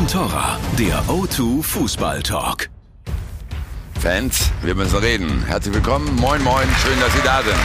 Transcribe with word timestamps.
und 0.00 0.10
Torra, 0.10 0.58
der 0.78 1.02
O2 1.08 1.62
Fußball 1.62 2.22
Talk. 2.22 2.70
Fans, 4.00 4.50
wir 4.62 4.74
müssen 4.74 4.96
reden. 4.96 5.44
Herzlich 5.44 5.74
willkommen. 5.74 6.16
Moin, 6.16 6.42
moin. 6.42 6.66
Schön, 6.82 6.98
dass 7.00 7.12
Sie 7.12 7.20
da 7.22 7.42
sind. 7.42 7.56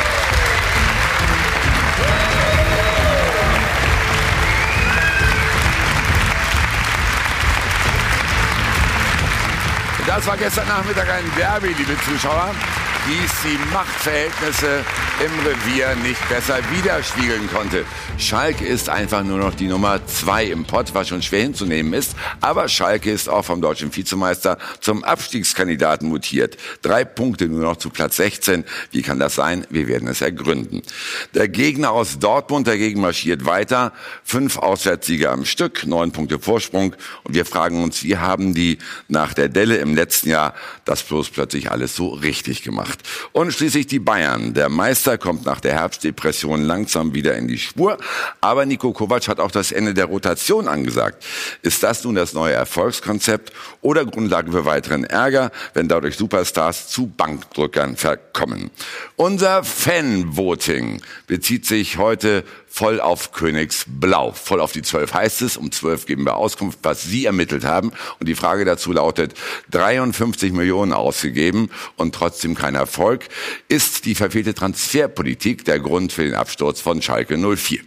Das 10.05 10.27
war 10.27 10.35
gestern 10.35 10.67
Nachmittag 10.67 11.09
ein 11.09 11.23
Derby, 11.37 11.67
liebe 11.67 11.95
Zuschauer, 12.01 12.51
die 13.07 13.25
die 13.45 13.73
Machtverhältnisse 13.73 14.83
im 15.23 15.45
Revier 15.45 15.95
nicht 16.03 16.29
besser 16.29 16.57
widerspiegeln 16.71 17.47
konnte. 17.51 17.85
Schalke 18.17 18.65
ist 18.65 18.89
einfach 18.89 19.23
nur 19.23 19.37
noch 19.37 19.53
die 19.53 19.67
Nummer 19.67 20.05
zwei 20.07 20.45
im 20.45 20.65
Pott, 20.65 20.93
was 20.93 21.09
schon 21.09 21.21
schwer 21.21 21.43
hinzunehmen 21.43 21.93
ist. 21.93 22.15
Aber 22.41 22.67
Schalke 22.67 23.11
ist 23.11 23.29
auch 23.29 23.45
vom 23.45 23.61
deutschen 23.61 23.95
Vizemeister 23.95 24.57
zum 24.79 25.03
Abstiegskandidaten 25.03 26.09
mutiert. 26.09 26.57
Drei 26.81 27.05
Punkte 27.05 27.47
nur 27.47 27.61
noch 27.61 27.77
zu 27.77 27.91
Platz 27.91 28.15
16. 28.17 28.63
Wie 28.91 29.03
kann 29.03 29.19
das 29.19 29.35
sein? 29.35 29.67
Wir 29.69 29.87
werden 29.87 30.07
es 30.07 30.21
ergründen. 30.21 30.81
Der 31.35 31.47
Gegner 31.47 31.91
aus 31.91 32.17
Dortmund 32.17 32.67
dagegen 32.67 33.01
marschiert 33.01 33.45
weiter. 33.45 33.93
Fünf 34.23 34.57
Auswärtssiege 34.57 35.29
am 35.29 35.45
Stück, 35.45 35.85
neun 35.85 36.11
Punkte 36.11 36.39
Vorsprung. 36.39 36.95
Und 37.23 37.35
wir 37.35 37.45
fragen 37.45 37.83
uns, 37.83 38.03
wie 38.03 38.17
haben 38.17 38.55
die 38.55 38.79
nach 39.07 39.33
der 39.33 39.49
Delle 39.49 39.77
im 39.77 39.93
letzten 39.93 40.29
Jahr 40.29 40.55
das 40.83 41.03
bloß 41.03 41.29
plötzlich 41.29 41.69
alles 41.69 41.95
so 41.95 42.09
richtig 42.09 42.63
gemacht? 42.63 42.94
Und 43.31 43.51
schließlich 43.51 43.87
die 43.87 43.99
Bayern. 43.99 44.53
Der 44.53 44.69
Meister 44.69 45.05
Meister 45.05 45.17
kommt 45.17 45.45
nach 45.45 45.59
der 45.59 45.73
Herbstdepression 45.73 46.61
langsam 46.63 47.13
wieder 47.13 47.35
in 47.35 47.47
die 47.47 47.57
Spur. 47.57 47.97
Aber 48.41 48.65
Nico 48.65 48.91
Kovac 48.91 49.27
hat 49.27 49.39
auch 49.39 49.51
das 49.51 49.71
Ende 49.71 49.93
der 49.93 50.05
Rotation 50.05 50.67
angesagt. 50.67 51.23
Ist 51.61 51.83
das 51.83 52.03
nun 52.03 52.15
das 52.15 52.33
neue 52.33 52.53
Erfolgskonzept 52.53 53.51
oder 53.81 54.05
Grundlage 54.05 54.51
für 54.51 54.65
weiteren 54.65 55.03
Ärger, 55.03 55.51
wenn 55.73 55.87
dadurch 55.87 56.15
Superstars 56.15 56.87
zu 56.87 57.07
Bankdrückern 57.07 57.97
verkommen? 57.97 58.71
Unser 59.15 59.63
Fan-Voting 59.63 61.01
bezieht 61.27 61.65
sich 61.65 61.97
heute 61.97 62.43
voll 62.75 62.99
auf 62.99 63.31
Königsblau. 63.31 64.33
Voll 64.33 64.59
auf 64.59 64.73
die 64.73 64.81
zwölf 64.81 65.13
heißt 65.13 65.41
es. 65.43 65.55
Um 65.55 65.71
zwölf 65.71 66.05
geben 66.05 66.25
wir 66.25 66.35
Auskunft, 66.35 66.79
was 66.83 67.03
Sie 67.03 67.25
ermittelt 67.25 67.63
haben. 67.63 67.93
Und 68.19 68.27
die 68.27 68.35
Frage 68.35 68.65
dazu 68.65 68.91
lautet, 68.91 69.33
53 69.71 70.51
Millionen 70.51 70.91
ausgegeben 70.91 71.69
und 71.95 72.13
trotzdem 72.13 72.53
kein 72.53 72.75
Erfolg. 72.75 73.29
Ist 73.69 74.03
die 74.03 74.13
verfehlte 74.13 74.53
Transferpolitik 74.53 75.63
der 75.63 75.79
Grund 75.79 76.11
für 76.11 76.25
den 76.25 76.35
Absturz 76.35 76.81
von 76.81 77.01
Schalke 77.01 77.37
04? 77.37 77.79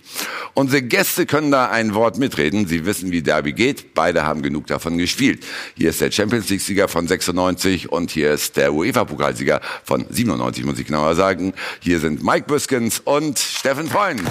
Unsere 0.54 0.80
Gäste 0.80 1.26
können 1.26 1.50
da 1.50 1.68
ein 1.68 1.92
Wort 1.92 2.16
mitreden. 2.16 2.66
Sie 2.66 2.86
wissen, 2.86 3.12
wie 3.12 3.20
Derby 3.20 3.52
geht. 3.52 3.92
Beide 3.92 4.24
haben 4.24 4.40
genug 4.40 4.68
davon 4.68 4.96
gespielt. 4.96 5.44
Hier 5.76 5.90
ist 5.90 6.00
der 6.00 6.10
Champions 6.10 6.48
League-Sieger 6.48 6.88
von 6.88 7.06
96 7.06 7.92
und 7.92 8.10
hier 8.10 8.32
ist 8.32 8.56
der 8.56 8.72
UEFA-Pokalsieger 8.72 9.60
von 9.84 10.06
97, 10.08 10.64
muss 10.64 10.78
ich 10.78 10.86
genauer 10.86 11.14
sagen. 11.14 11.52
Hier 11.80 12.00
sind 12.00 12.24
Mike 12.24 12.46
Büskens 12.46 13.00
und 13.00 13.38
Steffen 13.38 13.86
Freund. 13.86 14.22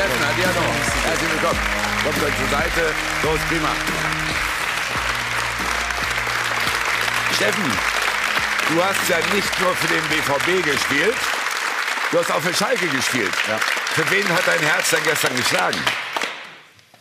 Steffen, 0.00 0.24
Adiano. 0.24 0.66
Herzlich 1.04 1.30
willkommen. 1.30 1.60
Kommt 2.02 2.22
euch 2.24 2.36
zur 2.38 2.48
Seite. 2.48 2.80
Los, 3.22 3.38
prima. 3.50 3.68
Steffen, 7.36 7.64
du 8.70 8.82
hast 8.82 9.08
ja 9.10 9.18
nicht 9.34 9.60
nur 9.60 9.74
für 9.74 9.88
den 9.88 10.02
BVB 10.08 10.64
gespielt, 10.64 11.14
du 12.12 12.18
hast 12.18 12.32
auch 12.32 12.40
für 12.40 12.54
Schalke 12.54 12.86
gespielt. 12.86 13.32
Ja. 13.46 13.58
Für 13.58 14.10
wen 14.10 14.26
hat 14.30 14.40
dein 14.46 14.60
Herz 14.60 14.88
denn 14.88 15.00
gestern 15.04 15.36
geschlagen? 15.36 15.76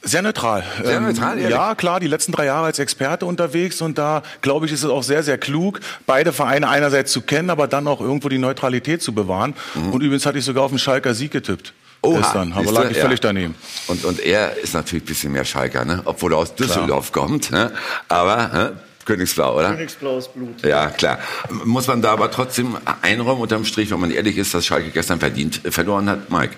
Sehr 0.02 0.22
neutral. 0.22 0.66
Sehr 0.84 0.98
ähm, 0.98 1.04
neutral, 1.04 1.38
ehrlich? 1.38 1.56
Ja, 1.56 1.76
klar, 1.76 2.02
die 2.02 2.08
letzten 2.08 2.34
drei 2.34 2.46
Jahre 2.48 2.66
als 2.66 2.80
Experte 2.80 3.26
unterwegs 3.26 3.82
und 3.82 3.98
da, 3.98 4.24
glaube 4.42 4.66
ich, 4.66 4.74
ist 4.74 4.84
es 4.84 4.90
auch 4.90 5.04
sehr, 5.04 5.24
sehr 5.24 5.38
klug, 5.38 5.80
beide 6.06 6.34
Vereine 6.34 6.68
einerseits 6.68 7.14
zu 7.14 7.22
kennen, 7.22 7.50
aber 7.50 7.70
dann 7.70 7.88
auch 7.88 8.02
irgendwo 8.02 8.28
die 8.28 8.40
Neutralität 8.40 9.02
zu 9.02 9.14
bewahren. 9.14 9.54
Mhm. 9.76 9.94
Und 9.94 10.02
übrigens 10.02 10.26
hatte 10.26 10.40
ich 10.40 10.44
sogar 10.44 10.66
auf 10.66 10.72
den 10.72 10.80
Schalker 10.80 11.14
Sieg 11.14 11.32
getippt. 11.32 11.74
Oh, 12.02 12.16
gestern, 12.16 12.54
aber 12.54 12.72
lag 12.72 12.90
ich 12.90 12.98
ja. 12.98 13.04
völlig 13.04 13.20
daneben. 13.20 13.56
Und, 13.88 14.06
und 14.06 14.20
er 14.20 14.58
ist 14.58 14.74
natürlich 14.74 15.04
ein 15.04 15.08
bisschen 15.08 15.32
mehr 15.34 15.44
Schalker, 15.44 15.84
ne? 15.84 16.02
obwohl 16.06 16.34
er 16.34 16.38
aus 16.38 16.56
Düsseldorf 16.56 17.12
klar. 17.12 17.28
kommt. 17.28 17.52
Ne? 17.52 17.72
Aber 18.08 18.48
ne? 18.48 18.80
Königsblau, 19.06 19.58
oder? 19.58 19.72
Königsblaues 19.72 20.28
Blut. 20.30 20.64
Ja, 20.64 20.88
klar. 20.88 21.20
Muss 21.66 21.88
man 21.88 22.02
da 22.02 22.12
aber 22.12 22.32
trotzdem 22.32 22.78
einräumen 23.02 23.42
unterm 23.42 23.66
Strich, 23.66 23.92
wenn 23.92 24.00
man 24.00 24.12
ehrlich 24.12 24.38
ist, 24.38 24.54
dass 24.54 24.66
Schalke 24.66 24.92
gestern 24.92 25.20
verdient 25.20 25.66
äh, 25.66 25.72
verloren 25.72 26.10
hat, 26.10 26.30
Mike? 26.30 26.56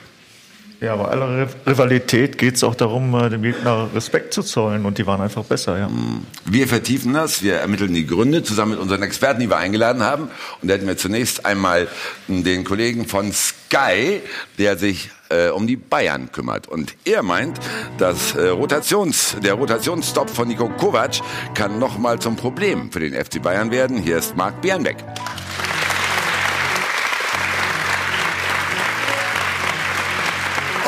Ja, 0.81 0.95
bei 0.95 1.05
aller 1.05 1.47
Rivalität 1.67 2.39
geht 2.39 2.55
es 2.55 2.63
auch 2.63 2.73
darum, 2.73 3.13
äh, 3.13 3.29
dem 3.29 3.43
Gegner 3.43 3.87
Respekt 3.93 4.33
zu 4.33 4.41
zollen 4.41 4.83
und 4.83 4.97
die 4.97 5.05
waren 5.05 5.21
einfach 5.21 5.43
besser, 5.43 5.77
ja. 5.77 5.85
Hm. 5.85 6.25
Wir 6.45 6.67
vertiefen 6.67 7.13
das, 7.13 7.43
wir 7.43 7.57
ermitteln 7.57 7.93
die 7.93 8.07
Gründe 8.07 8.41
zusammen 8.41 8.71
mit 8.71 8.79
unseren 8.79 9.03
Experten, 9.03 9.39
die 9.41 9.47
wir 9.47 9.57
eingeladen 9.57 10.01
haben. 10.01 10.29
Und 10.59 10.67
da 10.67 10.73
hätten 10.73 10.87
wir 10.87 10.97
zunächst 10.97 11.45
einmal 11.45 11.87
den 12.27 12.63
Kollegen 12.63 13.05
von 13.05 13.31
Sky, 13.31 14.21
der 14.57 14.75
sich 14.75 15.11
äh, 15.29 15.49
um 15.49 15.67
die 15.67 15.75
Bayern 15.75 16.31
kümmert. 16.31 16.67
Und 16.67 16.95
er 17.05 17.21
meint, 17.21 17.59
dass 17.99 18.33
äh, 18.33 18.47
Rotations, 18.47 19.35
der 19.43 19.53
Rotationsstopp 19.53 20.31
von 20.31 20.47
Nico 20.47 20.67
Kovac 20.67 21.21
kann 21.53 21.77
nochmal 21.77 22.17
zum 22.17 22.37
Problem 22.37 22.91
für 22.91 23.01
den 23.01 23.13
FC 23.13 23.39
Bayern 23.39 23.69
werden. 23.69 23.97
Hier 23.97 24.17
ist 24.17 24.35
Marc 24.35 24.61
Bernbeck. 24.63 24.97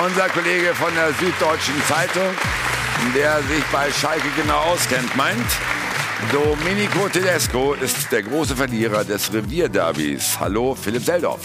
Unser 0.06 0.28
Kollege 0.30 0.74
von 0.76 0.94
der 0.96 1.14
Süddeutschen 1.14 1.82
Zeitung, 1.88 2.36
der 3.16 3.42
sich 3.44 3.64
bei 3.72 3.90
Schalke 3.92 4.28
genau 4.36 4.58
auskennt, 4.58 5.16
meint, 5.16 5.40
Domenico 6.32 7.08
Tedesco 7.08 7.74
ist 7.74 8.12
der 8.12 8.24
große 8.24 8.56
Verlierer 8.56 9.06
des 9.06 9.32
Revierderbys. 9.34 10.38
Hallo, 10.40 10.76
Philipp 10.76 11.04
Seldorf. 11.04 11.40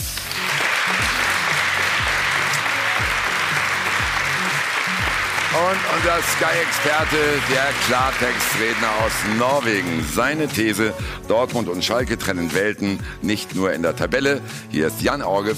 Und 5.53 5.81
unser 5.97 6.19
Sky-Experte, 6.37 7.17
der 7.51 7.67
Klartextredner 7.87 8.91
aus 9.05 9.13
Norwegen. 9.39 10.05
Seine 10.15 10.49
These, 10.49 10.95
Dortmund 11.29 11.69
und 11.69 11.85
Schalke 11.85 12.19
trennen 12.19 12.53
Welten, 12.55 13.01
nicht 13.23 13.55
nur 13.55 13.73
in 13.73 13.83
der 13.83 13.95
Tabelle. 13.95 14.41
Hier 14.71 14.89
ist 14.89 15.01
Jan 15.01 15.23
Orge 15.23 15.55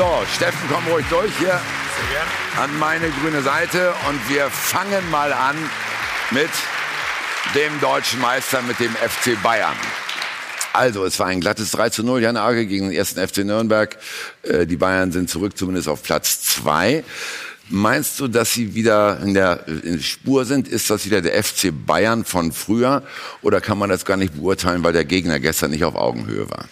So, 0.00 0.08
Steffen, 0.34 0.66
komm 0.72 0.82
ruhig 0.90 1.04
durch 1.10 1.30
hier 1.38 1.60
an 2.58 2.70
meine 2.78 3.10
grüne 3.10 3.42
Seite 3.42 3.92
und 4.08 4.30
wir 4.30 4.48
fangen 4.48 5.10
mal 5.10 5.30
an 5.30 5.54
mit 6.30 6.48
dem 7.54 7.78
deutschen 7.82 8.18
Meister, 8.18 8.62
mit 8.62 8.80
dem 8.80 8.92
FC 8.94 9.36
Bayern. 9.42 9.76
Also, 10.72 11.04
es 11.04 11.18
war 11.18 11.26
ein 11.26 11.42
glattes 11.42 11.72
3 11.72 11.90
zu 11.90 12.02
0, 12.02 12.22
Jan 12.22 12.38
Arge 12.38 12.64
gegen 12.64 12.88
den 12.88 12.96
ersten 12.96 13.20
FC 13.20 13.44
Nürnberg. 13.44 13.98
Äh, 14.42 14.64
die 14.64 14.78
Bayern 14.78 15.12
sind 15.12 15.28
zurück, 15.28 15.58
zumindest 15.58 15.86
auf 15.86 16.02
Platz 16.02 16.40
2. 16.44 17.04
Meinst 17.72 18.18
du, 18.18 18.26
dass 18.26 18.52
sie 18.52 18.74
wieder 18.74 19.20
in 19.22 19.32
der, 19.32 19.64
Spur 20.00 20.44
sind? 20.44 20.66
Ist 20.66 20.90
das 20.90 21.06
wieder 21.06 21.22
der 21.22 21.40
FC 21.40 21.72
Bayern 21.86 22.24
von 22.24 22.50
früher? 22.50 23.04
Oder 23.42 23.60
kann 23.60 23.78
man 23.78 23.88
das 23.88 24.04
gar 24.04 24.16
nicht 24.16 24.34
beurteilen, 24.34 24.82
weil 24.82 24.92
der 24.92 25.04
Gegner 25.04 25.38
gestern 25.38 25.70
nicht 25.70 25.84
auf 25.84 25.94
Augenhöhe 25.94 26.50
war? 26.50 26.64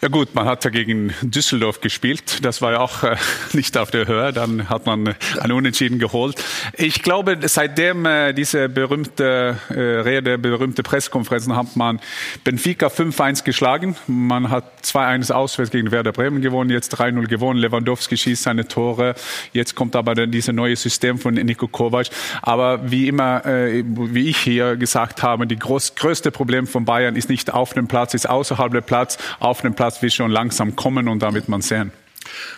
Ja 0.00 0.08
gut, 0.08 0.34
man 0.34 0.46
hat 0.46 0.64
ja 0.64 0.70
gegen 0.70 1.12
Düsseldorf 1.20 1.82
gespielt. 1.82 2.42
Das 2.42 2.62
war 2.62 2.72
ja 2.72 2.80
auch 2.80 3.02
äh, 3.02 3.16
nicht 3.52 3.76
auf 3.76 3.90
der 3.90 4.06
Höhe. 4.06 4.32
Dann 4.32 4.70
hat 4.70 4.86
man 4.86 5.14
ein 5.38 5.52
Unentschieden 5.52 5.98
geholt. 5.98 6.42
Ich 6.78 7.02
glaube, 7.02 7.38
seitdem 7.42 8.06
äh, 8.06 8.32
diese 8.32 8.70
berühmte 8.70 9.58
äh, 9.68 9.74
Rede, 9.74 10.38
berühmte 10.38 10.82
Pressekonferenzen 10.82 11.54
hat 11.54 11.76
man 11.76 12.00
Benfica 12.44 12.86
5-1 12.86 13.44
geschlagen. 13.44 13.94
Man 14.06 14.48
hat 14.48 14.64
2-1 14.84 15.32
auswärts 15.32 15.70
gegen 15.70 15.90
Werder 15.90 16.12
Bremen 16.12 16.40
gewonnen, 16.40 16.70
jetzt 16.70 16.98
3-0 16.98 17.26
gewonnen. 17.26 17.60
Lewandowski 17.60 18.16
schießt 18.16 18.44
seine 18.44 18.66
Tore. 18.66 19.14
Jetzt 19.52 19.74
kommt 19.74 19.94
aber 19.96 20.14
der 20.14 20.29
dieses 20.30 20.54
neue 20.54 20.76
System 20.76 21.18
von 21.18 21.34
Niko 21.34 21.68
Kovac. 21.68 22.06
Aber 22.42 22.90
wie 22.90 23.08
immer, 23.08 23.44
äh, 23.46 23.82
wie 23.84 24.28
ich 24.28 24.38
hier 24.38 24.76
gesagt 24.76 25.22
habe, 25.22 25.46
die 25.46 25.58
groß, 25.58 25.94
größte 25.94 26.30
Problem 26.30 26.66
von 26.66 26.84
Bayern 26.84 27.16
ist 27.16 27.28
nicht 27.28 27.52
auf 27.52 27.74
dem 27.74 27.88
Platz, 27.88 28.14
ist 28.14 28.28
außerhalb 28.28 28.72
des 28.72 28.84
Platz. 28.84 29.18
Auf 29.38 29.62
dem 29.62 29.74
Platz 29.74 30.02
will 30.02 30.10
schon 30.10 30.30
langsam 30.30 30.76
kommen 30.76 31.08
und 31.08 31.22
damit 31.22 31.48
man 31.48 31.62
sehen. 31.62 31.92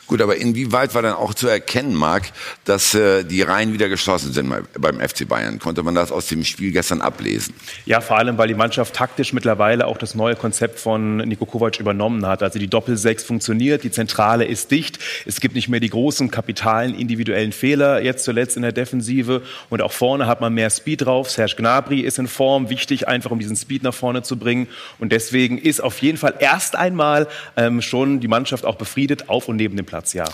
Gut, 0.06 0.20
aber 0.20 0.36
inwieweit 0.36 0.94
war 0.94 1.02
dann 1.02 1.14
auch 1.14 1.32
zu 1.32 1.48
erkennen, 1.48 1.94
Marc, 1.94 2.24
dass 2.64 2.94
äh, 2.94 3.24
die 3.24 3.40
Reihen 3.42 3.72
wieder 3.72 3.88
geschlossen 3.88 4.32
sind 4.32 4.52
beim 4.78 5.00
FC 5.00 5.26
Bayern? 5.26 5.58
Konnte 5.58 5.82
man 5.82 5.94
das 5.94 6.12
aus 6.12 6.26
dem 6.26 6.44
Spiel 6.44 6.72
gestern 6.72 7.00
ablesen? 7.00 7.54
Ja, 7.86 8.00
vor 8.00 8.18
allem, 8.18 8.36
weil 8.36 8.48
die 8.48 8.54
Mannschaft 8.54 8.94
taktisch 8.94 9.32
mittlerweile 9.32 9.86
auch 9.86 9.96
das 9.96 10.14
neue 10.14 10.36
Konzept 10.36 10.78
von 10.80 11.16
Niko 11.16 11.46
Kovac 11.46 11.80
übernommen 11.80 12.26
hat. 12.26 12.42
Also 12.42 12.58
die 12.58 12.68
Doppelsechs 12.68 13.24
funktioniert, 13.24 13.84
die 13.84 13.90
Zentrale 13.90 14.44
ist 14.44 14.70
dicht. 14.70 14.98
Es 15.24 15.40
gibt 15.40 15.54
nicht 15.54 15.68
mehr 15.68 15.80
die 15.80 15.88
großen 15.88 16.30
kapitalen 16.30 16.94
individuellen 16.94 17.52
Fehler, 17.52 18.02
jetzt 18.02 18.24
zuletzt 18.24 18.56
in 18.56 18.62
der 18.62 18.72
Defensive. 18.72 19.42
Und 19.70 19.80
auch 19.80 19.92
vorne 19.92 20.26
hat 20.26 20.40
man 20.40 20.52
mehr 20.52 20.68
Speed 20.68 21.06
drauf. 21.06 21.30
Serge 21.30 21.54
Gnabry 21.56 22.00
ist 22.00 22.18
in 22.18 22.26
Form, 22.26 22.68
wichtig 22.68 23.08
einfach, 23.08 23.30
um 23.30 23.38
diesen 23.38 23.56
Speed 23.56 23.82
nach 23.82 23.94
vorne 23.94 24.22
zu 24.22 24.36
bringen. 24.36 24.68
Und 24.98 25.12
deswegen 25.12 25.58
ist 25.58 25.82
auf 25.82 26.02
jeden 26.02 26.18
Fall 26.18 26.34
erst 26.38 26.76
einmal 26.76 27.28
ähm, 27.56 27.80
schon 27.80 28.20
die 28.20 28.28
Mannschaft 28.28 28.66
auch 28.66 28.76
befriedet 28.76 29.28
auf 29.28 29.48
und 29.48 29.58
neben 29.62 29.76
dem 29.76 29.86
Platz. 29.86 30.12
Ja. 30.12 30.24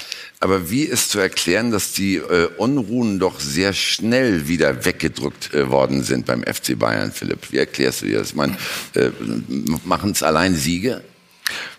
Aber 0.41 0.71
wie 0.71 0.85
ist 0.85 1.11
zu 1.11 1.19
erklären, 1.19 1.71
dass 1.71 1.93
die 1.93 2.17
äh, 2.17 2.49
Unruhen 2.57 3.19
doch 3.19 3.41
sehr 3.41 3.75
schnell 3.75 4.49
wieder 4.49 4.87
weggedrückt 4.87 5.53
äh, 5.53 5.69
worden 5.69 6.03
sind 6.03 6.25
beim 6.25 6.43
FC 6.43 6.79
Bayern, 6.79 7.13
Philipp? 7.13 7.53
Wie 7.53 7.59
erklärst 7.59 8.03
du 8.03 8.07
dir 8.07 8.21
das? 8.21 8.31
Ich 8.31 8.37
meine, 8.37 8.57
äh, 8.95 9.11
machen 9.85 10.13
es 10.13 10.23
allein 10.23 10.55
Siege? 10.55 11.03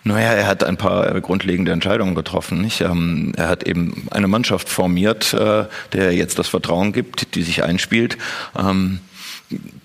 Naja, 0.03 0.31
er 0.31 0.47
hat 0.47 0.63
ein 0.63 0.77
paar 0.77 1.19
grundlegende 1.21 1.71
Entscheidungen 1.71 2.15
getroffen. 2.15 2.61
Nicht? 2.61 2.81
Ähm, 2.81 3.33
er 3.35 3.49
hat 3.49 3.63
eben 3.63 4.07
eine 4.11 4.27
Mannschaft 4.27 4.69
formiert, 4.69 5.33
äh, 5.33 5.65
der 5.93 6.13
jetzt 6.13 6.37
das 6.37 6.47
Vertrauen 6.47 6.93
gibt, 6.93 7.35
die 7.35 7.41
sich 7.41 7.63
einspielt. 7.63 8.17
Ähm, 8.57 8.99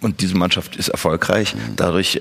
und 0.00 0.20
diese 0.20 0.36
Mannschaft 0.36 0.76
ist 0.76 0.88
erfolgreich. 0.88 1.54
Dadurch, 1.76 2.20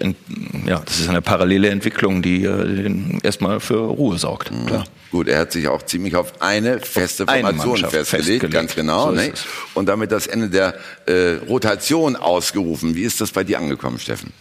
ja, 0.65 0.81
das 0.85 0.99
ist 0.99 1.09
eine 1.09 1.21
parallele 1.21 1.69
Entwicklung, 1.69 2.21
die 2.21 2.45
äh, 2.45 3.19
erstmal 3.23 3.59
für 3.59 3.79
Ruhe 3.79 4.17
sorgt. 4.17 4.51
Mhm. 4.51 4.65
Klar. 4.65 4.83
Gut, 5.11 5.27
er 5.27 5.39
hat 5.39 5.51
sich 5.51 5.67
auch 5.67 5.83
ziemlich 5.83 6.15
auf 6.15 6.41
eine 6.41 6.79
feste 6.79 7.25
Formation 7.25 7.77
eine 7.77 7.89
festgelegt, 7.89 8.07
festgelegt, 8.07 8.51
ganz 8.51 8.75
genau. 8.75 9.09
So 9.09 9.11
ne? 9.11 9.33
Und 9.73 9.87
damit 9.87 10.11
das 10.11 10.27
Ende 10.27 10.49
der 10.49 10.75
äh, 11.05 11.35
Rotation 11.47 12.15
ausgerufen. 12.15 12.95
Wie 12.95 13.03
ist 13.03 13.21
das 13.21 13.31
bei 13.31 13.43
dir 13.43 13.59
angekommen, 13.59 13.99
Steffen? 13.99 14.31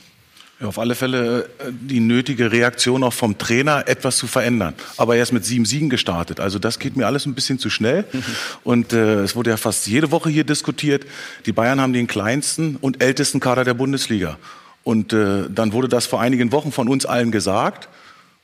Ja, 0.63 0.69
auf 0.69 0.79
alle 0.79 0.95
Fälle 0.95 1.43
äh, 1.59 1.73
die 1.73 1.99
nötige 1.99 2.53
Reaktion 2.53 3.03
auch 3.03 3.13
vom 3.13 3.37
Trainer, 3.37 3.89
etwas 3.89 4.17
zu 4.17 4.29
verändern. 4.29 4.75
Aber 4.97 5.17
er 5.17 5.25
ist 5.25 5.33
mit 5.33 5.45
sieben 5.45 5.65
Siegen 5.65 5.91
gestartet. 5.91 6.39
Also 6.39 6.61
das 6.61 6.79
geht 6.79 6.97
mir 6.97 7.07
alles 7.07 7.27
ein 7.27 7.35
bisschen 7.35 7.59
zu 7.59 7.69
schnell. 7.69 8.05
Und 8.63 8.93
äh, 8.93 9.23
es 9.23 9.35
wurde 9.35 9.51
ja 9.51 9.57
fast 9.57 9.89
jede 9.89 10.13
Woche 10.13 10.31
hier 10.31 10.45
diskutiert. 10.45 11.05
Die 11.47 11.53
Bayern 11.53 11.81
haben 11.81 11.93
den 11.93 12.07
kleinsten 12.07 12.77
und 12.77 13.03
ältesten 13.03 13.41
Kader 13.41 13.65
der 13.65 13.75
Bundesliga. 13.75 14.39
Und 14.85 15.13
äh, 15.13 15.51
dann 15.51 15.73
wurde 15.73 15.89
das 15.89 16.07
vor 16.07 16.21
einigen 16.21 16.53
Wochen 16.53 16.71
von 16.71 16.89
uns 16.89 17.07
allen 17.07 17.33
gesagt. 17.33 17.89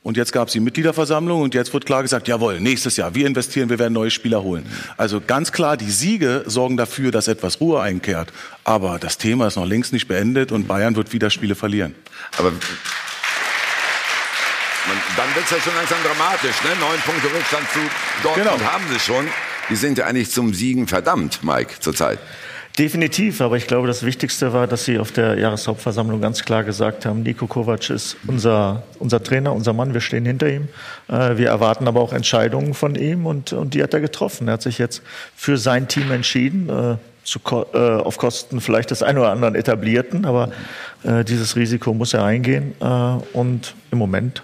Und 0.01 0.15
jetzt 0.15 0.31
gab 0.31 0.47
es 0.47 0.53
die 0.53 0.61
Mitgliederversammlung 0.61 1.41
und 1.41 1.53
jetzt 1.53 1.73
wird 1.73 1.85
klar 1.85 2.03
gesagt, 2.03 2.29
jawohl, 2.29 2.61
nächstes 2.61 2.95
Jahr, 2.95 3.15
wir 3.15 3.27
investieren, 3.27 3.69
wir 3.69 3.79
werden 3.79 3.93
neue 3.93 4.09
Spieler 4.09 4.41
holen. 4.43 4.65
Also 4.95 5.19
ganz 5.19 5.51
klar, 5.51 5.75
die 5.75 5.91
Siege 5.91 6.43
sorgen 6.45 6.77
dafür, 6.77 7.11
dass 7.11 7.27
etwas 7.27 7.59
Ruhe 7.59 7.81
einkehrt. 7.81 8.31
Aber 8.63 8.97
das 8.97 9.17
Thema 9.17 9.47
ist 9.47 9.57
noch 9.57 9.65
längst 9.65 9.91
nicht 9.91 10.07
beendet 10.07 10.53
und 10.53 10.69
Bayern 10.69 10.95
wird 10.95 11.11
wieder 11.11 11.29
Spiele 11.29 11.53
verlieren. 11.53 11.95
Aber 12.37 12.53
dann 15.17 15.35
wird 15.35 15.45
es 15.45 15.51
ja 15.51 15.57
schon 15.59 15.75
langsam 15.75 15.97
dramatisch. 16.03 16.63
Ne? 16.63 16.69
Neun 16.79 16.99
Punkte 17.01 17.27
Rückstand 17.35 17.69
zu 17.73 17.79
Dortmund 18.23 18.57
genau. 18.57 18.71
haben 18.71 18.85
sie 18.91 18.99
schon. 18.99 19.27
Die 19.69 19.75
sind 19.75 19.97
ja 19.97 20.05
eigentlich 20.05 20.31
zum 20.31 20.53
Siegen 20.53 20.87
verdammt, 20.87 21.43
Mike, 21.43 21.75
zurzeit. 21.81 22.19
Definitiv, 22.79 23.41
aber 23.41 23.57
ich 23.57 23.67
glaube, 23.67 23.87
das 23.87 24.05
Wichtigste 24.05 24.53
war, 24.53 24.65
dass 24.65 24.85
Sie 24.85 24.99
auf 24.99 25.11
der 25.11 25.37
Jahreshauptversammlung 25.37 26.21
ganz 26.21 26.45
klar 26.45 26.63
gesagt 26.63 27.05
haben, 27.05 27.23
Nico 27.23 27.45
Kovac 27.45 27.89
ist 27.89 28.15
unser, 28.25 28.83
unser 28.99 29.21
Trainer, 29.21 29.51
unser 29.51 29.73
Mann, 29.73 29.93
wir 29.93 29.99
stehen 29.99 30.23
hinter 30.23 30.47
ihm. 30.47 30.69
Äh, 31.09 31.35
wir 31.35 31.49
erwarten 31.49 31.89
aber 31.89 31.99
auch 31.99 32.13
Entscheidungen 32.13 32.73
von 32.73 32.95
ihm 32.95 33.25
und, 33.25 33.51
und 33.51 33.73
die 33.73 33.83
hat 33.83 33.93
er 33.93 33.99
getroffen. 33.99 34.47
Er 34.47 34.53
hat 34.53 34.61
sich 34.61 34.77
jetzt 34.77 35.01
für 35.35 35.57
sein 35.57 35.89
Team 35.89 36.09
entschieden, 36.09 36.69
äh, 36.69 36.95
zu, 37.25 37.39
äh, 37.73 37.77
auf 37.77 38.17
Kosten 38.17 38.61
vielleicht 38.61 38.91
des 38.91 39.03
einen 39.03 39.17
oder 39.17 39.31
anderen 39.31 39.55
Etablierten, 39.55 40.25
aber 40.25 40.51
dieses 41.03 41.55
Risiko 41.55 41.93
muss 41.93 42.13
er 42.13 42.25
eingehen 42.25 42.73
und 43.33 43.73
im 43.89 43.97
Moment 43.97 44.41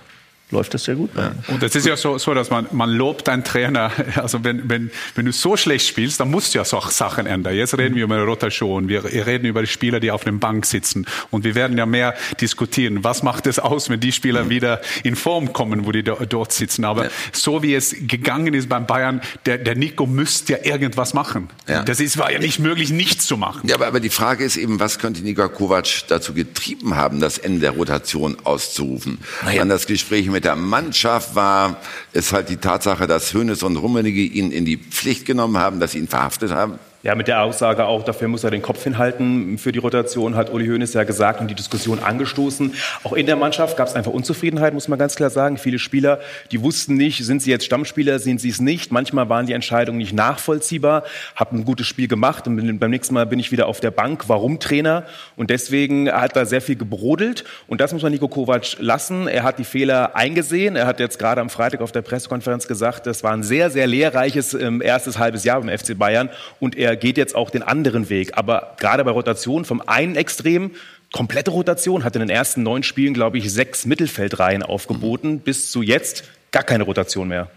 läuft 0.52 0.74
das 0.74 0.84
sehr 0.84 0.96
gut. 0.96 1.10
Ja. 1.16 1.34
Und 1.48 1.64
es 1.64 1.76
ist 1.76 1.88
ja 1.88 1.98
so, 1.98 2.18
so, 2.18 2.34
dass 2.34 2.50
man, 2.50 2.68
man 2.72 2.92
lobt 2.92 3.30
einen 3.30 3.44
Trainer. 3.44 3.92
Also 4.16 4.44
wenn, 4.44 4.70
wenn, 4.70 4.92
wenn 5.16 5.26
du 5.26 5.32
so 5.32 5.58
schlecht 5.58 5.88
spielst, 5.88 6.20
dann 6.20 6.32
musst 6.32 6.54
du 6.54 6.60
ja 6.60 6.66
so 6.66 6.80
Sachen 6.90 7.28
ändern. 7.28 7.54
Jetzt 7.54 7.78
reden 7.78 7.96
wir 7.96 8.06
über 8.06 8.16
eine 8.16 8.24
Rotation, 8.24 8.88
wir 8.88 9.04
reden 9.04 9.46
über 9.46 9.62
die 9.62 9.68
Spieler, 9.68 10.00
die 10.00 10.10
auf 10.10 10.24
der 10.24 10.32
Bank 10.32 10.66
sitzen. 10.66 11.06
Und 11.32 11.44
wir 11.44 11.54
werden 11.54 11.78
ja 11.78 11.86
mehr 11.86 12.16
diskutieren, 12.40 13.04
was 13.04 13.24
macht 13.24 13.46
es 13.46 13.60
aus, 13.60 13.90
wenn 13.90 14.00
die 14.00 14.12
Spieler 14.12 14.50
wieder 14.50 14.82
in 15.04 15.16
Form 15.16 15.54
kommen, 15.54 15.86
wo 15.86 15.92
die 15.92 16.04
dort 16.04 16.54
sitzen. 16.54 16.86
Aber 16.86 17.06
ja. 17.06 17.10
so 17.34 17.62
wie 17.62 17.76
es 17.76 17.96
gegangen 18.00 18.54
ist 18.54 18.70
beim 18.70 18.88
Bayern, 18.88 19.22
der, 19.46 19.58
der 19.58 19.76
Nico 19.76 20.06
müsste 20.06 20.54
ja 20.54 20.60
irgendwas 20.64 21.14
machen. 21.14 21.50
Ja. 21.68 21.84
Das 21.84 22.00
ist, 22.00 22.18
war 22.18 22.32
ja 22.32 22.40
nicht 22.40 22.60
möglich, 22.60 22.92
nichts 22.92 23.26
zu 23.26 23.38
machen. 23.38 23.68
Ja, 23.68 23.76
aber, 23.76 23.88
aber 23.88 24.00
die 24.00 24.10
Frage 24.10 24.44
ist 24.44 24.56
eben, 24.56 24.80
was 24.80 24.98
könnte 25.00 25.22
Nico 25.22 25.48
Kovac 25.50 26.08
dazu 26.08 26.34
getrieben 26.34 26.96
haben, 26.96 27.20
das 27.20 27.38
Ende 27.38 27.60
der 27.60 27.72
Rotation 27.72 28.38
auszurufen? 28.44 29.20
Naja. 29.44 29.62
An 29.62 29.70
das 29.70 29.88
Gespräch 29.88 30.28
mit 30.36 30.44
der 30.44 30.58
Mannschaft 30.58 31.34
war 31.34 31.78
es 32.12 32.34
halt 32.34 32.50
die 32.50 32.58
Tatsache, 32.58 33.08
dass 33.08 33.34
Hönes 33.34 33.64
und 33.64 33.78
Rummenigge 33.78 34.20
ihn 34.20 34.52
in 34.52 34.66
die 34.66 34.76
Pflicht 34.76 35.26
genommen 35.26 35.58
haben, 35.58 35.80
dass 35.80 35.94
sie 35.94 36.00
ihn 36.00 36.10
verhaftet 36.10 36.52
haben? 36.52 36.78
Ja, 37.06 37.14
mit 37.14 37.28
der 37.28 37.44
Aussage 37.44 37.86
auch, 37.86 38.02
dafür 38.02 38.28
muss 38.28 38.44
er 38.44 38.50
den 38.50 38.64
Kopf 38.64 38.84
hinhalten. 38.84 39.60
Für 39.60 39.72
die 39.72 39.78
Rotation 39.78 40.36
hat 40.36 40.52
Uli 40.52 40.66
Hoeneß 40.66 40.96
ja 40.96 41.04
gesagt 41.04 41.40
und 41.40 41.48
die 41.48 41.54
Diskussion 41.54 42.00
angestoßen. 42.00 42.74
Auch 43.04 43.14
in 43.14 43.28
der 43.28 43.36
Mannschaft 43.36 43.78
gab 43.78 43.88
es 43.88 43.94
einfach 43.94 44.12
Unzufriedenheit, 44.12 44.74
muss 44.74 44.88
man 44.88 44.98
ganz 44.98 45.16
klar 45.16 45.30
sagen. 45.30 45.60
Viele 45.60 45.78
Spieler, 45.78 46.20
die 46.50 46.64
wussten 46.64 46.96
nicht, 46.96 47.24
sind 47.24 47.44
sie 47.44 47.52
jetzt 47.52 47.64
Stammspieler, 47.64 48.18
sind 48.18 48.42
sie 48.42 48.50
es 48.50 48.60
nicht. 48.60 48.92
Manchmal 48.92 49.30
waren 49.30 49.46
die 49.46 49.54
Entscheidungen 49.54 50.00
nicht 50.00 50.14
nachvollziehbar. 50.14 51.04
Hab 51.36 51.54
ein 51.54 51.64
gutes 51.64 51.86
Spiel 51.86 52.08
gemacht 52.08 52.48
und 52.48 52.80
beim 52.80 52.90
nächsten 52.90 53.14
Mal 53.14 53.28
bin 53.28 53.38
ich 53.38 53.52
wieder 53.52 53.68
auf 53.68 53.80
der 53.80 53.92
Bank. 53.92 54.24
Warum 54.26 54.60
Trainer? 54.60 55.04
Und 55.36 55.52
deswegen 55.52 56.12
hat 56.12 56.36
da 56.36 56.46
sehr 56.46 56.62
viel 56.62 56.76
gebrodelt. 56.76 57.44
Und 57.68 57.82
das 57.82 57.94
muss 57.94 58.02
man 58.02 58.14
Nico 58.14 58.28
Kovac 58.30 58.78
lassen. 58.80 59.28
Er 59.28 59.44
hat 59.44 59.60
die 59.60 59.64
Fehler 59.64 60.16
eingesehen. 60.16 60.76
Er 60.76 60.88
hat 60.88 61.00
jetzt 61.00 61.20
gerade 61.20 61.40
am 61.40 61.52
Freitag 61.52 61.82
auf 61.82 61.92
der 61.92 62.02
Pressekonferenz 62.02 62.68
gesagt, 62.68 63.06
das 63.06 63.24
war 63.24 63.34
ein 63.34 63.44
sehr, 63.44 63.70
sehr 63.70 63.86
lehrreiches 63.86 64.56
ähm, 64.56 64.82
erstes 64.82 65.20
halbes 65.20 65.44
Jahr 65.44 65.62
beim 65.62 65.70
FC 65.78 65.96
Bayern. 65.96 66.32
Und 66.60 66.76
er 66.76 66.95
geht 66.96 67.18
jetzt 67.18 67.36
auch 67.36 67.50
den 67.50 67.64
anderen 67.64 68.10
Weg. 68.10 68.38
Aber 68.38 68.76
gerade 68.80 69.04
bei 69.04 69.12
Rotation 69.12 69.66
vom 69.66 69.82
einen 69.82 70.16
Extrem 70.16 70.72
komplette 71.12 71.52
Rotation, 71.52 72.04
hat 72.04 72.16
in 72.16 72.20
den 72.20 72.30
ersten 72.30 72.64
neun 72.64 72.84
Spielen, 72.84 73.14
glaube 73.14 73.38
ich, 73.38 73.50
sechs 73.52 73.86
Mittelfeldreihen 73.86 74.64
aufgeboten, 74.64 75.40
bis 75.40 75.72
zu 75.72 75.82
jetzt 75.82 76.26
gar 76.52 76.64
keine 76.64 76.84
Rotation 76.84 77.30
mehr. 77.30 77.50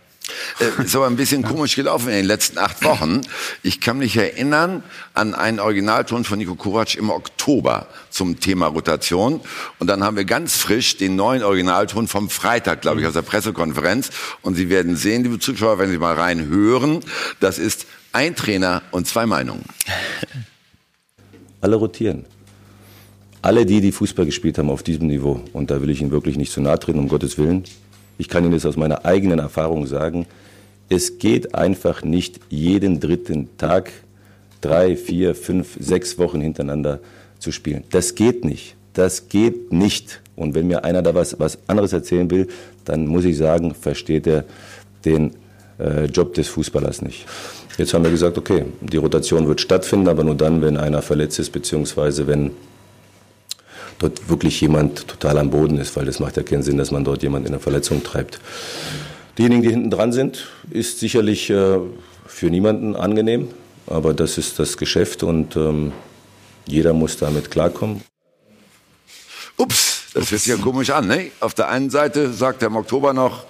Äh, 0.60 0.84
ist 0.84 0.94
aber 0.94 1.06
ein 1.06 1.16
bisschen 1.16 1.42
komisch 1.48 1.74
gelaufen 1.74 2.08
in 2.08 2.16
den 2.16 2.26
letzten 2.26 2.58
acht 2.58 2.84
Wochen. 2.84 3.22
Ich 3.62 3.80
kann 3.80 3.98
mich 3.98 4.16
erinnern 4.16 4.82
an 5.14 5.34
einen 5.34 5.58
Originalton 5.58 6.24
von 6.24 6.38
Nico 6.38 6.54
Kovac 6.54 6.94
im 6.94 7.10
Oktober 7.10 7.86
zum 8.10 8.38
Thema 8.38 8.66
Rotation. 8.66 9.40
Und 9.78 9.86
dann 9.88 10.04
haben 10.04 10.16
wir 10.16 10.24
ganz 10.24 10.56
frisch 10.56 10.96
den 10.96 11.16
neuen 11.16 11.42
Originalton 11.42 12.06
vom 12.06 12.30
Freitag, 12.30 12.82
glaube 12.82 13.00
ich, 13.00 13.06
aus 13.06 13.14
der 13.14 13.22
Pressekonferenz. 13.22 14.10
Und 14.42 14.54
Sie 14.54 14.68
werden 14.68 14.96
sehen, 14.96 15.24
liebe 15.24 15.38
Zuschauer, 15.38 15.78
wenn 15.78 15.90
Sie 15.90 15.98
mal 15.98 16.14
reinhören, 16.14 17.00
das 17.40 17.58
ist 17.58 17.86
ein 18.12 18.34
Trainer 18.34 18.82
und 18.90 19.06
zwei 19.06 19.26
Meinungen. 19.26 19.64
Alle 21.60 21.76
rotieren. 21.76 22.24
Alle 23.42 23.64
die, 23.64 23.80
die 23.80 23.92
Fußball 23.92 24.26
gespielt 24.26 24.58
haben 24.58 24.70
auf 24.70 24.82
diesem 24.82 25.06
Niveau, 25.06 25.40
und 25.52 25.70
da 25.70 25.80
will 25.80 25.90
ich 25.90 26.00
Ihnen 26.00 26.10
wirklich 26.10 26.36
nicht 26.36 26.52
zu 26.52 26.60
nahe 26.60 26.78
treten, 26.78 26.98
um 26.98 27.08
Gottes 27.08 27.38
Willen. 27.38 27.64
Ich 28.18 28.28
kann 28.28 28.44
Ihnen 28.44 28.52
das 28.52 28.66
aus 28.66 28.76
meiner 28.76 29.04
eigenen 29.04 29.38
Erfahrung 29.38 29.86
sagen. 29.86 30.26
Es 30.88 31.18
geht 31.18 31.54
einfach 31.54 32.02
nicht 32.02 32.40
jeden 32.48 32.98
dritten 32.98 33.56
Tag 33.58 33.92
drei, 34.60 34.96
vier, 34.96 35.34
fünf, 35.34 35.76
sechs 35.78 36.18
Wochen 36.18 36.40
hintereinander 36.40 37.00
zu 37.38 37.52
spielen. 37.52 37.84
Das 37.90 38.14
geht 38.14 38.44
nicht. 38.44 38.74
Das 38.94 39.28
geht 39.28 39.72
nicht. 39.72 40.20
Und 40.34 40.54
wenn 40.54 40.66
mir 40.66 40.84
einer 40.84 41.02
da 41.02 41.14
was, 41.14 41.38
was 41.38 41.58
anderes 41.68 41.92
erzählen 41.92 42.28
will, 42.30 42.48
dann 42.84 43.06
muss 43.06 43.24
ich 43.24 43.36
sagen, 43.36 43.74
versteht 43.74 44.26
er 44.26 44.44
den 45.04 45.34
äh, 45.78 46.06
Job 46.06 46.34
des 46.34 46.48
Fußballers 46.48 47.02
nicht. 47.02 47.26
Jetzt 47.78 47.94
haben 47.94 48.02
wir 48.02 48.10
gesagt, 48.10 48.36
okay, 48.36 48.64
die 48.80 48.96
Rotation 48.96 49.46
wird 49.46 49.60
stattfinden, 49.60 50.08
aber 50.08 50.24
nur 50.24 50.34
dann, 50.34 50.60
wenn 50.62 50.76
einer 50.76 51.00
verletzt 51.00 51.38
ist, 51.38 51.50
beziehungsweise 51.50 52.26
wenn 52.26 52.50
dort 54.00 54.28
wirklich 54.28 54.60
jemand 54.60 55.06
total 55.06 55.38
am 55.38 55.50
Boden 55.50 55.78
ist, 55.78 55.94
weil 55.96 56.04
das 56.04 56.18
macht 56.18 56.36
ja 56.36 56.42
keinen 56.42 56.64
Sinn, 56.64 56.76
dass 56.76 56.90
man 56.90 57.04
dort 57.04 57.22
jemand 57.22 57.46
in 57.46 57.52
eine 57.52 57.60
Verletzung 57.60 58.02
treibt. 58.02 58.40
Diejenigen, 59.38 59.62
die 59.62 59.68
hinten 59.70 59.90
dran 59.90 60.12
sind, 60.12 60.48
ist 60.70 60.98
sicherlich 60.98 61.50
äh, 61.50 61.78
für 62.26 62.50
niemanden 62.50 62.96
angenehm, 62.96 63.48
aber 63.86 64.12
das 64.12 64.38
ist 64.38 64.58
das 64.58 64.76
Geschäft 64.76 65.22
und 65.22 65.54
ähm, 65.54 65.92
jeder 66.66 66.92
muss 66.94 67.16
damit 67.16 67.48
klarkommen. 67.52 68.02
Ups, 69.56 70.02
das 70.14 70.32
hört 70.32 70.40
sich 70.40 70.52
ja 70.52 70.56
komisch 70.56 70.90
an. 70.90 71.06
Ne? 71.06 71.30
Auf 71.38 71.54
der 71.54 71.68
einen 71.68 71.90
Seite 71.90 72.32
sagt 72.32 72.62
er 72.62 72.68
im 72.68 72.76
Oktober 72.76 73.12
noch, 73.12 73.44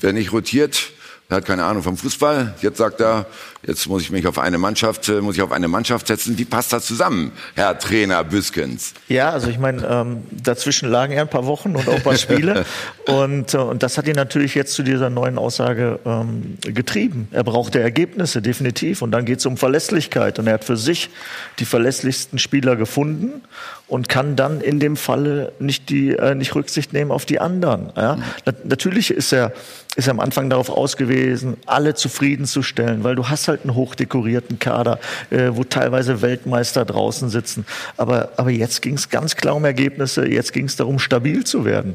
wer 0.00 0.14
nicht 0.14 0.32
rotiert, 0.32 0.92
Er 1.28 1.38
hat 1.38 1.44
keine 1.44 1.64
Ahnung 1.64 1.82
vom 1.82 1.96
Fußball. 1.96 2.54
Jetzt 2.62 2.78
sagt 2.78 3.00
er, 3.00 3.26
jetzt 3.66 3.88
muss 3.88 4.02
ich 4.02 4.12
mich 4.12 4.28
auf 4.28 4.38
eine 4.38 4.58
Mannschaft, 4.58 5.08
äh, 5.08 5.20
muss 5.20 5.34
ich 5.34 5.42
auf 5.42 5.50
eine 5.50 5.66
Mannschaft 5.66 6.06
setzen. 6.06 6.38
Wie 6.38 6.44
passt 6.44 6.72
das 6.72 6.86
zusammen, 6.86 7.32
Herr 7.56 7.76
Trainer 7.80 8.22
Büskens? 8.22 8.94
Ja, 9.08 9.30
also 9.30 9.48
ich 9.48 9.58
meine, 9.58 9.84
ähm, 9.84 10.22
dazwischen 10.30 10.88
lagen 10.88 11.14
ja 11.14 11.22
ein 11.22 11.28
paar 11.28 11.46
Wochen 11.46 11.74
und 11.74 11.88
auch 11.88 11.94
ein 11.94 12.02
paar 12.02 12.16
Spiele. 12.16 12.64
und, 13.08 13.54
äh, 13.54 13.56
und 13.56 13.82
das 13.82 13.98
hat 13.98 14.06
ihn 14.06 14.14
natürlich 14.14 14.54
jetzt 14.54 14.74
zu 14.74 14.84
dieser 14.84 15.10
neuen 15.10 15.36
Aussage 15.36 15.98
ähm, 16.06 16.58
getrieben. 16.60 17.26
Er 17.32 17.42
brauchte 17.42 17.80
Ergebnisse, 17.80 18.40
definitiv. 18.40 19.02
Und 19.02 19.10
dann 19.10 19.24
geht 19.24 19.40
es 19.40 19.46
um 19.46 19.56
Verlässlichkeit. 19.56 20.38
Und 20.38 20.46
er 20.46 20.54
hat 20.54 20.64
für 20.64 20.76
sich 20.76 21.10
die 21.58 21.64
verlässlichsten 21.64 22.38
Spieler 22.38 22.76
gefunden 22.76 23.42
und 23.88 24.08
kann 24.08 24.36
dann 24.36 24.60
in 24.60 24.78
dem 24.78 24.96
Falle 24.96 25.52
nicht, 25.58 25.90
die, 25.90 26.10
äh, 26.10 26.36
nicht 26.36 26.54
Rücksicht 26.54 26.92
nehmen 26.92 27.10
auf 27.10 27.24
die 27.24 27.40
anderen. 27.40 27.90
Ja? 27.96 28.16
Mhm. 28.16 28.22
Natürlich 28.64 29.10
ist 29.10 29.32
er 29.32 29.52
ist 29.96 30.08
am 30.08 30.20
Anfang 30.20 30.50
darauf 30.50 30.68
ausgewiesen, 30.68 31.56
alle 31.66 31.94
zufriedenzustellen, 31.94 33.02
weil 33.02 33.16
du 33.16 33.28
hast 33.28 33.48
halt 33.48 33.62
einen 33.62 33.74
hochdekorierten 33.74 34.58
Kader, 34.58 35.00
äh, 35.30 35.48
wo 35.52 35.64
teilweise 35.64 36.22
Weltmeister 36.22 36.84
draußen 36.84 37.30
sitzen. 37.30 37.66
Aber, 37.96 38.30
aber 38.36 38.50
jetzt 38.50 38.82
ging 38.82 38.94
es 38.94 39.08
ganz 39.08 39.36
klar 39.36 39.56
um 39.56 39.64
Ergebnisse, 39.64 40.26
jetzt 40.26 40.52
ging 40.52 40.66
es 40.66 40.76
darum, 40.76 40.98
stabil 40.98 41.44
zu 41.44 41.64
werden. 41.64 41.94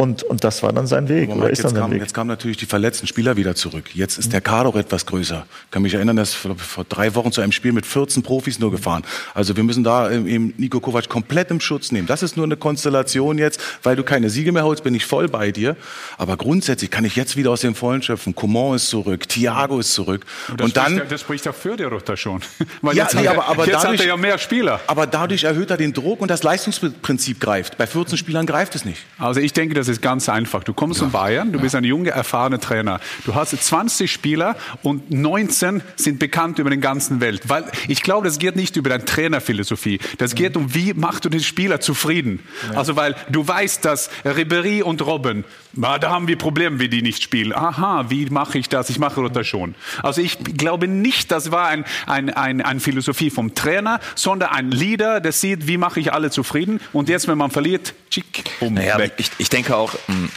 Und, 0.00 0.22
und 0.22 0.44
das 0.44 0.62
war 0.62 0.72
dann 0.72 0.86
sein 0.86 1.08
Weg. 1.08 1.28
Oder 1.28 1.50
ist 1.50 1.64
dann 1.64 1.72
sein 1.72 1.80
kam, 1.80 1.90
Weg. 1.90 2.00
Jetzt 2.00 2.14
kamen 2.14 2.28
natürlich 2.28 2.56
die 2.56 2.66
verletzten 2.66 3.08
Spieler 3.08 3.36
wieder 3.36 3.56
zurück. 3.56 3.96
Jetzt 3.96 4.16
ist 4.16 4.32
der 4.32 4.40
Kader 4.40 4.68
auch 4.68 4.76
etwas 4.76 5.06
größer. 5.06 5.44
Ich 5.64 5.70
kann 5.72 5.82
mich 5.82 5.94
erinnern, 5.94 6.14
dass 6.14 6.34
vor, 6.34 6.56
vor 6.56 6.84
drei 6.84 7.16
Wochen 7.16 7.32
zu 7.32 7.40
einem 7.40 7.50
Spiel 7.50 7.72
mit 7.72 7.84
14 7.84 8.22
Profis 8.22 8.60
nur 8.60 8.70
gefahren. 8.70 9.02
Also 9.34 9.56
wir 9.56 9.64
müssen 9.64 9.82
da 9.82 10.08
eben 10.08 10.54
Nico 10.56 10.78
Kovac 10.78 11.08
komplett 11.08 11.50
im 11.50 11.60
Schutz 11.60 11.90
nehmen. 11.90 12.06
Das 12.06 12.22
ist 12.22 12.36
nur 12.36 12.46
eine 12.46 12.56
Konstellation 12.56 13.38
jetzt, 13.38 13.60
weil 13.82 13.96
du 13.96 14.04
keine 14.04 14.30
Siege 14.30 14.52
mehr 14.52 14.62
holst, 14.62 14.84
bin 14.84 14.94
ich 14.94 15.04
voll 15.04 15.26
bei 15.26 15.50
dir. 15.50 15.74
Aber 16.16 16.36
grundsätzlich 16.36 16.92
kann 16.92 17.04
ich 17.04 17.16
jetzt 17.16 17.36
wieder 17.36 17.50
aus 17.50 17.62
dem 17.62 17.74
Vollen 17.74 18.00
schöpfen. 18.00 18.36
Coman 18.36 18.76
ist 18.76 18.90
zurück, 18.90 19.28
Thiago 19.28 19.80
ist 19.80 19.94
zurück. 19.94 20.24
Und, 20.48 20.62
und 20.62 20.76
dann 20.76 20.94
spricht, 20.94 21.10
das 21.10 21.20
spricht 21.22 21.44
ja 21.44 21.52
für 21.52 21.76
die 21.76 21.82
Rotation. 21.82 22.40
Weil 22.82 22.96
ja, 22.96 23.08
nee, 23.14 23.26
aber, 23.26 23.48
aber 23.48 23.66
jetzt 23.66 23.82
dadurch, 23.82 23.98
hat 23.98 24.06
er 24.06 24.12
ja 24.12 24.16
mehr 24.16 24.38
Spieler. 24.38 24.80
Aber 24.86 25.08
dadurch 25.08 25.42
erhöht 25.42 25.72
er 25.72 25.76
den 25.76 25.92
Druck 25.92 26.20
und 26.20 26.30
das 26.30 26.44
Leistungsprinzip 26.44 27.40
greift. 27.40 27.78
Bei 27.78 27.88
14 27.88 28.16
Spielern 28.16 28.46
greift 28.46 28.76
es 28.76 28.84
nicht. 28.84 29.00
Also 29.18 29.40
ich 29.40 29.52
denke, 29.52 29.74
das 29.74 29.87
ist 29.88 30.02
ganz 30.02 30.28
einfach. 30.28 30.64
Du 30.64 30.72
kommst 30.72 31.00
ja. 31.00 31.04
von 31.04 31.12
Bayern, 31.12 31.52
du 31.52 31.60
bist 31.60 31.74
ein 31.74 31.84
junger, 31.84 32.12
erfahrener 32.12 32.60
Trainer. 32.60 33.00
Du 33.24 33.34
hast 33.34 33.50
20 33.50 34.10
Spieler 34.10 34.56
und 34.82 35.10
19 35.10 35.82
sind 35.96 36.18
bekannt 36.18 36.58
über 36.58 36.70
den 36.70 36.80
ganzen 36.80 37.20
Welt. 37.20 37.48
Weil 37.48 37.64
ich 37.88 38.02
glaube, 38.02 38.26
das 38.26 38.38
geht 38.38 38.56
nicht 38.56 38.76
über 38.76 38.90
deine 38.90 39.04
Trainerphilosophie. 39.04 40.00
Das 40.18 40.34
geht 40.34 40.56
um, 40.56 40.74
wie 40.74 40.94
machst 40.94 41.24
du 41.24 41.28
den 41.28 41.40
Spieler 41.40 41.80
zufrieden. 41.80 42.40
Ja. 42.70 42.78
Also 42.78 42.96
weil 42.96 43.14
du 43.30 43.46
weißt, 43.46 43.84
dass 43.84 44.10
Ribéry 44.24 44.82
und 44.82 45.04
Robben, 45.04 45.44
da 45.72 46.10
haben 46.10 46.28
wir 46.28 46.36
Probleme, 46.36 46.80
wie 46.80 46.88
die 46.88 47.02
nicht 47.02 47.22
spielen. 47.22 47.52
Aha, 47.52 48.06
wie 48.08 48.26
mache 48.26 48.58
ich 48.58 48.68
das? 48.68 48.90
Ich 48.90 48.98
mache 48.98 49.20
Rotation. 49.20 49.74
Also 50.02 50.20
ich 50.20 50.38
glaube 50.38 50.88
nicht, 50.88 51.30
das 51.30 51.50
war 51.50 51.68
ein, 51.68 51.84
ein, 52.06 52.30
ein, 52.30 52.60
eine 52.60 52.80
Philosophie 52.80 53.30
vom 53.30 53.54
Trainer, 53.54 54.00
sondern 54.14 54.50
ein 54.50 54.70
Leader, 54.70 55.20
der 55.20 55.32
sieht, 55.32 55.66
wie 55.66 55.76
mache 55.76 56.00
ich 56.00 56.12
alle 56.12 56.30
zufrieden. 56.30 56.80
Und 56.92 57.08
jetzt, 57.08 57.28
wenn 57.28 57.38
man 57.38 57.50
verliert, 57.50 57.94
tschick, 58.10 58.44
um, 58.60 58.74
naja, 58.74 58.98
weg. 58.98 59.14
Ich, 59.18 59.30
ich 59.38 59.48
denke 59.48 59.76
auch, 59.76 59.94
mh, 59.94 60.14
hm, 60.14 60.30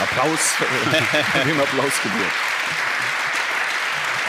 Applaus, 0.00 0.54
Applaus 1.62 2.02
gebührt. 2.02 2.49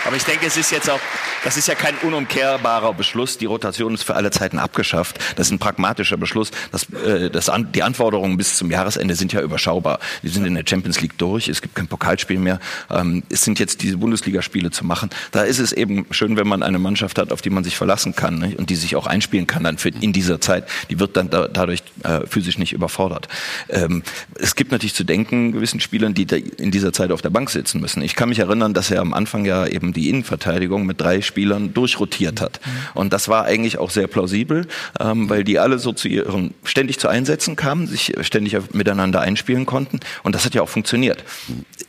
Aber 0.06 0.16
ich 0.16 0.24
denke, 0.24 0.46
es 0.46 0.58
ist 0.58 0.72
jetzt 0.72 0.90
auch 0.90 1.00
das 1.44 1.58
ist 1.58 1.68
ja 1.68 1.74
kein 1.74 1.96
unumkehrbarer 1.98 2.94
Beschluss. 2.94 3.40
Die 3.40 3.46
Rotation 3.46 3.96
ist 3.96 4.04
für 4.04 4.16
alle 4.16 4.30
Zeiten 4.30 4.60
abgeschafft. 4.60 5.18
Das 5.38 5.48
ist 5.48 5.52
ein 5.52 5.60
pragmatischer 5.60 6.18
Beschluss. 6.18 6.52
Das, 6.72 6.88
äh, 6.94 7.32
das 7.32 7.50
an, 7.50 7.72
die 7.72 7.82
Anforderungen 7.82 8.38
bis 8.38 8.58
zum 8.58 8.70
Jahresende 8.70 9.16
sind 9.16 9.34
ja 9.34 9.42
überschaubar. 9.42 10.00
Die 10.22 10.30
sind 10.30 10.46
in 10.46 10.54
der 10.54 10.64
Champions 10.68 11.02
League 11.02 11.18
durch. 11.18 11.48
Es 11.48 11.64
gibt 11.64 11.74
kein 11.74 11.88
Pokalspiel 11.88 12.38
mehr. 12.38 12.60
Ähm, 12.92 13.24
es 13.30 13.44
sind 13.44 13.58
jetzt 13.58 13.82
diese 13.82 13.98
Bundesligaspiele 13.98 14.70
zu 14.70 14.86
machen. 14.86 15.10
Da 15.32 15.42
ist 15.42 15.58
es 15.58 15.72
eben 15.72 16.06
schön, 16.12 16.38
wenn 16.38 16.48
man 16.48 16.62
eine 16.62 16.78
Mannschaft 16.78 17.18
hat, 17.18 17.32
auf 17.32 17.42
die 17.42 17.50
man 17.50 17.64
sich 17.64 17.76
verlassen 17.76 18.16
kann 18.16 18.38
ne? 18.38 18.56
und 18.56 18.70
die 18.70 18.76
sich 18.76 18.96
auch 18.96 19.08
einspielen 19.08 19.48
kann 19.48 19.64
dann 19.64 19.80
für, 19.80 19.90
in 19.90 20.14
dieser 20.14 20.40
Zeit. 20.42 20.68
Die 20.92 21.00
wird 21.00 21.18
dann 21.18 21.32
da, 21.32 21.48
dadurch 21.48 21.82
äh, 22.04 22.28
physisch 22.28 22.60
nicht 22.60 22.74
überfordert. 22.74 23.28
Ähm, 23.70 24.04
es 24.36 24.56
gibt 24.56 24.72
natürlich 24.72 24.94
zu 24.94 25.06
denken 25.06 25.54
gewissen 25.54 25.80
Spielern, 25.80 26.14
die 26.14 26.28
in 26.58 26.70
dieser 26.70 26.94
Zeit 26.94 27.12
auf 27.12 27.24
der 27.24 27.32
Bank 27.32 27.50
sitzen 27.50 27.82
müssen. 27.82 28.04
Ich 28.04 28.16
kann 28.16 28.30
mich 28.30 28.40
erinnern, 28.40 28.76
dass 28.76 28.92
er 28.92 29.02
am 29.02 29.16
Anfang 29.16 29.46
ja 29.46 29.66
eben 29.66 29.91
die 29.94 30.10
Innenverteidigung 30.10 30.86
mit 30.86 31.02
drei 31.02 31.22
Spielern 31.22 31.74
durchrotiert 31.74 32.42
hat. 32.42 32.60
Und 32.94 33.14
das 33.14 33.28
war 33.28 33.46
eigentlich 33.46 33.78
auch 33.78 33.90
sehr 33.90 34.08
plausibel, 34.08 34.68
ähm, 35.00 35.30
weil 35.30 35.44
die 35.44 35.60
alle 35.60 35.80
so 35.80 35.92
zu 35.94 36.08
ihren 36.08 36.54
ständig 36.64 37.00
zu 37.00 37.08
Einsätzen 37.08 37.56
kamen, 37.56 37.88
sich 37.88 38.14
ständig 38.22 38.58
miteinander 38.74 39.22
einspielen 39.22 39.66
konnten. 39.66 40.00
Und 40.24 40.36
das 40.36 40.46
hat 40.46 40.54
ja 40.54 40.62
auch 40.62 40.70
funktioniert. 40.70 41.24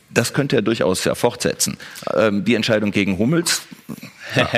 Das 0.09 0.33
könnte 0.33 0.55
er 0.55 0.61
durchaus 0.61 1.03
ja 1.03 1.15
fortsetzen. 1.15 1.77
Ähm, 2.15 2.45
die 2.45 2.55
Entscheidung 2.55 2.91
gegen 2.91 3.17
Hummels 3.17 3.63
ja. 4.35 4.49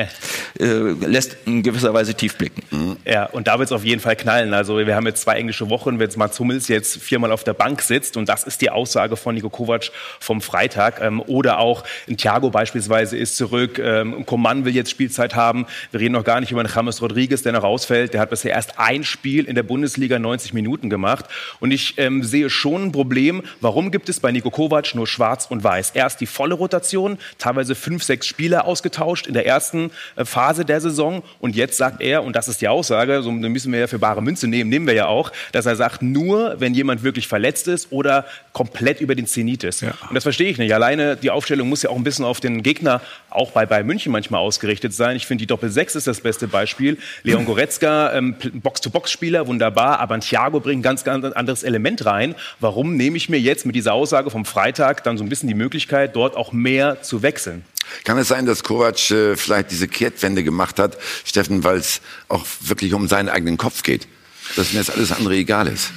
äh, 0.60 0.66
lässt 1.06 1.38
in 1.46 1.64
gewisser 1.64 1.94
Weise 1.94 2.14
tief 2.14 2.38
blicken. 2.38 2.64
Mhm. 2.72 2.98
Ja, 3.06 3.26
und 3.26 3.48
da 3.48 3.60
wird 3.60 3.68
es 3.68 3.72
auf 3.72 3.84
jeden 3.84 4.02
Fall 4.02 4.16
knallen. 4.16 4.54
Also 4.54 4.78
wir 4.78 4.96
haben 4.96 5.06
jetzt 5.06 5.22
zwei 5.22 5.36
englische 5.36 5.70
Wochen, 5.70 6.00
wenn 6.00 6.10
Mats 6.16 6.40
Hummels 6.40 6.68
jetzt 6.68 7.02
viermal 7.02 7.32
auf 7.32 7.44
der 7.44 7.54
Bank 7.54 7.82
sitzt 7.82 8.16
und 8.18 8.30
das 8.30 8.44
ist 8.44 8.62
die 8.62 8.70
Aussage 8.70 9.18
von 9.18 9.36
Nico 9.36 9.50
Kovac 9.50 9.92
vom 10.20 10.42
Freitag. 10.42 11.02
Ähm, 11.02 11.22
oder 11.22 11.60
auch 11.60 11.84
ein 12.08 12.18
Thiago 12.18 12.50
beispielsweise 12.50 13.18
ist 13.18 13.38
zurück, 13.38 13.80
ähm, 13.80 14.26
Coman 14.26 14.66
will 14.66 14.76
jetzt 14.76 14.92
Spielzeit 14.92 15.36
haben. 15.36 15.66
Wir 15.92 16.00
reden 16.00 16.14
noch 16.14 16.24
gar 16.24 16.40
nicht 16.40 16.52
über 16.52 16.62
einen 16.62 16.72
James 16.74 17.02
Rodriguez, 17.02 17.42
der 17.42 17.54
noch 17.54 17.64
rausfällt. 17.64 18.14
Der 18.14 18.22
hat 18.22 18.30
bisher 18.30 18.52
erst 18.52 18.80
ein 18.80 19.04
Spiel 19.04 19.46
in 19.46 19.56
der 19.56 19.64
Bundesliga 19.64 20.20
90 20.20 20.54
Minuten 20.54 20.90
gemacht. 20.90 21.26
Und 21.60 21.72
ich 21.72 21.98
ähm, 21.98 22.24
sehe 22.24 22.50
schon 22.50 22.86
ein 22.86 22.92
Problem, 22.92 23.44
warum 23.62 23.92
gibt 23.92 24.10
es 24.10 24.20
bei 24.20 24.32
Nico 24.32 24.52
Kovac 24.52 24.96
nur 24.96 25.08
schwarz 25.08 25.48
und 25.50 25.64
weiß? 25.64 25.92
Erst 25.92 26.22
die 26.22 26.28
volle 26.28 26.56
Rotation, 26.56 27.18
teilweise 27.38 27.76
fünf, 27.76 28.04
sechs 28.04 28.28
Spieler 28.28 28.66
ausgetauscht 28.66 29.28
in 29.28 29.34
der 29.34 29.46
ersten 29.46 29.55
ersten 29.56 29.92
äh, 30.16 30.26
Phase 30.26 30.66
der 30.66 30.82
Saison. 30.82 31.24
Und 31.40 31.56
jetzt 31.56 31.78
sagt 31.78 32.02
er, 32.02 32.24
und 32.24 32.36
das 32.36 32.48
ist 32.48 32.62
die 32.62 32.68
Aussage, 32.68 33.22
so 33.22 33.32
müssen 33.32 33.72
wir 33.72 33.80
ja 33.80 33.88
für 33.88 34.00
bare 34.00 34.22
Münze 34.22 34.48
nehmen, 34.48 34.70
nehmen 34.70 34.88
wir 34.88 34.94
ja 34.94 35.08
auch, 35.08 35.32
dass 35.52 35.66
er 35.66 35.76
sagt, 35.76 36.02
nur 36.02 36.60
wenn 36.60 36.74
jemand 36.74 37.04
wirklich 37.04 37.28
verletzt 37.28 37.68
ist 37.68 37.92
oder 37.92 38.26
komplett 38.54 39.02
über 39.02 39.16
den 39.16 39.28
Zenit 39.28 39.64
ist. 39.64 39.82
Ja. 39.82 39.94
Und 40.10 40.16
das 40.16 40.24
verstehe 40.24 40.50
ich 40.50 40.58
nicht. 40.58 40.74
Alleine 40.74 41.16
die 41.16 41.32
Aufstellung 41.32 41.70
muss 41.70 41.84
ja 41.84 41.90
auch 41.90 41.96
ein 41.96 42.04
bisschen 42.04 42.26
auf 42.26 42.40
den 42.40 42.64
Gegner, 42.64 43.02
auch 43.30 43.52
bei 43.52 43.66
Bayern 43.66 43.88
München 43.88 44.12
manchmal 44.12 44.42
ausgerichtet 44.42 44.94
sein. 44.94 45.16
Ich 45.16 45.26
finde, 45.26 45.44
die 45.44 45.48
Doppel-6 45.48 45.98
ist 45.98 46.08
das 46.08 46.22
beste 46.22 46.48
Beispiel. 46.48 46.98
Leon 47.24 47.46
Goretzka, 47.46 48.14
ähm, 48.14 48.36
Box-to-Box-Spieler, 48.54 49.48
wunderbar, 49.48 50.00
aber 50.00 50.16
ein 50.16 50.22
Thiago 50.22 50.60
bringt 50.60 50.80
ein 50.80 50.84
ganz, 50.84 51.04
ganz 51.04 51.26
anderes 51.26 51.64
Element 51.64 52.06
rein. 52.06 52.36
Warum 52.60 52.96
nehme 52.96 53.18
ich 53.18 53.30
mir 53.30 53.40
jetzt 53.40 53.66
mit 53.66 53.76
dieser 53.76 53.94
Aussage 53.94 54.30
vom 54.30 54.46
Freitag 54.46 55.04
dann 55.04 55.18
so 55.18 55.24
ein 55.24 55.30
bisschen 55.30 55.48
die 55.48 55.56
Möglichkeit, 55.56 56.16
dort 56.16 56.36
auch 56.36 56.52
mehr 56.52 57.02
zu 57.02 57.22
wechseln? 57.22 57.64
Kann 58.04 58.18
es 58.18 58.28
sein, 58.28 58.46
dass 58.46 58.64
Kovac 58.64 59.12
äh, 59.12 59.36
vielleicht 59.36 59.72
diese 59.72 59.88
Kehrtwende 59.88 60.44
gemacht 60.44 60.80
hat, 60.80 60.98
Steffen, 61.24 61.64
weil 61.64 61.78
es 61.78 62.02
auch 62.28 62.46
wirklich 62.62 62.94
um 62.94 63.08
seinen 63.08 63.30
eigenen 63.30 63.58
Kopf 63.58 63.84
geht? 63.84 64.08
Dass 64.56 64.72
ihm 64.72 64.78
jetzt 64.78 64.92
alles 64.92 65.12
andere 65.12 65.36
egal 65.36 65.68
ist? 65.68 65.92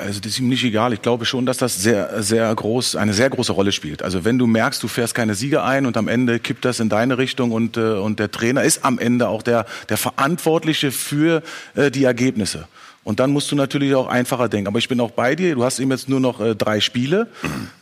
Also 0.00 0.20
das 0.20 0.32
ist 0.32 0.38
ihm 0.38 0.48
nicht 0.48 0.64
egal. 0.64 0.92
Ich 0.92 1.00
glaube 1.00 1.24
schon, 1.24 1.46
dass 1.46 1.58
das 1.58 1.76
sehr, 1.76 2.22
sehr 2.22 2.54
groß, 2.54 2.96
eine 2.96 3.14
sehr 3.14 3.30
große 3.30 3.52
Rolle 3.52 3.72
spielt. 3.72 4.02
Also 4.02 4.24
wenn 4.24 4.38
du 4.38 4.46
merkst, 4.46 4.82
du 4.82 4.88
fährst 4.88 5.14
keine 5.14 5.34
Siege 5.34 5.62
ein 5.62 5.86
und 5.86 5.96
am 5.96 6.08
Ende 6.08 6.38
kippt 6.38 6.64
das 6.64 6.80
in 6.80 6.88
deine 6.88 7.16
Richtung 7.18 7.50
und, 7.50 7.76
äh, 7.76 7.94
und 7.94 8.18
der 8.18 8.30
Trainer 8.30 8.62
ist 8.62 8.84
am 8.84 8.98
Ende 8.98 9.28
auch 9.28 9.42
der, 9.42 9.66
der 9.88 9.96
Verantwortliche 9.96 10.92
für 10.92 11.42
äh, 11.74 11.90
die 11.90 12.04
Ergebnisse. 12.04 12.68
Und 13.04 13.20
dann 13.20 13.30
musst 13.30 13.52
du 13.52 13.56
natürlich 13.56 13.94
auch 13.94 14.08
einfacher 14.08 14.48
denken. 14.48 14.66
Aber 14.66 14.78
ich 14.78 14.88
bin 14.88 14.98
auch 14.98 15.10
bei 15.10 15.36
dir. 15.36 15.54
Du 15.54 15.62
hast 15.62 15.78
eben 15.78 15.90
jetzt 15.90 16.08
nur 16.08 16.20
noch 16.20 16.40
äh, 16.40 16.56
drei 16.56 16.80
Spiele. 16.80 17.28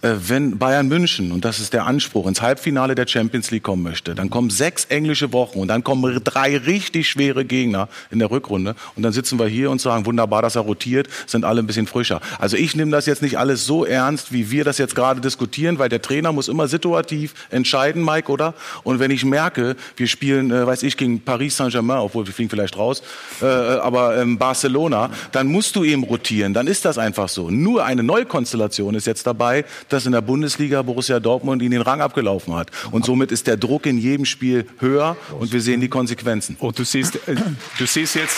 Äh, 0.02 0.14
wenn 0.26 0.58
Bayern 0.58 0.88
München, 0.88 1.30
und 1.30 1.44
das 1.44 1.60
ist 1.60 1.72
der 1.72 1.86
Anspruch, 1.86 2.26
ins 2.26 2.42
Halbfinale 2.42 2.96
der 2.96 3.06
Champions 3.06 3.52
League 3.52 3.62
kommen 3.62 3.84
möchte, 3.84 4.16
dann 4.16 4.30
kommen 4.30 4.50
sechs 4.50 4.86
englische 4.86 5.32
Wochen 5.32 5.60
und 5.60 5.68
dann 5.68 5.84
kommen 5.84 6.20
drei 6.24 6.56
richtig 6.56 7.08
schwere 7.08 7.44
Gegner 7.44 7.88
in 8.10 8.18
der 8.18 8.32
Rückrunde. 8.32 8.74
Und 8.96 9.04
dann 9.04 9.12
sitzen 9.12 9.38
wir 9.38 9.46
hier 9.46 9.70
und 9.70 9.80
sagen, 9.80 10.06
wunderbar, 10.06 10.42
dass 10.42 10.56
er 10.56 10.62
rotiert, 10.62 11.08
sind 11.26 11.44
alle 11.44 11.60
ein 11.60 11.66
bisschen 11.68 11.86
frischer. 11.86 12.20
Also 12.40 12.56
ich 12.56 12.74
nehme 12.74 12.90
das 12.90 13.06
jetzt 13.06 13.22
nicht 13.22 13.38
alles 13.38 13.64
so 13.64 13.84
ernst, 13.84 14.32
wie 14.32 14.50
wir 14.50 14.64
das 14.64 14.78
jetzt 14.78 14.96
gerade 14.96 15.20
diskutieren, 15.20 15.78
weil 15.78 15.88
der 15.88 16.02
Trainer 16.02 16.32
muss 16.32 16.48
immer 16.48 16.66
situativ 16.66 17.34
entscheiden, 17.50 18.04
Mike, 18.04 18.30
oder? 18.30 18.54
Und 18.82 18.98
wenn 18.98 19.12
ich 19.12 19.24
merke, 19.24 19.76
wir 19.96 20.08
spielen, 20.08 20.50
äh, 20.50 20.66
weiß 20.66 20.82
ich, 20.82 20.96
gegen 20.96 21.20
Paris 21.20 21.56
Saint-Germain, 21.56 21.98
obwohl 21.98 22.26
wir 22.26 22.34
fliegen 22.34 22.50
vielleicht 22.50 22.76
raus, 22.76 23.04
äh, 23.40 23.46
aber 23.46 24.16
ähm, 24.16 24.36
Barcelona, 24.36 25.11
dann 25.32 25.46
musst 25.46 25.76
du 25.76 25.84
eben 25.84 26.04
rotieren. 26.04 26.54
Dann 26.54 26.66
ist 26.66 26.84
das 26.84 26.98
einfach 26.98 27.28
so. 27.28 27.50
Nur 27.50 27.84
eine 27.84 28.02
Neukonstellation 28.02 28.94
ist 28.94 29.06
jetzt 29.06 29.26
dabei, 29.26 29.64
dass 29.88 30.06
in 30.06 30.12
der 30.12 30.20
Bundesliga 30.20 30.82
Borussia 30.82 31.20
Dortmund 31.20 31.62
ihn 31.62 31.70
den 31.70 31.82
Rang 31.82 32.00
abgelaufen 32.00 32.54
hat. 32.54 32.70
Und 32.90 33.04
somit 33.04 33.32
ist 33.32 33.46
der 33.46 33.56
Druck 33.56 33.86
in 33.86 33.98
jedem 33.98 34.24
Spiel 34.24 34.66
höher 34.78 35.16
und 35.38 35.52
wir 35.52 35.60
sehen 35.60 35.80
die 35.80 35.88
Konsequenzen. 35.88 36.56
Und 36.58 36.78
du 36.78 36.84
siehst, 36.84 37.16
äh, 37.28 37.36
du 37.78 37.86
siehst 37.86 38.14
jetzt, 38.14 38.36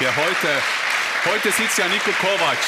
der 0.00 0.14
heute, 0.14 0.48
heute 1.24 1.50
sitzt 1.56 1.78
ja 1.78 1.86
Nico 1.88 2.10
Kovac 2.20 2.58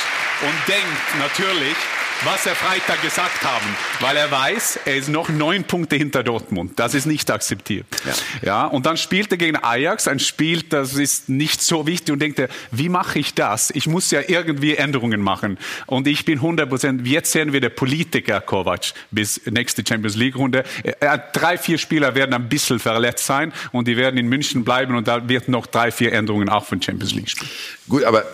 und 0.42 0.68
denkt 0.68 1.18
natürlich, 1.18 1.76
was 2.24 2.44
er 2.44 2.54
Freitag 2.54 3.00
gesagt 3.00 3.42
haben, 3.44 3.66
weil 4.00 4.16
er 4.16 4.30
weiß, 4.30 4.80
er 4.84 4.96
ist 4.96 5.08
noch 5.08 5.30
neun 5.30 5.64
Punkte 5.64 5.96
hinter 5.96 6.22
Dortmund. 6.22 6.78
Das 6.78 6.92
ist 6.92 7.06
nicht 7.06 7.30
akzeptiert. 7.30 7.86
Ja. 8.04 8.12
ja 8.42 8.66
und 8.66 8.84
dann 8.84 8.98
spielt 8.98 9.30
er 9.32 9.38
gegen 9.38 9.56
Ajax, 9.56 10.06
ein 10.06 10.18
Spiel, 10.18 10.62
das 10.62 10.94
ist 10.94 11.30
nicht 11.30 11.62
so 11.62 11.86
wichtig 11.86 12.12
und 12.12 12.18
denkt 12.20 12.38
er, 12.38 12.48
wie 12.70 12.90
mache 12.90 13.18
ich 13.18 13.32
das? 13.34 13.70
Ich 13.70 13.86
muss 13.86 14.10
ja 14.10 14.20
irgendwie 14.26 14.76
Änderungen 14.76 15.22
machen. 15.22 15.58
Und 15.86 16.06
ich 16.06 16.26
bin 16.26 16.38
100 16.38 16.68
Prozent, 16.68 17.06
jetzt 17.06 17.32
sehen 17.32 17.54
wir 17.54 17.60
der 17.60 17.70
Politiker 17.70 18.40
Kovac 18.40 18.92
bis 19.10 19.40
nächste 19.46 19.82
Champions 19.86 20.16
League 20.16 20.36
Runde. 20.36 20.64
Drei, 21.32 21.56
vier 21.56 21.78
Spieler 21.78 22.14
werden 22.14 22.34
ein 22.34 22.48
bisschen 22.48 22.78
verletzt 22.78 23.24
sein 23.24 23.52
und 23.72 23.88
die 23.88 23.96
werden 23.96 24.18
in 24.18 24.28
München 24.28 24.62
bleiben 24.64 24.94
und 24.94 25.08
da 25.08 25.26
wird 25.28 25.48
noch 25.48 25.66
drei, 25.66 25.90
vier 25.90 26.12
Änderungen 26.12 26.50
auch 26.50 26.66
von 26.66 26.82
Champions 26.82 27.14
League 27.14 27.30
spielen. 27.30 27.50
Gut, 27.88 28.04
aber 28.04 28.24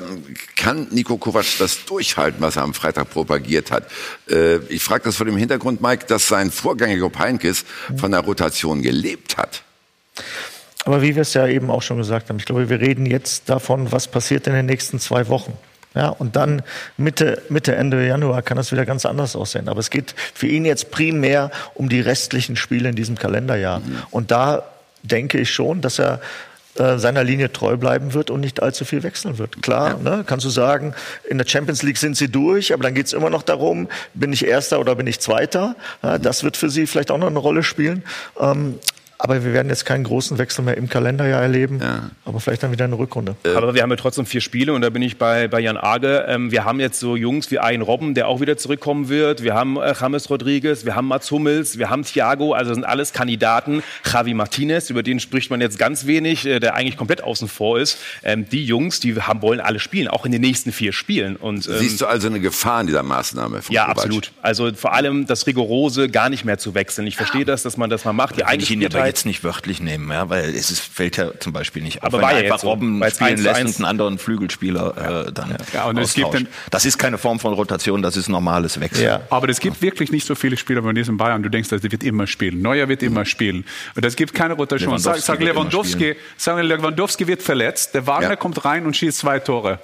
kann 0.57 0.89
Nico 0.91 1.17
Kovac 1.17 1.47
das 1.59 1.85
durchhalten, 1.85 2.41
was 2.41 2.57
er 2.57 2.63
am 2.63 2.75
Freitag 2.75 3.11
propagiert 3.11 3.71
hat? 3.71 3.76
Äh, 4.31 4.57
ich 4.69 4.83
frage 4.83 5.05
das 5.05 5.17
vor 5.17 5.27
dem 5.27 5.37
Hintergrund, 5.37 5.81
Mike, 5.81 6.07
dass 6.07 6.29
sein 6.29 6.51
Vorgänger 6.51 6.95
Jupp 6.95 7.19
Heynckes 7.19 7.65
von 7.97 8.11
der 8.13 8.21
Rotation 8.21 8.83
gelebt 8.83 9.37
hat. 9.37 9.63
Aber 10.85 11.03
wie 11.03 11.15
wir 11.17 11.23
es 11.23 11.35
ja 11.35 11.47
eben 11.49 11.71
auch 11.71 11.83
schon 11.83 11.99
gesagt 11.99 12.29
haben, 12.29 12.39
ich 12.39 12.45
glaube, 12.45 12.69
wir 12.69 12.81
reden 12.81 13.07
jetzt 13.07 13.49
davon, 13.49 13.91
was 13.91 14.07
passiert 14.07 14.47
in 14.47 14.53
den 14.53 14.67
nächsten 14.67 15.01
zwei 15.01 15.29
Wochen. 15.29 15.53
Ja, 15.97 16.11
und 16.11 16.37
dann 16.37 16.63
Mitte, 16.99 17.43
Mitte, 17.49 17.75
Ende 17.75 18.07
Januar 18.07 18.43
kann 18.43 18.59
das 18.59 18.71
wieder 18.71 18.85
ganz 18.85 19.07
anders 19.07 19.35
aussehen. 19.35 19.69
Aber 19.69 19.81
es 19.81 19.89
geht 19.89 20.15
für 20.35 20.47
ihn 20.47 20.67
jetzt 20.67 20.91
primär 20.91 21.51
um 21.75 21.89
die 21.89 22.01
restlichen 22.01 22.55
Spiele 22.55 22.91
in 22.91 22.97
diesem 22.97 23.17
Kalenderjahr. 23.17 23.81
Mhm. 23.81 24.03
Und 24.11 24.31
da 24.31 24.65
denke 25.03 25.39
ich 25.39 25.51
schon, 25.51 25.81
dass 25.81 25.99
er 25.99 26.21
äh, 26.79 26.99
seiner 26.99 27.25
Linie 27.25 27.53
treu 27.53 27.77
bleiben 27.77 28.15
wird 28.15 28.31
und 28.31 28.41
nicht 28.41 28.63
allzu 28.63 28.85
viel 28.85 29.03
wechseln 29.03 29.39
wird. 29.39 29.63
Klar, 29.63 29.99
ja. 30.03 30.17
ne, 30.17 30.25
kannst 30.27 30.45
du 30.45 30.51
sagen, 30.51 30.95
in 31.29 31.39
der 31.39 31.47
Champions 31.47 31.83
League 31.83 31.99
sind 31.99 32.17
sie 32.17 32.29
durch, 32.29 32.73
aber 32.73 32.83
dann 32.83 32.95
geht 32.95 33.07
es 33.07 33.13
immer 33.13 33.31
noch 33.31 33.43
darum, 33.43 33.89
bin 34.15 34.33
ich 34.33 34.47
Erster 34.47 34.81
oder 34.81 34.95
bin 34.95 35.07
ich 35.07 35.21
Zweiter. 35.21 35.77
Ja, 36.03 36.19
das 36.19 36.45
wird 36.45 36.57
für 36.57 36.71
sie 36.71 36.87
vielleicht 36.87 37.11
auch 37.11 37.19
noch 37.19 37.29
eine 37.29 37.39
Rolle 37.39 37.63
spielen. 37.63 38.03
Ähm, 38.41 38.79
aber 39.19 39.45
wir 39.45 39.53
werden 39.53 39.69
jetzt 39.69 39.87
keinen 39.87 40.05
großen 40.05 40.39
Wechsel 40.39 40.65
mehr 40.65 40.77
im 40.77 40.89
Kalenderjahr 40.89 41.43
erleben, 41.43 41.81
ja. 41.83 42.11
aber 42.25 42.41
vielleicht 42.41 42.63
dann 42.63 42.73
wieder 42.73 42.85
eine 42.85 42.99
Rückrunde. 42.99 43.37
Äh. 43.45 43.55
Aber 43.55 43.75
wir 43.75 43.83
haben 43.83 43.91
ja 43.91 43.97
trotzdem 43.97 44.27
vier 44.27 44.41
Spiele 44.41 44.73
und 44.73 44.83
da 44.83 44.91
bin 44.91 45.03
ich 45.03 45.17
bei, 45.17 45.49
bei 45.49 45.61
Jan 45.61 45.77
Arge. 45.77 46.27
Ähm, 46.29 46.51
wir 46.51 46.65
haben 46.65 46.81
jetzt 46.81 47.01
so 47.01 47.17
Jungs 47.17 47.51
wie 47.51 47.59
Ayn 47.59 47.83
Robben, 47.83 48.15
der 48.15 48.29
auch 48.29 48.41
wieder 48.41 48.57
zurückkommen 48.57 49.09
wird. 49.09 49.43
Wir 49.43 49.55
haben 49.55 49.77
äh, 49.79 49.95
James 49.99 50.29
Rodriguez, 50.29 50.85
wir 50.85 50.95
haben 50.95 51.09
Mats 51.09 51.31
Hummels, 51.31 51.79
wir 51.79 51.89
haben 51.89 52.03
Thiago, 52.03 52.53
also 52.53 52.75
sind 52.75 52.85
alles 52.85 53.13
Kandidaten. 53.13 53.83
Javi 54.11 54.35
Martinez, 54.35 54.91
über 54.91 55.03
den 55.03 55.21
spricht 55.21 55.51
man 55.51 55.61
jetzt 55.61 55.79
ganz 55.79 56.07
wenig, 56.07 56.47
äh, 56.47 56.61
der 56.61 56.75
eigentlich 56.75 56.97
komplett 56.97 57.23
außen 57.23 57.49
vor 57.49 57.79
ist. 57.79 57.99
Ähm, 58.23 58.49
die 58.49 58.65
Jungs, 58.65 59.01
die 59.01 59.21
haben, 59.21 59.41
wollen 59.43 59.61
alle 59.61 59.79
spielen, 59.79 60.09
auch 60.09 60.27
in 60.27 60.33
den 60.33 60.43
nächsten 60.43 60.73
vier 60.73 60.93
Spielen. 60.93 61.37
Und, 61.37 61.67
ähm, 61.67 61.79
Siehst 61.79 62.01
du 62.01 62.07
also 62.07 62.29
eine 62.29 62.41
Gefahr 62.41 62.83
in 62.83 62.87
dieser 62.89 63.03
Maßnahme? 63.03 63.61
Ja, 63.71 63.85
Kovac? 63.85 63.97
absolut. 63.97 64.33
Also 64.43 64.73
vor 64.75 64.93
allem 64.93 65.27
das 65.27 65.47
Rigorose, 65.47 66.09
gar 66.09 66.29
nicht 66.29 66.45
mehr 66.45 66.59
zu 66.59 66.75
wechseln. 66.75 67.07
Ich 67.07 67.17
verstehe 67.17 67.45
das, 67.45 67.63
dass 67.63 67.77
man 67.77 67.89
das 67.89 68.05
mal 68.05 68.13
macht. 68.13 68.37
Die 68.37 68.45
eigentlich 68.45 68.71
aber 69.07 69.09
jetzt 69.09 69.27
nicht 69.27 69.45
wörtlich 69.45 69.81
nehmen, 69.81 70.11
ja, 70.11 70.29
weil 70.29 70.51
es 70.55 70.71
ist, 70.71 70.81
fällt 70.81 71.17
ja 71.17 71.39
zum 71.39 71.53
Beispiel 71.53 71.83
nicht 71.83 72.03
auf, 72.03 72.13
aber 72.13 72.19
wenn 72.19 72.37
einfach 72.37 72.59
so, 72.59 72.69
Robben 72.69 73.03
spielen 73.11 73.39
lässt 73.39 73.61
und 73.61 73.77
einen 73.77 73.85
anderen 73.85 74.19
Flügelspieler 74.19 74.95
ja. 74.97 75.23
äh, 75.23 75.33
dann 75.33 75.57
ja, 75.73 75.85
und 75.85 75.99
es 75.99 76.15
gibt 76.15 76.35
dann, 76.35 76.49
Das 76.71 76.85
ist 76.85 76.99
keine 76.99 77.19
Form 77.19 77.39
von 77.41 77.53
Rotation, 77.55 78.03
das 78.03 78.17
ist 78.17 78.29
normales 78.29 78.81
Wechsel. 78.81 79.05
Ja. 79.05 79.21
Aber 79.31 79.49
es 79.49 79.61
gibt 79.61 79.81
wirklich 79.83 80.11
nicht 80.11 80.27
so 80.27 80.35
viele 80.35 80.57
Spieler 80.57 80.83
bei 80.83 80.93
diesem 80.93 81.17
Bayern. 81.17 81.43
Du 81.43 81.49
denkst, 81.49 81.69
der 81.69 81.83
wird 81.83 82.03
immer 82.03 82.27
spielen. 82.27 82.61
Neuer 82.63 82.89
wird 82.89 83.03
immer 83.03 83.25
spielen. 83.25 83.65
Und 83.95 84.05
es 84.05 84.17
gibt 84.17 84.35
keine 84.35 84.55
Rotation. 84.55 84.91
Lewandowski 84.91 85.21
sag, 85.21 85.39
sag 85.39 85.41
Lewandowski, 85.41 86.17
sag, 86.37 86.63
Lewandowski 86.63 87.27
wird 87.27 87.43
verletzt, 87.43 87.95
der 87.95 88.07
Wagner 88.07 88.31
ja. 88.31 88.37
kommt 88.37 88.65
rein 88.65 88.87
und 88.87 88.97
schießt 88.97 89.19
zwei 89.19 89.39
Tore. 89.39 89.79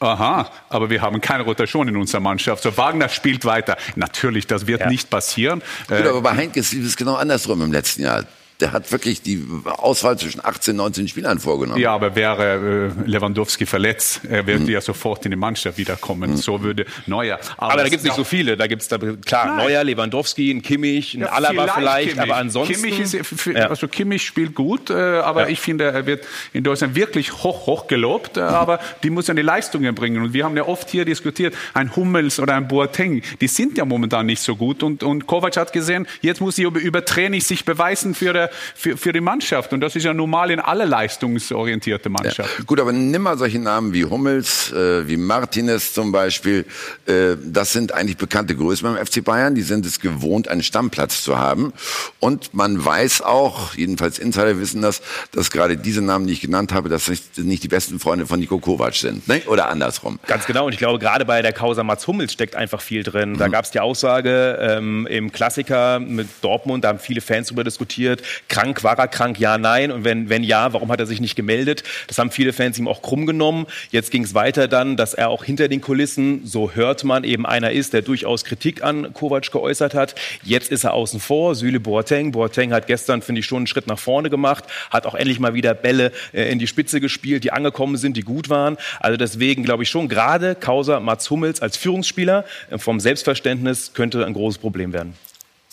Aha, 0.00 0.50
aber 0.68 0.90
wir 0.90 1.00
haben 1.00 1.20
keine 1.20 1.44
Rotation 1.44 1.88
in 1.88 1.96
unserer 1.96 2.20
Mannschaft. 2.20 2.62
So 2.62 2.76
Wagner 2.76 3.08
spielt 3.08 3.44
weiter. 3.44 3.76
Natürlich, 3.96 4.46
das 4.46 4.66
wird 4.66 4.80
ja. 4.80 4.88
nicht 4.88 5.08
passieren. 5.08 5.62
Gut, 5.88 6.06
aber 6.06 6.20
bei 6.20 6.36
Heinkes 6.36 6.72
lief 6.72 6.84
es 6.84 6.96
genau 6.96 7.14
andersrum 7.14 7.62
im 7.62 7.72
letzten 7.72 8.02
Jahr 8.02 8.24
der 8.60 8.72
hat 8.72 8.92
wirklich 8.92 9.20
die 9.20 9.44
Auswahl 9.64 10.16
zwischen 10.18 10.44
18, 10.44 10.76
19 10.76 11.08
Spielern 11.08 11.40
vorgenommen. 11.40 11.80
Ja, 11.80 11.92
aber 11.92 12.14
wäre 12.14 12.92
äh, 13.04 13.10
Lewandowski 13.10 13.66
verletzt, 13.66 14.20
er 14.28 14.46
würde 14.46 14.60
mhm. 14.60 14.70
ja 14.70 14.80
sofort 14.80 15.24
in 15.24 15.32
die 15.32 15.36
Mannschaft 15.36 15.76
wiederkommen. 15.76 16.30
Mhm. 16.30 16.36
So 16.36 16.62
würde 16.62 16.86
Neuer. 17.06 17.40
Aber, 17.56 17.72
aber 17.72 17.82
da 17.82 17.88
gibt 17.88 17.98
es 17.98 18.04
nicht 18.04 18.16
so 18.16 18.22
viele. 18.22 18.56
Da 18.56 18.68
gibt 18.68 18.82
es 18.82 18.88
klar 19.24 19.46
Nein. 19.46 19.56
Neuer, 19.56 19.82
Lewandowski, 19.82 20.52
ein 20.52 20.62
Kimmich, 20.62 21.14
ein 21.14 21.22
ja, 21.22 21.32
Alaba 21.32 21.66
vielleicht, 21.66 22.12
vielleicht 22.12 22.18
aber 22.20 22.36
ansonsten. 22.36 22.74
Kimmich, 22.74 23.00
ist, 23.00 23.26
für, 23.26 23.52
ja. 23.54 23.68
also 23.68 23.88
Kimmich 23.88 24.24
spielt 24.24 24.54
gut, 24.54 24.90
äh, 24.90 24.94
aber 24.94 25.42
ja. 25.42 25.48
ich 25.48 25.60
finde, 25.60 25.84
er 25.86 26.06
wird 26.06 26.24
in 26.52 26.62
Deutschland 26.62 26.94
wirklich 26.94 27.32
hoch, 27.42 27.66
hoch 27.66 27.88
gelobt. 27.88 28.36
Äh, 28.36 28.42
mhm. 28.42 28.46
Aber 28.46 28.78
die 29.02 29.10
muss 29.10 29.26
ja 29.26 29.34
die 29.34 29.42
Leistungen 29.42 29.96
bringen. 29.96 30.22
Und 30.22 30.32
wir 30.32 30.44
haben 30.44 30.56
ja 30.56 30.66
oft 30.66 30.90
hier 30.90 31.04
diskutiert, 31.04 31.54
ein 31.74 31.94
Hummels 31.96 32.38
oder 32.38 32.54
ein 32.54 32.68
Boateng, 32.68 33.22
die 33.40 33.48
sind 33.48 33.78
ja 33.78 33.84
momentan 33.84 34.26
nicht 34.26 34.42
so 34.42 34.54
gut. 34.54 34.84
Und, 34.84 35.02
und 35.02 35.26
Kovac 35.26 35.56
hat 35.56 35.72
gesehen, 35.72 36.06
jetzt 36.20 36.40
muss 36.40 36.54
sie 36.54 36.62
über, 36.62 36.78
über 36.78 37.04
Training 37.04 37.40
sich 37.40 37.64
beweisen 37.64 38.14
für 38.14 38.43
für, 38.74 38.96
für 38.96 39.12
die 39.12 39.20
Mannschaft. 39.20 39.72
Und 39.72 39.80
das 39.80 39.96
ist 39.96 40.04
ja 40.04 40.14
normal 40.14 40.50
in 40.50 40.60
alle 40.60 40.84
leistungsorientierte 40.84 42.08
Mannschaften. 42.08 42.54
Ja, 42.58 42.64
gut, 42.64 42.80
aber 42.80 42.92
nimm 42.92 43.22
mal 43.22 43.38
solche 43.38 43.58
Namen 43.58 43.92
wie 43.92 44.04
Hummels, 44.04 44.72
äh, 44.72 45.06
wie 45.08 45.16
Martinez 45.16 45.92
zum 45.92 46.12
Beispiel. 46.12 46.64
Äh, 47.06 47.36
das 47.44 47.72
sind 47.72 47.92
eigentlich 47.92 48.16
bekannte 48.16 48.54
Größen 48.54 48.92
beim 48.92 49.04
FC 49.04 49.22
Bayern. 49.22 49.54
Die 49.54 49.62
sind 49.62 49.86
es 49.86 50.00
gewohnt, 50.00 50.48
einen 50.48 50.62
Stammplatz 50.62 51.22
zu 51.22 51.38
haben. 51.38 51.72
Und 52.20 52.54
man 52.54 52.84
weiß 52.84 53.22
auch, 53.22 53.74
jedenfalls 53.74 54.18
Insider 54.18 54.58
wissen 54.58 54.82
das, 54.82 55.02
dass 55.32 55.50
gerade 55.50 55.76
diese 55.76 56.02
Namen, 56.02 56.26
die 56.26 56.32
ich 56.32 56.40
genannt 56.40 56.72
habe, 56.72 56.88
dass 56.88 57.08
nicht, 57.08 57.38
nicht 57.38 57.62
die 57.62 57.68
besten 57.68 57.98
Freunde 57.98 58.26
von 58.26 58.38
Nico 58.38 58.58
Kovac 58.58 58.94
sind. 58.94 59.26
Ne? 59.28 59.42
Oder 59.46 59.68
andersrum. 59.68 60.18
Ganz 60.26 60.46
genau. 60.46 60.66
Und 60.66 60.72
ich 60.72 60.78
glaube, 60.78 60.98
gerade 60.98 61.24
bei 61.24 61.42
der 61.42 61.52
Causa 61.52 61.82
Mats 61.82 62.06
Hummels 62.06 62.32
steckt 62.32 62.56
einfach 62.56 62.80
viel 62.80 63.02
drin. 63.02 63.32
Mhm. 63.32 63.38
Da 63.38 63.48
gab 63.48 63.64
es 63.64 63.70
die 63.70 63.80
Aussage 63.80 64.58
ähm, 64.60 65.06
im 65.06 65.32
Klassiker 65.32 66.00
mit 66.00 66.28
Dortmund, 66.42 66.84
da 66.84 66.88
haben 66.88 66.98
viele 66.98 67.20
Fans 67.20 67.48
darüber 67.48 67.64
diskutiert, 67.64 68.22
krank, 68.48 68.84
war 68.84 68.98
er 68.98 69.08
krank, 69.08 69.38
ja, 69.38 69.58
nein? 69.58 69.90
Und 69.90 70.04
wenn, 70.04 70.28
wenn 70.28 70.44
ja, 70.44 70.72
warum 70.72 70.90
hat 70.90 71.00
er 71.00 71.06
sich 71.06 71.20
nicht 71.20 71.36
gemeldet? 71.36 71.82
Das 72.06 72.18
haben 72.18 72.30
viele 72.30 72.52
Fans 72.52 72.78
ihm 72.78 72.88
auch 72.88 73.02
krumm 73.02 73.26
genommen. 73.26 73.66
Jetzt 73.90 74.10
ging 74.10 74.24
es 74.24 74.34
weiter 74.34 74.68
dann, 74.68 74.96
dass 74.96 75.14
er 75.14 75.28
auch 75.28 75.44
hinter 75.44 75.68
den 75.68 75.80
Kulissen, 75.80 76.46
so 76.46 76.72
hört 76.72 77.04
man, 77.04 77.24
eben 77.24 77.46
einer 77.46 77.72
ist, 77.72 77.92
der 77.92 78.02
durchaus 78.02 78.44
Kritik 78.44 78.82
an 78.82 79.12
Kovac 79.12 79.50
geäußert 79.50 79.94
hat. 79.94 80.14
Jetzt 80.42 80.70
ist 80.70 80.84
er 80.84 80.94
außen 80.94 81.20
vor, 81.20 81.54
Süle 81.54 81.80
Boateng. 81.80 82.32
Boateng 82.32 82.72
hat 82.72 82.86
gestern, 82.86 83.22
finde 83.22 83.40
ich, 83.40 83.46
schon 83.46 83.58
einen 83.58 83.66
Schritt 83.66 83.86
nach 83.86 83.98
vorne 83.98 84.30
gemacht, 84.30 84.64
hat 84.90 85.06
auch 85.06 85.14
endlich 85.14 85.40
mal 85.40 85.54
wieder 85.54 85.74
Bälle 85.74 86.12
äh, 86.32 86.50
in 86.50 86.58
die 86.58 86.66
Spitze 86.66 87.00
gespielt, 87.00 87.44
die 87.44 87.52
angekommen 87.52 87.96
sind, 87.96 88.16
die 88.16 88.22
gut 88.22 88.48
waren. 88.48 88.76
Also 89.00 89.16
deswegen 89.16 89.64
glaube 89.64 89.82
ich 89.82 89.90
schon, 89.90 90.08
gerade 90.08 90.54
Causa 90.54 91.00
Mats 91.00 91.30
Hummels 91.30 91.62
als 91.62 91.76
Führungsspieler 91.76 92.44
äh, 92.70 92.78
vom 92.78 93.00
Selbstverständnis 93.00 93.92
könnte 93.94 94.24
ein 94.26 94.34
großes 94.34 94.58
Problem 94.58 94.92
werden. 94.92 95.14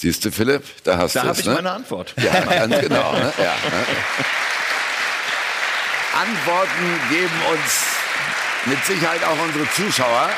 Siehst 0.02 0.26
du, 0.26 0.32
Philipp, 0.32 0.64
da 0.84 0.98
hast 0.98 1.14
du 1.14 1.20
Da 1.20 1.28
habe 1.28 1.40
ich 1.40 1.46
ne? 1.46 1.54
meine 1.54 1.72
Antwort. 1.74 2.16
Ja, 2.18 2.32
ganz 2.40 2.80
genau. 2.80 3.12
Ne? 3.12 3.32
Ja, 3.38 3.54
ne? 3.54 3.86
Antworten 6.20 7.00
geben 7.12 7.42
uns 7.52 7.86
mit 8.66 8.84
Sicherheit 8.84 9.24
auch 9.24 9.38
unsere 9.46 9.70
Zuschauer. 9.74 10.32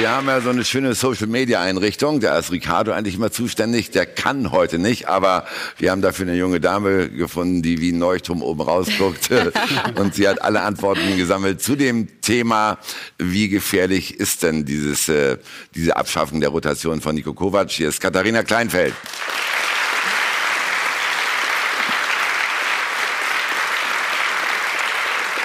Wir 0.00 0.12
haben 0.12 0.28
ja 0.28 0.40
so 0.40 0.48
eine 0.48 0.64
schöne 0.64 0.94
Social-Media-Einrichtung. 0.94 2.20
Da 2.20 2.38
ist 2.38 2.50
Ricardo 2.50 2.92
eigentlich 2.92 3.16
immer 3.16 3.30
zuständig. 3.30 3.90
Der 3.90 4.06
kann 4.06 4.50
heute 4.50 4.78
nicht, 4.78 5.08
aber 5.08 5.44
wir 5.76 5.90
haben 5.90 6.00
dafür 6.00 6.26
eine 6.26 6.38
junge 6.38 6.58
Dame 6.58 7.10
gefunden, 7.10 7.60
die 7.60 7.82
wie 7.82 7.92
ein 7.92 7.98
Leuchtturm 7.98 8.42
oben 8.42 8.62
rausguckt. 8.62 9.28
Und 9.96 10.14
sie 10.14 10.26
hat 10.26 10.40
alle 10.40 10.62
Antworten 10.62 11.18
gesammelt 11.18 11.60
zu 11.60 11.76
dem 11.76 12.22
Thema, 12.22 12.78
wie 13.18 13.50
gefährlich 13.50 14.18
ist 14.18 14.42
denn 14.42 14.64
dieses, 14.64 15.10
äh, 15.10 15.36
diese 15.74 15.94
Abschaffung 15.94 16.40
der 16.40 16.48
Rotation 16.48 17.02
von 17.02 17.14
Niko 17.14 17.34
Kovac. 17.34 17.70
Hier 17.70 17.90
ist 17.90 18.00
Katharina 18.00 18.42
Kleinfeld. 18.42 18.94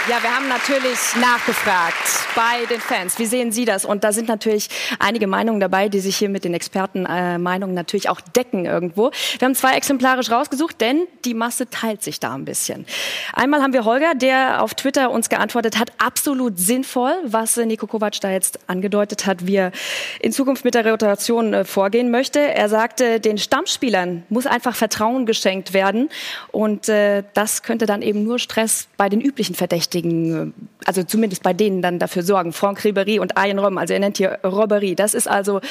Ja, 0.08 0.22
wir 0.22 0.36
haben 0.36 0.48
natürlich 0.48 1.00
nachgefragt 1.20 1.96
bei 2.36 2.68
den 2.70 2.80
Fans. 2.80 3.18
Wie 3.18 3.26
sehen 3.26 3.52
Sie 3.52 3.65
das? 3.65 3.86
Und 3.86 4.04
da 4.04 4.12
sind 4.12 4.28
natürlich 4.28 4.70
einige 5.00 5.26
Meinungen 5.26 5.60
dabei, 5.60 5.89
die 5.89 6.00
sich 6.00 6.15
hier 6.15 6.30
mit 6.30 6.44
den 6.44 6.54
Expertenmeinungen 6.54 7.76
äh, 7.76 7.80
natürlich 7.80 8.08
auch 8.08 8.22
decken 8.22 8.68
irgendwo. 8.68 9.10
Wir 9.39 9.48
haben 9.48 9.56
zwei 9.56 9.76
exemplarisch 9.76 10.30
rausgesucht, 10.30 10.80
denn 10.80 11.08
die 11.24 11.34
Masse 11.34 11.72
teilt 11.72 12.04
sich 12.04 12.20
da 12.20 12.36
ein 12.36 12.46
bisschen. 12.46 12.86
Einmal 13.34 13.63
haben 13.63 13.74
wir 13.74 13.84
Holger, 13.84 14.13
der 14.13 14.62
auf 14.62 14.76
Twitter 14.76 15.10
uns 15.10 15.28
geantwortet 15.28 15.80
hat, 15.80 15.91
absolut 15.98 16.60
sinnvoll, 16.60 17.15
was 17.24 17.58
äh, 17.58 17.65
Niko 17.65 17.88
Kovac 17.88 18.22
da 18.22 18.30
jetzt 18.30 18.60
angedeutet 18.68 19.26
hat, 19.26 19.48
wie 19.48 19.56
er 19.56 19.72
in 20.20 20.32
Zukunft 20.32 20.65
mit 20.65 20.76
der 20.76 20.86
Rotation 20.86 21.52
äh, 21.56 21.65
vorgehen 21.65 22.12
möchte. 22.12 22.39
Er 22.39 22.70
sagte, 22.70 23.20
den 23.20 23.39
Stammspielern 23.39 24.22
muss 24.30 24.46
einfach 24.46 24.76
Vertrauen 24.76 25.26
geschenkt 25.26 25.74
werden 25.74 26.10
und 26.52 26.89
äh, 26.89 27.24
das 27.34 27.63
könnte 27.63 27.88
dann 27.88 28.04
eben 28.04 28.24
nur 28.24 28.38
Stress 28.38 28.88
bei 28.98 29.10
den 29.10 29.20
üblichen 29.20 29.56
Verdächtigen 29.56 29.95
richtigen, 29.96 30.54
also 30.86 31.04
zumindest 31.04 31.44
bei 31.44 31.54
denen 31.54 31.82
dann 31.82 32.00
dafür 32.00 32.24
sorgen. 32.24 32.54
Franck 32.54 32.82
Ribéry 32.82 33.20
und 33.20 33.38
Arjen 33.38 33.60
Robben, 33.60 33.78
also 33.78 33.94
er 33.94 34.00
nennt 34.00 34.18
hier 34.18 34.40
Robbery. 34.44 34.96
Das 34.96 35.14
ist 35.14 35.28
also 35.28 35.62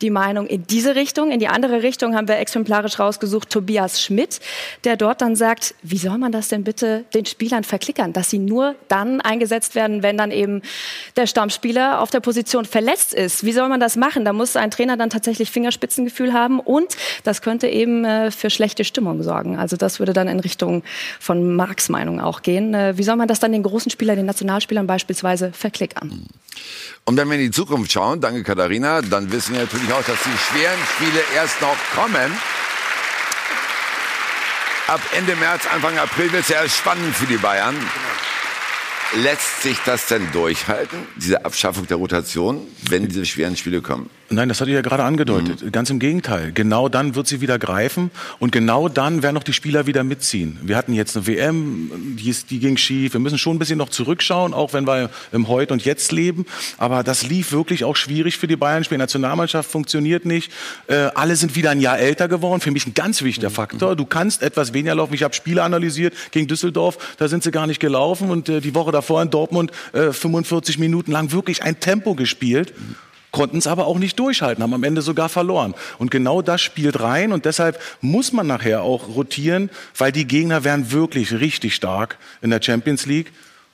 die 0.00 0.10
Meinung 0.10 0.46
in 0.46 0.66
diese 0.66 0.94
Richtung. 0.94 1.30
In 1.30 1.38
die 1.40 1.48
andere 1.48 1.82
Richtung 1.82 2.16
haben 2.16 2.28
wir 2.28 2.38
exemplarisch 2.38 2.98
rausgesucht 2.98 3.50
Tobias 3.50 4.00
Schmidt, 4.00 4.40
der 4.84 4.96
dort 4.96 5.20
dann 5.20 5.36
sagt, 5.36 5.74
wie 5.82 5.98
soll 5.98 6.18
man 6.18 6.32
das 6.32 6.48
denn 6.48 6.64
bitte 6.64 7.04
den 7.14 7.26
Spielern 7.26 7.64
verklickern, 7.64 8.12
dass 8.12 8.30
sie 8.30 8.38
nur 8.38 8.74
dann 8.88 9.20
eingesetzt 9.20 9.74
werden, 9.74 10.02
wenn 10.02 10.16
dann 10.16 10.30
eben 10.30 10.62
der 11.16 11.26
Stammspieler 11.26 12.00
auf 12.00 12.10
der 12.10 12.20
Position 12.20 12.64
verletzt 12.64 13.14
ist. 13.14 13.44
Wie 13.44 13.52
soll 13.52 13.68
man 13.68 13.80
das 13.80 13.96
machen? 13.96 14.24
Da 14.24 14.32
muss 14.32 14.56
ein 14.56 14.70
Trainer 14.70 14.96
dann 14.96 15.10
tatsächlich 15.10 15.50
Fingerspitzengefühl 15.50 16.32
haben 16.32 16.60
und 16.60 16.96
das 17.22 17.42
könnte 17.42 17.68
eben 17.68 18.04
äh, 18.04 18.30
für 18.30 18.50
schlechte 18.50 18.84
Stimmung 18.84 19.22
sorgen. 19.22 19.58
Also 19.58 19.76
das 19.76 19.98
würde 19.98 20.12
dann 20.12 20.28
in 20.28 20.40
Richtung 20.40 20.82
von 21.20 21.54
Marx 21.54 21.88
Meinung 21.88 22.20
auch 22.20 22.42
gehen. 22.42 22.74
Äh, 22.74 22.96
wie 22.96 23.02
soll 23.02 23.16
man 23.16 23.28
das 23.28 23.40
dann 23.40 23.52
den 23.52 23.62
großen 23.62 23.73
Spielern, 23.90 24.16
den 24.16 24.26
Nationalspielern 24.26 24.86
beispielsweise 24.86 25.52
verklickern? 25.52 26.26
Und 27.04 27.16
wenn 27.16 27.28
wir 27.28 27.36
in 27.36 27.42
die 27.42 27.50
Zukunft 27.50 27.92
schauen, 27.92 28.20
danke 28.20 28.42
Katharina, 28.42 29.02
dann 29.02 29.30
wissen 29.32 29.54
wir 29.54 29.62
natürlich 29.62 29.92
auch, 29.92 30.04
dass 30.04 30.18
die 30.22 30.38
schweren 30.38 30.78
Spiele 30.94 31.22
erst 31.34 31.60
noch 31.60 31.76
kommen. 31.94 32.32
Ab 34.86 35.00
Ende 35.16 35.34
März, 35.36 35.62
Anfang 35.72 35.98
April 35.98 36.30
wird 36.32 36.42
es 36.42 36.48
ja 36.48 36.68
spannend 36.68 37.14
für 37.14 37.26
die 37.26 37.38
Bayern. 37.38 37.74
Lässt 39.16 39.62
sich 39.62 39.78
das 39.86 40.08
denn 40.08 40.30
durchhalten, 40.32 41.06
diese 41.16 41.44
Abschaffung 41.44 41.86
der 41.86 41.96
Rotation, 41.98 42.66
wenn 42.88 43.08
diese 43.08 43.24
schweren 43.24 43.56
Spiele 43.56 43.80
kommen? 43.80 44.10
Nein, 44.30 44.48
das 44.48 44.60
hatte 44.60 44.70
ich 44.70 44.74
ja 44.74 44.80
gerade 44.80 45.02
angedeutet. 45.02 45.62
Mhm. 45.62 45.72
Ganz 45.72 45.90
im 45.90 45.98
Gegenteil. 45.98 46.50
Genau 46.52 46.88
dann 46.88 47.14
wird 47.14 47.26
sie 47.26 47.40
wieder 47.40 47.58
greifen 47.58 48.10
und 48.38 48.52
genau 48.52 48.88
dann 48.88 49.22
werden 49.22 49.36
auch 49.36 49.42
die 49.42 49.52
Spieler 49.52 49.86
wieder 49.86 50.02
mitziehen. 50.02 50.58
Wir 50.62 50.76
hatten 50.76 50.94
jetzt 50.94 51.16
eine 51.16 51.26
WM, 51.26 52.16
die, 52.18 52.30
ist, 52.30 52.50
die 52.50 52.58
ging 52.58 52.76
schief. 52.76 53.12
Wir 53.12 53.20
müssen 53.20 53.38
schon 53.38 53.56
ein 53.56 53.58
bisschen 53.58 53.78
noch 53.78 53.90
zurückschauen, 53.90 54.54
auch 54.54 54.72
wenn 54.72 54.86
wir 54.86 55.10
im 55.32 55.48
Heute 55.48 55.74
und 55.74 55.84
Jetzt 55.84 56.10
leben. 56.10 56.46
Aber 56.78 57.02
das 57.02 57.22
lief 57.22 57.52
wirklich 57.52 57.84
auch 57.84 57.96
schwierig 57.96 58.38
für 58.38 58.46
die 58.46 58.56
Bayern. 58.56 58.84
Die 58.90 58.96
Nationalmannschaft 58.96 59.70
funktioniert 59.70 60.24
nicht. 60.24 60.50
Äh, 60.86 61.10
alle 61.14 61.36
sind 61.36 61.54
wieder 61.54 61.70
ein 61.70 61.80
Jahr 61.80 61.98
älter 61.98 62.28
geworden. 62.28 62.60
Für 62.60 62.70
mich 62.70 62.86
ein 62.86 62.94
ganz 62.94 63.22
wichtiger 63.22 63.50
mhm. 63.50 63.54
Faktor. 63.54 63.96
Du 63.96 64.06
kannst 64.06 64.42
etwas 64.42 64.72
weniger 64.72 64.94
laufen. 64.94 65.14
Ich 65.14 65.22
habe 65.22 65.34
Spiele 65.34 65.62
analysiert 65.62 66.14
gegen 66.30 66.46
Düsseldorf. 66.46 67.16
Da 67.18 67.28
sind 67.28 67.42
sie 67.42 67.50
gar 67.50 67.66
nicht 67.66 67.80
gelaufen. 67.80 68.30
Und 68.30 68.48
äh, 68.48 68.60
die 68.60 68.74
Woche 68.74 68.90
davor 68.90 69.20
in 69.22 69.30
Dortmund 69.30 69.70
äh, 69.92 70.12
45 70.12 70.78
Minuten 70.78 71.12
lang 71.12 71.30
wirklich 71.32 71.62
ein 71.62 71.78
Tempo 71.78 72.14
gespielt. 72.14 72.72
Mhm 72.76 72.96
konnten 73.34 73.58
es 73.58 73.66
aber 73.66 73.86
auch 73.86 73.98
nicht 73.98 74.16
durchhalten, 74.18 74.62
haben 74.62 74.72
am 74.74 74.84
Ende 74.84 75.02
sogar 75.02 75.28
verloren. 75.28 75.74
Und 75.98 76.12
genau 76.12 76.40
das 76.40 76.62
spielt 76.62 77.00
rein 77.00 77.32
und 77.32 77.44
deshalb 77.44 77.80
muss 78.00 78.32
man 78.32 78.46
nachher 78.46 78.82
auch 78.82 79.08
rotieren, 79.08 79.70
weil 79.98 80.12
die 80.12 80.24
Gegner 80.24 80.62
wären 80.62 80.92
wirklich 80.92 81.32
richtig 81.32 81.74
stark 81.74 82.16
in 82.42 82.50
der 82.50 82.62
Champions 82.62 83.06
League. 83.06 83.32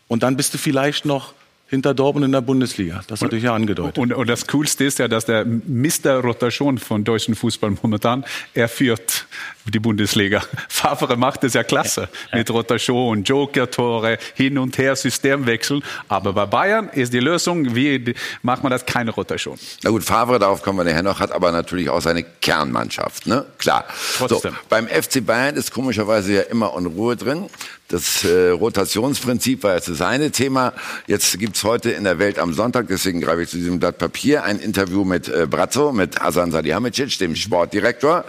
Und 0.09 0.23
dann 0.23 0.39
bist 0.39 0.55
du 0.55 0.59
vielleicht 0.59 1.05
noch 1.05 1.35
hinter 1.69 1.93
Dortmund 1.93 2.25
in 2.25 2.33
der 2.33 2.41
Bundesliga. 2.41 3.03
Das 3.07 3.21
hatte 3.21 3.37
ich 3.37 3.45
ja 3.45 3.55
angedeutet. 3.55 3.99
Und, 3.99 4.15
und, 4.15 4.29
das 4.29 4.47
Coolste 4.47 4.85
ist 4.85 4.99
ja, 4.99 5.09
dass 5.09 5.27
der 5.27 5.45
Mister 5.45 6.21
Rotation 6.21 6.79
von 6.79 7.05
deutschen 7.05 7.35
Fußball 7.35 7.77
momentan, 7.83 8.25
er 8.55 8.69
führt 8.69 9.27
die 9.71 9.79
Bundesliga. 9.79 10.43
Favre 10.69 11.17
macht 11.17 11.45
es 11.45 11.55
ja 11.55 11.63
klasse 11.65 12.09
mit 12.33 12.51
Rotation, 12.51 13.25
Joker-Tore, 13.25 14.19
hin 14.35 14.59
und 14.59 14.79
her, 14.79 14.97
Systemwechsel. 14.97 15.83
Aber 16.09 16.33
bei 16.33 16.47
Bayern 16.47 16.89
ist 16.89 17.13
die 17.13 17.21
Lösung, 17.21 17.75
wie 17.75 18.15
macht 18.43 18.63
man 18.63 18.71
das? 18.71 18.87
Keine 18.87 19.11
Rotation. 19.11 19.59
Na 19.83 19.91
gut, 19.91 20.05
Favre, 20.05 20.39
darauf 20.39 20.63
kommen 20.63 20.79
wir 20.79 20.85
nachher 20.85 21.03
noch, 21.03 21.21
hat 21.21 21.33
aber 21.33 21.53
natürlich 21.53 21.91
auch 21.91 22.01
seine 22.01 22.23
Kernmannschaft, 22.23 23.27
ne? 23.27 23.45
Klar. 23.59 23.85
Trotzdem. 24.17 24.53
So, 24.53 24.59
beim 24.69 24.89
FC 24.89 25.25
Bayern 25.25 25.57
ist 25.57 25.73
komischerweise 25.73 26.35
ja 26.35 26.43
immer 26.43 26.75
Unruhe 26.75 27.17
drin. 27.17 27.49
Das 27.91 28.23
äh, 28.25 28.51
Rotationsprinzip 28.51 29.65
war 29.65 29.75
jetzt 29.75 29.89
das 29.89 30.01
eine 30.01 30.31
Thema. 30.31 30.73
Jetzt 31.09 31.37
gibt's 31.41 31.65
heute 31.65 31.91
in 31.91 32.05
der 32.05 32.21
Welt 32.21 32.39
am 32.39 32.55
Sonntag, 32.55 32.87
deswegen 32.89 33.21
greife 33.21 33.43
ich 33.43 33.49
zu 33.49 33.57
diesem 33.57 33.81
Blatt 33.81 33.99
Papier, 33.99 34.45
ein 34.45 34.61
Interview 34.61 35.05
mit 35.05 35.29
äh, 35.29 35.47
Brazzo, 35.51 35.91
mit 35.91 36.21
Hasan 36.21 36.53
Salihamidzic, 36.53 37.19
dem 37.19 37.35
Sportdirektor, 37.35 38.25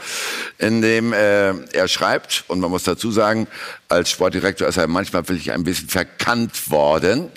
in 0.58 0.82
dem 0.82 1.14
äh, 1.14 1.31
er 1.74 1.88
schreibt, 1.88 2.46
und 2.48 2.60
man 2.60 2.70
muss 2.70 2.84
dazu 2.84 3.12
sagen, 3.12 3.48
als 3.90 4.10
Sportdirektor 4.10 4.68
ist 4.68 4.78
er 4.78 4.88
manchmal 4.88 5.28
wirklich 5.28 5.52
ein 5.52 5.64
bisschen 5.64 5.90
verkannt 5.90 6.70
worden. 6.70 7.30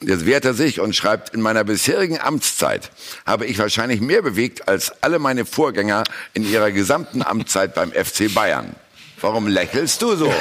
Und 0.00 0.08
jetzt 0.08 0.26
wehrt 0.26 0.44
er 0.44 0.54
sich 0.54 0.80
und 0.80 0.94
schreibt, 0.96 1.34
in 1.34 1.40
meiner 1.40 1.64
bisherigen 1.64 2.20
Amtszeit 2.20 2.90
habe 3.26 3.46
ich 3.46 3.58
wahrscheinlich 3.58 4.00
mehr 4.00 4.22
bewegt 4.22 4.68
als 4.68 4.92
alle 5.02 5.18
meine 5.18 5.44
Vorgänger 5.44 6.04
in 6.34 6.48
ihrer 6.48 6.70
gesamten 6.72 7.22
Amtszeit 7.22 7.74
beim 7.74 7.92
FC 7.92 8.32
Bayern. 8.34 8.74
Warum 9.20 9.48
lächelst 9.48 10.00
du 10.00 10.16
so? 10.16 10.32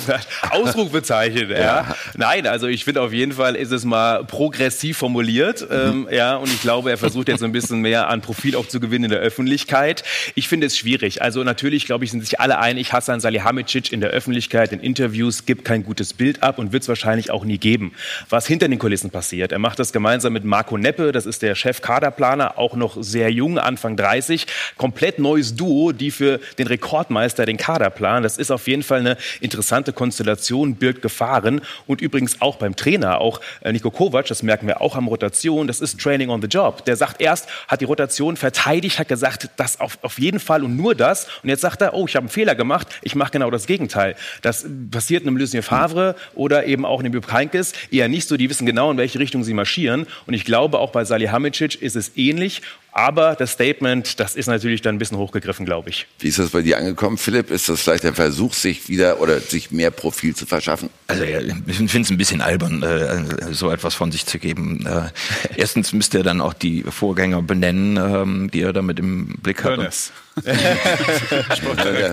Ausrufezeichen, 0.50 1.50
ja. 1.50 1.58
ja. 1.58 1.96
Nein, 2.16 2.46
also 2.46 2.66
ich 2.68 2.84
finde 2.84 3.02
auf 3.02 3.12
jeden 3.12 3.32
Fall 3.32 3.56
ist 3.56 3.72
es 3.72 3.84
mal 3.84 4.24
progressiv 4.24 4.98
formuliert, 4.98 5.66
ähm, 5.70 6.02
mhm. 6.02 6.08
ja, 6.10 6.36
und 6.36 6.48
ich 6.48 6.60
glaube, 6.60 6.90
er 6.90 6.98
versucht 6.98 7.28
jetzt 7.28 7.42
ein 7.42 7.52
bisschen 7.52 7.80
mehr 7.80 8.08
an 8.08 8.20
Profil 8.20 8.54
auch 8.56 8.68
zu 8.68 8.78
gewinnen 8.80 9.04
in 9.04 9.10
der 9.10 9.20
Öffentlichkeit. 9.20 10.04
Ich 10.34 10.48
finde 10.48 10.66
es 10.66 10.76
schwierig. 10.76 11.22
Also 11.22 11.42
natürlich, 11.42 11.86
glaube 11.86 12.04
ich, 12.04 12.10
sind 12.10 12.20
sich 12.20 12.38
alle 12.40 12.58
einig, 12.58 12.92
Hassan 12.92 13.20
Salihamidzic 13.20 13.92
in 13.92 14.00
der 14.00 14.10
Öffentlichkeit, 14.10 14.72
in 14.72 14.80
Interviews 14.80 15.44
gibt 15.44 15.64
kein 15.64 15.84
gutes 15.84 16.14
Bild 16.14 16.42
ab 16.42 16.58
und 16.58 16.72
wird 16.72 16.82
es 16.82 16.88
wahrscheinlich 16.88 17.30
auch 17.30 17.44
nie 17.44 17.58
geben. 17.58 17.92
Was 18.28 18.46
hinter 18.46 18.68
den 18.68 18.78
Kulissen 18.78 19.10
passiert, 19.10 19.50
er 19.50 19.58
macht 19.58 19.78
das 19.78 19.92
gemeinsam 19.92 20.32
mit 20.32 20.44
Marco 20.44 20.76
Neppe, 20.76 21.12
das 21.12 21.26
ist 21.26 21.42
der 21.42 21.54
Chef-Kaderplaner, 21.54 22.58
auch 22.58 22.76
noch 22.76 22.96
sehr 23.00 23.32
jung, 23.32 23.58
Anfang 23.58 23.96
30, 23.96 24.46
komplett 24.76 25.18
neues 25.18 25.56
Duo, 25.56 25.92
die 25.92 26.10
für 26.10 26.38
den 26.58 26.66
Rekordmeister 26.68 27.46
den 27.46 27.56
Kader 27.56 27.90
planen. 27.90 28.27
Das 28.28 28.36
ist 28.36 28.50
auf 28.50 28.68
jeden 28.68 28.82
Fall 28.82 28.98
eine 28.98 29.16
interessante 29.40 29.94
Konstellation, 29.94 30.74
birgt 30.74 31.00
Gefahren. 31.00 31.62
Und 31.86 32.02
übrigens 32.02 32.42
auch 32.42 32.56
beim 32.56 32.76
Trainer, 32.76 33.22
auch 33.22 33.40
äh, 33.62 33.72
Nico 33.72 33.90
Kovac, 33.90 34.26
das 34.26 34.42
merken 34.42 34.66
wir 34.66 34.82
auch 34.82 34.96
am 34.96 35.08
Rotation, 35.08 35.66
das 35.66 35.80
ist 35.80 35.98
Training 35.98 36.28
on 36.28 36.42
the 36.42 36.46
Job. 36.46 36.84
Der 36.84 36.96
sagt 36.96 37.22
erst, 37.22 37.48
hat 37.68 37.80
die 37.80 37.86
Rotation 37.86 38.36
verteidigt, 38.36 38.98
hat 38.98 39.08
gesagt, 39.08 39.48
das 39.56 39.80
auf, 39.80 39.96
auf 40.02 40.18
jeden 40.18 40.40
Fall 40.40 40.62
und 40.62 40.76
nur 40.76 40.94
das. 40.94 41.26
Und 41.42 41.48
jetzt 41.48 41.62
sagt 41.62 41.80
er, 41.80 41.94
oh, 41.94 42.04
ich 42.06 42.16
habe 42.16 42.24
einen 42.24 42.28
Fehler 42.28 42.54
gemacht, 42.54 42.88
ich 43.00 43.14
mache 43.14 43.30
genau 43.30 43.50
das 43.50 43.66
Gegenteil. 43.66 44.14
Das 44.42 44.66
passiert 44.90 45.22
einem 45.22 45.38
Lucien 45.38 45.62
Favre 45.62 46.14
oder 46.34 46.66
eben 46.66 46.84
auch 46.84 47.00
einem 47.00 47.18
Heynckes 47.32 47.72
eher 47.90 48.08
nicht 48.08 48.28
so. 48.28 48.36
Die 48.36 48.50
wissen 48.50 48.66
genau, 48.66 48.90
in 48.90 48.98
welche 48.98 49.18
Richtung 49.18 49.42
sie 49.42 49.54
marschieren. 49.54 50.06
Und 50.26 50.34
ich 50.34 50.44
glaube, 50.44 50.80
auch 50.80 50.90
bei 50.90 51.02
Salihamidzic 51.06 51.80
ist 51.80 51.96
es 51.96 52.12
ähnlich. 52.14 52.60
Aber 52.98 53.36
das 53.36 53.52
Statement, 53.52 54.18
das 54.18 54.34
ist 54.34 54.48
natürlich 54.48 54.82
dann 54.82 54.96
ein 54.96 54.98
bisschen 54.98 55.18
hochgegriffen, 55.18 55.64
glaube 55.64 55.90
ich. 55.90 56.08
Wie 56.18 56.26
ist 56.26 56.40
das 56.40 56.50
bei 56.50 56.62
dir 56.62 56.78
angekommen, 56.78 57.16
Philipp? 57.16 57.52
Ist 57.52 57.68
das 57.68 57.80
vielleicht 57.80 58.02
der 58.02 58.12
Versuch, 58.12 58.54
sich 58.54 58.88
wieder 58.88 59.20
oder 59.20 59.38
sich 59.38 59.70
mehr 59.70 59.92
Profil 59.92 60.34
zu 60.34 60.46
verschaffen? 60.46 60.90
Also 61.06 61.22
ja, 61.22 61.38
ich 61.38 61.76
finde 61.76 62.00
es 62.00 62.10
ein 62.10 62.18
bisschen 62.18 62.40
albern, 62.40 62.82
äh, 62.82 63.54
so 63.54 63.70
etwas 63.70 63.94
von 63.94 64.10
sich 64.10 64.26
zu 64.26 64.40
geben. 64.40 64.84
Äh, 64.84 65.10
erstens 65.54 65.92
müsste 65.92 66.18
er 66.18 66.24
dann 66.24 66.40
auch 66.40 66.54
die 66.54 66.82
Vorgänger 66.82 67.40
benennen, 67.40 67.98
ähm, 67.98 68.50
die 68.50 68.62
er 68.62 68.72
damit 68.72 68.98
im 68.98 69.36
Blick 69.44 69.62
hat. 69.62 69.78
Hönes. 69.78 70.10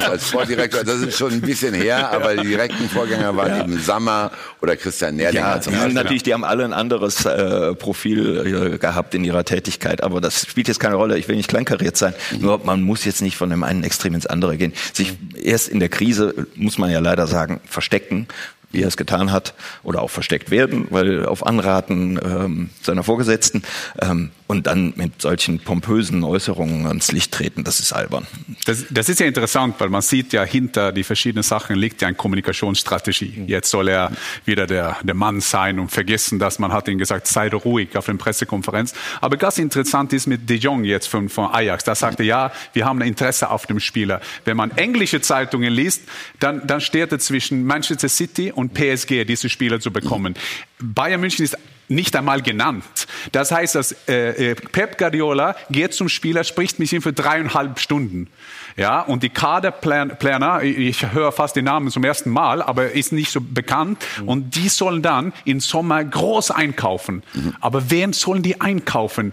Als 0.10 0.30
Sportdirektor, 0.30 0.84
das 0.84 1.02
ist 1.02 1.18
schon 1.18 1.34
ein 1.34 1.42
bisschen 1.42 1.74
her, 1.74 2.12
aber 2.12 2.36
die 2.36 2.48
direkten 2.48 2.90
Vorgänger 2.90 3.36
waren 3.36 3.50
ja. 3.50 3.64
eben 3.64 3.80
Sammer 3.80 4.32
oder 4.62 4.76
Christian 4.76 5.16
Nerlinger. 5.16 5.62
Ja, 5.66 5.88
die, 5.88 5.94
natürlich, 5.94 6.24
die 6.24 6.34
haben 6.34 6.44
alle 6.44 6.64
ein 6.64 6.74
anderes 6.74 7.26
äh, 7.26 7.74
Profil 7.76 8.74
äh, 8.74 8.78
gehabt 8.78 9.16
in 9.16 9.24
ihrer 9.24 9.44
Tätigkeit, 9.44 10.04
aber 10.04 10.22
das 10.22 10.48
spielt 10.48 10.68
jetzt 10.68 10.80
keine 10.80 10.96
Rolle. 10.96 11.18
Ich 11.18 11.28
will 11.28 11.36
nicht 11.36 11.50
kleinkariert 11.50 11.98
sein. 11.98 12.14
Mhm. 12.32 12.42
Nur 12.42 12.62
man 12.64 12.82
muss 12.82 13.06
jetzt 13.06 13.22
nicht 13.22 13.38
von 13.38 13.50
dem 13.50 13.64
einen 13.64 13.84
Extrem 13.84 14.14
ins 14.16 14.26
andere 14.26 14.58
gehen. 14.58 14.74
Sich 14.94 15.14
erst 15.42 15.70
in 15.70 15.80
der 15.80 15.90
Krise, 15.90 16.48
muss 16.56 16.78
man 16.78 16.90
ja 16.90 17.00
leider 17.00 17.28
sagen, 17.28 17.60
verstecken 17.66 18.28
wie 18.76 18.84
er 18.84 18.88
es 18.90 18.98
getan 18.98 19.32
hat, 19.32 19.54
oder 19.84 20.02
auch 20.02 20.10
versteckt 20.10 20.52
werden, 20.52 20.88
weil 20.90 21.26
auf 21.26 21.46
Anraten 21.46 22.20
ähm, 22.24 22.70
seiner 22.82 23.04
Vorgesetzten 23.04 23.64
ähm, 24.02 24.32
und 24.48 24.68
dann 24.68 24.94
mit 24.96 25.22
solchen 25.22 25.60
pompösen 25.60 26.24
Äußerungen 26.24 26.86
ans 26.86 27.12
Licht 27.12 27.32
treten, 27.32 27.64
das 27.64 27.80
ist 27.80 27.94
albern. 27.94 28.28
Das, 28.66 28.86
das 28.90 29.10
ist 29.10 29.20
ja 29.20 29.26
interessant, 29.26 29.76
weil 29.80 29.90
man 29.90 30.02
sieht 30.02 30.34
ja 30.34 30.44
hinter 30.44 30.92
die 30.92 31.04
verschiedenen 31.04 31.44
Sachen 31.44 31.76
liegt 31.76 32.02
ja 32.02 32.10
eine 32.10 32.16
Kommunikationsstrategie. 32.16 33.46
Jetzt 33.48 33.72
soll 33.72 33.88
er 33.88 34.12
wieder 34.44 34.68
der, 34.68 34.98
der 35.02 35.16
Mann 35.16 35.42
sein 35.42 35.80
und 35.80 35.90
vergessen, 35.90 36.38
dass 36.38 36.60
man 36.60 36.72
hat 36.74 36.88
ihm 36.88 36.98
gesagt, 36.98 37.28
sei 37.28 37.50
ruhig 37.50 37.96
auf 37.98 38.06
der 38.06 38.14
Pressekonferenz. 38.16 38.94
Aber 39.22 39.38
ganz 39.38 39.58
interessant 39.58 40.14
ist 40.14 40.28
mit 40.28 40.50
De 40.50 40.58
Jong 40.58 40.84
jetzt 40.84 41.08
von, 41.08 41.30
von 41.30 41.50
Ajax. 41.52 41.84
Da 41.84 41.96
sagte 41.96 42.24
ja, 42.24 42.52
wir 42.74 42.86
haben 42.86 43.02
ein 43.02 43.08
Interesse 43.08 43.50
auf 43.50 43.66
dem 43.66 43.80
Spieler. 43.80 44.22
Wenn 44.44 44.58
man 44.58 44.72
englische 44.72 45.22
Zeitungen 45.22 45.72
liest, 45.72 46.04
dann, 46.40 46.66
dann 46.68 46.82
steht 46.82 47.12
er 47.12 47.20
zwischen 47.20 47.66
Manchester 47.66 48.10
City 48.10 48.52
und 48.52 48.65
PSG, 48.70 49.26
diese 49.26 49.50
Spieler 49.50 49.80
zu 49.80 49.92
bekommen. 49.92 50.36
Bayern 50.80 51.22
München 51.22 51.46
ist 51.46 51.58
nicht 51.88 52.16
einmal 52.16 52.42
genannt. 52.42 52.84
Das 53.32 53.52
heißt, 53.52 53.76
dass 53.76 53.96
äh, 54.08 54.52
äh, 54.52 54.56
Pep 54.56 54.98
Guardiola 54.98 55.56
geht 55.70 55.94
zum 55.94 56.10
Spieler, 56.10 56.44
spricht 56.44 56.80
mit 56.80 56.92
ihm 56.92 57.02
für 57.02 57.14
dreieinhalb 57.14 57.80
Stunden. 57.80 58.28
Ja, 58.78 59.02
und 59.02 59.24
die 59.24 59.30
Kaderplaner, 59.30 60.62
ich 60.64 61.14
höre 61.14 61.32
fast 61.32 61.56
den 61.56 61.66
Namen 61.66 61.90
zum 61.92 62.04
ersten 62.04 62.30
Mal, 62.30 62.62
aber 62.62 62.92
ist 62.92 63.14
nicht 63.14 63.32
so 63.32 63.40
bekannt. 63.40 64.04
Mhm. 64.20 64.28
Und 64.28 64.56
die 64.56 64.68
sollen 64.68 65.02
dann 65.02 65.32
im 65.46 65.62
Sommer 65.62 66.04
groß 66.04 66.52
einkaufen. 66.52 67.24
Mhm. 67.34 67.56
Aber 67.62 67.90
wen 67.90 68.12
sollen 68.12 68.44
die 68.44 68.60
einkaufen? 68.60 69.32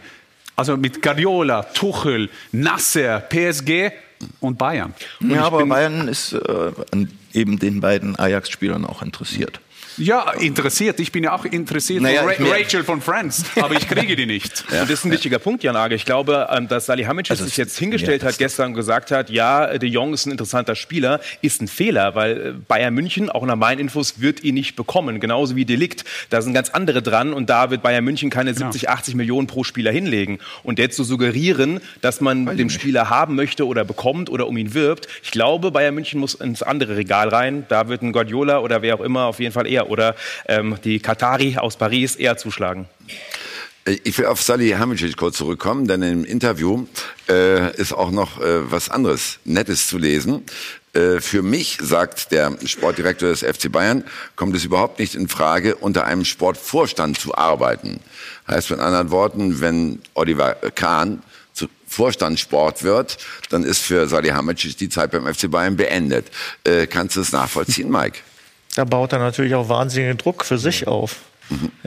Also 0.55 0.77
mit 0.77 1.03
Guardiola, 1.03 1.63
Tuchel, 1.63 2.31
Nasser, 2.53 3.21
PSG 3.21 3.91
und 4.39 4.59
Bayern. 4.59 4.95
Und 5.21 5.31
ja, 5.31 5.45
aber 5.45 5.67
Bayern 5.67 6.07
ist 6.07 6.35
äh, 6.35 6.73
an 6.93 7.11
eben 7.33 7.59
den 7.59 7.81
beiden 7.81 8.19
Ajax-Spielern 8.19 8.85
auch 8.85 9.03
interessiert. 9.03 9.61
Ja, 9.97 10.33
interessiert. 10.33 11.01
Ich 11.01 11.13
bin 11.13 11.25
ja 11.25 11.35
auch 11.35 11.45
interessiert 11.45 12.03
Naja, 12.03 12.23
von 12.23 12.47
Ra 12.47 12.53
Rachel 12.53 12.85
von 12.85 13.01
Friends, 13.01 13.45
aber 13.61 13.75
ich 13.75 13.89
kriege 13.89 14.17
die 14.17 14.27
nicht. 14.27 14.65
Und 14.71 14.83
das 14.83 14.91
ist 14.91 15.05
ein 15.05 15.11
wichtiger 15.11 15.39
Punkt, 15.39 15.63
Jan 15.63 15.77
Age. 15.77 15.93
Ich 15.93 16.05
glaube, 16.05 16.49
ähm, 16.51 16.69
dass 16.69 16.87
Salihamidzic 16.87 17.31
Also 17.31 17.45
sich 17.45 17.57
jetzt 17.57 17.79
hingestellt 17.79 18.23
ja, 18.23 18.29
hat 18.29 18.39
gestern 18.39 18.69
und 18.69 18.75
gesagt 18.75 19.11
hat, 19.11 19.31
ja, 19.31 19.79
De 19.79 19.89
Jong 19.89 20.15
ist 20.15 20.27
ein 20.27 20.33
interessanter 20.33 20.75
Spieler, 20.75 21.21
ist 21.43 21.61
ein 21.61 21.69
Fehler, 21.69 22.15
weil 22.15 22.41
äh, 22.41 22.53
Bayern 22.67 22.95
München, 22.95 23.31
auch 23.31 23.45
nach 23.45 23.57
meinen 23.57 23.79
Infos, 23.79 24.21
wird 24.21 24.43
ihn 24.45 24.55
nicht 24.55 24.77
bekommen. 24.77 25.21
Genauso 25.21 25.57
wie 25.57 25.65
Delikt. 25.65 26.05
Da 26.31 26.43
sind 26.43 26.55
ganz 26.55 26.71
andere 26.71 27.03
dran 27.03 27.33
und 27.33 27.51
da 27.51 27.71
wird 27.71 27.83
Bayern 27.83 28.05
München 28.05 28.31
keine 28.31 28.55
70, 28.55 28.89
80 28.89 29.15
Millionen 29.15 29.47
pro 29.47 29.65
Spieler 29.65 29.93
hinlegen. 29.93 30.39
Und 30.63 30.79
jetzt 30.79 30.97
zu 30.97 31.05
suggerieren, 31.05 31.81
dass 32.01 32.21
man 32.21 32.57
den 32.57 32.71
Spieler 32.71 33.11
haben 33.11 33.35
möchte 33.35 33.67
oder 33.67 33.85
bekommt 33.85 34.31
oder 34.31 34.47
um 34.47 34.57
ihn 34.57 34.75
wirbt, 34.75 35.09
ich 35.23 35.31
glaube, 35.31 35.71
Bayern 35.71 35.95
München 35.95 36.21
muss 36.21 36.35
ins 36.35 36.63
andere 36.63 36.97
Regal 36.97 37.29
rein. 37.29 37.65
Da 37.69 37.89
wird 37.89 38.03
ein 38.03 38.13
Guardiola 38.13 38.61
oder 38.61 38.83
wer 38.83 38.95
auch 38.95 39.01
immer 39.01 39.25
auf 39.25 39.41
jeden 39.41 39.53
Fall 39.53 39.67
eher 39.67 39.82
oder 39.89 40.15
ähm, 40.47 40.77
die 40.85 41.01
Katari 41.01 41.57
aus 41.57 41.77
Paris 41.77 42.17
eher 42.17 42.37
zuschlagen. 42.37 42.87
Äh, 43.85 43.99
Ich 44.05 44.17
will 44.19 44.27
auf 44.27 44.43
Salihamidzic 44.43 45.17
kurz 45.17 45.37
zurückkommen, 45.37 45.87
denn 45.87 46.03
im 46.03 46.25
Interview 46.25 46.87
äh, 47.29 47.75
ist 47.77 47.93
auch 47.93 48.11
noch 48.11 48.41
äh, 48.41 48.71
was 48.71 48.89
anderes 48.91 49.39
Nettes 49.45 49.87
zu 49.87 49.99
lesen. 49.99 50.45
Äh, 50.95 51.21
für 51.21 51.43
mich, 51.43 51.79
sagt 51.81 52.33
der 52.33 52.57
Sportdirektor 52.65 53.31
des 53.31 53.41
FC 53.41 53.73
Bayern, 53.73 54.05
kommt 54.37 54.55
es 54.55 54.65
überhaupt 54.65 54.99
nicht 54.99 55.15
in 55.15 55.27
Frage, 55.29 55.77
unter 55.77 56.05
einem 56.05 56.25
Sportvorstand 56.25 57.19
zu 57.19 57.35
arbeiten. 57.35 58.01
Heißt 58.47 58.71
mit 58.71 58.81
anderen 58.81 59.11
Worten, 59.11 59.61
wenn 59.61 60.01
Oliver 60.15 60.55
Kahn 60.75 61.23
zu 61.55 61.69
Vorstand 61.87 62.41
Sport 62.41 62.83
wird, 62.83 63.19
dann 63.51 63.65
ist 63.65 63.81
für 63.83 64.07
Salihamidzic 64.09 64.77
die 64.77 64.89
Zeit 64.89 65.11
beim 65.13 65.33
FC 65.33 65.51
Bayern 65.51 65.77
beendet. 65.77 66.27
Äh, 66.65 66.87
kannst 66.87 67.17
du 67.17 67.21
es 67.21 67.33
nachvollziehen, 67.33 67.91
Mike? 67.91 68.19
Da 68.75 68.85
baut 68.85 69.13
er 69.13 69.19
natürlich 69.19 69.55
auch 69.55 69.69
wahnsinnigen 69.69 70.19
Druck 70.19 70.45
für 70.45 70.59
sich 70.59 70.87
auf. 70.87 71.17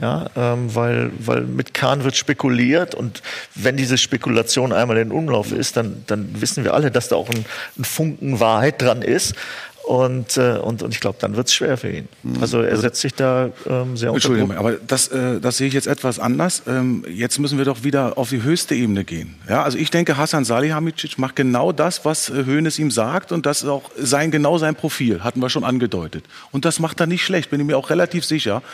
Ja, 0.00 0.26
ähm, 0.36 0.74
weil, 0.74 1.10
weil 1.18 1.40
mit 1.40 1.74
Kahn 1.74 2.04
wird 2.04 2.16
spekuliert 2.16 2.94
und 2.94 3.22
wenn 3.54 3.76
diese 3.76 3.98
Spekulation 3.98 4.72
einmal 4.72 4.98
in 4.98 5.10
Umlauf 5.10 5.50
ist, 5.50 5.76
dann, 5.76 6.04
dann 6.06 6.40
wissen 6.40 6.62
wir 6.62 6.74
alle, 6.74 6.90
dass 6.90 7.08
da 7.08 7.16
auch 7.16 7.28
ein, 7.30 7.44
ein 7.78 7.84
Funken 7.84 8.38
Wahrheit 8.38 8.80
dran 8.80 9.02
ist. 9.02 9.34
Und, 9.86 10.36
äh, 10.36 10.58
und, 10.58 10.82
und 10.82 10.92
ich 10.92 10.98
glaube, 10.98 11.18
dann 11.20 11.36
wird 11.36 11.46
es 11.46 11.54
schwer 11.54 11.76
für 11.76 11.88
ihn. 11.88 12.08
Also 12.40 12.60
er 12.60 12.76
setzt 12.76 13.00
sich 13.00 13.14
da 13.14 13.50
ähm, 13.68 13.96
sehr 13.96 14.10
unter 14.10 14.16
Entschuldigung, 14.16 14.48
Druck. 14.48 14.58
aber 14.58 14.72
das, 14.72 15.06
äh, 15.06 15.38
das 15.40 15.58
sehe 15.58 15.68
ich 15.68 15.74
jetzt 15.74 15.86
etwas 15.86 16.18
anders. 16.18 16.64
Ähm, 16.66 17.04
jetzt 17.08 17.38
müssen 17.38 17.56
wir 17.56 17.64
doch 17.64 17.84
wieder 17.84 18.18
auf 18.18 18.30
die 18.30 18.42
höchste 18.42 18.74
Ebene 18.74 19.04
gehen. 19.04 19.36
Ja, 19.48 19.62
also 19.62 19.78
ich 19.78 19.92
denke, 19.92 20.16
Hasan 20.16 20.44
Salihamidzic 20.44 21.20
macht 21.20 21.36
genau 21.36 21.70
das, 21.70 22.04
was 22.04 22.30
äh, 22.30 22.46
Hoeneß 22.46 22.80
ihm 22.80 22.90
sagt 22.90 23.30
und 23.30 23.46
das 23.46 23.62
ist 23.62 23.68
auch 23.68 23.88
sein, 23.96 24.32
genau 24.32 24.58
sein 24.58 24.74
Profil, 24.74 25.22
hatten 25.22 25.38
wir 25.38 25.50
schon 25.50 25.62
angedeutet. 25.62 26.24
Und 26.50 26.64
das 26.64 26.80
macht 26.80 26.98
er 26.98 27.06
nicht 27.06 27.24
schlecht, 27.24 27.50
bin 27.50 27.60
ich 27.60 27.66
mir 27.66 27.78
auch 27.78 27.88
relativ 27.88 28.24
sicher. 28.24 28.64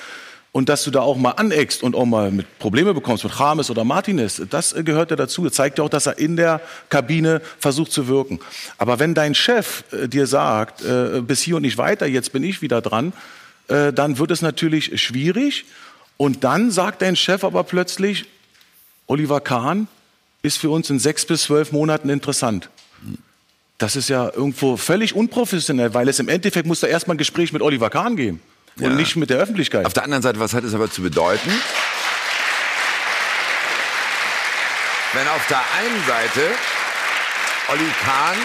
Und 0.53 0.69
dass 0.69 0.85
du 0.85 0.91
da 0.91 1.01
auch 1.01 1.17
mal 1.17 1.31
aneckst 1.31 1.83
und 1.83 1.97
auch 1.97 2.05
mal 2.05 2.31
mit 2.31 2.59
Probleme 2.59 2.93
bekommst 2.93 3.25
mit 3.25 3.33
James 3.39 3.71
oder 3.71 3.85
Martinez, 3.85 4.43
das 4.51 4.75
gehört 4.85 5.09
ja 5.09 5.17
dazu. 5.17 5.45
Das 5.45 5.55
zeigt 5.55 5.79
ja 5.79 5.85
auch, 5.85 5.89
dass 5.89 6.05
er 6.05 6.19
in 6.19 6.37
der 6.37 6.61
Kabine 6.91 7.41
versucht 7.59 7.91
zu 7.91 8.07
wirken. 8.07 8.39
Aber 8.77 8.99
wenn 8.99 9.15
dein 9.15 9.35
Chef 9.35 9.85
äh, 9.93 10.09
dir 10.09 10.27
sagt, 10.27 10.85
äh, 10.85 11.23
bis 11.23 11.41
hier 11.41 11.57
und 11.57 11.63
nicht 11.63 11.79
weiter, 11.79 12.07
jetzt 12.07 12.33
bin 12.33 12.45
ich 12.45 12.61
wieder 12.61 12.83
dran, 12.83 13.15
äh, 13.69 13.95
dann 13.95 14.19
wird 14.19 14.31
es 14.31 14.43
natürlich 14.43 15.01
schwierig. 15.01 15.65
Und 16.19 16.45
dann 16.45 16.71
sagt 16.71 17.01
dein 17.01 17.17
Chef 17.17 17.45
aber 17.45 17.65
plötzlich, 17.65 18.27
Oliver 19.07 19.41
Kahn 19.41 19.89
ist 20.43 20.59
für 20.59 20.69
uns 20.69 20.91
in 20.91 20.99
sechs 20.99 21.25
bis 21.25 21.45
zwölf 21.45 21.73
Monaten 21.73 22.11
interessant. 22.11 22.69
Das 23.79 23.97
ist 23.97 24.11
ja 24.11 24.27
irgendwo 24.27 24.77
völlig 24.77 25.15
unprofessionell, 25.17 25.95
weil 25.95 26.09
es 26.09 26.19
im 26.19 26.29
Endeffekt 26.29 26.67
muss 26.67 26.81
da 26.81 26.89
erstmal 26.89 27.15
ein 27.15 27.19
Gespräch 27.19 27.55
mit 27.55 27.63
Oliver 27.63 27.89
Kahn 27.89 28.17
geben 28.17 28.43
Ja. 28.77 28.89
und 28.89 28.97
nicht 28.97 29.17
mit 29.17 29.31
der 29.31 29.39
Öffentlichkeit. 29.39 29.85
Auf 29.87 29.93
der 29.93 30.05
anderen 30.05 30.23
Seite, 30.23 30.41
was 30.41 30.55
hat 30.55 30.65
es 30.65 30.75
aber 30.75 30.91
zu 30.91 31.03
bedeuten? 31.03 31.51
Wenn 35.13 35.29
auf 35.29 35.47
der 35.49 35.61
einen 35.79 36.05
Seite 36.07 36.51
Olli 37.69 37.91
Kahn 38.03 38.37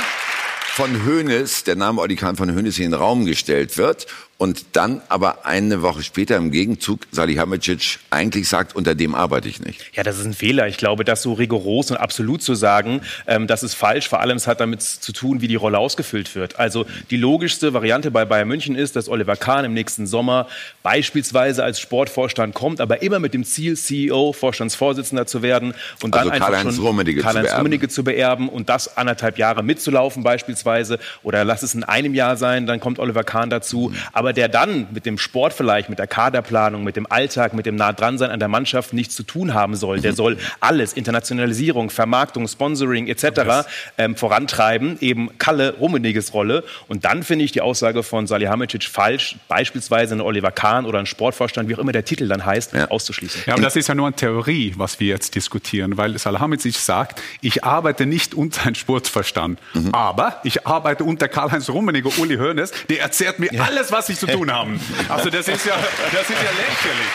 von 0.74 1.06
Hoeneß, 1.06 1.64
der 1.64 1.78
Name 1.78 2.02
Olli 2.02 2.16
Kahn 2.16 2.36
von 2.36 2.54
Hoeneß 2.54 2.78
in 2.80 2.92
den 2.92 2.94
Raum 2.94 3.26
gestellt 3.26 3.78
wird 3.78 4.08
und 4.38 4.66
dann 4.74 5.02
aber 5.10 5.46
eine 5.46 5.82
Woche 5.82 6.04
später 6.04 6.38
im 6.38 6.52
Gegenzug 6.52 7.08
Salihamidzic 7.12 8.00
eigentlich 8.12 8.48
sagt, 8.48 8.76
unter 8.76 8.94
dem 8.94 9.16
arbeite 9.16 9.50
ich 9.50 9.60
nicht. 9.60 9.96
Ja, 9.96 10.04
das 10.04 10.20
ist 10.20 10.26
ein 10.26 10.34
Fehler. 10.34 10.68
Ich 10.68 10.78
glaube, 10.78 11.04
das 11.04 11.24
so 11.24 11.34
rigoros 11.34 11.90
und 11.90 11.98
absolut 11.98 12.44
zu 12.44 12.54
sagen, 12.54 13.02
ähm, 13.26 13.48
das 13.48 13.64
ist 13.64 13.74
falsch. 13.74 14.08
Vor 14.08 14.20
allem, 14.20 14.38
es 14.38 14.46
hat 14.46 14.60
damit 14.60 14.84
zu 14.84 15.12
tun, 15.12 15.42
wie 15.42 15.48
die 15.48 15.56
Rolle 15.56 15.80
ausgefüllt 15.80 16.36
wird. 16.36 16.60
Also 16.60 16.86
die 17.10 17.18
logischste 17.18 17.74
Variante 17.74 18.12
bei 18.12 18.26
Bayern 18.26 18.48
München 18.48 18.76
ist, 18.76 18.96
dass 18.96 19.10
Oliver 19.10 19.36
Kahn 19.36 19.66
im 19.66 19.74
nächsten 19.74 20.06
Sommer 20.06 20.48
beispielsweise 20.84 21.64
als 21.64 21.80
Sportvorstand 21.80 22.54
kommt, 22.54 22.80
aber 22.80 23.02
immer 23.02 23.20
mit 23.20 23.34
dem 23.34 23.44
Ziel, 23.44 23.76
CEO, 23.76 24.34
Vorstandsvorsitzender 24.34 25.26
zu 25.26 25.42
werden 25.42 25.74
und 26.04 26.14
dann 26.14 26.22
Also 26.22 26.32
einfach 26.32 26.48
Karl-Heinz 26.50 26.76
schon 26.76 26.86
Rummenigge 26.86 27.22
zu 27.22 27.26
Karl-Heinz 27.26 27.48
beerben. 27.48 27.58
Rummenigge 27.58 27.90
zu 27.90 28.04
beerben 28.04 28.50
und 28.50 28.70
das 28.70 28.98
anderthalb 28.98 29.40
Jahre 29.40 29.64
mitzulaufen 29.64 30.22
beispielsweise 30.22 31.00
oder 31.24 31.44
lass 31.44 31.64
es 31.64 31.74
in 31.74 31.84
einem 31.84 32.14
Jahr 32.14 32.38
sein, 32.38 32.68
dann 32.68 32.80
kommt 32.80 33.00
Oliver 33.00 33.24
Kahn 33.24 33.50
dazu. 33.50 33.92
Aber 34.14 34.27
der 34.34 34.50
dann 34.50 34.88
mit 34.92 35.06
dem 35.06 35.18
Sport 35.18 35.54
vielleicht, 35.54 35.90
mit 35.90 36.00
der 36.00 36.08
Kaderplanung, 36.08 36.84
mit 36.84 36.96
dem 36.96 37.10
Alltag, 37.10 37.54
mit 37.54 37.66
dem 37.66 37.76
nah 37.76 37.94
dran 37.94 38.18
sein 38.18 38.32
an 38.32 38.40
der 38.40 38.48
Mannschaft 38.48 38.94
nichts 38.94 39.16
zu 39.16 39.24
tun 39.24 39.54
haben 39.54 39.76
soll. 39.76 40.00
Der 40.00 40.14
soll 40.14 40.38
alles, 40.60 40.94
Internationalisierung, 40.94 41.90
Vermarktung, 41.90 42.48
Sponsoring 42.48 43.08
etc. 43.08 43.68
Ähm, 43.98 44.16
vorantreiben, 44.16 44.98
eben 45.02 45.38
Kalle 45.38 45.76
Rummeniges 45.76 46.34
Rolle. 46.34 46.64
Und 46.88 47.06
dann 47.06 47.24
finde 47.24 47.46
ich 47.46 47.52
die 47.52 47.62
Aussage 47.62 48.04
von 48.04 48.28
Salihamidzic 48.28 48.84
falsch, 48.86 49.38
beispielsweise 49.48 50.14
einen 50.14 50.22
Oliver 50.22 50.52
Kahn 50.52 50.86
oder 50.86 50.98
einen 51.00 51.08
Sportvorstand, 51.08 51.70
wie 51.70 51.76
auch 51.76 51.80
immer 51.80 51.92
der 51.92 52.06
Titel 52.06 52.28
dann 52.28 52.46
heißt, 52.46 52.76
auszuschließen. 52.90 53.44
Ja, 53.46 53.54
aber 53.54 53.62
das 53.62 53.76
ist 53.76 53.88
ja 53.88 53.96
nur 53.96 54.08
eine 54.08 54.16
Theorie, 54.16 54.74
was 54.78 55.00
wir 55.00 55.08
jetzt 55.08 55.36
diskutieren, 55.36 55.98
weil 55.98 56.18
Salahamidzic 56.18 56.76
sagt, 56.76 57.22
ich 57.42 57.64
arbeite 57.64 58.06
nicht 58.06 58.34
unter 58.34 58.64
einem 58.66 58.76
Sportverstand, 58.76 59.60
aber 59.92 60.40
ich 60.44 60.66
arbeite 60.68 61.04
unter 61.04 61.28
Karl-Heinz 61.28 61.70
Rummenigge, 61.70 62.10
Uli 62.18 62.38
Hoeneß, 62.38 62.72
der 62.90 63.02
erzählt 63.02 63.40
mir 63.40 63.50
alles, 63.62 63.92
was 63.92 64.10
ich 64.10 64.17
zu 64.20 64.28
tun 64.28 64.52
habe. 64.52 64.80
Also 65.10 65.30
das 65.30 65.48
ist 65.48 65.66
ja, 65.66 65.76
das 66.12 66.22
ist 66.22 66.30
ja 66.30 66.52
lächerlich. 66.52 67.14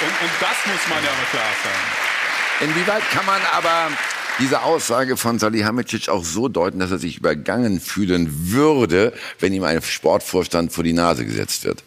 Und, 0.00 0.06
und 0.06 0.30
das 0.40 0.56
muss 0.66 0.88
man 0.88 1.04
ja 1.04 1.10
aber 1.10 1.26
klar 1.30 1.52
sagen. 1.62 2.72
Inwieweit 2.72 3.02
kann 3.10 3.26
man 3.26 3.40
aber 3.52 3.90
diese 4.38 4.62
Aussage 4.62 5.16
von 5.16 5.38
Salihamidzic 5.38 6.08
auch 6.08 6.24
so 6.24 6.48
deuten, 6.48 6.78
dass 6.78 6.90
er 6.90 6.98
sich 6.98 7.18
übergangen 7.18 7.80
fühlen 7.80 8.50
würde, 8.50 9.12
wenn 9.38 9.52
ihm 9.52 9.64
ein 9.64 9.82
Sportvorstand 9.82 10.72
vor 10.72 10.84
die 10.84 10.92
Nase 10.92 11.24
gesetzt 11.24 11.64
wird? 11.64 11.82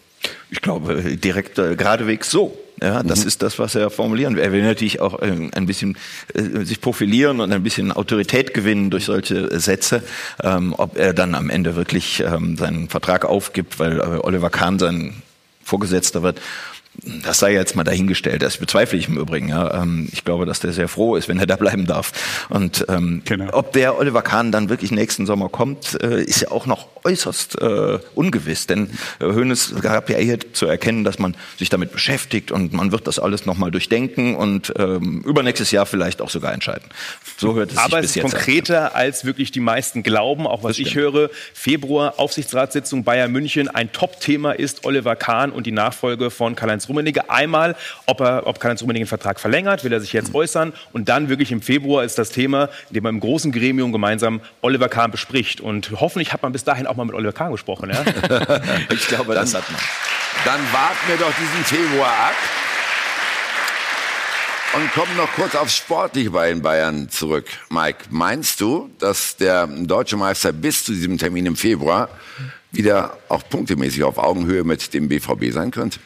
Ich 0.50 0.60
glaube, 0.60 1.02
direkt 1.16 1.58
äh, 1.58 1.76
geradewegs 1.76 2.30
so. 2.30 2.56
Ja, 2.84 3.02
das 3.02 3.24
ist 3.24 3.40
das, 3.40 3.58
was 3.58 3.74
er 3.74 3.88
formulieren 3.88 4.36
will. 4.36 4.42
Er 4.42 4.52
will 4.52 4.62
natürlich 4.62 5.00
auch 5.00 5.22
äh, 5.22 5.48
ein 5.54 5.64
bisschen 5.64 5.96
äh, 6.34 6.66
sich 6.66 6.82
profilieren 6.82 7.40
und 7.40 7.50
ein 7.50 7.62
bisschen 7.62 7.92
Autorität 7.92 8.52
gewinnen 8.52 8.90
durch 8.90 9.06
solche 9.06 9.50
äh, 9.50 9.58
Sätze. 9.58 10.02
Ähm, 10.42 10.74
ob 10.76 10.98
er 10.98 11.14
dann 11.14 11.34
am 11.34 11.48
Ende 11.48 11.76
wirklich 11.76 12.20
ähm, 12.20 12.58
seinen 12.58 12.90
Vertrag 12.90 13.24
aufgibt, 13.24 13.78
weil 13.78 14.00
Oliver 14.00 14.50
Kahn 14.50 14.78
sein 14.78 15.22
Vorgesetzter 15.62 16.22
wird, 16.22 16.42
das 17.22 17.38
sei 17.38 17.52
jetzt 17.52 17.76
mal 17.76 17.84
dahingestellt. 17.84 18.42
Das 18.42 18.56
bezweifle 18.56 18.98
ich 18.98 19.08
im 19.08 19.18
Übrigen. 19.18 19.48
Ja. 19.48 19.82
Ähm, 19.82 20.08
Ich 20.12 20.24
glaube, 20.24 20.46
dass 20.46 20.60
der 20.60 20.72
sehr 20.72 20.88
froh 20.88 21.16
ist, 21.16 21.28
wenn 21.28 21.38
er 21.38 21.46
da 21.46 21.56
bleiben 21.56 21.86
darf. 21.86 22.46
Und 22.48 22.84
ähm, 22.88 23.22
Genau. 23.24 23.52
ob 23.52 23.72
der 23.72 23.98
Oliver 23.98 24.22
Kahn 24.22 24.52
dann 24.52 24.68
wirklich 24.68 24.90
nächsten 24.90 25.26
Sommer 25.26 25.48
kommt, 25.48 26.00
äh, 26.02 26.22
ist 26.22 26.40
ja 26.40 26.50
auch 26.50 26.66
noch 26.66 26.88
äußerst 27.04 27.60
äh, 27.60 27.98
ungewiss. 28.14 28.66
Denn 28.66 28.90
äh, 29.20 29.24
Hoeneß 29.26 29.74
gab 29.82 30.08
ja 30.08 30.16
hier 30.18 30.38
zu 30.54 30.66
erkennen, 30.66 31.04
dass 31.04 31.18
man 31.18 31.36
sich 31.58 31.68
damit 31.68 31.92
beschäftigt 31.92 32.50
und 32.50 32.72
man 32.72 32.92
wird 32.92 33.06
das 33.06 33.18
alles 33.18 33.44
nochmal 33.44 33.70
durchdenken 33.70 34.34
und 34.36 34.72
ähm, 34.78 35.20
übernächstes 35.26 35.70
Jahr 35.70 35.84
vielleicht 35.86 36.22
auch 36.22 36.30
sogar 36.30 36.52
entscheiden. 36.54 36.84
So 37.36 37.54
hört 37.54 37.72
es 37.72 37.78
Aber 37.78 37.88
sich 37.88 37.94
es 37.96 38.00
bis 38.02 38.10
ist 38.10 38.14
jetzt 38.16 38.24
an. 38.24 38.30
konkreter, 38.30 38.94
als 38.96 39.24
wirklich 39.26 39.52
die 39.52 39.60
meisten 39.60 40.02
glauben. 40.02 40.46
Auch 40.46 40.62
was 40.62 40.78
ich 40.78 40.94
höre, 40.94 41.28
Februar, 41.52 42.14
Aufsichtsratssitzung 42.18 43.04
Bayern 43.04 43.30
München. 43.30 43.68
Ein 43.68 43.92
Top-Thema 43.92 44.52
ist 44.52 44.84
Oliver 44.86 45.16
Kahn 45.16 45.50
und 45.50 45.66
die 45.66 45.72
Nachfolge 45.72 46.30
von 46.30 46.54
Karl-Heinz 46.56 46.88
Rummenigge. 46.88 46.93
Einmal, 47.28 47.76
ob, 48.06 48.20
er, 48.20 48.46
ob 48.46 48.60
Karl-Heinz 48.60 48.82
Rummenigge 48.82 49.02
einen 49.02 49.08
Vertrag 49.08 49.40
verlängert, 49.40 49.84
will 49.84 49.92
er 49.92 50.00
sich 50.00 50.12
jetzt 50.12 50.34
äußern. 50.34 50.72
Und 50.92 51.08
dann 51.08 51.28
wirklich 51.28 51.52
im 51.52 51.62
Februar 51.62 52.04
ist 52.04 52.18
das 52.18 52.30
Thema, 52.30 52.68
in 52.88 52.94
dem 52.94 53.02
man 53.02 53.14
im 53.14 53.20
großen 53.20 53.52
Gremium 53.52 53.92
gemeinsam 53.92 54.40
Oliver 54.60 54.88
Kahn 54.88 55.10
bespricht. 55.10 55.60
Und 55.60 55.92
hoffentlich 56.00 56.32
hat 56.32 56.42
man 56.42 56.52
bis 56.52 56.64
dahin 56.64 56.86
auch 56.86 56.96
mal 56.96 57.04
mit 57.04 57.14
Oliver 57.14 57.32
Kahn 57.32 57.52
gesprochen. 57.52 57.90
Ja? 57.90 58.04
Ich 58.90 59.06
glaube, 59.08 59.34
das 59.34 59.54
hat 59.54 59.70
man. 59.70 59.80
Dann 60.44 60.60
warten 60.72 61.08
wir 61.08 61.16
doch 61.16 61.32
diesen 61.38 61.64
Februar 61.64 62.08
ab 62.08 62.34
und 64.74 64.92
kommen 64.92 65.16
noch 65.16 65.32
kurz 65.34 65.54
aufs 65.54 65.76
Sportliche 65.76 66.30
bei 66.30 66.48
den 66.48 66.60
Bayern 66.60 67.08
zurück. 67.08 67.46
Mike, 67.70 68.06
meinst 68.10 68.60
du, 68.60 68.90
dass 68.98 69.36
der 69.36 69.66
deutsche 69.66 70.16
Meister 70.16 70.52
bis 70.52 70.84
zu 70.84 70.92
diesem 70.92 71.16
Termin 71.16 71.46
im 71.46 71.56
Februar 71.56 72.08
wieder 72.72 73.16
auch 73.28 73.48
punktemäßig 73.48 74.02
auf 74.02 74.18
Augenhöhe 74.18 74.64
mit 74.64 74.92
dem 74.92 75.08
BVB 75.08 75.52
sein 75.52 75.70
könnte? 75.70 76.00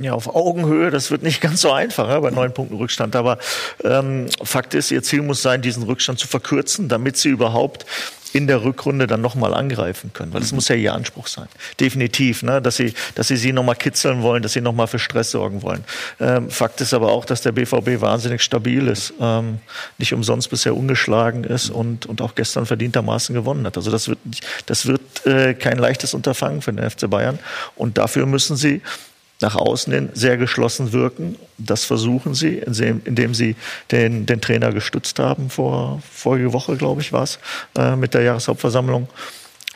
Ja, 0.00 0.14
auf 0.14 0.34
Augenhöhe, 0.34 0.90
das 0.90 1.10
wird 1.10 1.22
nicht 1.22 1.40
ganz 1.42 1.60
so 1.60 1.70
einfach 1.72 2.08
ja, 2.08 2.18
bei 2.20 2.30
neun 2.30 2.54
Punkten 2.54 2.76
Rückstand. 2.76 3.14
Aber 3.14 3.38
ähm, 3.84 4.26
Fakt 4.42 4.72
ist, 4.72 4.90
ihr 4.90 5.02
Ziel 5.02 5.20
muss 5.20 5.42
sein, 5.42 5.60
diesen 5.60 5.82
Rückstand 5.82 6.18
zu 6.18 6.26
verkürzen, 6.26 6.88
damit 6.88 7.18
sie 7.18 7.28
überhaupt 7.28 7.84
in 8.32 8.46
der 8.46 8.62
Rückrunde 8.62 9.06
dann 9.06 9.20
nochmal 9.20 9.52
angreifen 9.52 10.12
können. 10.12 10.32
Weil 10.32 10.40
das 10.40 10.52
muss 10.52 10.68
ja 10.68 10.76
ihr 10.76 10.94
Anspruch 10.94 11.26
sein. 11.26 11.48
Definitiv, 11.80 12.42
ne? 12.42 12.62
dass, 12.62 12.76
sie, 12.76 12.94
dass 13.14 13.28
sie 13.28 13.36
sie 13.36 13.52
nochmal 13.52 13.74
kitzeln 13.74 14.22
wollen, 14.22 14.42
dass 14.42 14.52
sie 14.52 14.60
nochmal 14.60 14.86
für 14.86 14.98
Stress 14.98 15.32
sorgen 15.32 15.62
wollen. 15.62 15.84
Ähm, 16.20 16.48
Fakt 16.48 16.80
ist 16.80 16.94
aber 16.94 17.10
auch, 17.10 17.24
dass 17.24 17.42
der 17.42 17.52
BVB 17.52 18.00
wahnsinnig 18.00 18.42
stabil 18.42 18.86
ist. 18.86 19.12
Ähm, 19.20 19.58
nicht 19.98 20.14
umsonst 20.14 20.48
bisher 20.48 20.76
ungeschlagen 20.76 21.44
ist 21.44 21.70
und, 21.70 22.06
und 22.06 22.22
auch 22.22 22.34
gestern 22.34 22.66
verdientermaßen 22.66 23.34
gewonnen 23.34 23.66
hat. 23.66 23.76
Also 23.76 23.90
das 23.90 24.08
wird, 24.08 24.18
das 24.66 24.86
wird 24.86 25.26
äh, 25.26 25.54
kein 25.54 25.78
leichtes 25.78 26.14
Unterfangen 26.14 26.62
für 26.62 26.72
den 26.72 26.88
FC 26.88 27.10
Bayern. 27.10 27.38
Und 27.74 27.98
dafür 27.98 28.26
müssen 28.26 28.56
sie 28.56 28.80
nach 29.40 29.56
außen 29.56 29.92
hin 29.92 30.10
sehr 30.14 30.36
geschlossen 30.36 30.92
wirken. 30.92 31.36
Das 31.58 31.84
versuchen 31.84 32.34
sie, 32.34 32.58
indem 32.58 33.34
sie 33.34 33.56
den, 33.90 34.26
den 34.26 34.40
Trainer 34.40 34.72
gestützt 34.72 35.18
haben 35.18 35.50
vor 35.50 36.02
vorige 36.12 36.52
Woche, 36.52 36.76
glaube 36.76 37.00
ich, 37.00 37.12
war 37.12 37.22
es, 37.22 37.38
äh, 37.76 37.96
mit 37.96 38.14
der 38.14 38.22
Jahreshauptversammlung. 38.22 39.08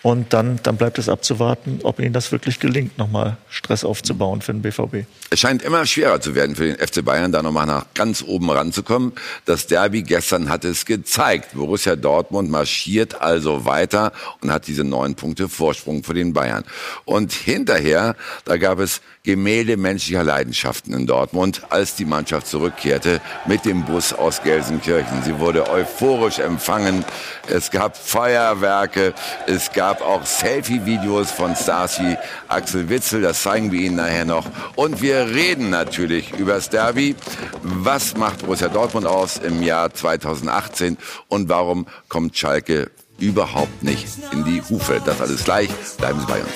Und 0.03 0.35
dann, 0.35 0.61
dann 0.63 0.77
bleibt 0.77 0.99
es 0.99 1.09
abzuwarten, 1.09 1.81
ob 1.83 1.99
ihnen 1.99 2.13
das 2.13 2.31
wirklich 2.31 2.61
gelingt, 2.61 2.99
nochmal 2.99 3.39
Stress 3.49 3.85
aufzubauen 3.85 4.43
für 4.43 4.53
den 4.53 4.61
BVB. 4.61 5.07
Es 5.35 5.41
scheint 5.41 5.65
immer 5.65 5.85
schwerer 5.85 6.21
zu 6.21 6.37
werden 6.37 6.55
für 6.55 6.73
den 6.73 6.77
FC 6.77 7.05
Bayern, 7.05 7.33
da 7.33 7.43
nochmal 7.43 7.67
nach 7.67 7.87
ganz 7.95 8.23
oben 8.23 8.49
ranzukommen. 8.51 9.15
Das 9.47 9.67
Derby 9.67 10.05
gestern 10.05 10.49
hat 10.49 10.65
es 10.65 10.87
gezeigt. 10.87 11.55
Borussia 11.55 11.97
Dortmund 11.97 12.53
marschiert 12.53 13.21
also 13.21 13.65
weiter 13.65 14.13
und 14.43 14.53
hat 14.53 14.69
diese 14.69 14.85
neun 14.85 15.17
Punkte 15.17 15.49
Vorsprung 15.49 16.05
für 16.05 16.15
den 16.15 16.35
Bayern. 16.35 16.63
Und 17.05 17.33
hinterher, 17.33 18.15
da 18.45 18.59
gab 18.59 18.79
es 18.79 19.01
Gemälde 19.25 19.79
menschlicher 19.79 20.23
Leidenschaften 20.23 20.93
in 20.93 21.07
Dortmund, 21.07 21.63
als 21.71 21.97
die 21.97 22.05
Mannschaft 22.05 22.47
zurückkehrte 22.47 23.23
mit 23.47 23.65
dem 23.65 23.87
Bus 23.87 24.13
aus 24.13 24.43
Gelsenkirchen. 24.43 25.23
Sie 25.25 25.39
wurde 25.39 25.69
euphorisch 25.69 26.39
empfangen. 26.39 27.07
Es 27.49 27.71
gab 27.71 27.97
Feuerwerke. 27.97 29.15
Es 29.47 29.73
gab 29.73 30.03
auch 30.03 30.27
Selfie-Videos 30.27 31.31
von 31.31 31.57
Stasi 31.57 32.19
Axel 32.49 32.91
Witzel. 32.91 33.23
Das 33.23 33.43
zeigen 33.43 33.73
wir 33.73 33.81
Ihnen 33.81 33.97
nachher 33.97 34.27
noch. 34.27 34.47
Und 34.77 35.01
wir 35.01 35.24
reden 35.25 35.71
natürlich 35.71 36.33
über 36.39 36.55
das 36.55 36.71
Derby. 36.71 37.17
Was 37.63 38.17
macht 38.17 38.41
Borussia 38.41 38.69
Dortmund 38.69 39.07
aus 39.07 39.39
im 39.39 39.63
Jahr 39.63 39.93
2018 39.93 40.97
und 41.29 41.49
warum 41.49 41.87
kommt 42.09 42.37
Schalke 42.37 42.91
überhaupt 43.19 43.83
nicht 43.83 44.07
in 44.33 44.45
die 44.45 44.63
Hufe? 44.63 45.01
Das 45.05 45.21
alles 45.21 45.45
gleich. 45.45 45.69
Bleiben 45.99 46.21
Sie 46.21 46.27
bei 46.27 46.41
uns. 46.41 46.53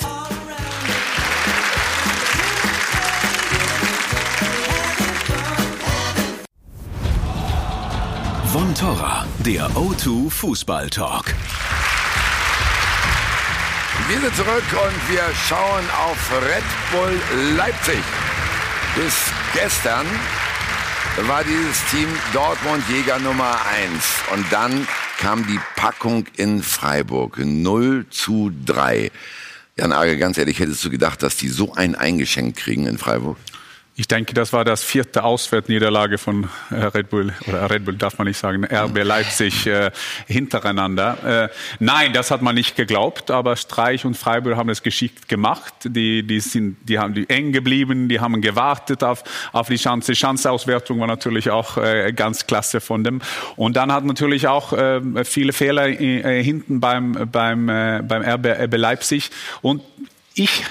Von 8.53 8.75
Torra, 8.75 9.27
der 9.45 9.69
O2 9.71 10.31
Fußball 10.31 10.91
Talk. 10.91 11.27
Wir 14.09 14.21
sind 14.21 14.35
zurück 14.37 14.65
und 14.73 15.15
wir 15.15 15.23
schauen 15.49 15.85
auf 15.91 16.33
Red 16.33 16.65
Bull 16.91 17.21
Leipzig. 17.57 18.03
Bis 18.95 19.15
gestern 19.55 20.07
war 21.27 21.45
dieses 21.45 21.85
Team 21.91 22.09
Dortmund 22.33 22.83
Jäger 22.89 23.19
Nummer 23.19 23.59
1. 23.67 23.93
Und 24.33 24.45
dann 24.51 24.87
kam 25.19 25.47
die 25.47 25.59
Packung 25.77 26.27
in 26.37 26.63
Freiburg. 26.63 27.39
0 27.39 28.07
zu 28.11 28.53
3. 28.67 29.11
Jan 29.77 29.93
Arge, 29.93 30.17
ganz 30.17 30.39
ehrlich, 30.39 30.59
hättest 30.59 30.85
du 30.85 30.91
gedacht, 30.91 31.23
dass 31.23 31.37
die 31.37 31.49
so 31.49 31.75
ein 31.75 31.95
eingeschenkt 31.95 32.59
kriegen 32.59 32.87
in 32.87 32.99
Freiburg? 32.99 33.37
Ich 34.01 34.07
denke, 34.07 34.33
das 34.33 34.53
war 34.53 34.65
das 34.65 34.85
vierte 34.85 35.25
Auswärtsniederlage 35.25 36.19
von 36.19 36.49
äh, 36.71 36.77
Red 36.77 37.11
Bull, 37.11 37.33
oder 37.49 37.69
Red 37.69 37.85
Bull 37.85 37.97
darf 37.97 38.17
man 38.17 38.29
nicht 38.29 38.39
sagen, 38.39 38.65
RB 38.65 39.03
Leipzig 39.03 39.67
äh, 39.67 39.91
hintereinander. 40.29 41.49
Äh, 41.51 41.57
nein, 41.81 42.13
das 42.13 42.31
hat 42.31 42.41
man 42.41 42.55
nicht 42.55 42.77
geglaubt, 42.77 43.33
aber 43.33 43.57
Streich 43.57 44.05
und 44.05 44.17
Freiburg 44.17 44.55
haben 44.55 44.69
es 44.69 44.85
geschickt 44.85 45.29
gemacht. 45.29 45.75
Die, 45.83 46.23
die, 46.23 46.39
sind, 46.39 46.77
die 46.89 47.01
haben 47.01 47.13
die 47.13 47.29
eng 47.29 47.51
geblieben, 47.51 48.09
die 48.09 48.21
haben 48.21 48.41
gewartet 48.41 49.03
auf, 49.03 49.25
auf 49.51 49.67
die 49.67 49.79
Chance. 49.79 50.15
Chanceauswertung 50.15 51.01
war 51.01 51.09
natürlich 51.09 51.51
auch 51.51 51.77
äh, 51.77 52.13
ganz 52.13 52.47
klasse 52.47 52.81
von 52.81 53.03
dem. 53.03 53.21
Und 53.57 53.75
dann 53.75 53.91
hat 53.91 54.05
natürlich 54.05 54.47
auch 54.47 54.73
äh, 54.75 55.25
viele 55.25 55.53
Fehler 55.53 55.89
äh, 55.89 56.41
hinten 56.41 56.79
beim, 56.79 57.29
beim, 57.33 57.69
äh, 57.69 58.01
beim 58.07 58.23
RB, 58.23 58.47
RB 58.47 58.77
Leipzig. 58.77 59.33
Und 59.61 59.83
ich 60.35 60.63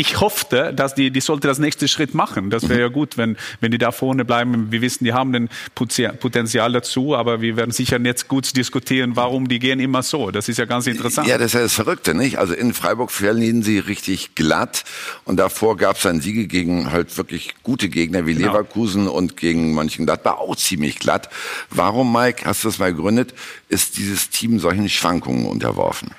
ich 0.00 0.20
hoffte, 0.20 0.72
dass 0.74 0.94
die, 0.94 1.10
die 1.10 1.20
sollte 1.20 1.46
das 1.46 1.58
nächste 1.58 1.86
Schritt 1.86 2.14
machen. 2.14 2.48
Das 2.48 2.68
wäre 2.70 2.80
ja 2.80 2.88
gut, 2.88 3.18
wenn, 3.18 3.36
wenn 3.60 3.70
die 3.70 3.76
da 3.76 3.92
vorne 3.92 4.24
bleiben. 4.24 4.72
Wir 4.72 4.80
wissen, 4.80 5.04
die 5.04 5.12
haben 5.12 5.32
den 5.32 5.50
Potenzial 5.74 6.72
dazu, 6.72 7.14
aber 7.14 7.42
wir 7.42 7.56
werden 7.56 7.70
sicher 7.70 8.00
jetzt 8.00 8.26
gut 8.26 8.56
diskutieren, 8.56 9.14
warum 9.14 9.48
die 9.48 9.58
gehen 9.58 9.78
immer 9.78 10.02
so. 10.02 10.30
Das 10.30 10.48
ist 10.48 10.56
ja 10.56 10.64
ganz 10.64 10.86
interessant. 10.86 11.28
Ja, 11.28 11.36
das 11.36 11.48
ist 11.48 11.52
ja 11.54 11.60
das 11.60 11.74
Verrückte, 11.74 12.14
nicht? 12.14 12.38
Also 12.38 12.54
in 12.54 12.72
Freiburg 12.72 13.10
verlieren 13.10 13.62
sie 13.62 13.78
richtig 13.78 14.34
glatt 14.34 14.84
und 15.24 15.36
davor 15.36 15.76
gab 15.76 15.96
es 15.96 16.02
dann 16.02 16.22
Siege 16.22 16.46
gegen 16.46 16.90
halt 16.90 17.16
wirklich 17.18 17.54
gute 17.62 17.90
Gegner 17.90 18.26
wie 18.26 18.34
genau. 18.34 18.48
Leverkusen 18.48 19.06
und 19.06 19.36
gegen 19.36 19.74
Mönchengladbach 19.74 20.38
auch 20.38 20.56
ziemlich 20.56 20.98
glatt. 20.98 21.28
Warum, 21.68 22.10
Mike, 22.10 22.46
hast 22.46 22.64
du 22.64 22.68
das 22.68 22.78
mal 22.78 22.94
gegründet, 22.94 23.34
ist 23.68 23.98
dieses 23.98 24.30
Team 24.30 24.58
solchen 24.60 24.88
Schwankungen 24.88 25.44
unterworfen? 25.44 26.12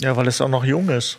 Ja, 0.00 0.16
weil 0.16 0.28
es 0.28 0.40
auch 0.40 0.48
noch 0.48 0.64
jung 0.64 0.88
ist. 0.88 1.18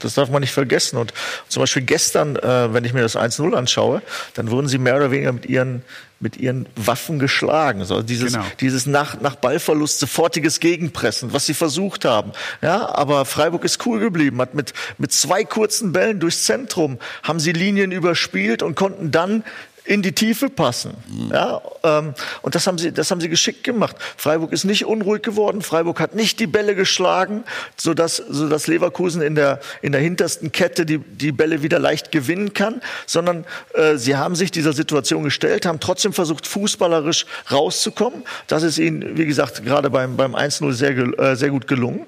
Das 0.00 0.14
darf 0.14 0.30
man 0.30 0.40
nicht 0.40 0.52
vergessen. 0.52 0.96
Und 0.96 1.12
zum 1.48 1.62
Beispiel 1.62 1.82
gestern, 1.82 2.36
äh, 2.36 2.74
wenn 2.74 2.84
ich 2.84 2.92
mir 2.92 3.02
das 3.02 3.16
1-0 3.16 3.54
anschaue, 3.54 4.02
dann 4.34 4.50
wurden 4.50 4.66
sie 4.66 4.78
mehr 4.78 4.96
oder 4.96 5.12
weniger 5.12 5.32
mit 5.32 5.46
ihren, 5.46 5.84
mit 6.18 6.36
ihren 6.36 6.66
Waffen 6.74 7.20
geschlagen. 7.20 7.80
Also 7.80 8.02
dieses, 8.02 8.32
genau. 8.32 8.44
dieses 8.58 8.86
nach, 8.86 9.20
nach 9.20 9.36
Ballverlust 9.36 10.00
sofortiges 10.00 10.58
Gegenpressen, 10.58 11.32
was 11.32 11.46
sie 11.46 11.54
versucht 11.54 12.04
haben. 12.04 12.32
Ja, 12.62 12.92
aber 12.94 13.24
Freiburg 13.24 13.64
ist 13.64 13.86
cool 13.86 14.00
geblieben, 14.00 14.40
hat 14.40 14.54
mit, 14.54 14.74
mit 14.98 15.12
zwei 15.12 15.44
kurzen 15.44 15.92
Bällen 15.92 16.18
durchs 16.18 16.44
Zentrum, 16.44 16.98
haben 17.22 17.38
sie 17.38 17.52
Linien 17.52 17.92
überspielt 17.92 18.64
und 18.64 18.74
konnten 18.74 19.12
dann 19.12 19.44
in 19.84 20.02
die 20.02 20.12
Tiefe 20.12 20.48
passen. 20.48 20.94
Mhm. 21.08 21.30
Ja, 21.32 21.60
ähm, 21.82 22.14
und 22.42 22.54
das 22.54 22.66
haben 22.66 22.78
sie, 22.78 22.92
das 22.92 23.10
haben 23.10 23.20
sie 23.20 23.28
geschickt 23.28 23.64
gemacht. 23.64 23.96
Freiburg 24.16 24.52
ist 24.52 24.64
nicht 24.64 24.84
unruhig 24.84 25.22
geworden. 25.22 25.62
Freiburg 25.62 26.00
hat 26.00 26.14
nicht 26.14 26.40
die 26.40 26.46
Bälle 26.46 26.74
geschlagen, 26.74 27.44
so 27.76 27.94
dass, 27.94 28.16
so 28.16 28.48
dass 28.48 28.66
Leverkusen 28.66 29.22
in 29.22 29.34
der 29.34 29.60
in 29.82 29.92
der 29.92 30.00
hintersten 30.00 30.52
Kette 30.52 30.86
die 30.86 30.98
die 30.98 31.32
Bälle 31.32 31.62
wieder 31.62 31.78
leicht 31.78 32.12
gewinnen 32.12 32.52
kann, 32.52 32.82
sondern 33.06 33.44
äh, 33.74 33.96
sie 33.96 34.16
haben 34.16 34.34
sich 34.34 34.50
dieser 34.50 34.72
Situation 34.72 35.24
gestellt, 35.24 35.66
haben 35.66 35.80
trotzdem 35.80 36.12
versucht 36.12 36.46
fußballerisch 36.46 37.26
rauszukommen. 37.50 38.24
Das 38.46 38.62
ist 38.62 38.78
ihnen, 38.78 39.16
wie 39.16 39.26
gesagt, 39.26 39.64
gerade 39.64 39.90
beim 39.90 40.16
beim 40.16 40.34
1-0 40.34 40.72
sehr 40.72 40.96
äh, 41.18 41.36
sehr 41.36 41.50
gut 41.50 41.66
gelungen. 41.66 42.06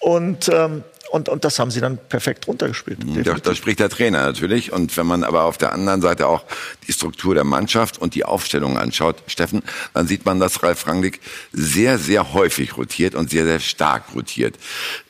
Und 0.00 0.48
ähm, 0.48 0.82
und, 1.10 1.28
und 1.28 1.44
das 1.44 1.58
haben 1.58 1.70
sie 1.70 1.80
dann 1.80 1.98
perfekt 2.08 2.46
runtergespielt. 2.48 2.98
Da, 3.24 3.34
da 3.34 3.54
spricht 3.54 3.80
der 3.80 3.88
Trainer 3.88 4.24
natürlich. 4.24 4.72
Und 4.72 4.96
wenn 4.96 5.06
man 5.06 5.24
aber 5.24 5.44
auf 5.44 5.58
der 5.58 5.72
anderen 5.72 6.00
Seite 6.00 6.26
auch 6.26 6.44
die 6.86 6.92
Struktur 6.92 7.34
der 7.34 7.44
Mannschaft 7.44 7.98
und 7.98 8.14
die 8.14 8.24
Aufstellung 8.24 8.78
anschaut, 8.78 9.16
Steffen, 9.26 9.62
dann 9.94 10.06
sieht 10.06 10.24
man, 10.24 10.40
dass 10.40 10.62
Ralf 10.62 10.86
Rangnick 10.86 11.20
sehr, 11.52 11.98
sehr 11.98 12.32
häufig 12.32 12.76
rotiert 12.76 13.14
und 13.14 13.30
sehr, 13.30 13.44
sehr 13.44 13.60
stark 13.60 14.14
rotiert. 14.14 14.56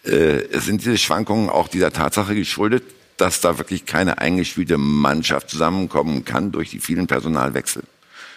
Äh, 0.04 0.58
sind 0.58 0.80
diese 0.80 0.98
Schwankungen 0.98 1.48
auch 1.50 1.68
dieser 1.68 1.92
Tatsache 1.92 2.34
geschuldet, 2.34 2.84
dass 3.16 3.40
da 3.40 3.58
wirklich 3.58 3.86
keine 3.86 4.18
eingespielte 4.18 4.78
Mannschaft 4.78 5.50
zusammenkommen 5.50 6.24
kann 6.24 6.50
durch 6.50 6.70
die 6.70 6.80
vielen 6.80 7.06
Personalwechsel? 7.06 7.82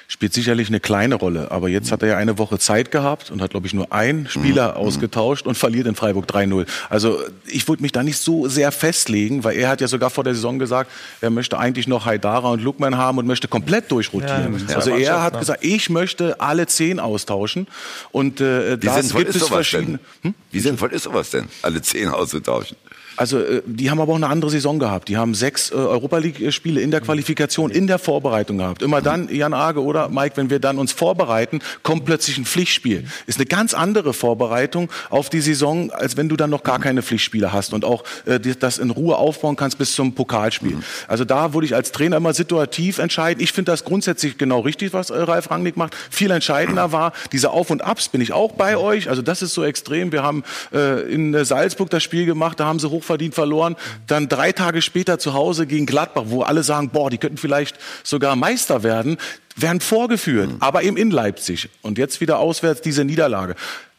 Spielt 0.08 0.34
sicherlich 0.34 0.68
eine 0.68 0.80
kleine 0.80 1.16
Rolle. 1.16 1.52
Aber 1.52 1.70
jetzt 1.70 1.92
hat 1.92 2.04
er 2.04 2.10
ja 2.10 2.18
eine 2.18 2.38
Woche 2.38 2.60
Zeit 2.60 2.92
gehabt 2.92 3.32
und 3.32 3.42
hat, 3.42 3.52
glaube 3.52 3.68
ich, 3.68 3.74
nur 3.74 3.92
einen 3.92 4.28
Spieler 4.28 4.72
mhm. 4.72 4.78
ausgetauscht 4.78 5.48
und 5.48 5.58
verliert 5.58 5.88
in 5.88 5.96
Freiburg 5.96 6.26
3-0. 6.26 6.66
Also 6.90 7.20
ich 7.48 7.68
würde 7.68 7.82
mich 7.82 7.92
da 7.92 8.04
nicht 8.04 8.18
so 8.18 8.48
sehr 8.48 8.72
festlegen, 8.72 9.44
weil 9.44 9.58
er 9.58 9.70
hat 9.70 9.82
ja 9.82 9.88
sogar 9.88 10.10
vor 10.10 10.24
der 10.24 10.36
Saison 10.36 10.60
gesagt, 10.60 10.92
er 11.22 11.30
möchte 11.30 11.58
eigentlich 11.58 11.88
noch 11.88 12.06
Haidara 12.06 12.50
und 12.50 12.62
Lukman 12.62 12.98
haben 12.98 13.18
und 13.18 13.26
möchte 13.26 13.48
komplett 13.48 13.92
durchrotieren. 13.92 14.66
Ja, 14.68 14.76
also 14.76 14.92
er 14.92 15.24
hat 15.24 15.40
gesagt, 15.40 15.64
ich 15.64 15.90
möchte 15.90 16.40
alle 16.40 16.68
zehn 16.68 17.00
austauschen. 17.00 17.68
Und 18.12 18.42
äh, 18.42 18.78
das 18.78 19.14
gibt 19.14 19.36
es 19.36 19.48
verschiedene. 19.48 20.00
Hm? 20.22 20.34
Wie 20.52 20.60
sinnvoll 20.60 20.92
ist 20.92 21.04
sowas 21.04 21.32
denn, 21.32 21.48
alle 21.62 21.82
zehn 21.82 22.10
auszutauschen? 22.10 22.78
Also 23.18 23.40
äh, 23.40 23.62
die 23.66 23.90
haben 23.90 24.00
aber 24.00 24.14
auch 24.14 24.18
eine 24.18 24.28
andere 24.28 24.52
Saison 24.52 24.80
gehabt. 24.80 25.10
Die 25.10 25.18
haben 25.18 25.34
sechs 25.34 25.72
äh, 25.72 25.76
Europa 25.76 26.18
League-Spiele 26.18 26.82
in 26.82 26.92
der 26.92 27.02
Qualifikation, 27.02 27.72
in 27.72 27.88
der 27.88 28.00
Vorbereitung 28.00 28.58
gehabt. 28.58 28.82
Immer 28.82 29.02
dann, 29.02 29.34
Jan 29.34 29.54
Age 29.54 29.78
oder 29.78 30.10
Mike, 30.10 30.38
wenn 30.38 30.50
wir 30.50 30.60
dann 30.60 30.78
uns 30.78 30.92
vorbereiten, 30.92 31.60
kommt 31.84 32.06
plötzlich 32.06 32.38
ein 32.38 32.46
Pflichtspiel. 32.46 33.06
Ist 33.28 33.40
eine 33.40 33.46
ganz 33.46 33.74
andere 33.74 34.14
Vorbereitung 34.14 34.90
auf 35.10 35.30
die 35.30 35.42
Saison, 35.42 35.92
als 35.92 36.18
wenn 36.18 36.30
du 36.30 36.36
dann 36.36 36.50
noch 36.50 36.64
gar 36.64 36.80
keine 36.80 37.02
Pflichtspiele 37.02 37.54
hast 37.54 37.74
und 37.74 37.86
auch 37.86 38.04
äh, 38.26 38.40
das 38.40 38.78
in 38.78 38.90
Ruhe 38.90 39.16
aufbauen 39.16 39.56
kannst 39.56 39.78
bis 39.78 39.96
zum 39.96 40.14
Pokalspiel. 40.14 40.78
Also 41.08 41.26
da 41.26 41.54
würde 41.54 41.66
ich 41.66 41.76
als 41.76 41.92
Trainer 41.92 42.18
immer 42.18 42.34
situativ 42.34 43.00
entscheiden. 43.00 43.42
Ich 43.42 43.52
finde 43.52 43.72
das 43.72 43.84
grundsätzlich 43.86 44.38
genau 44.38 44.60
richtig, 44.60 44.94
was 44.94 45.10
äh, 45.10 45.18
Ralf 45.18 45.52
Rangnick 45.52 45.78
macht. 45.78 45.96
Viel 46.10 46.32
entscheidender 46.32 46.92
war 46.92 47.14
diese 47.32 47.52
Auf 47.52 47.70
und 47.70 47.84
Abs. 47.84 48.10
Bin 48.10 48.22
ich 48.22 48.34
auch 48.34 48.54
bei 48.54 48.78
euch? 48.78 49.10
Also 49.10 49.22
das 49.22 49.42
ist 49.42 49.54
so 49.54 49.64
extrem. 49.64 50.12
Wir 50.12 50.24
haben 50.24 50.44
äh, 50.74 51.02
in 51.12 51.34
äh, 51.34 51.46
Salzburg 51.46 51.90
das 51.90 52.04
Spiel 52.04 52.26
gemacht. 52.26 52.60
Da 52.60 52.66
haben 52.66 52.80
sie 52.80 52.90
hoch 52.90 53.05
hochverdient 53.06 53.36
verloren. 53.36 53.76
Dann 54.08 54.28
drei 54.28 54.52
Tage 54.52 54.82
später 54.82 55.20
zu 55.20 55.34
Hause 55.34 55.68
gegen 55.68 55.86
Gladbach, 55.86 56.24
wo 56.28 56.42
alle 56.42 56.64
sagen, 56.64 56.90
boah, 56.90 57.10
die 57.10 57.18
könnten 57.18 57.38
vielleicht 57.38 57.78
sogar 58.04 58.36
Meister 58.36 58.84
werden, 58.84 59.18
werden 59.56 59.80
vorgeführt, 59.80 60.52
mhm. 60.52 60.58
aber 60.60 60.84
eben 60.84 60.98
in 60.98 61.12
Leipzig. 61.12 61.70
Und 61.82 61.98
jetzt 61.98 62.20
wieder 62.22 62.40
auswärts 62.40 62.82
diese 62.82 63.06
Niederlage. 63.06 63.56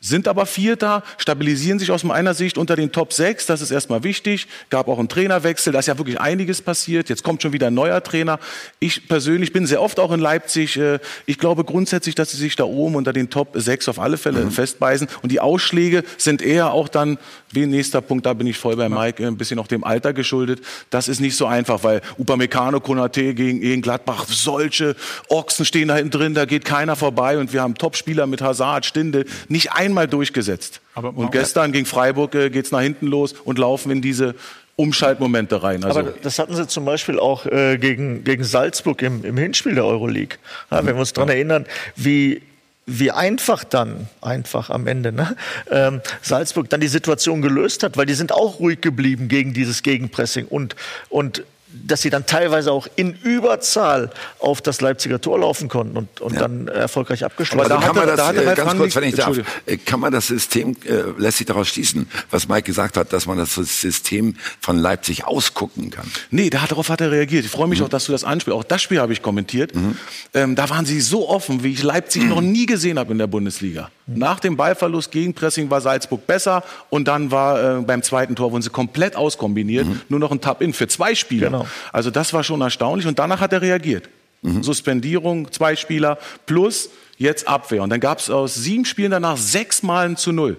Sind 0.06 0.28
aber 0.28 0.46
Vierter, 0.46 1.02
stabilisieren 1.18 1.78
sich 1.78 1.90
aus 1.90 2.04
meiner 2.04 2.34
Sicht 2.34 2.58
unter 2.58 2.76
den 2.76 2.92
Top 2.92 3.12
6. 3.12 3.46
Das 3.46 3.60
ist 3.60 3.70
erstmal 3.70 4.04
wichtig. 4.04 4.46
Gab 4.70 4.88
auch 4.88 4.98
einen 4.98 5.08
Trainerwechsel. 5.08 5.72
Da 5.72 5.80
ist 5.80 5.86
ja 5.86 5.98
wirklich 5.98 6.20
einiges 6.20 6.62
passiert. 6.62 7.08
Jetzt 7.08 7.24
kommt 7.24 7.42
schon 7.42 7.52
wieder 7.52 7.66
ein 7.68 7.74
neuer 7.74 8.02
Trainer. 8.02 8.38
Ich 8.78 9.08
persönlich 9.08 9.52
bin 9.52 9.66
sehr 9.66 9.82
oft 9.82 9.98
auch 9.98 10.12
in 10.12 10.20
Leipzig. 10.20 10.76
Äh, 10.76 11.00
ich 11.26 11.38
glaube 11.38 11.64
grundsätzlich, 11.64 12.14
dass 12.14 12.30
sie 12.30 12.36
sich 12.36 12.54
da 12.56 12.64
oben 12.64 12.94
unter 12.94 13.12
den 13.12 13.30
Top 13.30 13.48
6 13.54 13.88
auf 13.88 13.98
alle 13.98 14.16
Fälle 14.16 14.44
mhm. 14.44 14.50
festbeißen. 14.50 15.08
Und 15.22 15.32
die 15.32 15.40
Ausschläge 15.40 16.04
sind 16.18 16.40
eher 16.40 16.72
auch 16.72 16.88
dann, 16.88 17.18
wie 17.50 17.66
nächster 17.66 18.00
Punkt, 18.00 18.26
da 18.26 18.34
bin 18.34 18.46
ich 18.46 18.58
voll 18.58 18.76
bei 18.76 18.88
Mike, 18.88 19.26
ein 19.26 19.36
bisschen 19.36 19.58
auch 19.58 19.66
dem 19.66 19.82
Alter 19.82 20.12
geschuldet. 20.12 20.60
Das 20.90 21.08
ist 21.08 21.20
nicht 21.20 21.36
so 21.36 21.46
einfach, 21.46 21.82
weil 21.82 22.00
Upamecano, 22.18 22.80
Konate 22.80 23.34
gegen, 23.34 23.60
gegen 23.60 23.82
Gladbach, 23.82 24.26
solche 24.28 24.94
Ochsen 25.28 25.64
stehen 25.64 25.88
da 25.88 25.96
hinten 25.96 26.10
drin, 26.10 26.34
da 26.34 26.44
geht 26.44 26.64
keiner 26.64 26.94
vorbei. 26.94 27.38
Und 27.38 27.52
wir 27.52 27.62
haben 27.62 27.74
Topspieler 27.74 28.26
mit 28.26 28.40
Hazard, 28.40 28.86
Stinde, 28.86 29.24
nicht 29.48 29.72
einmal 29.72 29.95
einmal 29.96 30.08
durchgesetzt. 30.08 30.80
Aber 30.94 31.16
und 31.16 31.32
gestern 31.32 31.72
gegen 31.72 31.86
Freiburg 31.86 32.34
äh, 32.34 32.50
geht 32.50 32.66
es 32.66 32.72
nach 32.72 32.82
hinten 32.82 33.06
los 33.06 33.32
und 33.32 33.58
laufen 33.58 33.90
in 33.90 34.02
diese 34.02 34.34
Umschaltmomente 34.76 35.62
rein. 35.62 35.84
Also 35.84 36.00
Aber 36.00 36.10
das 36.22 36.38
hatten 36.38 36.54
sie 36.54 36.68
zum 36.68 36.84
Beispiel 36.84 37.18
auch 37.18 37.46
äh, 37.46 37.78
gegen, 37.78 38.24
gegen 38.24 38.44
Salzburg 38.44 39.00
im, 39.00 39.24
im 39.24 39.38
Hinspiel 39.38 39.74
der 39.74 39.86
Euroleague. 39.86 40.36
Ja, 40.70 40.84
wenn 40.84 40.94
wir 40.94 41.00
uns 41.00 41.14
daran 41.14 41.30
erinnern, 41.30 41.66
wie 41.96 42.42
wie 42.88 43.10
einfach 43.10 43.64
dann, 43.64 44.06
einfach 44.20 44.70
am 44.70 44.86
Ende, 44.86 45.10
ne, 45.10 45.34
ähm, 45.72 46.00
Salzburg 46.22 46.70
dann 46.70 46.80
die 46.80 46.86
Situation 46.86 47.42
gelöst 47.42 47.82
hat, 47.82 47.96
weil 47.96 48.06
die 48.06 48.14
sind 48.14 48.30
auch 48.30 48.60
ruhig 48.60 48.80
geblieben 48.80 49.26
gegen 49.26 49.52
dieses 49.52 49.82
Gegenpressing 49.82 50.46
und, 50.46 50.76
und 51.08 51.42
dass 51.84 52.02
sie 52.02 52.10
dann 52.10 52.26
teilweise 52.26 52.72
auch 52.72 52.86
in 52.96 53.14
Überzahl 53.22 54.10
auf 54.38 54.60
das 54.60 54.80
Leipziger 54.80 55.20
Tor 55.20 55.38
laufen 55.40 55.68
konnten 55.68 55.96
und, 55.96 56.20
und 56.20 56.34
ja. 56.34 56.40
dann 56.40 56.68
erfolgreich 56.68 57.24
abgeschlossen. 57.24 57.72
Aber 57.72 57.80
da 57.80 57.86
kann 57.86 57.96
man 57.96 58.06
das, 58.06 58.16
da 58.16 58.32
äh, 58.32 58.54
ganz 58.54 58.76
kurz, 58.76 58.96
wenn 58.96 59.04
ich 59.04 59.14
darf, 59.14 59.38
äh, 59.66 59.76
kann 59.76 60.00
man 60.00 60.12
das 60.12 60.28
System, 60.28 60.76
äh, 60.84 61.02
lässt 61.18 61.38
sich 61.38 61.46
daraus 61.46 61.68
schließen, 61.68 62.08
was 62.30 62.48
Mike 62.48 62.62
gesagt 62.62 62.96
hat, 62.96 63.12
dass 63.12 63.26
man 63.26 63.38
das 63.38 63.54
System 63.54 64.36
von 64.60 64.78
Leipzig 64.78 65.24
ausgucken 65.24 65.90
kann. 65.90 66.10
Nee, 66.30 66.50
darauf 66.50 66.88
hat 66.88 67.00
er 67.00 67.10
reagiert. 67.10 67.44
Ich 67.44 67.50
freue 67.50 67.68
mich 67.68 67.80
mhm. 67.80 67.86
auch, 67.86 67.90
dass 67.90 68.06
du 68.06 68.12
das 68.12 68.24
anspielst. 68.24 68.56
Auch 68.56 68.64
das 68.64 68.82
Spiel 68.82 69.00
habe 69.00 69.12
ich 69.12 69.22
kommentiert. 69.22 69.74
Mhm. 69.74 69.96
Ähm, 70.34 70.54
da 70.54 70.68
waren 70.70 70.86
sie 70.86 71.00
so 71.00 71.28
offen, 71.28 71.62
wie 71.62 71.72
ich 71.72 71.82
Leipzig 71.82 72.22
mhm. 72.22 72.28
noch 72.28 72.40
nie 72.40 72.66
gesehen 72.66 72.98
habe 72.98 73.12
in 73.12 73.18
der 73.18 73.26
Bundesliga. 73.26 73.90
Nach 74.06 74.38
dem 74.38 74.56
Ballverlust 74.56 75.10
gegen 75.10 75.34
Pressing 75.34 75.68
war 75.68 75.80
Salzburg 75.80 76.26
besser 76.26 76.62
und 76.90 77.08
dann 77.08 77.32
war 77.32 77.78
äh, 77.78 77.82
beim 77.82 78.02
zweiten 78.02 78.36
Tor 78.36 78.52
wurden 78.52 78.62
sie 78.62 78.70
komplett 78.70 79.16
auskombiniert, 79.16 79.86
mhm. 79.86 80.00
nur 80.08 80.20
noch 80.20 80.30
ein 80.30 80.40
Tap-In 80.40 80.72
für 80.72 80.86
zwei 80.86 81.14
Spieler. 81.14 81.48
Genau. 81.48 81.65
Also 81.92 82.10
das 82.10 82.32
war 82.32 82.44
schon 82.44 82.60
erstaunlich 82.60 83.06
und 83.06 83.18
danach 83.18 83.40
hat 83.40 83.52
er 83.52 83.62
reagiert. 83.62 84.08
Mhm. 84.42 84.62
Suspendierung, 84.62 85.50
zwei 85.52 85.76
Spieler 85.76 86.18
plus 86.46 86.90
jetzt 87.18 87.48
Abwehr. 87.48 87.82
Und 87.82 87.90
dann 87.90 88.00
gab 88.00 88.18
es 88.18 88.30
aus 88.30 88.54
sieben 88.54 88.84
Spielen 88.84 89.10
danach 89.10 89.36
sechs 89.36 89.82
Malen 89.82 90.16
zu 90.16 90.32
null. 90.32 90.56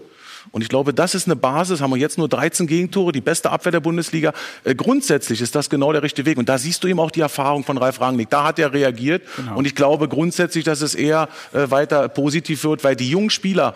Und 0.51 0.61
ich 0.61 0.69
glaube, 0.69 0.93
das 0.93 1.13
ist 1.13 1.27
eine 1.27 1.35
Basis. 1.35 1.81
Haben 1.81 1.91
wir 1.91 1.97
jetzt 1.97 2.17
nur 2.17 2.29
13 2.29 2.67
Gegentore, 2.67 3.11
die 3.11 3.21
beste 3.21 3.51
Abwehr 3.51 3.71
der 3.71 3.79
Bundesliga. 3.79 4.33
Äh, 4.63 4.75
grundsätzlich 4.75 5.41
ist 5.41 5.55
das 5.55 5.69
genau 5.69 5.91
der 5.91 6.03
richtige 6.03 6.25
Weg. 6.25 6.37
Und 6.37 6.49
da 6.49 6.57
siehst 6.57 6.83
du 6.83 6.87
eben 6.87 6.99
auch 6.99 7.11
die 7.11 7.21
Erfahrung 7.21 7.63
von 7.63 7.77
Ralf 7.77 7.99
Rangnick. 7.99 8.29
Da 8.29 8.45
hat 8.45 8.59
er 8.59 8.73
reagiert. 8.73 9.23
Genau. 9.35 9.57
Und 9.57 9.67
ich 9.67 9.75
glaube 9.75 10.07
grundsätzlich, 10.07 10.63
dass 10.63 10.81
es 10.81 10.95
eher 10.95 11.29
äh, 11.53 11.69
weiter 11.69 12.07
positiv 12.09 12.63
wird, 12.63 12.83
weil 12.83 12.95
die 12.95 13.09
jungen 13.09 13.29
Spieler, 13.29 13.73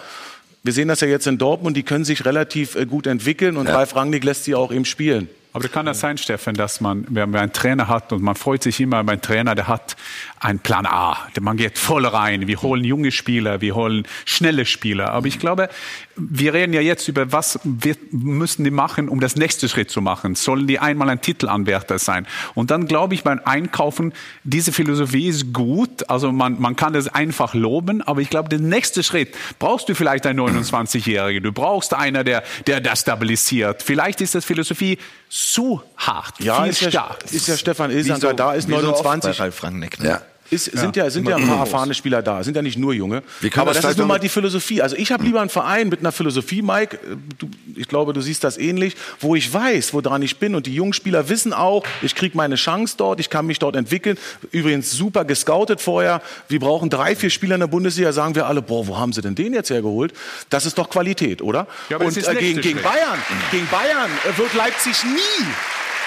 wir 0.64 0.74
sehen 0.74 0.88
das 0.88 1.02
ja 1.02 1.08
jetzt 1.08 1.28
in 1.28 1.38
Dortmund, 1.38 1.76
die 1.76 1.84
können 1.84 2.06
sich 2.06 2.26
relativ 2.26 2.76
äh, 2.76 2.86
gut 2.86 3.08
entwickeln 3.08 3.58
und 3.58 3.68
ja. 3.68 3.76
Ralf 3.76 3.96
Rangnick 3.96 4.24
lässt 4.24 4.46
sie 4.46 4.56
auch 4.56 4.72
eben 4.72 4.86
spielen. 4.86 5.30
Aber 5.54 5.68
kann 5.68 5.86
das 5.86 6.00
sein, 6.00 6.18
Steffen, 6.18 6.54
dass 6.54 6.80
man, 6.80 7.06
wenn 7.10 7.30
man 7.30 7.42
einen 7.42 7.54
Trainer 7.54 7.90
hat 7.90 8.14
und 8.14 8.22
man 8.22 8.36
freut 8.36 8.64
sich 8.64 8.80
immer 8.80 9.02
über 9.02 9.12
einen 9.12 9.22
Trainer, 9.22 9.54
der 9.54 9.68
hat 9.68 9.98
einen 10.40 10.60
Plan 10.60 10.86
A. 10.86 11.18
Man 11.42 11.58
geht 11.58 11.78
voll 11.78 12.06
rein. 12.06 12.48
Wir 12.48 12.62
holen 12.62 12.86
junge 12.86 13.12
Spieler, 13.12 13.60
wir 13.60 13.76
holen 13.76 14.08
schnelle 14.24 14.66
Spieler. 14.66 15.12
Aber 15.12 15.28
ich 15.28 15.40
glaube, 15.40 15.68
wir 16.16 16.54
reden 16.54 16.72
ja 16.72 16.80
jetzt 16.80 17.08
über, 17.10 17.34
was 17.34 17.60
wir 17.64 17.96
müssen 18.12 18.64
die 18.64 18.72
machen, 18.72 19.10
um 19.10 19.20
das 19.20 19.36
nächste 19.36 19.68
Schritt 19.68 19.92
zu 19.92 20.02
machen. 20.02 20.36
Sollen 20.36 20.68
die 20.68 20.80
einmal 20.80 21.10
ein 21.10 21.20
Titelanwärter 21.20 22.00
sein? 22.00 22.28
Und 22.56 22.72
dann 22.72 22.88
glaube 22.88 23.14
ich 23.14 23.24
beim 23.24 23.42
Einkaufen, 23.44 24.14
diese 24.46 24.72
Philosophie 24.72 25.28
ist 25.28 25.52
gut. 25.52 26.10
Also 26.10 26.32
man, 26.32 26.62
man 26.62 26.78
kann 26.78 26.94
das 26.94 27.10
einfach 27.10 27.54
loben. 27.54 28.02
Aber 28.02 28.22
ich 28.22 28.30
glaube, 28.30 28.48
den 28.48 28.70
nächsten 28.70 29.04
Schritt 29.04 29.36
brauchst 29.60 29.90
du 29.90 29.96
vielleicht 29.96 30.26
einen 30.26 30.40
29-Jährigen. 30.40 31.44
Du 31.44 31.52
brauchst 31.52 31.94
einer, 31.94 32.24
der, 32.24 32.44
der 32.68 32.80
das 32.80 33.02
stabilisiert. 33.02 33.84
Vielleicht 33.84 34.22
ist 34.22 34.34
das 34.34 34.46
Philosophie 34.46 34.98
zu 35.32 35.82
hart, 35.96 36.40
ja, 36.40 36.62
viel 36.62 36.72
ist 36.72 36.80
stark. 36.80 37.24
Ja, 37.24 37.32
ist 37.32 37.48
ja 37.48 37.56
Stefan 37.56 37.90
Ilsanker 37.90 38.34
da, 38.34 38.54
ist 38.54 38.68
29. 38.68 39.38
So 39.38 39.42
Ralf 39.44 39.64
Rangnick, 39.64 40.00
ne? 40.00 40.10
Ja. 40.10 40.22
Ist, 40.52 40.66
sind 40.66 40.98
ja, 40.98 41.10
sind 41.10 41.26
ja 41.30 41.38
ein 41.38 41.48
paar 41.48 41.60
erfahrene 41.60 41.94
Spieler 41.94 42.22
da, 42.22 42.44
sind 42.44 42.58
ja 42.58 42.62
nicht 42.62 42.78
nur 42.78 42.94
junge. 42.94 43.24
Aber 43.56 43.74
das 43.74 43.86
ist 43.86 43.98
nun 43.98 44.08
mal 44.08 44.20
die 44.20 44.28
Philosophie. 44.28 44.82
Also 44.82 44.98
ich 44.98 45.12
habe 45.14 45.24
lieber 45.24 45.40
einen 45.40 45.50
Verein 45.50 45.88
mit 45.88 46.02
einer 46.02 46.12
Philosophie, 46.12 46.62
Mike, 46.62 47.00
du, 47.40 47.50
ich 47.78 47.88
glaube, 47.88 48.12
du 48.12 48.20
siehst 48.20 48.44
das 48.44 48.58
ähnlich, 48.58 48.98
wo 49.22 49.36
ich 49.36 49.52
weiß, 49.52 49.94
woran 49.94 50.22
ich 50.22 50.40
bin. 50.40 50.54
Und 50.54 50.66
die 50.66 50.76
jungen 50.76 50.92
Spieler 50.92 51.30
wissen 51.30 51.54
auch, 51.54 51.86
ich 52.02 52.16
kriege 52.16 52.36
meine 52.36 52.56
Chance 52.56 52.96
dort, 52.98 53.22
ich 53.22 53.30
kann 53.30 53.46
mich 53.46 53.60
dort 53.60 53.78
entwickeln. 53.78 54.18
Übrigens 54.52 54.92
super 54.92 55.24
gescoutet 55.24 55.80
vorher. 55.80 56.22
Wir 56.50 56.60
brauchen 56.60 56.90
drei, 56.90 57.16
vier 57.16 57.30
Spieler 57.30 57.56
in 57.56 57.62
der 57.62 57.68
Bundesliga, 57.68 58.12
sagen 58.12 58.36
wir 58.36 58.46
alle, 58.46 58.62
boah, 58.62 58.86
wo 58.88 58.98
haben 58.98 59.14
sie 59.14 59.22
denn 59.22 59.36
den 59.36 59.54
jetzt 59.54 59.70
hergeholt? 59.70 60.14
Das 60.50 60.66
ist 60.66 60.78
doch 60.78 60.90
Qualität, 60.90 61.42
oder? 61.42 61.66
Ja, 61.90 61.96
Und 61.96 62.18
äh, 62.18 62.36
gegen, 62.36 62.60
gegen 62.60 62.82
Bayern, 62.82 63.20
gegen 63.52 63.68
Bayern 63.68 64.12
wird 64.36 64.54
Leipzig 64.54 65.02
nie 65.06 65.46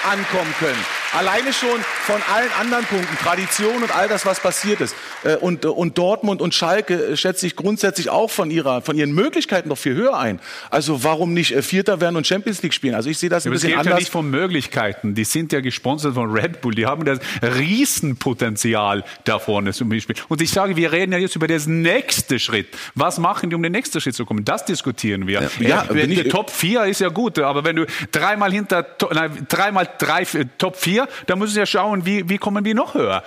ankommen 0.05 0.53
können. 0.59 0.77
Alleine 1.13 1.53
schon 1.53 1.79
von 2.05 2.21
allen 2.33 2.51
anderen 2.59 2.85
Punkten, 2.85 3.17
Tradition 3.17 3.81
und 3.81 3.95
all 3.95 4.09
das, 4.09 4.25
was 4.25 4.41
passiert 4.41 4.81
ist. 4.81 4.95
Äh, 5.23 5.37
und, 5.37 5.63
äh, 5.63 5.69
und 5.69 5.97
Dortmund 5.97 6.41
und 6.41 6.53
Schalke 6.53 6.93
äh, 6.93 7.17
schätze 7.17 7.47
ich 7.47 7.55
grundsätzlich 7.55 8.09
auch 8.09 8.29
von, 8.29 8.51
ihrer, 8.51 8.81
von 8.81 8.97
ihren 8.97 9.13
Möglichkeiten 9.13 9.69
noch 9.69 9.77
viel 9.77 9.95
höher 9.95 10.17
ein. 10.17 10.39
Also 10.69 11.03
warum 11.03 11.33
nicht 11.33 11.53
Vierter 11.63 12.01
werden 12.01 12.17
und 12.17 12.27
Champions 12.27 12.61
League 12.61 12.73
spielen? 12.73 12.95
Also 12.95 13.09
ich 13.09 13.17
sehe 13.17 13.29
das 13.29 13.45
ein 13.45 13.49
ja, 13.49 13.53
bisschen 13.53 13.69
es 13.69 13.71
geht 13.71 13.79
anders. 13.79 13.93
ja 13.93 13.99
nicht 13.99 14.11
von 14.11 14.29
Möglichkeiten. 14.29 15.15
Die 15.15 15.23
sind 15.23 15.53
ja 15.53 15.61
gesponsert 15.61 16.15
von 16.15 16.31
Red 16.31 16.61
Bull. 16.61 16.75
Die 16.75 16.85
haben 16.85 17.05
das 17.05 17.19
Riesenpotenzial 17.41 19.03
da 19.23 19.39
vorne 19.39 19.71
zum 19.71 19.89
Beispiel. 19.89 20.15
Und 20.27 20.41
ich 20.41 20.51
sage, 20.51 20.75
wir 20.75 20.91
reden 20.91 21.13
ja 21.13 21.17
jetzt 21.17 21.35
über 21.35 21.47
den 21.47 21.81
nächsten 21.81 22.39
Schritt. 22.39 22.67
Was 22.93 23.17
machen 23.19 23.49
die, 23.49 23.55
um 23.55 23.63
den 23.63 23.71
nächsten 23.71 24.01
Schritt 24.01 24.15
zu 24.15 24.25
kommen? 24.25 24.43
Das 24.43 24.65
diskutieren 24.65 25.27
wir. 25.27 25.49
Ja, 25.59 25.67
ja 25.67 25.85
wenn 25.89 26.09
die 26.09 26.23
Top 26.25 26.49
4 26.49 26.85
ist 26.85 26.99
ja 26.99 27.09
gut, 27.09 27.39
aber 27.39 27.63
wenn 27.63 27.77
du 27.77 27.85
dreimal 28.11 28.51
hinter, 28.51 28.85
nein, 29.13 29.45
dreimal 29.47 29.87
drei, 29.99 30.25
Top 30.57 30.75
4, 30.75 31.07
da 31.27 31.35
müssen 31.35 31.53
Sie 31.53 31.59
ja 31.59 31.65
schauen, 31.65 32.05
wie, 32.05 32.27
wie 32.29 32.37
kommen 32.37 32.63
wir 32.65 32.75
noch 32.75 32.93
höher. 32.93 33.23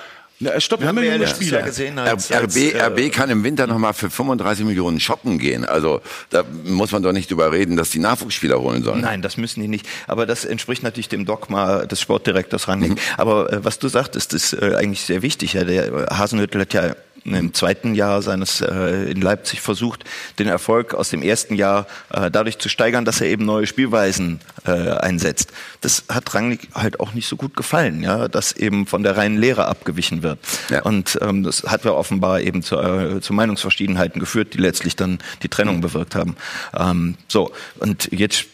Stopp, 0.59 0.81
wir 0.81 0.89
haben 0.89 1.03
ja 1.03 1.14
junge 1.14 1.27
Spieler. 1.27 1.62
Gesehen 1.62 1.99
als, 1.99 2.31
RB, 2.31 2.43
als, 2.43 2.57
äh, 2.57 2.81
RB 2.81 3.12
kann 3.12 3.29
im 3.29 3.43
Winter 3.43 3.66
noch 3.66 3.79
mal 3.79 3.93
für 3.93 4.09
35 4.09 4.64
Millionen 4.64 5.01
shoppen 5.01 5.39
gehen. 5.39 5.64
Also 5.64 6.01
da 6.31 6.45
muss 6.64 6.93
man 6.93 7.03
doch 7.03 7.12
nicht 7.12 7.29
drüber 7.31 7.51
reden, 7.51 7.77
dass 7.77 7.91
die 7.91 7.99
Nachwuchsspieler 7.99 8.61
holen 8.61 8.85
sollen. 8.85 9.01
Nein, 9.01 9.21
das 9.21 9.37
müssen 9.37 9.61
die 9.61 9.69
nicht. 9.69 9.87
Aber 10.07 10.27
das 10.27 10.45
entspricht 10.45 10.85
natürlich 10.85 11.09
dem 11.09 11.25
Dogma 11.25 11.87
des 11.87 12.01
Sportdirektors 12.01 12.69
Rangnick. 12.69 12.91
Mhm. 12.91 12.99
Aber 13.16 13.53
äh, 13.53 13.64
was 13.64 13.81
du 13.81 13.89
sagtest, 13.89 14.33
ist 14.33 14.53
äh, 14.53 14.77
eigentlich 14.77 15.01
sehr 15.01 15.23
wichtig. 15.23 15.55
Ja, 15.55 15.64
der 15.64 16.07
Hasenhüttl 16.16 16.61
hat 16.61 16.73
ja 16.73 16.95
im 17.25 17.55
zweiten 17.55 17.95
Jahr 17.95 18.23
seines 18.23 18.61
äh, 18.61 19.11
in 19.11 19.21
Leipzig 19.21 19.61
versucht, 19.61 20.05
den 20.39 20.49
Erfolg 20.49 20.95
aus 20.95 21.11
dem 21.11 21.23
ersten 21.23 21.55
Jahr 21.55 21.87
äh, 22.11 22.31
dadurch 22.31 22.59
zu 22.59 22.69
steigern, 22.69 23.05
dass 23.05 23.21
er 23.21 23.29
eben 23.29 23.45
neue 23.45 23.66
Spielweisen 23.66 24.41
äh, 24.66 24.71
einsetzt. 24.71 25.53
Das 25.81 26.05
hat 26.09 26.35
Rangnick 26.35 26.69
halt 26.75 27.01
auch 27.01 27.14
nicht 27.14 27.29
so 27.29 27.37
gut 27.37 27.57
gefallen, 27.57 28.03
ja, 28.03 28.29
dass 28.29 28.53
eben 28.53 28.87
von 28.87 29.03
der 29.03 29.16
reinen 29.16 29.39
Lehre 29.39 29.66
abgewichen 29.66 30.23
wird. 30.23 30.39
Ja. 30.71 30.83
Und 30.83 31.19
ähm, 31.23 31.43
das 31.43 31.64
hat 31.64 31.85
ja 31.85 31.93
offenbar 31.93 32.41
eben 32.41 32.62
zu, 32.62 32.77
äh, 32.77 33.21
zu 33.21 33.33
Meinungsverschiedenheiten 33.33 34.21
geführt, 34.21 34.55
die 34.55 34.59
letztlich 34.59 34.97
dann 34.97 35.19
die 35.43 35.49
Trennung 35.49 35.81
bewirkt 35.81 36.14
haben. 36.14 36.37
Ähm, 36.77 37.16
so 37.29 37.53
und 37.79 38.11
jetzt 38.12 38.47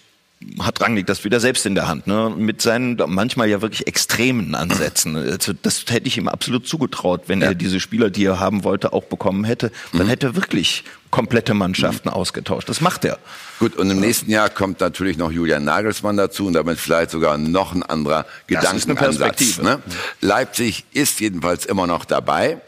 hat 0.61 0.81
Rangnick 0.81 1.07
das 1.07 1.25
wieder 1.25 1.41
selbst 1.41 1.67
in 1.67 1.75
der 1.75 1.89
Hand, 1.89 2.07
ne? 2.07 2.33
mit 2.37 2.63
seinen 2.63 3.01
manchmal 3.07 3.49
ja 3.49 3.63
wirklich 3.63 3.87
extremen 3.87 4.55
Ansätzen. 4.55 5.17
Also 5.35 5.53
das 5.53 5.85
hätte 5.89 6.07
ich 6.07 6.17
ihm 6.17 6.29
absolut 6.29 6.67
zugetraut, 6.67 7.23
wenn 7.27 7.41
ja. 7.41 7.49
er 7.49 7.55
diese 7.55 7.81
Spieler, 7.81 8.11
die 8.11 8.25
er 8.25 8.41
haben 8.41 8.63
wollte, 8.63 8.93
auch 8.93 9.05
bekommen 9.05 9.45
hätte. 9.45 9.73
Dann 9.93 10.07
mhm. 10.07 10.11
hätte 10.11 10.27
er 10.29 10.37
wirklich 10.37 10.85
komplette 11.11 11.55
Mannschaften 11.55 12.09
mhm. 12.09 12.15
ausgetauscht. 12.15 12.69
Das 12.69 12.81
macht 12.81 13.05
er. 13.05 13.19
Gut, 13.59 13.77
und 13.77 13.91
im 13.91 14.01
nächsten 14.01 14.31
Jahr 14.31 14.51
kommt 14.51 14.81
natürlich 14.81 15.17
noch 15.17 15.33
Julian 15.33 15.65
Nagelsmann 15.65 16.17
dazu 16.17 16.47
und 16.47 16.53
damit 16.53 16.79
vielleicht 16.79 17.11
sogar 17.11 17.39
noch 17.39 17.75
ein 17.75 17.83
anderer 17.83 18.27
Gedankenansatz. 18.47 19.59
Ne? 19.59 19.81
Leipzig 20.21 20.85
ist 20.93 21.21
jedenfalls 21.21 21.67
immer 21.67 21.87
noch 21.87 22.05
dabei, 22.05 22.61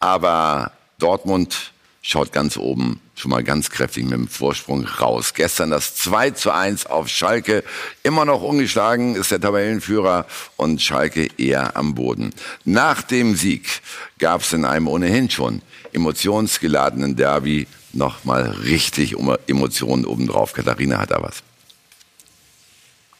aber 0.00 0.72
Dortmund 0.98 1.72
schaut 2.06 2.32
ganz 2.32 2.56
oben 2.56 3.00
schon 3.16 3.32
mal 3.32 3.42
ganz 3.42 3.70
kräftig 3.70 4.04
mit 4.04 4.12
dem 4.12 4.28
Vorsprung 4.28 4.84
raus. 4.84 5.34
Gestern 5.34 5.70
das 5.70 5.96
2 5.96 6.30
zu 6.30 6.52
1 6.52 6.86
auf 6.86 7.08
Schalke. 7.08 7.64
Immer 8.04 8.24
noch 8.24 8.42
ungeschlagen 8.42 9.16
ist 9.16 9.32
der 9.32 9.40
Tabellenführer 9.40 10.26
und 10.56 10.80
Schalke 10.80 11.28
eher 11.36 11.76
am 11.76 11.96
Boden. 11.96 12.30
Nach 12.64 13.02
dem 13.02 13.34
Sieg 13.34 13.82
gab 14.20 14.42
es 14.42 14.52
in 14.52 14.64
einem 14.64 14.86
ohnehin 14.86 15.30
schon 15.30 15.62
emotionsgeladenen 15.92 17.16
Derby 17.16 17.66
noch 17.92 18.24
mal 18.24 18.50
richtig 18.50 19.16
Emotionen 19.48 20.04
obendrauf. 20.04 20.52
Katharina 20.52 20.98
hat 20.98 21.10
da 21.10 21.22
was. 21.22 21.42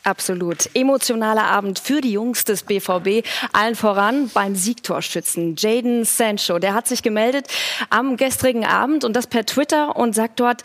Absolut. 0.07 0.71
Emotionaler 0.73 1.43
Abend 1.43 1.81
für 1.81 2.01
die 2.01 2.13
Jungs 2.13 2.45
des 2.45 2.63
BVB. 2.63 3.27
Allen 3.53 3.75
voran 3.75 4.31
beim 4.33 4.55
Siegtorschützen 4.55 5.57
Jaden 5.59 6.05
Sancho. 6.05 6.61
Der 6.61 6.75
hat 6.75 6.87
sich 6.87 7.03
gemeldet 7.03 7.49
am 7.91 8.17
gestrigen 8.17 8.65
Abend 8.65 9.03
und 9.03 9.17
das 9.17 9.27
per 9.27 9.45
Twitter 9.45 9.97
und 9.97 10.15
sagt 10.15 10.39
dort, 10.39 10.63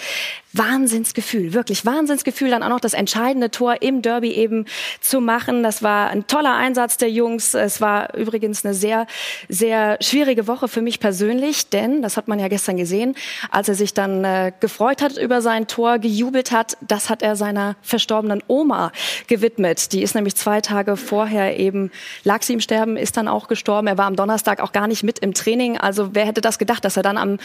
Wahnsinnsgefühl, 0.54 1.54
wirklich 1.54 1.86
Wahnsinnsgefühl, 1.86 2.50
dann 2.50 2.62
auch 2.62 2.70
noch 2.70 2.80
das 2.82 2.94
entscheidende 2.94 3.52
Tor 3.52 3.82
im 3.82 4.02
Derby 4.02 4.32
eben 4.32 4.66
zu 5.00 5.22
machen. 5.22 5.64
Das 5.64 5.82
war 5.82 6.10
ein 6.10 6.28
toller 6.28 6.56
Einsatz 6.56 6.98
der 6.98 7.10
Jungs. 7.10 7.54
Es 7.54 7.80
war 7.80 8.14
übrigens 8.16 8.66
eine 8.66 8.74
sehr, 8.74 9.08
sehr 9.48 9.98
schwierige 10.02 10.48
Woche 10.48 10.68
für 10.68 10.82
mich 10.82 11.00
persönlich, 11.00 11.70
denn, 11.70 12.02
das 12.02 12.18
hat 12.18 12.28
man 12.28 12.40
ja 12.40 12.50
gestern 12.50 12.76
gesehen, 12.76 13.16
als 13.50 13.70
er 13.70 13.76
sich 13.76 13.94
dann 13.94 14.26
äh, 14.26 14.52
gefreut 14.60 15.02
hat 15.02 15.18
über 15.18 15.42
sein 15.42 15.68
Tor, 15.68 16.00
gejubelt 16.00 16.52
hat, 16.52 16.78
das 16.82 17.10
hat 17.10 17.22
er 17.22 17.36
seiner 17.36 17.76
verstorbenen 17.82 18.44
Oma 18.48 18.92
gewidmet. 19.32 19.94
Die 19.94 20.04
ist 20.04 20.14
nämlich 20.14 20.36
zwei 20.36 20.60
Tage 20.60 20.98
vorher 20.98 21.58
eben, 21.58 21.90
lag 22.26 22.44
sie 22.44 22.52
im 22.52 22.60
Sterben, 22.60 22.98
ist 22.98 23.16
dann 23.16 23.30
auch 23.30 23.48
gestorben. 23.48 23.88
Er 23.88 23.98
war 23.98 24.06
am 24.06 24.18
Donnerstag 24.18 24.60
auch 24.60 24.74
gar 24.74 24.88
nicht 24.88 25.04
mit 25.04 25.20
im 25.20 25.34
Training. 25.34 25.78
Also 25.78 26.14
wer 26.14 26.26
hätte 26.26 26.42
das 26.42 26.60
gedacht, 26.60 26.84
dass 26.84 26.98
er 26.98 27.04
dann 27.04 27.18
am 27.18 27.38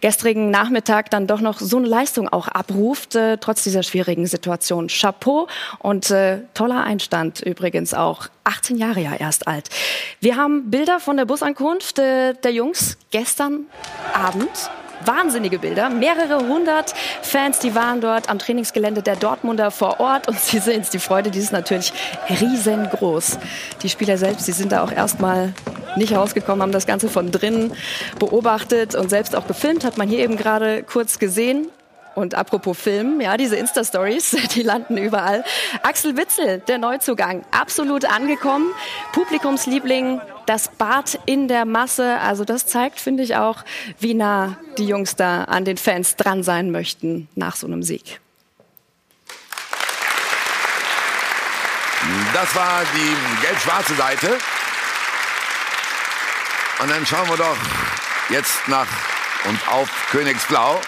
gestrigen 0.00 0.50
Nachmittag 0.50 1.10
dann 1.10 1.26
doch 1.26 1.42
noch 1.42 1.60
so 1.60 1.76
eine 1.76 1.86
Leistung 1.86 2.30
auch 2.30 2.48
abruft, 2.48 3.14
äh, 3.14 3.36
trotz 3.36 3.62
dieser 3.62 3.82
schwierigen 3.82 4.26
Situation. 4.26 4.88
Chapeau 4.88 5.46
und 5.80 6.10
äh, 6.10 6.38
toller 6.54 6.82
Einstand 6.82 7.42
übrigens 7.42 7.92
auch. 7.92 8.28
18 8.44 8.78
Jahre 8.78 9.00
ja 9.00 9.14
erst 9.14 9.46
alt. 9.46 9.68
Wir 10.20 10.36
haben 10.36 10.70
Bilder 10.70 10.98
von 10.98 11.18
der 11.18 11.26
Busankunft 11.26 11.98
äh, 11.98 12.32
der 12.42 12.52
Jungs 12.52 12.96
gestern 13.10 13.66
Abend 14.14 14.70
wahnsinnige 15.06 15.58
Bilder. 15.58 15.90
Mehrere 15.90 16.46
hundert 16.46 16.94
Fans, 17.22 17.58
die 17.58 17.74
waren 17.74 18.00
dort 18.00 18.28
am 18.28 18.38
Trainingsgelände 18.38 19.02
der 19.02 19.16
Dortmunder 19.16 19.70
vor 19.70 20.00
Ort 20.00 20.28
und 20.28 20.38
Sie 20.38 20.58
sehen 20.58 20.82
es, 20.82 20.90
die 20.90 20.98
Freude, 20.98 21.30
die 21.30 21.38
ist 21.38 21.52
natürlich 21.52 21.92
riesengroß. 22.28 23.38
Die 23.82 23.88
Spieler 23.88 24.18
selbst, 24.18 24.46
die 24.46 24.52
sind 24.52 24.72
da 24.72 24.82
auch 24.82 24.92
erstmal 24.92 25.52
nicht 25.96 26.14
rausgekommen, 26.14 26.62
haben 26.62 26.72
das 26.72 26.86
Ganze 26.86 27.08
von 27.08 27.30
drinnen 27.30 27.72
beobachtet 28.18 28.94
und 28.94 29.10
selbst 29.10 29.36
auch 29.36 29.46
gefilmt, 29.46 29.84
hat 29.84 29.96
man 29.98 30.08
hier 30.08 30.18
eben 30.18 30.36
gerade 30.36 30.82
kurz 30.82 31.18
gesehen. 31.18 31.68
Und 32.14 32.34
apropos 32.34 32.78
Film, 32.78 33.20
ja, 33.20 33.36
diese 33.36 33.56
Insta-Stories, 33.56 34.30
die 34.54 34.62
landen 34.62 34.96
überall. 34.96 35.44
Axel 35.82 36.16
Witzel, 36.16 36.60
der 36.60 36.78
Neuzugang, 36.78 37.44
absolut 37.50 38.04
angekommen. 38.04 38.72
Publikumsliebling, 39.12 40.20
das 40.46 40.68
Bad 40.68 41.18
in 41.26 41.48
der 41.48 41.64
Masse. 41.64 42.18
Also 42.20 42.44
das 42.44 42.66
zeigt, 42.66 43.00
finde 43.00 43.22
ich 43.22 43.36
auch, 43.36 43.64
wie 43.98 44.14
nah 44.14 44.56
die 44.78 44.86
Jungs 44.86 45.16
da 45.16 45.44
an 45.44 45.64
den 45.64 45.76
Fans 45.76 46.16
dran 46.16 46.42
sein 46.42 46.70
möchten 46.70 47.28
nach 47.34 47.56
so 47.56 47.66
einem 47.66 47.82
Sieg. 47.82 48.20
Das 52.32 52.54
war 52.54 52.82
die 52.94 53.46
gelb-schwarze 53.46 53.94
Seite. 53.94 54.38
Und 56.80 56.90
dann 56.90 57.06
schauen 57.06 57.28
wir 57.28 57.36
doch 57.36 57.56
jetzt 58.28 58.68
nach 58.68 58.88
und 59.44 59.68
auf 59.68 59.88
Königsblau. 60.10 60.80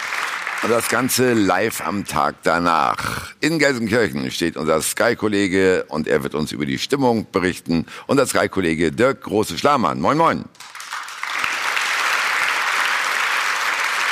Und 0.62 0.70
das 0.70 0.88
Ganze 0.88 1.34
live 1.34 1.86
am 1.86 2.07
Tag 2.07 2.36
danach. 2.42 3.32
In 3.40 3.59
Gelsenkirchen 3.59 4.30
steht 4.30 4.57
unser 4.57 4.80
Sky-Kollege 4.80 5.84
und 5.88 6.09
er 6.09 6.22
wird 6.22 6.34
uns 6.34 6.50
über 6.50 6.66
die 6.66 6.78
Stimmung 6.78 7.26
berichten. 7.30 7.86
Unser 8.07 8.26
Sky-Kollege 8.26 8.90
Dirk 8.90 9.22
Große-Schlamann. 9.22 10.00
Moin, 10.00 10.16
moin. 10.16 10.44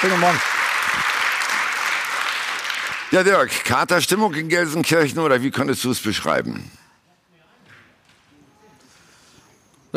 Guten 0.02 0.20
Morgen. 0.20 0.40
Ja, 3.10 3.22
Dirk, 3.22 3.64
Katerstimmung 3.64 4.34
in 4.34 4.48
Gelsenkirchen 4.48 5.20
oder 5.20 5.42
wie 5.42 5.50
könntest 5.50 5.82
du 5.84 5.92
es 5.92 6.00
beschreiben? 6.00 6.70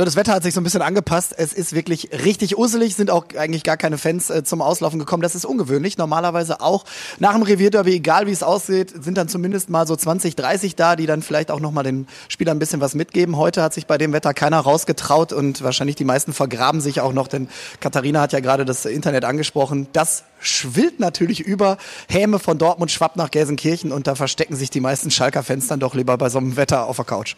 Das 0.06 0.16
Wetter 0.16 0.34
hat 0.34 0.44
sich 0.44 0.54
so 0.54 0.62
ein 0.62 0.64
bisschen 0.64 0.84
angepasst. 0.84 1.34
Es 1.36 1.54
ist 1.54 1.74
wirklich 1.74 2.10
richtig 2.24 2.56
usselig, 2.56 2.96
sind 2.96 3.10
auch 3.10 3.26
eigentlich 3.36 3.64
gar 3.64 3.78
keine 3.78 3.98
Fans 3.98 4.30
äh, 4.30 4.44
zum 4.44 4.62
Auslaufen 4.62 5.00
gekommen. 5.00 5.24
Das 5.24 5.34
ist 5.34 5.44
ungewöhnlich. 5.44 5.98
Normalerweise 5.98 6.62
auch 6.62 6.86
nach 7.18 7.34
dem 7.34 7.42
Revierderby, 7.42 7.96
egal 7.96 8.28
wie 8.28 8.32
es 8.32 8.44
aussieht, 8.44 8.94
sind 9.04 9.18
dann 9.18 9.28
zumindest 9.28 9.72
mal 9.72 9.88
so 9.88 9.96
20, 9.96 10.36
30 10.36 10.76
da, 10.76 10.96
die 10.96 11.08
dann 11.08 11.24
vielleicht 11.24 11.50
auch 11.50 11.60
nochmal 11.60 11.84
den 11.84 12.06
Spielern 12.30 12.58
ein 12.58 12.60
bisschen 12.60 12.80
was 12.80 12.94
mitgeben. 12.94 13.38
Heute 13.38 13.64
hat 13.64 13.74
sich 13.74 13.88
bei 13.88 13.98
dem 13.98 14.14
Wetter 14.14 14.36
keiner 14.36 14.60
rausgetraut 14.60 15.34
und 15.34 15.64
wahrscheinlich 15.64 15.96
die 15.96 16.06
meisten 16.06 16.32
vergraben 16.32 16.80
sich 16.80 17.02
auch 17.02 17.14
noch, 17.14 17.28
denn 17.28 17.50
Katharina 17.80 18.22
hat 18.22 18.34
ja 18.34 18.40
gerade 18.40 18.66
das 18.66 18.86
Internet 18.86 19.26
angesprochen. 19.26 19.88
Das 19.94 20.26
schwillt 20.40 21.00
natürlich 21.00 21.40
über. 21.40 21.78
Häme 22.08 22.38
von 22.38 22.60
Dortmund 22.60 22.92
schwappt 22.92 23.16
nach 23.16 23.32
Gelsenkirchen 23.32 23.92
und 23.92 24.06
da 24.06 24.14
verstecken 24.14 24.56
sich 24.56 24.70
die 24.70 24.80
meisten 24.80 25.10
Schalker-Fans 25.10 25.66
dann 25.68 25.80
doch 25.80 25.96
lieber 25.96 26.18
bei 26.20 26.30
so 26.30 26.38
einem 26.38 26.56
Wetter 26.56 26.86
auf 26.86 26.98
der 26.98 27.06
Couch. 27.06 27.36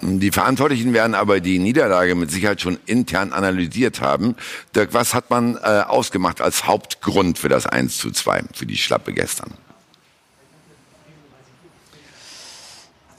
Die 0.00 0.30
Verantwortlichen 0.30 0.92
werden 0.92 1.14
aber 1.14 1.40
die 1.40 1.58
Niederlage 1.72 2.14
mit 2.14 2.30
Sicherheit 2.30 2.60
schon 2.60 2.78
intern 2.84 3.32
analysiert 3.32 4.02
haben. 4.02 4.36
Dirk, 4.76 4.92
was 4.92 5.14
hat 5.14 5.30
man 5.30 5.56
äh, 5.56 5.60
ausgemacht 5.88 6.42
als 6.42 6.66
Hauptgrund 6.66 7.38
für 7.38 7.48
das 7.48 7.64
1 7.66 7.96
zu 7.96 8.10
2, 8.10 8.42
für 8.52 8.66
die 8.66 8.76
Schlappe 8.76 9.14
gestern? 9.14 9.54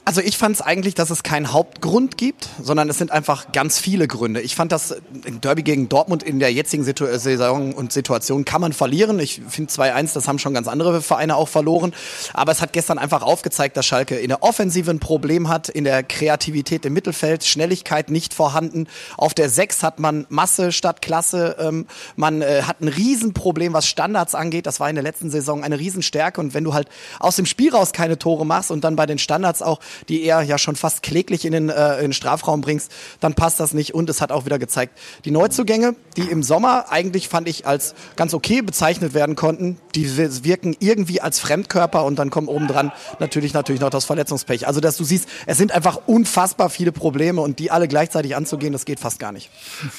Also 0.06 0.20
ich 0.20 0.36
fand 0.36 0.56
es 0.56 0.60
eigentlich, 0.60 0.94
dass 0.94 1.08
es 1.08 1.22
keinen 1.22 1.50
Hauptgrund 1.54 2.18
gibt, 2.18 2.50
sondern 2.62 2.90
es 2.90 2.98
sind 2.98 3.10
einfach 3.10 3.52
ganz 3.52 3.78
viele 3.78 4.06
Gründe. 4.06 4.42
Ich 4.42 4.54
fand 4.54 4.70
das 4.70 4.96
Derby 5.40 5.62
gegen 5.62 5.88
Dortmund 5.88 6.22
in 6.22 6.40
der 6.40 6.52
jetzigen 6.52 6.84
Situ 6.84 7.06
Saison 7.16 7.72
und 7.72 7.90
Situation 7.90 8.44
kann 8.44 8.60
man 8.60 8.74
verlieren. 8.74 9.18
Ich 9.18 9.40
finde 9.48 9.72
2-1, 9.72 10.12
das 10.12 10.28
haben 10.28 10.38
schon 10.38 10.52
ganz 10.52 10.68
andere 10.68 11.00
Vereine 11.00 11.36
auch 11.36 11.48
verloren. 11.48 11.94
Aber 12.34 12.52
es 12.52 12.60
hat 12.60 12.74
gestern 12.74 12.98
einfach 12.98 13.22
aufgezeigt, 13.22 13.78
dass 13.78 13.86
Schalke 13.86 14.16
in 14.16 14.28
der 14.28 14.42
Offensive 14.42 14.90
ein 14.90 14.98
Problem 14.98 15.48
hat, 15.48 15.70
in 15.70 15.84
der 15.84 16.02
Kreativität 16.02 16.84
im 16.84 16.92
Mittelfeld, 16.92 17.42
Schnelligkeit 17.42 18.10
nicht 18.10 18.34
vorhanden. 18.34 18.88
Auf 19.16 19.32
der 19.32 19.48
6 19.48 19.82
hat 19.82 20.00
man 20.00 20.26
Masse 20.28 20.72
statt 20.72 21.00
Klasse. 21.00 21.56
Ähm, 21.58 21.86
man 22.14 22.42
äh, 22.42 22.64
hat 22.64 22.82
ein 22.82 22.88
Riesenproblem, 22.88 23.72
was 23.72 23.86
Standards 23.86 24.34
angeht. 24.34 24.66
Das 24.66 24.80
war 24.80 24.90
in 24.90 24.96
der 24.96 25.04
letzten 25.04 25.30
Saison 25.30 25.64
eine 25.64 25.78
Riesenstärke. 25.78 26.42
Und 26.42 26.52
wenn 26.52 26.64
du 26.64 26.74
halt 26.74 26.88
aus 27.20 27.36
dem 27.36 27.46
Spiel 27.46 27.70
raus 27.70 27.92
keine 27.92 28.18
Tore 28.18 28.44
machst 28.44 28.70
und 28.70 28.84
dann 28.84 28.96
bei 28.96 29.06
den 29.06 29.18
Standards 29.18 29.62
auch 29.62 29.80
die 30.08 30.24
eher 30.24 30.42
ja 30.42 30.58
schon 30.58 30.76
fast 30.76 31.02
kläglich 31.02 31.44
in 31.44 31.52
den, 31.52 31.68
äh, 31.68 31.96
in 31.96 32.02
den 32.04 32.12
Strafraum 32.12 32.60
bringst, 32.60 32.92
dann 33.20 33.34
passt 33.34 33.60
das 33.60 33.74
nicht. 33.74 33.94
Und 33.94 34.10
es 34.10 34.20
hat 34.20 34.32
auch 34.32 34.44
wieder 34.44 34.58
gezeigt, 34.58 34.98
die 35.24 35.30
Neuzugänge, 35.30 35.94
die 36.16 36.22
im 36.22 36.42
Sommer 36.42 36.86
eigentlich 36.90 37.28
fand 37.28 37.48
ich 37.48 37.66
als 37.66 37.94
ganz 38.16 38.34
okay 38.34 38.62
bezeichnet 38.62 39.14
werden 39.14 39.36
konnten, 39.36 39.78
die 39.94 40.16
wirken 40.16 40.76
irgendwie 40.80 41.20
als 41.20 41.40
Fremdkörper 41.40 42.04
und 42.04 42.18
dann 42.18 42.30
kommen 42.30 42.48
obendran 42.48 42.92
natürlich 43.18 43.54
natürlich 43.54 43.80
noch 43.80 43.90
das 43.90 44.04
Verletzungspech. 44.04 44.66
Also 44.66 44.80
dass 44.80 44.96
du 44.96 45.04
siehst, 45.04 45.28
es 45.46 45.58
sind 45.58 45.72
einfach 45.72 46.00
unfassbar 46.06 46.70
viele 46.70 46.92
Probleme 46.92 47.40
und 47.40 47.58
die 47.58 47.70
alle 47.70 47.88
gleichzeitig 47.88 48.36
anzugehen, 48.36 48.72
das 48.72 48.84
geht 48.84 49.00
fast 49.00 49.18
gar 49.18 49.32
nicht. 49.32 49.50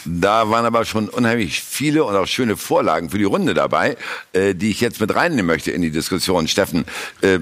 Da 0.06 0.50
waren 0.50 0.66
aber 0.66 0.86
schon 0.86 1.10
unheimlich 1.10 1.62
viele 1.62 2.04
und 2.04 2.16
auch 2.16 2.28
schöne 2.28 2.58
Vorlagen 2.58 3.10
für 3.10 3.18
die 3.18 3.24
Runde 3.24 3.54
dabei, 3.54 3.98
äh, 4.34 4.54
die 4.56 4.70
ich 4.70 4.82
jetzt 4.82 5.00
mit 5.00 5.14
reinnehmen 5.16 5.46
möchte 5.46 5.72
in 5.72 5.82
die 5.82 5.92
Diskussion. 5.92 6.48
Steffen, 6.48 6.86
äh, 7.22 7.40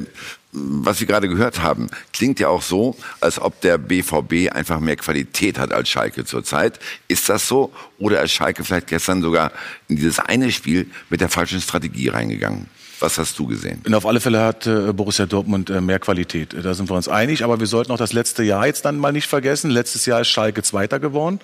was 0.54 1.00
Sie 1.00 1.08
gerade 1.08 1.28
gehört 1.28 1.62
haben, 1.62 1.90
klingt 2.14 2.40
ja 2.40 2.48
auch 2.48 2.62
so, 2.62 2.96
als 3.20 3.40
ob 3.40 3.60
der 3.62 3.78
BVB 3.78 4.52
einfach 4.52 4.80
mehr 4.80 4.96
Qualität 4.96 5.58
hat 5.58 5.74
als 5.74 5.90
Schalke 5.90 6.26
zurzeit. 6.26 6.80
Ist 7.08 7.28
das 7.28 7.48
so? 7.48 7.74
Oder 7.98 8.22
ist 8.22 8.32
Schalke 8.32 8.64
vielleicht 8.64 8.88
gestern 8.88 9.22
sogar 9.22 9.52
in 9.88 9.96
dieses 9.96 10.20
eine 10.20 10.52
Spiel 10.52 10.88
mit 11.10 11.22
der 11.22 11.30
falschen 11.30 11.60
Strategie 11.60 12.10
reingegangen? 12.10 12.68
Was 13.00 13.18
hast 13.18 13.38
du 13.38 13.48
gesehen? 13.48 13.82
Und 13.86 13.96
auf 13.96 14.06
alle 14.06 14.22
Fälle 14.22 14.42
hat 14.42 14.68
äh, 14.68 14.94
Borussia 14.94 15.26
Dortmund 15.26 15.70
äh, 15.70 15.82
mehr 15.82 16.00
Qualität. 16.00 16.56
Da 16.64 16.74
sind 16.74 16.90
wir 16.90 16.96
uns 16.96 17.10
einig. 17.10 17.44
Aber 17.44 17.60
wir 17.60 17.68
sollten 17.68 17.92
auch 17.92 17.98
das 17.98 18.14
letzte 18.14 18.44
Jahr 18.44 18.68
jetzt 18.68 18.86
dann 18.86 18.98
mal 18.98 19.12
nicht 19.12 19.28
vergessen. 19.28 19.72
Letztes 19.72 20.06
Jahr 20.06 20.22
ist 20.22 20.30
Schalke 20.30 20.64
Zweiter 20.64 21.00
geworden. 21.00 21.40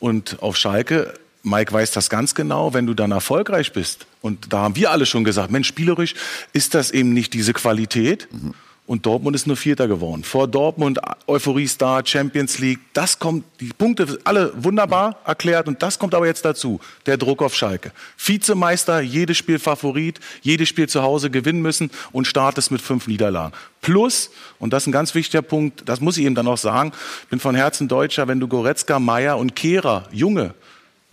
Und 0.00 0.42
auf 0.42 0.56
Schalke 0.56 1.14
Mike 1.46 1.72
weiß 1.72 1.92
das 1.92 2.10
ganz 2.10 2.34
genau, 2.34 2.74
wenn 2.74 2.86
du 2.86 2.94
dann 2.94 3.12
erfolgreich 3.12 3.72
bist. 3.72 4.06
Und 4.20 4.52
da 4.52 4.58
haben 4.58 4.74
wir 4.74 4.90
alle 4.90 5.06
schon 5.06 5.22
gesagt, 5.22 5.52
Mensch, 5.52 5.68
spielerisch 5.68 6.14
ist 6.52 6.74
das 6.74 6.90
eben 6.90 7.12
nicht 7.12 7.34
diese 7.34 7.52
Qualität. 7.52 8.26
Mhm. 8.32 8.54
Und 8.84 9.06
Dortmund 9.06 9.34
ist 9.34 9.46
nur 9.46 9.56
Vierter 9.56 9.88
geworden. 9.88 10.22
Vor 10.22 10.46
Dortmund, 10.46 11.00
Euphorie 11.26 11.66
Star, 11.66 12.04
Champions 12.04 12.58
League, 12.58 12.78
das 12.92 13.18
kommt, 13.18 13.44
die 13.58 13.70
Punkte 13.76 14.18
alle 14.24 14.52
wunderbar 14.56 15.16
erklärt 15.24 15.66
und 15.66 15.82
das 15.82 15.98
kommt 15.98 16.14
aber 16.14 16.26
jetzt 16.26 16.44
dazu. 16.44 16.80
Der 17.06 17.16
Druck 17.16 17.42
auf 17.42 17.54
Schalke. 17.54 17.90
Vizemeister, 18.16 19.00
jedes 19.00 19.38
Spiel 19.38 19.58
Favorit, 19.58 20.20
jedes 20.42 20.68
Spiel 20.68 20.88
zu 20.88 21.02
Hause 21.02 21.30
gewinnen 21.30 21.62
müssen 21.62 21.90
und 22.12 22.26
startest 22.26 22.70
mit 22.70 22.80
fünf 22.80 23.08
Niederlagen. 23.08 23.54
Plus, 23.82 24.30
und 24.60 24.72
das 24.72 24.84
ist 24.84 24.86
ein 24.88 24.92
ganz 24.92 25.14
wichtiger 25.14 25.42
Punkt, 25.42 25.88
das 25.88 26.00
muss 26.00 26.16
ich 26.16 26.24
eben 26.24 26.36
dann 26.36 26.46
auch 26.46 26.58
sagen, 26.58 26.92
bin 27.28 27.40
von 27.40 27.56
Herzen 27.56 27.88
Deutscher, 27.88 28.28
wenn 28.28 28.38
du 28.38 28.46
Goretzka, 28.46 29.00
Meier 29.00 29.36
und 29.36 29.56
Kehrer, 29.56 30.08
Junge, 30.12 30.54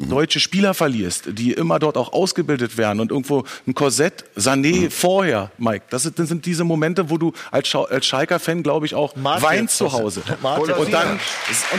deutsche 0.10 0.40
Spieler 0.40 0.74
verlierst, 0.74 1.26
die 1.38 1.54
immer 1.54 1.80
dort 1.80 1.98
auch 1.98 2.14
ausgebildet 2.14 2.78
werden 2.78 3.00
und 3.00 3.12
irgendwo 3.12 3.44
ein 3.68 3.74
Korsett, 3.74 4.26
Sané 4.38 4.90
vorher, 4.90 5.52
Mike, 5.58 5.86
das 5.90 6.04
sind, 6.04 6.20
das 6.20 6.30
sind 6.30 6.46
diese 6.46 6.64
Momente, 6.64 7.10
wo 7.10 7.18
du 7.18 7.34
als, 7.52 7.68
Schau 7.68 7.86
als 7.86 8.06
Schalker-Fan, 8.06 8.64
glaube 8.64 8.86
ich, 8.86 8.96
auch 8.96 9.16
Martin, 9.16 9.44
weinst 9.44 9.78
zu 9.78 9.92
Hause. 9.92 10.22
Martin. 10.42 10.74
Und 10.74 10.94
dann, 10.94 11.12
und, 11.12 11.20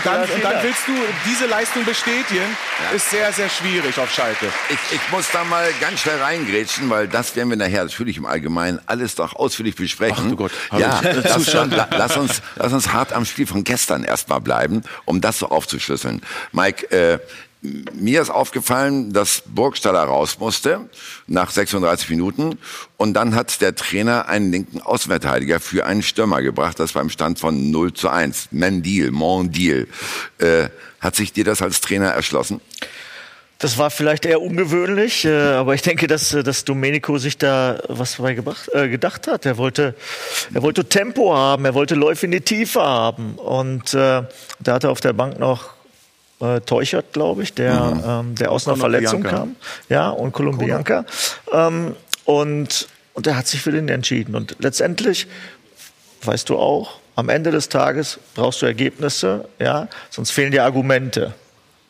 dann, 0.05 0.23
und 0.23 0.45
dann 0.45 0.63
willst 0.63 0.87
du 0.87 0.93
diese 1.29 1.47
Leistung 1.47 1.85
bestätigen, 1.85 2.45
ist 2.95 3.11
sehr, 3.11 3.33
sehr 3.33 3.49
schwierig 3.49 3.99
auf 3.99 4.13
Schalke. 4.13 4.47
Ich, 4.69 4.97
ich 4.97 5.13
muss 5.13 5.27
da 5.33 5.45
mal 5.45 5.67
ganz 5.81 6.01
schnell 6.01 6.19
reingrätschen, 6.19 6.89
weil 6.91 7.09
das 7.09 7.37
werden 7.37 7.51
wir 7.51 7.57
nachher 7.57 7.85
natürlich 7.85 8.17
im 8.17 8.27
Allgemeinen 8.27 8.81
alles 8.87 9.15
doch 9.15 9.35
ausführlich 9.37 9.77
besprechen. 9.77 10.25
Ach 10.27 10.31
du 10.31 10.37
Gott, 10.37 10.53
ja, 10.79 11.01
lass, 11.03 11.51
schon, 11.51 11.71
la, 11.71 11.89
lass, 11.91 12.17
uns, 12.17 12.43
lass 12.57 12.73
uns 12.73 12.93
hart 12.93 13.13
am 13.13 13.25
Spiel 13.25 13.47
von 13.47 13.65
gestern 13.65 14.05
erstmal 14.05 14.41
bleiben, 14.41 14.83
um 15.05 15.21
das 15.21 15.39
so 15.39 15.49
aufzuschlüsseln. 15.49 16.23
Mike, 16.53 16.91
äh, 16.91 17.19
mir 17.93 18.21
ist 18.21 18.31
aufgefallen, 18.31 19.13
dass 19.13 19.43
Burgstaller 19.47 20.03
raus 20.03 20.39
musste 20.39 20.89
nach 21.27 21.51
36 21.51 22.11
Minuten 22.11 22.59
und 22.97 23.15
dann 23.15 23.35
hat 23.35 23.61
der 23.61 23.75
Trainer 23.75 24.29
einen 24.29 24.53
linken 24.53 24.81
Außenverteidiger 24.81 25.61
für 25.61 25.87
einen 25.87 26.03
Stürmer 26.03 26.43
gebracht, 26.43 26.79
das 26.79 26.93
beim 26.93 27.09
Stand 27.09 27.39
von 27.39 27.71
0 27.71 27.95
zu 27.95 28.09
1. 28.11 28.49
Mendil, 28.51 29.11
Mondil. 29.11 29.89
Äh, 30.39 30.69
hat 31.01 31.17
sich 31.17 31.33
dir 31.33 31.45
das 31.45 31.63
als 31.63 31.81
Trainer 31.81 32.09
erschlossen? 32.09 32.61
Das 33.59 33.79
war 33.79 33.91
vielleicht 33.91 34.27
eher 34.27 34.43
ungewöhnlich, 34.43 35.25
äh, 35.25 35.31
aber 35.31 35.75
ich 35.75 35.81
denke, 35.81 36.07
dass, 36.07 36.35
äh, 36.35 36.43
dass 36.43 36.65
Domenico 36.65 37.17
sich 37.17 37.39
da 37.39 37.81
was 37.89 38.17
bei 38.17 38.35
gebracht, 38.35 38.69
äh, 38.75 38.89
gedacht 38.91 39.27
hat. 39.27 39.47
Er 39.47 39.57
wollte, 39.57 39.95
er 40.53 40.63
wollte 40.63 40.85
Tempo 40.87 41.35
haben, 41.35 41.65
er 41.65 41.73
wollte 41.73 41.95
Läufe 41.95 42.27
in 42.27 42.33
die 42.33 42.43
Tiefe 42.43 42.83
haben. 42.83 43.37
Und 43.37 43.95
äh, 43.95 44.23
da 44.61 44.73
hatte 44.75 44.91
auf 44.91 45.01
der 45.01 45.15
Bank 45.15 45.39
noch 45.39 45.71
äh, 46.41 46.61
Teuchert, 46.61 47.13
glaube 47.13 47.43
ich, 47.43 47.55
der, 47.55 48.21
ähm, 48.23 48.35
der 48.35 48.51
aus 48.53 48.67
einer 48.67 48.77
Verletzung 48.77 49.23
kam. 49.31 49.57
Ja, 49.89 50.11
und 50.11 50.33
Kolumbianka. 50.33 51.05
Ähm, 51.53 51.97
und, 52.25 52.89
und 53.15 53.27
er 53.27 53.37
hat 53.37 53.47
sich 53.47 53.61
für 53.61 53.71
den 53.73 53.89
entschieden. 53.89 54.35
Und 54.35 54.57
letztendlich, 54.59 55.27
weißt 56.23 56.49
du 56.49 56.59
auch, 56.59 56.99
am 57.17 57.29
Ende 57.29 57.51
des 57.51 57.69
Tages 57.69 58.19
brauchst 58.35 58.61
du 58.63 58.67
Ergebnisse, 58.67 59.49
ja, 59.59 59.89
sonst 60.11 60.31
fehlen 60.33 60.51
dir 60.51 60.65
Argumente. 60.65 61.33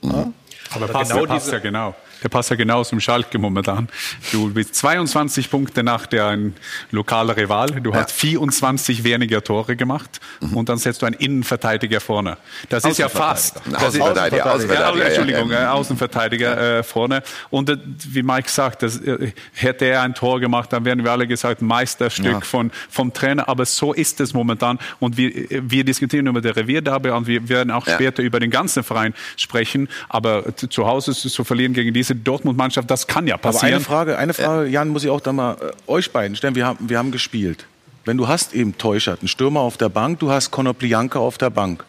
Ja? 0.02 0.30
Aber 0.74 0.86
passt, 0.88 1.10
genau 1.12 1.20
der 1.26 1.32
passt 1.34 1.46
diese- 1.46 1.56
ja 1.56 1.62
genau. 1.62 1.94
Der 2.24 2.30
passt 2.30 2.48
ja 2.50 2.56
genau 2.56 2.82
zum 2.84 3.00
Schalke 3.00 3.38
momentan. 3.38 3.86
Du 4.32 4.50
bist 4.52 4.74
22 4.74 5.50
Punkte 5.50 5.82
nach 5.82 6.06
der 6.06 6.28
ein 6.28 6.54
lokaler 6.90 7.36
Rival. 7.36 7.66
Du 7.82 7.94
hast 7.94 8.10
24 8.12 9.04
weniger 9.04 9.44
Tore 9.44 9.76
gemacht 9.76 10.20
und 10.54 10.70
dann 10.70 10.78
setzt 10.78 11.02
du 11.02 11.06
einen 11.06 11.16
Innenverteidiger 11.16 12.00
vorne. 12.00 12.38
Das 12.70 12.84
ist 12.86 12.98
ja 12.98 13.10
fast. 13.10 13.60
Außenverteidiger, 13.72 14.36
ja, 14.46 14.52
Außenverteidiger, 14.52 14.98
ja, 15.02 15.08
Entschuldigung, 15.08 15.50
ja. 15.50 15.64
äh, 15.64 15.66
Außenverteidiger 15.66 16.78
äh, 16.78 16.82
vorne. 16.82 17.22
Und 17.50 17.68
äh, 17.68 17.76
wie 18.08 18.22
Mike 18.22 18.48
sagt, 18.48 18.82
das, 18.82 18.98
äh, 19.00 19.32
hätte 19.52 19.84
er 19.84 20.00
ein 20.00 20.14
Tor 20.14 20.40
gemacht, 20.40 20.72
dann 20.72 20.86
wären 20.86 21.04
wir 21.04 21.12
alle 21.12 21.26
gesagt 21.26 21.60
Meisterstück 21.60 22.46
von, 22.46 22.70
vom 22.88 23.12
Trainer. 23.12 23.48
Aber 23.48 23.66
so 23.66 23.92
ist 23.92 24.20
es 24.20 24.32
momentan. 24.32 24.78
Und 24.98 25.18
wir, 25.18 25.28
äh, 25.50 25.60
wir 25.62 25.84
diskutieren 25.84 26.26
über 26.26 26.40
der 26.40 26.56
Revierderby 26.56 27.10
und 27.10 27.26
wir 27.26 27.46
werden 27.50 27.70
auch 27.70 27.86
Ja. 27.86 27.94
später 27.94 28.22
über 28.22 28.40
den 28.40 28.50
ganzen 28.50 28.82
Verein 28.82 29.12
sprechen. 29.36 29.88
Aber 30.08 30.56
zu- 30.56 30.68
zu 30.68 30.86
Hause 30.86 31.12
zu 31.12 31.44
verlieren 31.44 31.74
gegen 31.74 31.92
diese 31.92 32.13
Dortmund-Mannschaft, 32.22 32.90
das 32.90 33.06
kann 33.06 33.26
ja 33.26 33.34
Aber 33.34 33.48
eine 33.48 33.52
passieren. 33.58 33.80
Frage, 33.82 34.18
eine 34.18 34.34
Frage, 34.34 34.68
Jan, 34.68 34.88
muss 34.88 35.04
ich 35.04 35.10
auch 35.10 35.20
da 35.20 35.32
mal 35.32 35.54
äh, 35.60 35.90
euch 35.90 36.12
beiden 36.12 36.36
stellen. 36.36 36.54
Wir 36.54 36.66
haben, 36.66 36.78
wir 36.88 36.98
haben 36.98 37.10
gespielt. 37.10 37.66
Wenn 38.04 38.16
du 38.18 38.28
hast 38.28 38.52
eben 38.54 38.76
Teuchert, 38.78 39.20
einen 39.20 39.28
Stürmer 39.28 39.60
auf 39.60 39.76
der 39.78 39.88
Bank, 39.88 40.18
du 40.20 40.30
hast 40.30 40.50
Konoplianka 40.50 41.18
auf 41.18 41.38
der 41.38 41.50
Bank. 41.50 41.84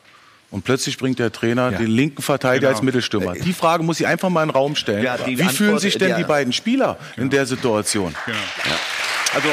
Und 0.52 0.64
plötzlich 0.64 0.98
bringt 0.98 1.20
der 1.20 1.32
Trainer 1.34 1.72
den 1.72 1.88
linken 1.88 2.22
Verteidiger 2.22 2.68
Genau. 2.68 2.78
als 2.78 2.82
Mittelstürmer. 2.82 3.34
Die 3.34 3.52
Frage 3.52 3.84
muss 3.84 4.00
ich 4.00 4.08
einfach 4.08 4.30
mal 4.30 4.44
in 4.44 4.50
den 4.50 4.56
Raum 4.56 4.76
stellen. 4.78 5.04
Ja, 5.04 5.18
Wie 5.26 5.36
fühlen 5.36 5.48
Antwort- 5.72 5.82
sich 5.82 5.98
denn 5.98 6.10
ja. 6.12 6.18
die 6.18 6.24
beiden 6.24 6.54
Spieler 6.54 6.98
in 7.18 7.30
der 7.30 7.46
Situation? 7.46 8.16
Genau. 8.26 8.38
Also, 9.34 9.50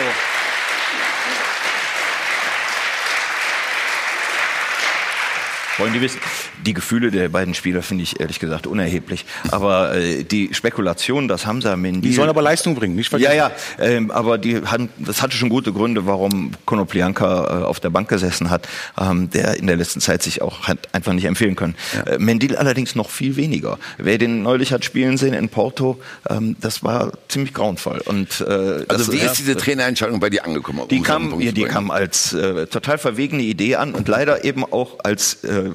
Wollen 5.79 5.93
die 5.95 6.01
wissen? 6.03 6.19
Die 6.67 6.75
Gefühle 6.75 7.11
der 7.11 7.29
beiden 7.31 7.55
Spieler 7.55 7.83
finde 7.83 8.05
ich 8.05 8.21
ehrlich 8.21 8.39
gesagt 8.39 8.67
unerheblich. 8.67 9.25
Aber 9.51 9.95
äh, 9.95 10.23
die 10.23 10.51
Spekulation, 10.53 11.29
dass 11.29 11.47
Hamza 11.47 11.77
Mendy... 11.77 12.09
die 12.09 12.15
sollen 12.15 12.29
aber 12.29 12.43
Leistung 12.43 12.75
bringen, 12.75 12.95
nicht 12.95 13.11
Ja, 13.13 13.19
vergessen. 13.19 13.37
ja, 13.79 13.85
ähm, 13.85 14.11
aber 14.11 14.37
die 14.39 14.63
hatten, 14.63 14.91
das 14.99 15.23
hatte 15.23 15.37
schon 15.37 15.49
gute 15.49 15.73
Gründe, 15.73 16.07
warum 16.07 16.53
Konoplianka 16.67 17.61
äh, 17.63 17.65
auf 17.65 17.81
der 17.81 17.91
Bank 17.91 18.09
gesessen 18.09 18.51
hat, 18.51 18.69
ähm, 19.01 19.31
der 19.31 19.57
in 19.57 19.67
der 19.67 19.77
letzten 19.77 20.01
Zeit 20.01 20.23
sich 20.23 20.43
auch 20.43 20.65
hat 20.65 20.95
einfach 20.95 21.15
nicht 21.15 21.25
empfehlen 21.25 21.57
können. 21.57 21.75
Äh, 22.07 22.19
Mendil 22.19 22.57
allerdings 22.57 22.95
noch 22.95 23.09
viel 23.11 23.37
weniger. 23.37 23.79
Wer 23.99 24.19
den 24.19 24.43
neulich 24.43 24.73
hat 24.73 24.85
spielen 24.85 25.17
sehen 25.17 25.33
in 25.35 25.49
Porto, 25.49 26.01
ähm, 26.29 26.57
das 26.61 26.83
war 26.85 27.13
ziemlich 27.29 27.55
grauenvoll. 27.55 28.01
Und, 28.05 28.41
äh, 28.43 28.85
das, 28.87 28.89
Also 28.89 29.13
wie 29.13 29.19
ja, 29.19 29.25
ist 29.27 29.39
diese 29.39 29.57
Trainerentscheidung 29.57 30.21
bei 30.21 30.29
dir 30.29 30.45
angekommen? 30.45 30.81
um 30.81 30.89
die 30.89 31.01
kam, 31.01 31.41
ja, 31.41 31.53
die 31.53 31.65
kam 31.65 31.91
als 31.91 32.35
äh, 32.35 32.67
total 32.67 32.99
verwegene 32.99 33.43
Idee 33.43 33.77
an 33.77 33.95
und 33.95 34.07
leider 34.09 34.45
eben 34.45 34.65
auch 34.65 34.99
als 35.03 35.43
äh, 35.45 35.71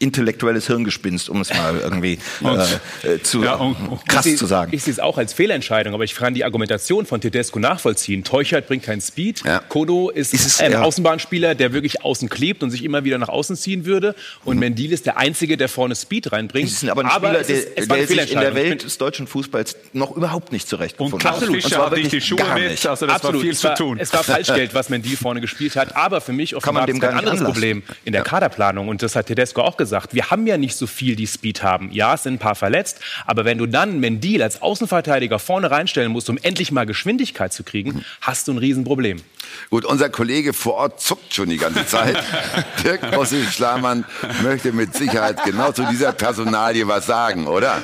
intellektuelles 0.00 0.66
Hirngespinst, 0.68 1.28
um 1.28 1.40
es 1.40 1.52
mal 1.52 1.76
irgendwie 1.80 2.18
äh, 3.02 3.18
zu 3.20 3.42
Ja, 3.42 3.54
und- 3.54 3.74
und- 3.88 4.08
krass 4.08 4.26
Ich 4.26 4.34
zu 4.36 4.44
sehe- 4.44 4.48
sagen. 4.48 4.72
Ich 4.72 4.84
sehe 4.84 4.92
es 4.92 5.00
auch 5.00 5.18
als 5.18 5.32
Fehlentscheidung, 5.32 5.92
aber 5.92 6.04
ich 6.04 6.14
kann 6.14 6.34
die 6.34 6.44
Argumentation 6.44 7.04
von 7.04 7.20
Tedesco 7.20 7.58
nachvollziehen. 7.58 8.22
Teuchert 8.22 8.68
bringt 8.68 8.84
keinen 8.84 9.00
Speed. 9.00 9.42
Ja. 9.44 9.58
Kodo 9.68 10.10
ist, 10.10 10.32
Ist 10.34 10.46
es, 10.46 10.60
ein 10.60 10.70
ja. 10.72 10.82
Außenbahnspieler, 10.82 11.56
der 11.56 11.72
wirklich 11.72 12.04
außen 12.04 12.28
klebt 12.28 12.62
und 12.62 12.70
sich 12.70 12.84
immer 12.84 13.02
wieder 13.02 13.18
nach 13.18 13.28
außen 13.28 13.56
ziehen 13.56 13.86
würde. 13.86 14.14
Und 14.44 14.58
Mendil 14.58 14.92
ist 14.92 15.04
der 15.06 15.16
Einzige, 15.16 15.56
der 15.56 15.68
vorne 15.68 15.96
Speed 15.96 16.30
reinbringt. 16.30 16.68
Es 16.70 16.82
ist 16.84 16.88
aber 16.88 17.04
ein 17.04 17.10
Spieler, 17.10 17.40
es 17.40 17.48
ist, 17.48 17.68
der, 17.76 17.78
es 17.82 17.88
war 17.88 17.96
eine 17.96 18.06
der 18.06 18.16
sich 18.24 18.32
in 18.32 18.40
der 18.40 18.54
Welt 18.54 18.84
des 18.84 18.98
deutschen 18.98 19.26
Fußballs 19.26 19.76
noch 19.94 20.16
überhaupt 20.16 20.52
nicht 20.52 20.68
zurechtgefunden 20.68 21.14
Und 21.14 21.20
Klaus 21.20 21.40
hat. 21.40 21.48
Und 21.48 21.54
Fischer 21.60 21.84
hatte 21.84 21.96
ich 21.96 22.02
die 22.02 22.12
wirklich 22.12 22.24
Schuhe 22.24 22.38
gar 22.38 22.54
mit, 22.54 22.70
nicht. 22.70 22.86
also 22.86 23.04
das 23.06 23.16
Absolut. 23.16 23.34
war 23.36 23.42
viel 23.42 23.50
es 23.50 23.60
zu 23.60 23.68
war, 23.68 23.74
tun. 23.74 23.98
Es 24.00 24.12
war 24.12 24.22
Falschgeld, 24.22 24.74
was 24.74 24.90
Mendil 24.90 25.16
vorne 25.16 25.40
gespielt 25.40 25.74
hat. 25.74 25.96
Aber 25.96 26.20
für 26.20 26.32
mich 26.32 26.52
Kann 26.52 26.72
man 26.74 26.84
offenbar 26.84 26.84
ein 26.84 26.94
nicht 26.94 27.02
anderes 27.04 27.40
anlassen. 27.40 27.44
Problem 27.52 27.82
in 28.04 28.12
der 28.12 28.22
Kaderplanung. 28.22 28.86
Und 28.86 29.02
das 29.02 29.16
hat 29.16 29.26
Tedesco 29.26 29.62
auch 29.62 29.76
gesagt. 29.76 29.87
Wir 30.12 30.30
haben 30.30 30.46
ja 30.46 30.56
nicht 30.56 30.76
so 30.76 30.86
viel, 30.86 31.16
die 31.16 31.26
Speed 31.26 31.62
haben. 31.62 31.90
Ja, 31.92 32.14
es 32.14 32.22
sind 32.22 32.34
ein 32.34 32.38
paar 32.38 32.54
verletzt. 32.54 33.00
Aber 33.26 33.44
wenn 33.44 33.58
du 33.58 33.66
dann 33.66 34.00
Mendil 34.00 34.42
als 34.42 34.62
Außenverteidiger 34.62 35.38
vorne 35.38 35.70
reinstellen 35.70 36.12
musst, 36.12 36.30
um 36.30 36.38
endlich 36.38 36.72
mal 36.72 36.86
Geschwindigkeit 36.86 37.52
zu 37.52 37.64
kriegen, 37.64 38.04
hast 38.20 38.48
du 38.48 38.52
ein 38.52 38.58
Riesenproblem. 38.58 39.22
Gut, 39.70 39.84
unser 39.84 40.10
Kollege 40.10 40.52
vor 40.52 40.74
Ort 40.74 41.00
zuckt 41.00 41.34
schon 41.34 41.48
die 41.48 41.56
ganze 41.56 41.86
Zeit. 41.86 42.22
Dirk 42.84 43.14
Rossi-Schlamann 43.14 44.04
möchte 44.42 44.72
mit 44.72 44.94
Sicherheit 44.94 45.42
genau 45.44 45.72
zu 45.72 45.84
dieser 45.84 46.12
Personalie 46.12 46.86
was 46.86 47.06
sagen, 47.06 47.46
oder? 47.46 47.82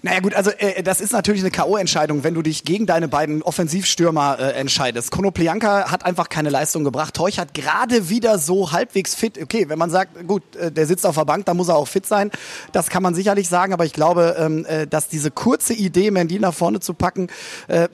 Naja 0.00 0.20
gut, 0.20 0.34
also 0.34 0.50
äh, 0.50 0.82
das 0.84 1.00
ist 1.00 1.12
natürlich 1.12 1.40
eine 1.40 1.50
K.O.-Entscheidung, 1.50 2.22
wenn 2.22 2.34
du 2.34 2.42
dich 2.42 2.62
gegen 2.62 2.86
deine 2.86 3.08
beiden 3.08 3.42
Offensivstürmer 3.42 4.38
äh, 4.38 4.52
entscheidest. 4.52 5.10
Konoplianka 5.10 5.90
hat 5.90 6.04
einfach 6.04 6.28
keine 6.28 6.50
Leistung 6.50 6.84
gebracht. 6.84 7.14
Teuch 7.14 7.40
hat 7.40 7.52
gerade 7.52 8.08
wieder 8.08 8.38
so 8.38 8.70
halbwegs 8.70 9.16
fit. 9.16 9.42
Okay, 9.42 9.68
wenn 9.68 9.78
man 9.78 9.90
sagt, 9.90 10.28
gut, 10.28 10.54
äh, 10.54 10.70
der 10.70 10.86
sitzt 10.86 11.04
auf 11.04 11.16
der 11.16 11.24
Bank, 11.24 11.46
dann 11.46 11.56
muss 11.56 11.68
er 11.68 11.76
auch 11.76 11.88
fit 11.88 12.06
sein. 12.06 12.30
Das 12.70 12.90
kann 12.90 13.02
man 13.02 13.16
sicherlich 13.16 13.48
sagen, 13.48 13.72
aber 13.72 13.86
ich 13.86 13.92
glaube, 13.92 14.36
ähm, 14.38 14.64
äh, 14.66 14.86
dass 14.86 15.08
diese 15.08 15.32
kurze 15.32 15.74
Idee, 15.74 16.12
Mendy 16.12 16.38
nach 16.38 16.54
vorne 16.54 16.78
zu 16.78 16.94
packen, 16.94 17.26
äh, 17.66 17.88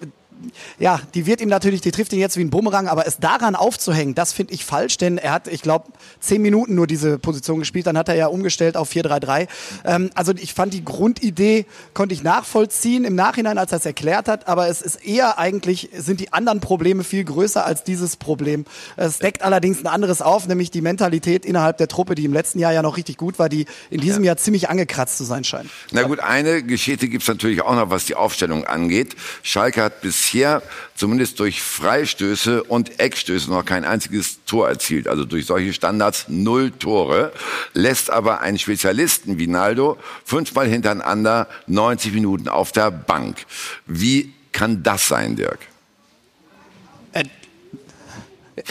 ja, 0.79 1.01
die 1.15 1.27
wird 1.27 1.41
ihm 1.41 1.49
natürlich, 1.49 1.81
die 1.81 1.91
trifft 1.91 2.13
ihn 2.13 2.19
jetzt 2.19 2.37
wie 2.37 2.43
ein 2.43 2.51
Bumerang, 2.51 2.89
aber 2.89 3.07
es 3.07 3.19
daran 3.19 3.55
aufzuhängen, 3.55 4.15
das 4.15 4.33
finde 4.33 4.55
ich 4.55 4.65
falsch, 4.65 4.99
denn 4.99 5.19
er 5.19 5.33
hat, 5.33 5.49
ich 5.49 5.63
glaube, 5.63 5.87
zehn 6.21 6.43
Minuten 6.43 6.75
nur 6.75 6.87
diese 6.87 7.19
Position 7.19 7.59
gespielt, 7.59 7.87
dann 7.87 7.99
hat 7.99 8.09
er 8.09 8.15
ja 8.15 8.27
umgestellt 8.27 8.77
auf 8.77 8.91
4-3-3. 8.91 9.49
Ähm, 9.85 10.11
also 10.15 10.33
ich 10.37 10.55
fand 10.55 10.75
die 10.75 10.85
Grundidee, 10.85 11.67
konnte 11.93 12.15
ich 12.15 12.23
nachvollziehen 12.23 13.05
im 13.05 13.15
Nachhinein, 13.15 13.59
als 13.59 13.73
er 13.73 13.79
es 13.79 13.87
erklärt 13.87 14.29
hat, 14.29 14.49
aber 14.49 14.69
es 14.69 14.83
ist 14.83 14.97
eher 14.97 15.39
eigentlich, 15.39 15.91
sind 15.97 16.21
die 16.21 16.33
anderen 16.33 16.61
Probleme 16.61 17.05
viel 17.05 17.25
größer 17.25 17.65
als 17.65 17.85
dieses 17.85 18.17
Problem. 18.17 18.65
Es 18.97 19.19
deckt 19.19 19.43
allerdings 19.43 19.81
ein 19.81 19.87
anderes 19.87 20.23
auf, 20.23 20.47
nämlich 20.47 20.71
die 20.71 20.81
Mentalität 20.81 21.45
innerhalb 21.45 21.79
der 21.79 21.89
Truppe, 21.89 22.15
die 22.15 22.25
im 22.25 22.33
letzten 22.33 22.59
Jahr 22.59 22.73
ja 22.73 22.83
noch 22.83 22.97
richtig 22.97 23.17
gut 23.17 23.39
war, 23.39 23.49
die 23.49 23.67
in 23.91 24.01
diesem 24.01 24.25
Jahr 24.25 24.37
ziemlich 24.37 24.69
angekratzt 24.69 25.19
zu 25.19 25.25
sein 25.25 25.45
scheint. 25.45 25.71
Na 25.93 26.03
gut, 26.03 26.21
eine 26.21 26.63
Geschichte 26.63 27.09
gibt's 27.09 27.29
natürlich 27.29 27.63
auch 27.63 27.75
noch, 27.75 27.91
was 27.91 28.07
die 28.07 28.15
Aufstellung 28.15 28.65
angeht. 28.65 29.17
Schalke 29.43 29.83
hat 29.83 30.01
bisher 30.25 30.63
zumindest 30.95 31.39
durch 31.39 31.63
Freistöße 31.63 32.65
und 32.65 32.99
Eckstöße 32.99 33.51
noch 33.51 33.65
kein 33.65 33.85
einziges 33.85 34.45
Tor 34.47 34.69
erzielt. 34.69 35.07
Also 35.07 35.25
durch 35.25 35.47
solche 35.47 35.73
Standards 35.73 36.27
null 36.29 36.71
Tore, 36.71 37.33
lässt 37.75 38.11
aber 38.11 38.41
einen 38.41 38.59
Spezialisten 38.59 39.39
wie 39.39 39.47
Naldo 39.47 39.99
fünfmal 40.25 40.67
hintereinander 40.67 41.47
90 41.67 42.15
Minuten 42.15 42.49
auf 42.49 42.73
der 42.73 42.91
Bank. 42.91 43.45
Wie 43.87 44.33
kann 44.53 44.83
das 44.83 45.09
sein, 45.09 45.37
Dirk? 45.37 45.59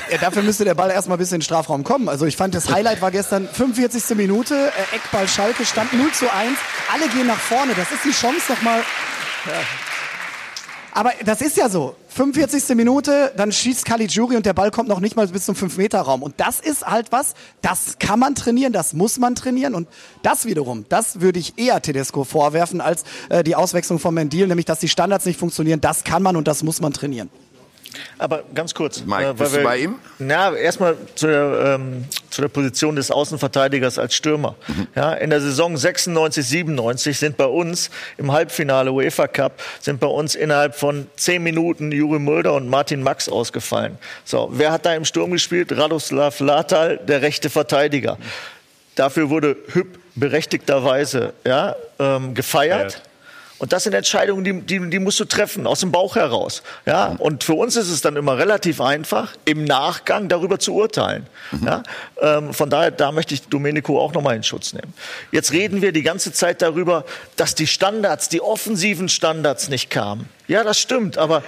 Ja, 0.10 0.18
dafür 0.18 0.42
müsste 0.42 0.64
der 0.64 0.76
Ball 0.76 0.90
erstmal 0.90 1.18
bis 1.18 1.32
in 1.32 1.40
den 1.40 1.42
Strafraum 1.44 1.84
kommen. 1.84 2.10
Also 2.10 2.26
ich 2.26 2.38
fand, 2.38 2.56
das 2.56 2.70
Highlight 2.70 3.02
war 3.02 3.12
gestern 3.12 3.48
45. 3.48 4.16
Minute, 4.16 4.72
äh, 4.92 4.96
Eckball 4.96 5.28
Schalke, 5.28 5.66
stand 5.66 5.94
0 5.94 6.12
zu 6.14 6.34
1. 6.34 6.58
Alle 6.92 7.10
gehen 7.10 7.28
nach 7.28 7.38
vorne. 7.38 7.74
Das 7.76 7.92
ist 7.92 8.06
die 8.06 8.12
Chance 8.12 8.54
nochmal. 8.54 8.80
Ja. 9.46 9.93
Aber 10.94 11.12
das 11.26 11.42
ist 11.42 11.58
ja 11.58 11.70
so. 11.70 11.96
45. 12.10 12.76
Minute, 12.76 13.34
dann 13.36 13.52
schießt 13.52 13.86
Caligiuri 13.86 14.38
und 14.38 14.46
der 14.46 14.54
Ball 14.54 14.70
kommt 14.70 14.88
noch 14.88 15.00
nicht 15.00 15.16
mal 15.16 15.28
bis 15.28 15.46
zum 15.46 15.56
5-Meter-Raum. 15.56 16.22
Und 16.22 16.36
das 16.38 16.60
ist 16.60 16.86
halt 16.86 17.12
was, 17.12 17.34
das 17.64 17.98
kann 17.98 18.20
man 18.20 18.36
trainieren, 18.36 18.72
das 18.72 18.94
muss 18.94 19.18
man 19.18 19.34
trainieren. 19.34 19.74
Und 19.74 19.88
das 20.22 20.46
wiederum, 20.46 20.86
das 20.90 21.22
würde 21.22 21.40
ich 21.40 21.58
eher 21.58 21.82
Tedesco 21.82 22.24
vorwerfen 22.24 22.82
als 22.82 23.04
äh, 23.30 23.44
die 23.44 23.56
Auswechslung 23.56 23.98
von 23.98 24.14
Mendil, 24.14 24.48
nämlich 24.48 24.68
dass 24.68 24.80
die 24.80 24.90
Standards 24.90 25.26
nicht 25.26 25.40
funktionieren. 25.40 25.82
Das 25.82 26.04
kann 26.04 26.22
man 26.22 26.36
und 26.36 26.48
das 26.48 26.62
muss 26.62 26.80
man 26.80 26.94
trainieren. 26.94 27.32
Aber 28.18 28.44
ganz 28.54 28.74
kurz. 28.74 29.04
Mike, 29.06 29.30
äh, 29.30 29.34
bist 29.34 29.56
du 29.56 29.64
bei 29.64 29.78
ihm? 29.78 29.96
Na, 30.20 30.56
erstmal 30.56 30.96
zu 31.16 31.28
der, 31.28 31.76
ähm, 31.76 32.06
zu 32.30 32.42
der 32.42 32.50
Position 32.50 32.96
des 32.96 33.12
Außenverteidigers 33.12 34.00
als 34.00 34.16
Stürmer. 34.16 34.56
Mhm. 34.68 34.88
Ja, 34.96 35.14
in 35.14 35.30
der 35.30 35.42
Saison 35.42 35.78
96, 35.78 36.46
97 36.46 37.18
sind 37.18 37.38
bei 37.38 37.46
uns 37.46 37.90
im 38.18 38.32
Halbfinale 38.32 38.92
UEFA 38.92 39.28
Cup 39.28 39.62
sind 39.80 40.00
bei 40.00 40.08
uns 40.08 40.36
innerhalb 40.36 40.76
von 40.76 41.08
zehn 41.16 41.44
Minuten 41.44 41.92
Juri 41.92 42.20
Mulder 42.20 42.54
und 42.54 42.68
Martin 42.70 43.04
Max 43.04 43.30
ausgefallen. 43.30 43.98
So, 44.26 44.50
wer 44.52 44.72
hat 44.72 44.86
da 44.86 44.94
im 44.94 45.06
Sturm 45.06 45.32
gespielt? 45.32 45.72
Radoslav 45.72 46.40
Latal, 46.40 46.98
der 46.98 47.22
rechte 47.22 47.50
Verteidiger. 47.50 48.18
Dafür 48.96 49.30
wurde 49.30 49.56
Hüb 49.70 50.00
berechtigterweise 50.16 51.34
ja, 51.46 51.76
ähm, 52.00 52.34
gefeiert. 52.34 53.02
Und 53.64 53.72
das 53.72 53.84
sind 53.84 53.94
Entscheidungen, 53.94 54.44
die, 54.44 54.60
die, 54.60 54.90
die 54.90 55.00
musst 55.00 55.22
du 55.22 55.24
treffen, 55.24 55.68
aus 55.68 55.80
dem 55.80 55.90
Bauch 55.90 56.18
heraus. 56.18 56.64
Ja? 56.86 57.16
Und 57.18 57.46
für 57.46 57.54
uns 57.54 57.78
ist 57.78 57.90
es 57.90 58.02
dann 58.02 58.18
immer 58.18 58.38
relativ 58.38 58.82
einfach, 58.82 59.38
im 59.46 59.64
Nachgang 59.64 60.28
darüber 60.28 60.60
zu 60.60 60.74
urteilen. 60.74 61.28
Ja? 61.64 61.82
Ähm, 62.20 62.54
von 62.54 62.70
daher, 62.70 62.92
da 62.92 63.14
möchte 63.14 63.34
ich 63.36 63.44
Domenico 63.48 64.02
auch 64.02 64.12
nochmal 64.12 64.36
in 64.36 64.44
Schutz 64.44 64.74
nehmen. 64.74 64.94
Jetzt 65.32 65.54
reden 65.54 65.82
wir 65.82 65.94
die 65.94 66.02
ganze 66.02 66.34
Zeit 66.34 66.62
darüber, 66.62 67.06
dass 67.38 67.56
die 67.56 67.66
Standards, 67.66 68.28
die 68.28 68.42
offensiven 68.42 69.08
Standards 69.08 69.70
nicht 69.70 69.90
kamen. 69.90 70.28
Ja, 70.50 70.66
das 70.66 70.78
stimmt, 70.78 71.18
aber 71.18 71.42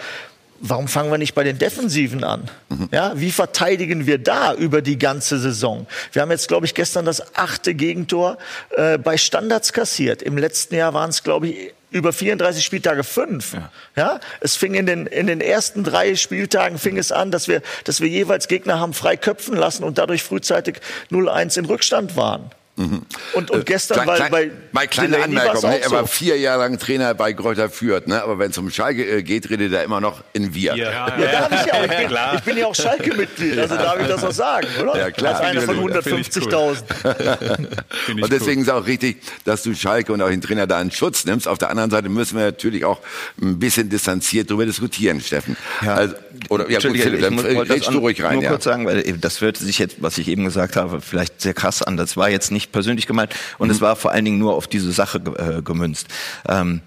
Warum 0.61 0.87
fangen 0.87 1.11
wir 1.11 1.17
nicht 1.17 1.35
bei 1.35 1.43
den 1.43 1.57
Defensiven 1.57 2.23
an? 2.23 2.49
Ja, 2.91 3.11
wie 3.15 3.31
verteidigen 3.31 4.05
wir 4.07 4.17
da 4.17 4.53
über 4.53 4.81
die 4.81 4.97
ganze 4.97 5.37
Saison? 5.37 5.85
Wir 6.13 6.21
haben 6.21 6.31
jetzt, 6.31 6.47
glaube 6.47 6.65
ich, 6.65 6.73
gestern 6.73 7.03
das 7.03 7.35
achte 7.35 7.75
Gegentor 7.75 8.37
äh, 8.77 8.97
bei 8.97 9.17
Standards 9.17 9.73
kassiert. 9.73 10.21
Im 10.21 10.37
letzten 10.37 10.75
Jahr 10.75 10.93
waren 10.93 11.09
es, 11.09 11.23
glaube 11.23 11.49
ich, 11.49 11.73
über 11.91 12.13
34 12.13 12.63
Spieltage 12.63 13.03
fünf. 13.03 13.53
Ja. 13.53 13.71
ja. 13.95 14.19
es 14.41 14.55
fing 14.55 14.73
in 14.73 14.85
den, 14.85 15.07
in 15.07 15.27
den 15.27 15.41
ersten 15.41 15.83
drei 15.83 16.15
Spieltagen 16.15 16.77
fing 16.77 16.97
es 16.97 17.11
an, 17.11 17.31
dass 17.31 17.47
wir, 17.47 17.61
dass 17.83 18.01
wir 18.01 18.07
jeweils 18.07 18.47
Gegner 18.47 18.79
haben 18.79 18.93
frei 18.93 19.17
köpfen 19.17 19.55
lassen 19.55 19.83
und 19.83 19.97
dadurch 19.97 20.23
frühzeitig 20.23 20.77
0-1 21.11 21.59
in 21.59 21.65
Rückstand 21.65 22.15
waren. 22.15 22.51
Und, 22.77 23.51
und 23.51 23.65
gestern, 23.65 24.03
Klein, 24.03 24.31
weil 24.31 24.51
bei 24.73 24.85
kleine 24.85 25.15
Delaney 25.15 25.37
Anmerkung. 25.37 25.69
Ne? 25.69 25.81
Er 25.81 25.91
war 25.91 26.01
so. 26.01 26.07
vier 26.07 26.37
Jahre 26.37 26.63
lang 26.63 26.77
Trainer 26.77 27.13
bei 27.13 27.31
Kräuter 27.31 27.69
Fürth. 27.69 28.05
Ne? 28.07 28.21
Aber 28.21 28.37
wenn 28.37 28.51
es 28.51 28.57
um 28.57 28.69
Schalke 28.69 29.05
äh, 29.05 29.23
geht, 29.23 29.49
redet 29.49 29.71
er 29.71 29.83
immer 29.83 30.01
noch 30.01 30.23
in 30.33 30.53
Wir. 30.53 30.75
Ja, 30.75 31.09
darf 31.09 31.17
ich 31.17 31.67
ja 31.67 31.73
auch. 31.73 31.85
Ich 31.95 32.07
bin, 32.07 32.17
ich 32.35 32.43
bin 32.43 32.57
ja 32.57 32.65
auch 32.67 32.75
Schalke-Mitglied, 32.75 33.57
also 33.57 33.75
darf 33.75 33.99
ich 33.99 34.07
das 34.07 34.23
auch 34.23 34.31
sagen, 34.31 34.67
oder? 34.81 34.97
Ja, 34.97 35.11
klar. 35.11 35.35
Als 35.35 35.45
einer 35.45 35.61
von 35.61 35.75
Finde 35.75 36.19
ich 36.19 36.31
gut. 36.31 36.53
150.000. 36.53 38.21
Und 38.21 38.31
deswegen 38.31 38.61
ist 38.61 38.69
auch 38.69 38.85
richtig, 38.85 39.21
dass 39.45 39.63
du 39.63 39.73
Schalke 39.73 40.11
und 40.11 40.21
auch 40.21 40.29
den 40.29 40.41
Trainer 40.41 40.67
da 40.67 40.81
in 40.81 40.91
Schutz 40.91 41.25
nimmst. 41.25 41.47
Auf 41.47 41.57
der 41.57 41.69
anderen 41.69 41.91
Seite 41.91 42.09
müssen 42.09 42.37
wir 42.37 42.45
natürlich 42.45 42.85
auch 42.85 42.99
ein 43.41 43.59
bisschen 43.59 43.89
distanziert 43.89 44.49
darüber 44.49 44.65
diskutieren, 44.65 45.21
Steffen. 45.21 45.55
Also, 45.81 46.15
oder, 46.49 46.69
ja, 46.69 46.79
gut, 46.79 46.97
Philipp, 46.97 47.15
ich 47.15 47.21
dann 47.21 47.67
das 47.67 47.85
du 47.87 47.97
ruhig 47.99 48.21
rein. 48.23 48.35
Nur 48.35 48.43
Ja. 48.43 48.49
kurz 48.49 48.63
sagen, 48.63 48.85
weil 48.85 49.07
eben 49.07 49.21
das 49.21 49.41
hört 49.41 49.57
sich 49.57 49.79
jetzt, 49.79 50.01
was 50.01 50.17
ich 50.17 50.27
eben 50.27 50.43
gesagt 50.43 50.75
habe, 50.75 51.01
vielleicht 51.01 51.41
sehr 51.41 51.53
krass 51.53 51.81
an. 51.81 51.97
Das 51.97 52.17
war 52.17 52.29
jetzt 52.29 52.51
nicht 52.51 52.71
persönlich 52.71 53.07
gemeint 53.07 53.33
und 53.57 53.69
es 53.69 53.81
war 53.81 53.95
vor 53.95 54.11
allen 54.11 54.25
Dingen 54.25 54.37
nur 54.39 54.55
auf 54.55 54.67
diese 54.67 54.91
Sache 54.91 55.21
äh, 55.37 55.61
gemünzt. 55.61 56.07
Ähm, 56.47 56.81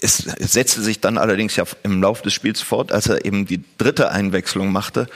es, 0.00 0.26
es 0.26 0.52
setzte 0.52 0.80
sich 0.82 1.00
dann 1.00 1.18
allerdings 1.18 1.56
ja 1.56 1.64
im 1.82 2.00
Laufe 2.02 2.22
des 2.22 2.32
Spiels 2.32 2.60
fort, 2.60 2.92
als 2.92 3.06
er 3.06 3.24
eben 3.24 3.46
die 3.46 3.62
dritte 3.78 4.10
Einwechslung 4.10 4.72
machte. 4.72 5.06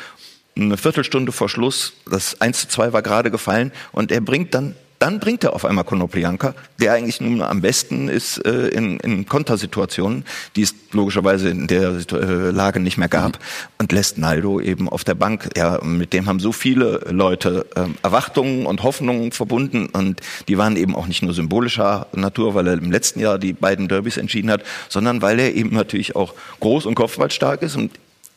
Eine 0.57 0.77
Viertelstunde 0.77 1.33
vor 1.33 1.49
Schluss, 1.49 1.95
das 2.09 2.41
1 2.41 2.61
zu 2.61 2.69
2 2.69 2.93
war 2.93 3.03
gerade 3.03 3.31
gefallen 3.31 3.73
und 3.93 4.13
er 4.13 4.21
bringt 4.21 4.55
dann 4.55 4.77
dann 5.05 5.21
bringt 5.21 5.45
er 5.45 5.53
auf 5.53 5.67
einmal 5.67 5.85
Konoplyanka, 5.85 6.55
der 6.81 6.95
eigentlich 6.95 7.21
nun 7.21 7.43
am 7.43 7.61
besten 7.61 8.09
ist 8.09 8.39
äh, 8.47 8.69
in, 8.69 8.99
in 9.01 9.27
Kontersituationen, 9.27 10.25
die 10.57 10.63
es 10.63 10.75
logischerweise 10.93 11.51
in 11.51 11.67
der 11.67 11.91
äh, 12.11 12.51
Lage 12.51 12.81
nicht 12.81 12.97
mehr 12.97 13.09
gab, 13.09 13.39
und 13.77 13.93
lässt 13.93 14.17
Naldo 14.17 14.61
eben 14.61 14.89
auf 14.89 15.05
der 15.05 15.15
Bank. 15.15 15.51
Ja, 15.59 15.79
mit 15.85 16.15
dem 16.15 16.27
haben 16.27 16.41
so 16.41 16.53
viele 16.53 17.01
Leute 17.11 17.67
ähm, 17.77 17.97
Erwartungen 18.03 18.65
und 18.65 18.83
Hoffnungen 18.83 19.31
verbunden 19.33 19.91
und 19.93 20.23
die 20.49 20.57
waren 20.57 20.75
eben 20.75 20.97
auch 20.97 21.07
nicht 21.07 21.23
nur 21.23 21.35
symbolischer 21.35 22.07
Natur, 22.15 22.55
weil 22.55 22.67
er 22.67 22.73
im 22.73 22.91
letzten 22.91 23.21
Jahr 23.21 23.39
die 23.39 23.53
beiden 23.53 23.89
Derbys 23.89 24.17
entschieden 24.17 24.51
hat, 24.51 24.63
sondern 24.89 25.21
weil 25.21 25.39
er 25.39 25.55
eben 25.55 25.75
natürlich 25.75 26.17
auch 26.17 26.33
groß 26.61 26.87
und 26.87 26.95
kopfballstark 26.95 27.61
ist 27.61 27.77
und 27.77 27.91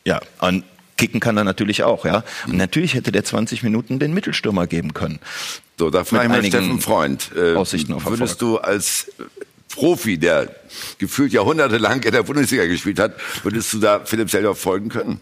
ja, 0.04 0.20
und 0.42 0.66
kicken 0.98 1.20
kann 1.20 1.38
er 1.38 1.44
natürlich 1.44 1.84
auch, 1.84 2.06
ja. 2.06 2.24
Und 2.48 2.58
natürlich 2.58 2.94
hätte 2.94 3.12
der 3.12 3.24
20 3.24 3.64
Minuten 3.64 4.00
den 4.00 4.14
Mittelstürmer 4.14 4.68
geben 4.68 4.94
können. 4.94 5.20
So, 5.80 5.90
da 5.90 6.04
frage 6.04 6.26
ich 6.26 6.30
mal 6.30 6.44
Steffen 6.44 6.82
Freund. 6.82 7.32
Äh, 7.36 7.56
Aussichten 7.56 7.94
auf 7.94 8.02
Erfolg. 8.02 8.20
würdest 8.20 8.42
du 8.42 8.58
als 8.58 9.12
Profi, 9.74 10.18
der 10.18 10.50
gefühlt 10.98 11.34
jahrhundertelang 11.34 12.02
in 12.04 12.12
der 12.12 12.24
Bundesliga 12.24 12.66
gespielt 12.66 13.00
hat, 13.00 13.14
würdest 13.44 13.74
du 13.74 13.80
da 13.80 14.02
Philipp 14.04 14.30
Seldorf 14.30 14.60
folgen 14.60 14.90
können? 14.90 15.20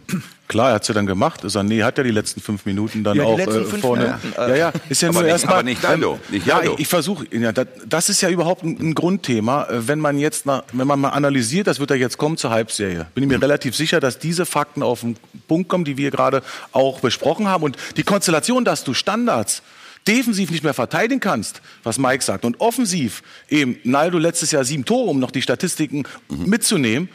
Klar, 0.48 0.70
er 0.70 0.76
hat's 0.76 0.88
ja 0.88 0.94
dann 0.94 1.08
gemacht. 1.08 1.44
Sané 1.44 1.84
hat 1.84 1.98
ja 1.98 2.04
die 2.04 2.12
letzten 2.12 2.40
fünf 2.40 2.66
Minuten 2.68 3.04
dann 3.04 3.18
Ja, 3.18 3.24
die 3.26 3.30
auch 3.32 3.38
letzten 3.38 3.62
äh, 3.64 3.66
fünf 3.66 3.82
vorne. 3.82 4.20
Minuten, 4.22 4.34
ja, 4.50 4.56
ja, 4.56 4.74
ist 4.90 5.02
ja 5.02 5.10
Aber 5.10 5.16
nur 5.16 5.24
nicht- 5.24 5.32
erstmal. 5.32 5.54
aber 5.56 5.64
nicht 5.64 5.82
Naldo, 5.84 6.20
nicht 6.30 6.46
ja, 6.46 6.58
Naldo. 6.58 6.74
ich, 6.76 6.82
ich 6.82 6.88
versuche. 6.88 7.26
Ja, 7.32 7.52
das, 7.52 7.68
das 7.88 8.10
ist 8.10 8.22
ja 8.22 8.30
überhaupt 8.30 8.64
ein, 8.64 8.78
ein 8.80 8.94
Grundthema. 8.94 9.64
Äh, 9.66 9.88
Wenn 9.88 10.00
man 10.00 10.20
jetzt, 10.20 10.46
nach, 10.46 10.64
wenn 10.72 10.86
man 10.88 11.00
mal 11.00 11.10
analysiert, 11.10 11.66
das 11.66 11.80
wird 11.80 11.90
ja 11.90 11.96
jetzt 11.96 12.18
kommen 12.20 12.38
zur 12.38 12.52
Halbserie, 12.52 13.08
bin 13.16 13.24
ich 13.24 13.30
mir 13.30 13.42
relativ 13.42 13.76
sicher, 13.76 14.00
dass 14.00 14.20
diese 14.20 14.46
Fakten 14.46 14.84
auf 14.84 15.02
den 15.02 15.18
Punkt 15.48 15.68
kommen, 15.70 15.84
die 15.86 15.98
wir 15.98 16.12
gerade 16.12 16.44
auch 16.72 17.00
besprochen 17.00 17.48
haben. 17.48 17.64
Und 17.64 17.78
die 17.98 18.04
Konstellation, 18.04 18.64
dass 18.64 18.84
du 18.84 18.94
Standards 18.94 19.64
defensiv 20.08 20.52
nicht 20.52 20.64
mehr 20.64 20.74
verteidigen 20.74 21.20
kannst, 21.20 21.62
was 21.84 21.98
Mike 21.98 22.24
sagt, 22.24 22.46
und 22.46 22.60
offensiv 22.60 23.24
eben 23.50 23.78
Naldo 23.84 24.18
letztes 24.18 24.52
Jahr 24.52 24.64
sieben 24.64 24.86
Tore, 24.86 25.10
um 25.10 25.20
noch 25.20 25.32
die 25.32 25.42
Statistiken 25.42 26.04
mitzunehmen. 26.30 27.10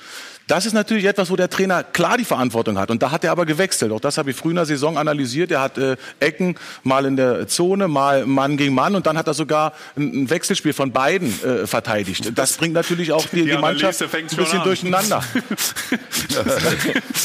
Das 0.51 0.67
ist 0.67 0.73
natürlich 0.73 1.05
etwas, 1.05 1.31
wo 1.31 1.37
der 1.37 1.49
Trainer 1.49 1.85
klar 1.85 2.19
die 2.19 2.25
Verantwortung 2.25 2.77
hat. 2.77 2.91
Und 2.91 3.01
da 3.01 3.13
hat 3.13 3.23
er 3.23 3.31
aber 3.31 3.47
gewechselt. 3.47 3.93
Auch 3.93 4.01
das 4.01 4.19
habe 4.19 4.33
ich 4.33 4.37
früher 4.37 4.51
in 4.51 4.57
der 4.57 4.67
Saison 4.67 4.99
analysiert. 4.99 5.53
Er 5.53 5.61
hat 5.61 5.79
äh, 5.79 5.97
Ecken 6.19 6.57
mal 6.83 7.07
in 7.07 7.15
der 7.15 7.47
Zone, 7.47 7.87
mal 7.87 8.27
Mann 8.27 8.57
gegen 8.57 8.75
Mann. 8.75 8.97
Und 8.97 9.07
dann 9.07 9.17
hat 9.17 9.29
er 9.29 9.35
sogar 9.35 9.75
ein, 9.97 10.25
ein 10.25 10.31
Wechselspiel 10.31 10.73
von 10.73 10.91
beiden 10.91 11.29
äh, 11.45 11.69
verteidigt. 11.69 12.33
Das 12.35 12.57
bringt 12.57 12.75
natürlich 12.75 13.13
auch 13.13 13.25
die, 13.27 13.45
die, 13.45 13.57
Mannschaft 13.59 14.03
Analyse 14.03 14.19
ein 14.19 14.27
bisschen 14.27 14.59
an. 14.59 14.65
durcheinander. 14.65 15.25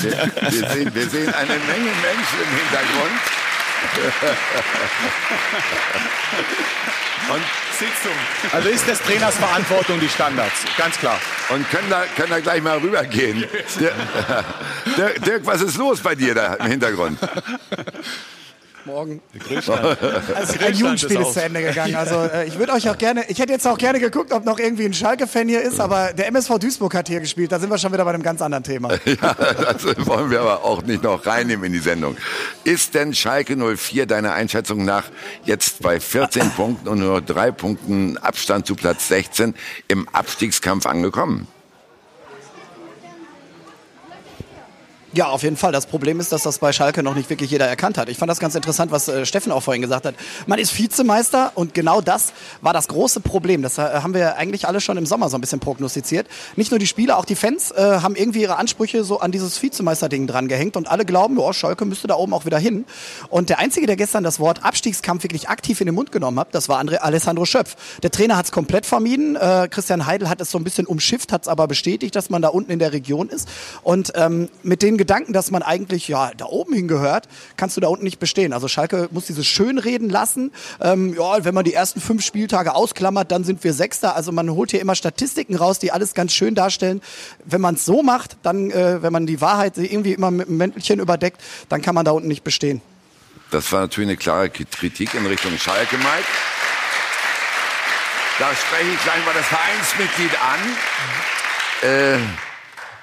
Wir, 0.01 0.11
wir, 0.11 0.69
sehen, 0.69 0.91
wir 0.93 1.09
sehen 1.09 1.33
eine 1.33 1.47
Menge 1.47 1.89
Menschen 2.03 2.37
im 2.43 2.57
Hintergrund. 2.57 3.21
Und, 7.33 7.41
Sitzung. 7.71 8.15
Also 8.51 8.69
ist 8.69 8.87
des 8.87 9.01
Trainers 9.01 9.35
Verantwortung 9.35 9.99
die 9.99 10.07
Standards. 10.07 10.63
Ganz 10.77 10.97
klar. 10.97 11.19
und 11.49 11.69
können, 11.71 11.89
da, 11.89 12.03
können 12.15 12.29
da 12.29 12.39
gleich 12.39 12.61
mal 12.61 12.77
rübergehen. 12.77 13.39
Dirk, 14.97 15.25
Dirk, 15.25 15.45
was 15.45 15.61
ist 15.61 15.77
los 15.77 16.01
bei 16.01 16.15
dir 16.15 16.35
da 16.35 16.53
im 16.55 16.67
Hintergrund? 16.67 17.17
Morgen. 18.85 19.21
Also 20.35 20.59
ein 20.59 20.73
Jugendspiel 20.73 21.21
ist 21.21 21.33
zu 21.33 21.41
Ende 21.41 21.61
gegangen. 21.61 21.95
Also 21.95 22.15
äh, 22.15 22.45
ich 22.47 22.57
würde 22.57 22.73
euch 22.73 22.89
auch 22.89 22.97
gerne, 22.97 23.25
ich 23.29 23.39
hätte 23.39 23.51
jetzt 23.53 23.67
auch 23.67 23.77
gerne 23.77 23.99
geguckt, 23.99 24.31
ob 24.31 24.45
noch 24.45 24.59
irgendwie 24.59 24.85
ein 24.85 24.93
Schalke-Fan 24.93 25.47
hier 25.47 25.61
ist, 25.61 25.79
aber 25.79 26.13
der 26.13 26.27
MSV 26.27 26.59
Duisburg 26.59 26.93
hat 26.93 27.07
hier 27.07 27.19
gespielt. 27.19 27.51
Da 27.51 27.59
sind 27.59 27.69
wir 27.69 27.77
schon 27.77 27.91
wieder 27.93 28.05
bei 28.05 28.13
einem 28.13 28.23
ganz 28.23 28.41
anderen 28.41 28.63
Thema. 28.63 28.89
Ja, 29.05 29.33
das 29.33 29.85
wollen 30.05 30.29
wir 30.29 30.41
aber 30.41 30.63
auch 30.63 30.81
nicht 30.83 31.03
noch 31.03 31.25
reinnehmen 31.25 31.65
in 31.65 31.73
die 31.73 31.79
Sendung. 31.79 32.17
Ist 32.63 32.95
denn 32.95 33.13
Schalke 33.13 33.55
04 33.55 34.05
deiner 34.05 34.33
Einschätzung 34.33 34.83
nach 34.83 35.05
jetzt 35.45 35.81
bei 35.81 35.99
14 35.99 36.51
Punkten 36.55 36.87
und 36.89 36.99
nur 36.99 37.21
drei 37.21 37.51
Punkten 37.51 38.17
Abstand 38.17 38.65
zu 38.65 38.75
Platz 38.75 39.07
16 39.07 39.55
im 39.87 40.09
Abstiegskampf 40.09 40.85
angekommen? 40.85 41.47
Ja, 45.15 45.27
auf 45.27 45.43
jeden 45.43 45.55
Fall. 45.55 45.71
Das 45.71 45.85
Problem 45.85 46.19
ist, 46.19 46.33
dass 46.33 46.43
das 46.43 46.59
bei 46.59 46.73
Schalke 46.73 47.01
noch 47.01 47.15
nicht 47.15 47.29
wirklich 47.29 47.49
jeder 47.49 47.65
erkannt 47.65 47.97
hat. 47.97 48.09
Ich 48.09 48.17
fand 48.17 48.29
das 48.29 48.39
ganz 48.39 48.53
interessant, 48.53 48.91
was 48.91 49.07
äh, 49.07 49.25
Steffen 49.25 49.53
auch 49.53 49.63
vorhin 49.63 49.81
gesagt 49.81 50.05
hat. 50.05 50.13
Man 50.45 50.59
ist 50.59 50.77
Vizemeister 50.77 51.53
und 51.55 51.73
genau 51.73 52.01
das 52.01 52.33
war 52.59 52.73
das 52.73 52.89
große 52.89 53.21
Problem. 53.21 53.61
Das 53.61 53.77
äh, 53.77 53.81
haben 53.81 54.13
wir 54.13 54.35
eigentlich 54.35 54.67
alle 54.67 54.81
schon 54.81 54.97
im 54.97 55.05
Sommer 55.05 55.29
so 55.29 55.37
ein 55.37 55.41
bisschen 55.41 55.61
prognostiziert. 55.61 56.27
Nicht 56.57 56.71
nur 56.71 56.79
die 56.79 56.85
Spieler, 56.85 57.17
auch 57.17 57.23
die 57.23 57.35
Fans 57.35 57.71
äh, 57.71 57.77
haben 58.01 58.17
irgendwie 58.17 58.41
ihre 58.41 58.57
Ansprüche 58.57 59.05
so 59.05 59.21
an 59.21 59.31
dieses 59.31 59.63
Vizemeister-Ding 59.63 60.27
dran 60.27 60.49
gehängt 60.49 60.75
und 60.75 60.89
alle 60.89 61.05
glauben, 61.05 61.37
oh, 61.37 61.53
Schalke 61.53 61.85
müsste 61.85 62.07
da 62.07 62.15
oben 62.15 62.33
auch 62.33 62.43
wieder 62.43 62.59
hin. 62.59 62.83
Und 63.29 63.47
der 63.47 63.59
Einzige, 63.59 63.87
der 63.87 63.95
gestern 63.95 64.25
das 64.25 64.41
Wort 64.41 64.65
Abstiegskampf 64.65 65.23
wirklich 65.23 65.47
aktiv 65.47 65.79
in 65.79 65.85
den 65.85 65.95
Mund 65.95 66.11
genommen 66.11 66.41
hat, 66.41 66.53
das 66.53 66.67
war 66.67 66.81
André 66.81 66.97
Alessandro 66.97 67.45
Schöpf. 67.45 67.77
Der 68.03 68.11
Trainer 68.11 68.35
hat 68.35 68.47
es 68.47 68.51
komplett 68.51 68.85
vermieden. 68.85 69.37
Äh, 69.37 69.69
Christian 69.71 70.07
Heidel 70.07 70.27
hat 70.27 70.41
es 70.41 70.51
so 70.51 70.57
ein 70.57 70.65
bisschen 70.65 70.85
umschifft, 70.85 71.31
hat 71.31 71.43
es 71.43 71.47
aber 71.47 71.69
bestätigt, 71.69 72.17
dass 72.17 72.29
man 72.29 72.41
da 72.41 72.49
unten 72.49 72.69
in 72.69 72.79
der 72.79 72.91
Region 72.91 73.29
ist. 73.29 73.47
Und 73.81 74.11
ähm, 74.15 74.49
mit 74.61 74.81
den 74.81 75.04
Gedanken, 75.05 75.33
dass 75.33 75.51
man 75.51 75.61
eigentlich 75.61 76.07
ja 76.07 76.31
da 76.35 76.45
oben 76.45 76.73
hingehört, 76.73 77.27
kannst 77.57 77.77
du 77.77 77.81
da 77.81 77.89
unten 77.89 78.03
nicht 78.03 78.17
bestehen. 78.17 78.53
Also 78.53 78.67
Schalke 78.67 79.07
muss 79.11 79.27
dieses 79.27 79.45
Schönreden 79.45 80.09
lassen. 80.09 80.51
Ähm, 80.81 81.13
ja, 81.13 81.45
wenn 81.45 81.53
man 81.53 81.63
die 81.63 81.75
ersten 81.75 82.01
fünf 82.01 82.25
Spieltage 82.25 82.73
ausklammert, 82.73 83.31
dann 83.31 83.43
sind 83.43 83.63
wir 83.63 83.73
Sechster. 83.73 84.15
Also 84.15 84.31
man 84.31 84.49
holt 84.49 84.71
hier 84.71 84.81
immer 84.81 84.95
Statistiken 84.95 85.55
raus, 85.55 85.77
die 85.77 85.91
alles 85.91 86.15
ganz 86.15 86.33
schön 86.33 86.55
darstellen. 86.55 87.01
Wenn 87.43 87.61
man 87.61 87.75
es 87.75 87.85
so 87.85 88.01
macht, 88.01 88.37
dann, 88.41 88.71
äh, 88.71 89.03
wenn 89.03 89.13
man 89.13 89.27
die 89.27 89.41
Wahrheit 89.41 89.77
irgendwie 89.77 90.13
immer 90.13 90.31
mit 90.31 90.47
einem 90.47 90.57
Mäntelchen 90.57 90.99
überdeckt, 90.99 91.39
dann 91.69 91.83
kann 91.83 91.93
man 91.93 92.03
da 92.03 92.11
unten 92.11 92.27
nicht 92.27 92.43
bestehen. 92.43 92.81
Das 93.51 93.71
war 93.71 93.81
natürlich 93.81 94.09
eine 94.09 94.17
klare 94.17 94.49
Kritik 94.49 95.13
in 95.13 95.23
Richtung 95.27 95.55
Schalke, 95.59 95.97
Mike. 95.97 96.09
Da 98.39 98.49
spreche 98.55 98.91
ich 98.91 99.03
gleich 99.03 99.23
mal 99.23 99.35
das 99.35 99.45
Vereinsmitglied 99.45 100.31
an. 100.41 101.89
Äh, 101.89 102.17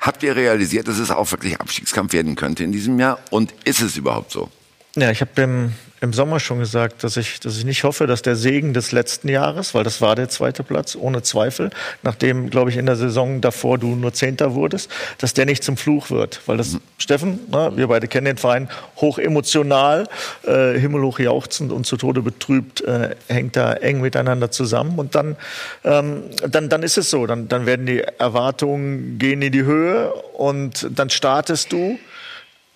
habt 0.03 0.23
ihr 0.23 0.37
realisiert, 0.37 0.89
dass 0.89 0.99
es 0.99 1.11
auch 1.11 1.31
wirklich 1.31 1.59
Abstiegskampf 1.59 2.13
werden 2.13 2.35
könnte 2.37 2.65
in 2.65 2.73
diesem 2.73 2.99
Jahr? 2.99 3.19
Und 3.31 3.55
ist 3.65 3.81
es 3.81 3.97
überhaupt 3.97 4.33
so? 4.33 4.51
Ja, 4.97 5.11
ich 5.11 5.23
habe 5.23 5.41
im, 5.41 5.73
im 6.03 6.13
Sommer 6.13 6.41
schon 6.41 6.59
gesagt, 6.59 7.05
dass 7.05 7.17
ich, 7.17 7.39
dass 7.39 7.57
ich 7.57 7.65
nicht 7.65 7.85
hoffe, 7.85 8.09
dass 8.09 8.23
der 8.23 8.35
Segen 8.35 8.75
des 8.75 8.91
letzten 8.91 9.29
Jahres, 9.29 9.73
weil 9.73 9.85
das 9.85 10.01
war 10.01 10.17
der 10.17 10.29
zweite 10.29 10.65
Platz, 10.65 10.97
ohne 10.97 11.23
Zweifel, 11.23 11.71
nachdem, 12.03 12.51
glaube 12.51 12.71
ich, 12.71 12.77
in 12.77 12.87
der 12.87 12.97
Saison 12.97 13.41
davor 13.41 13.79
du 13.79 13.95
nur 13.95 14.13
Zehnter 14.13 14.55
wurdest, 14.55 14.91
dass 15.19 15.33
der 15.33 15.47
nicht 15.47 15.63
zum 15.63 15.77
Fluch 15.77 16.11
wird. 16.11 16.41
Weil 16.47 16.57
das, 16.57 16.73
mhm. 16.73 16.81
Steffen, 16.99 17.39
na, 17.53 17.77
wir 17.77 17.87
beide 17.87 18.09
kennen 18.09 18.25
den 18.25 18.37
Verein, 18.37 18.69
hoch 18.97 19.19
emotional, 19.19 20.09
äh, 20.45 20.77
himmelhoch 20.77 21.21
jauchzend 21.21 21.71
und 21.71 21.87
zu 21.87 21.97
Tode 21.97 22.21
betrübt, 22.21 22.81
äh, 22.81 23.15
hängt 23.29 23.55
da 23.55 23.73
eng 23.73 24.01
miteinander 24.01 24.51
zusammen. 24.51 24.99
Und 24.99 25.15
dann, 25.15 25.37
ähm, 25.85 26.25
dann, 26.49 26.69
dann 26.69 26.83
ist 26.83 26.99
es 26.99 27.11
so, 27.11 27.27
dann, 27.27 27.47
dann 27.47 27.65
werden 27.65 27.87
die 27.87 28.01
Erwartungen 28.01 29.19
gehen 29.21 29.41
in 29.41 29.53
die 29.53 29.63
Höhe 29.63 30.13
und 30.35 30.89
dann 30.91 31.11
startest 31.11 31.73
du 31.73 31.97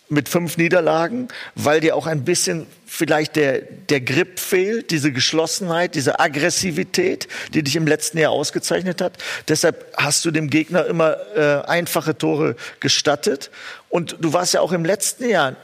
mit 0.09 0.29
fünf 0.29 0.57
Niederlagen, 0.57 1.29
weil 1.55 1.81
dir 1.81 1.97
auch 1.97 2.07
ein 2.07 2.25
bisschen 2.25 2.67
vielleicht 2.87 3.37
der, 3.37 3.61
der 3.61 4.01
Grip 4.01 4.39
fehlt, 4.39 4.91
diese 4.91 5.13
Geschlossenheit, 5.13 5.95
diese 5.95 6.21
Aggressivität, 6.21 7.27
die 7.55 7.63
dich 7.63 7.77
im 7.77 7.87
letzten 7.87 8.19
Jahr 8.19 8.31
ausgezeichnet 8.31 9.01
hat. 9.01 9.19
Deshalb 9.49 9.93
hast 9.97 10.25
du 10.25 10.31
dem 10.31 10.49
Gegner 10.49 10.87
immer 10.87 11.17
äh, 11.37 11.67
einfache 11.67 12.17
Tore 12.17 12.57
gestattet. 12.79 13.51
Und 13.89 14.17
du 14.21 14.33
warst 14.33 14.55
ja 14.55 14.61
auch 14.61 14.73
im 14.73 14.85
letzten 14.85 15.29
Jahr 15.29 15.57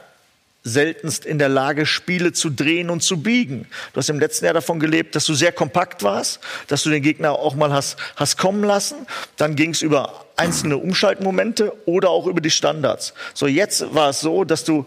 seltenst 0.63 1.25
in 1.25 1.39
der 1.39 1.49
Lage, 1.49 1.85
Spiele 1.85 2.31
zu 2.31 2.49
drehen 2.49 2.89
und 2.89 3.03
zu 3.03 3.21
biegen. 3.21 3.67
Du 3.91 3.97
hast 3.97 4.09
im 4.09 4.19
letzten 4.19 4.45
Jahr 4.45 4.53
davon 4.53 4.79
gelebt, 4.79 5.15
dass 5.15 5.25
du 5.25 5.33
sehr 5.33 5.51
kompakt 5.51 6.03
warst, 6.03 6.39
dass 6.67 6.83
du 6.83 6.89
den 6.89 7.03
Gegner 7.03 7.33
auch 7.33 7.55
mal 7.55 7.73
hast, 7.73 7.97
hast 8.15 8.37
kommen 8.37 8.63
lassen. 8.63 9.05
Dann 9.35 9.55
ging 9.55 9.71
es 9.71 9.81
über 9.81 10.25
einzelne 10.37 10.77
Umschaltmomente 10.77 11.73
oder 11.85 12.09
auch 12.09 12.27
über 12.27 12.39
die 12.39 12.49
Standards. 12.49 13.13
So, 13.33 13.47
jetzt 13.47 13.93
war 13.93 14.09
es 14.09 14.21
so, 14.21 14.45
dass 14.45 14.63
du, 14.63 14.85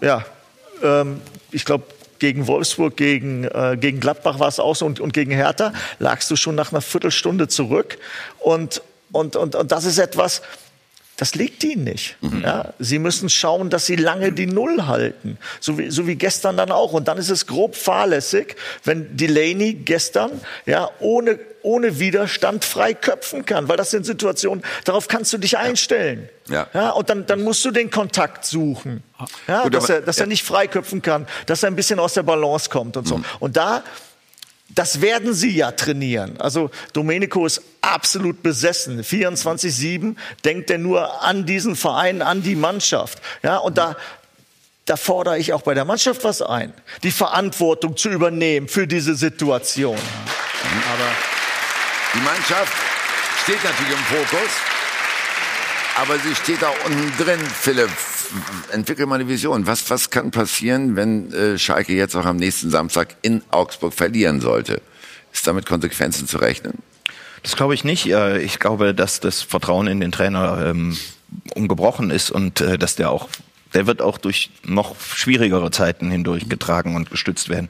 ja, 0.00 0.24
ähm, 0.82 1.20
ich 1.52 1.64
glaube, 1.64 1.84
gegen 2.18 2.46
Wolfsburg, 2.46 2.96
gegen, 2.96 3.44
äh, 3.44 3.76
gegen 3.80 4.00
Gladbach 4.00 4.38
war 4.38 4.48
es 4.48 4.60
auch 4.60 4.76
so 4.76 4.86
und, 4.86 5.00
und 5.00 5.12
gegen 5.12 5.32
Hertha 5.32 5.72
lagst 5.98 6.30
du 6.30 6.36
schon 6.36 6.54
nach 6.54 6.72
einer 6.72 6.80
Viertelstunde 6.80 7.48
zurück. 7.48 7.98
Und, 8.38 8.82
und, 9.10 9.36
und, 9.36 9.54
und 9.54 9.72
das 9.72 9.84
ist 9.84 9.98
etwas, 9.98 10.42
das 11.22 11.36
liegt 11.36 11.62
ihnen 11.62 11.84
nicht. 11.84 12.16
Mhm. 12.20 12.42
Ja, 12.42 12.74
sie 12.80 12.98
müssen 12.98 13.28
schauen, 13.28 13.70
dass 13.70 13.86
sie 13.86 13.94
lange 13.94 14.32
die 14.32 14.46
Null 14.46 14.88
halten. 14.88 15.38
So 15.60 15.78
wie, 15.78 15.88
so 15.88 16.08
wie 16.08 16.16
gestern 16.16 16.56
dann 16.56 16.72
auch. 16.72 16.94
Und 16.94 17.06
dann 17.06 17.16
ist 17.16 17.30
es 17.30 17.46
grob 17.46 17.76
fahrlässig, 17.76 18.56
wenn 18.82 19.16
Delaney 19.16 19.74
gestern 19.74 20.32
ja, 20.66 20.90
ohne, 20.98 21.38
ohne 21.62 22.00
Widerstand 22.00 22.64
frei 22.64 22.92
köpfen 22.92 23.44
kann. 23.44 23.68
Weil 23.68 23.76
das 23.76 23.92
sind 23.92 24.04
Situationen, 24.04 24.64
darauf 24.84 25.06
kannst 25.06 25.32
du 25.32 25.38
dich 25.38 25.56
einstellen. 25.56 26.28
Ja. 26.48 26.66
Ja, 26.74 26.90
und 26.90 27.08
dann, 27.08 27.24
dann 27.24 27.44
musst 27.44 27.64
du 27.64 27.70
den 27.70 27.92
Kontakt 27.92 28.44
suchen. 28.44 29.04
Ja, 29.46 29.62
Gut, 29.62 29.74
dass, 29.74 29.84
aber, 29.84 29.94
er, 29.94 30.00
dass 30.00 30.16
ja. 30.16 30.24
er 30.24 30.26
nicht 30.26 30.42
frei 30.42 30.66
köpfen 30.66 31.02
kann, 31.02 31.28
dass 31.46 31.62
er 31.62 31.68
ein 31.68 31.76
bisschen 31.76 32.00
aus 32.00 32.14
der 32.14 32.24
Balance 32.24 32.68
kommt 32.68 32.96
und 32.96 33.06
so. 33.06 33.18
Mhm. 33.18 33.24
Und 33.38 33.56
da 33.56 33.84
das 34.74 35.00
werden 35.00 35.34
sie 35.34 35.50
ja 35.50 35.72
trainieren. 35.72 36.40
Also 36.40 36.70
Domenico 36.92 37.44
ist 37.46 37.62
absolut 37.80 38.42
besessen. 38.42 39.02
24-7 39.02 40.16
denkt 40.44 40.70
er 40.70 40.78
nur 40.78 41.22
an 41.22 41.44
diesen 41.44 41.76
Verein, 41.76 42.22
an 42.22 42.42
die 42.42 42.54
Mannschaft. 42.54 43.20
Ja, 43.42 43.58
und 43.58 43.76
da, 43.76 43.96
da 44.86 44.96
fordere 44.96 45.38
ich 45.38 45.52
auch 45.52 45.62
bei 45.62 45.74
der 45.74 45.84
Mannschaft 45.84 46.24
was 46.24 46.40
ein, 46.40 46.72
die 47.02 47.10
Verantwortung 47.10 47.96
zu 47.96 48.08
übernehmen 48.08 48.68
für 48.68 48.86
diese 48.86 49.14
Situation. 49.14 49.98
Aber 50.92 51.10
die 52.14 52.20
Mannschaft 52.20 52.72
steht 53.42 53.62
natürlich 53.62 53.92
im 53.92 54.04
Fokus, 54.04 54.50
aber 55.96 56.18
sie 56.18 56.34
steht 56.34 56.64
auch 56.64 56.84
unten 56.86 57.12
drin, 57.22 57.40
Philipp 57.40 57.90
entwickel 58.72 59.06
mal 59.06 59.16
eine 59.16 59.28
Vision. 59.28 59.66
Was, 59.66 59.90
was 59.90 60.10
kann 60.10 60.30
passieren, 60.30 60.96
wenn 60.96 61.32
äh, 61.32 61.58
Schalke 61.58 61.94
jetzt 61.94 62.16
auch 62.16 62.24
am 62.24 62.36
nächsten 62.36 62.70
Samstag 62.70 63.16
in 63.22 63.42
Augsburg 63.50 63.94
verlieren 63.94 64.40
sollte? 64.40 64.82
Ist 65.32 65.46
damit 65.46 65.66
Konsequenzen 65.66 66.26
zu 66.26 66.38
rechnen? 66.38 66.78
Das 67.42 67.56
glaube 67.56 67.74
ich 67.74 67.84
nicht. 67.84 68.06
Ich 68.06 68.58
glaube, 68.60 68.94
dass 68.94 69.18
das 69.18 69.42
Vertrauen 69.42 69.88
in 69.88 69.98
den 69.98 70.12
Trainer 70.12 70.64
ähm, 70.66 70.96
ungebrochen 71.54 72.10
ist 72.10 72.30
und 72.30 72.60
äh, 72.60 72.78
dass 72.78 72.94
der 72.94 73.10
auch 73.10 73.28
der 73.74 73.86
wird 73.86 74.02
auch 74.02 74.18
durch 74.18 74.50
noch 74.64 75.00
schwierigere 75.00 75.70
Zeiten 75.70 76.10
hindurch 76.10 76.48
getragen 76.48 76.94
und 76.94 77.10
gestützt 77.10 77.48
werden. 77.48 77.68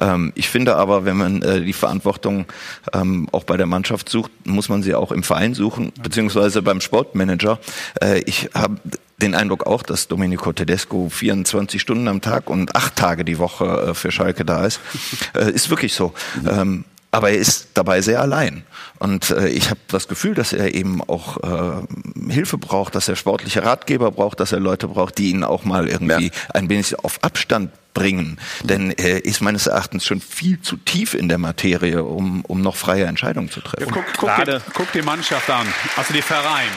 Ähm, 0.00 0.32
ich 0.34 0.48
finde 0.48 0.76
aber, 0.76 1.04
wenn 1.04 1.16
man 1.16 1.42
äh, 1.42 1.60
die 1.60 1.72
Verantwortung 1.72 2.46
ähm, 2.92 3.28
auch 3.32 3.44
bei 3.44 3.56
der 3.56 3.66
Mannschaft 3.66 4.08
sucht, 4.08 4.32
muss 4.44 4.68
man 4.68 4.82
sie 4.82 4.94
auch 4.94 5.12
im 5.12 5.22
Verein 5.22 5.54
suchen, 5.54 5.92
beziehungsweise 6.02 6.62
beim 6.62 6.80
Sportmanager. 6.80 7.58
Äh, 8.02 8.22
ich 8.26 8.50
habe 8.54 8.76
den 9.22 9.34
Eindruck 9.34 9.66
auch, 9.66 9.82
dass 9.82 10.08
Domenico 10.08 10.52
Tedesco 10.52 11.08
24 11.08 11.80
Stunden 11.80 12.08
am 12.08 12.20
Tag 12.20 12.50
und 12.50 12.76
acht 12.76 12.96
Tage 12.96 13.24
die 13.24 13.38
Woche 13.38 13.88
äh, 13.90 13.94
für 13.94 14.10
Schalke 14.10 14.44
da 14.44 14.64
ist. 14.64 14.80
Äh, 15.34 15.50
ist 15.50 15.70
wirklich 15.70 15.92
so. 15.94 16.14
Ähm, 16.48 16.84
aber 17.10 17.30
er 17.30 17.38
ist 17.38 17.68
dabei 17.74 18.00
sehr 18.00 18.20
allein. 18.20 18.64
Und 18.98 19.30
äh, 19.30 19.48
ich 19.48 19.70
habe 19.70 19.80
das 19.88 20.08
Gefühl, 20.08 20.34
dass 20.34 20.52
er 20.52 20.74
eben 20.74 21.02
auch 21.02 21.38
äh, 21.42 22.32
Hilfe 22.32 22.58
braucht, 22.58 22.94
dass 22.94 23.08
er 23.08 23.16
sportliche 23.16 23.64
Ratgeber 23.64 24.10
braucht, 24.10 24.40
dass 24.40 24.52
er 24.52 24.60
Leute 24.60 24.88
braucht, 24.88 25.18
die 25.18 25.30
ihn 25.30 25.44
auch 25.44 25.64
mal 25.64 25.88
irgendwie 25.88 26.26
ja. 26.26 26.32
ein 26.52 26.68
wenig 26.68 26.98
auf 26.98 27.22
Abstand 27.22 27.70
bringen. 27.94 28.38
Denn 28.62 28.90
er 28.90 29.24
ist 29.24 29.40
meines 29.40 29.66
Erachtens 29.66 30.04
schon 30.04 30.20
viel 30.20 30.60
zu 30.60 30.76
tief 30.76 31.14
in 31.14 31.28
der 31.28 31.38
Materie, 31.38 32.04
um, 32.04 32.44
um 32.44 32.60
noch 32.60 32.76
freie 32.76 33.04
Entscheidungen 33.04 33.50
zu 33.50 33.60
treffen. 33.60 33.86
Ja, 33.86 33.92
guck, 33.92 34.04
guck, 34.16 34.44
die, 34.44 34.58
guck 34.74 34.92
die 34.92 35.02
Mannschaft 35.02 35.48
an, 35.48 35.66
also 35.96 36.12
die 36.12 36.22
Verein. 36.22 36.68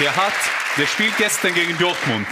Der 0.00 0.16
hat 0.16 0.32
der 0.76 0.86
spielt 0.86 1.16
gestern 1.16 1.54
gegen 1.54 1.76
Dortmund. 1.78 2.26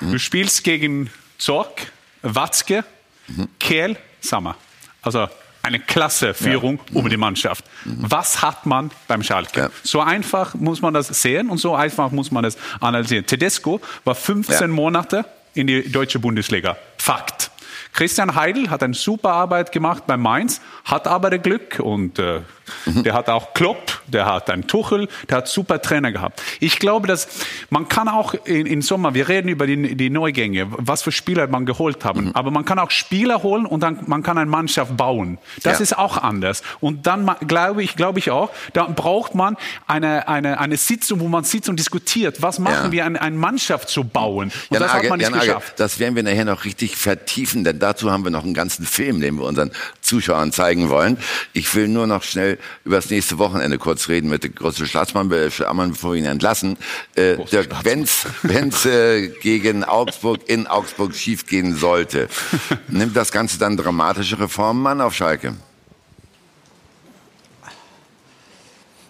Mhm. 0.00 0.12
Du 0.12 0.18
spielst 0.18 0.64
gegen 0.64 1.10
Zorg, 1.38 1.92
Watzke, 2.22 2.84
mhm. 3.28 3.48
Kehl, 3.58 3.96
Sammer. 4.20 4.56
Also 5.02 5.28
eine 5.62 5.80
klasse 5.80 6.34
Führung 6.34 6.78
ja. 6.90 7.00
um 7.00 7.08
die 7.08 7.16
Mannschaft. 7.16 7.64
Mhm. 7.84 7.96
Was 8.00 8.42
hat 8.42 8.66
man 8.66 8.90
beim 9.08 9.22
Schalke? 9.22 9.60
Ja. 9.60 9.70
So 9.82 10.00
einfach 10.00 10.54
muss 10.54 10.82
man 10.82 10.94
das 10.94 11.08
sehen 11.08 11.50
und 11.50 11.58
so 11.58 11.74
einfach 11.74 12.10
muss 12.10 12.30
man 12.30 12.44
das 12.44 12.56
analysieren. 12.80 13.26
Tedesco 13.26 13.80
war 14.04 14.14
15 14.14 14.60
ja. 14.60 14.66
Monate 14.68 15.24
in 15.54 15.66
die 15.66 15.90
deutsche 15.90 16.18
Bundesliga. 16.18 16.76
Fakt. 16.98 17.50
Christian 17.92 18.34
Heidel 18.34 18.70
hat 18.70 18.82
eine 18.82 18.94
super 18.94 19.32
Arbeit 19.32 19.70
gemacht 19.70 20.04
bei 20.06 20.16
Mainz, 20.16 20.60
hat 20.84 21.06
aber 21.06 21.30
das 21.30 21.42
Glück 21.42 21.78
und 21.78 22.18
äh, 22.18 22.40
mhm. 22.86 23.02
der 23.02 23.14
hat 23.14 23.28
auch 23.28 23.54
Klopp, 23.54 24.02
der 24.06 24.26
hat 24.26 24.50
einen 24.50 24.66
Tuchel, 24.66 25.08
der 25.28 25.38
hat 25.38 25.48
super 25.48 25.80
Trainer 25.80 26.12
gehabt. 26.12 26.42
Ich 26.60 26.78
glaube, 26.78 27.06
dass 27.06 27.28
man 27.70 27.88
kann 27.88 28.08
auch 28.08 28.34
in, 28.44 28.66
in 28.66 28.82
Sommer, 28.82 29.14
wir 29.14 29.28
reden 29.28 29.48
über 29.48 29.66
die, 29.66 29.96
die 29.96 30.10
Neugänge, 30.10 30.66
was 30.70 31.02
für 31.02 31.12
Spieler 31.12 31.46
man 31.46 31.66
geholt 31.66 32.04
haben, 32.04 32.26
mhm. 32.26 32.30
aber 32.34 32.50
man 32.50 32.64
kann 32.64 32.78
auch 32.78 32.90
Spieler 32.90 33.42
holen 33.42 33.66
und 33.66 33.80
dann 33.80 34.00
man 34.06 34.22
kann 34.22 34.38
eine 34.38 34.50
Mannschaft 34.50 34.96
bauen. 34.96 35.38
Das 35.62 35.78
ja. 35.78 35.82
ist 35.82 35.98
auch 35.98 36.18
anders. 36.18 36.62
Und 36.80 37.06
dann 37.06 37.30
glaube 37.46 37.82
ich, 37.82 37.96
glaube 37.96 38.18
ich 38.18 38.30
auch, 38.30 38.50
da 38.72 38.84
braucht 38.84 39.34
man 39.34 39.56
eine, 39.86 40.28
eine, 40.28 40.58
eine 40.58 40.76
Sitzung, 40.76 41.20
wo 41.20 41.28
man 41.28 41.44
sitzt 41.44 41.68
und 41.68 41.78
diskutiert, 41.78 42.42
was 42.42 42.58
machen 42.58 42.86
ja. 42.86 42.92
wir, 42.92 43.04
eine, 43.04 43.20
eine 43.20 43.36
Mannschaft 43.36 43.88
zu 43.88 44.04
bauen. 44.04 44.44
Und 44.44 44.52
Jan 44.70 44.82
das 44.82 44.92
Age, 44.92 45.02
hat 45.02 45.08
man 45.10 45.18
nicht 45.18 45.30
Jan 45.30 45.40
geschafft. 45.40 45.72
Age, 45.72 45.76
das 45.76 45.98
werden 45.98 46.16
wir 46.16 46.22
nachher 46.22 46.44
noch 46.44 46.64
richtig 46.64 46.96
vertiefen, 46.96 47.64
denn 47.64 47.78
dazu 47.78 48.10
haben 48.10 48.24
wir 48.24 48.30
noch 48.30 48.44
einen 48.44 48.54
ganzen 48.54 48.86
Film, 48.86 49.20
den 49.20 49.36
wir 49.36 49.44
unseren 49.44 49.70
Zuschauern 50.00 50.52
zeigen 50.52 50.88
wollen. 50.88 51.18
Ich 51.52 51.74
will 51.74 51.88
nur 51.88 52.06
noch 52.06 52.22
schnell 52.22 52.53
über 52.84 52.96
das 52.96 53.10
nächste 53.10 53.38
Wochenende 53.38 53.78
kurz 53.78 54.08
reden 54.08 54.28
mit 54.28 54.44
dem 54.44 54.54
großen 54.54 54.86
Staatsmann, 54.86 55.28
bevor 55.28 56.12
wir 56.12 56.18
ihn 56.18 56.24
entlassen. 56.24 56.76
Äh, 57.14 57.36
Wenn 58.42 58.68
es 58.68 58.86
äh, 58.86 59.28
gegen 59.28 59.84
Augsburg 59.84 60.40
in 60.48 60.66
Augsburg 60.66 61.14
schiefgehen 61.14 61.76
sollte, 61.76 62.28
nimmt 62.88 63.16
das 63.16 63.32
Ganze 63.32 63.58
dann 63.58 63.76
dramatische 63.76 64.38
Reformen 64.38 64.86
an 64.86 65.00
auf 65.00 65.14
Schalke? 65.14 65.54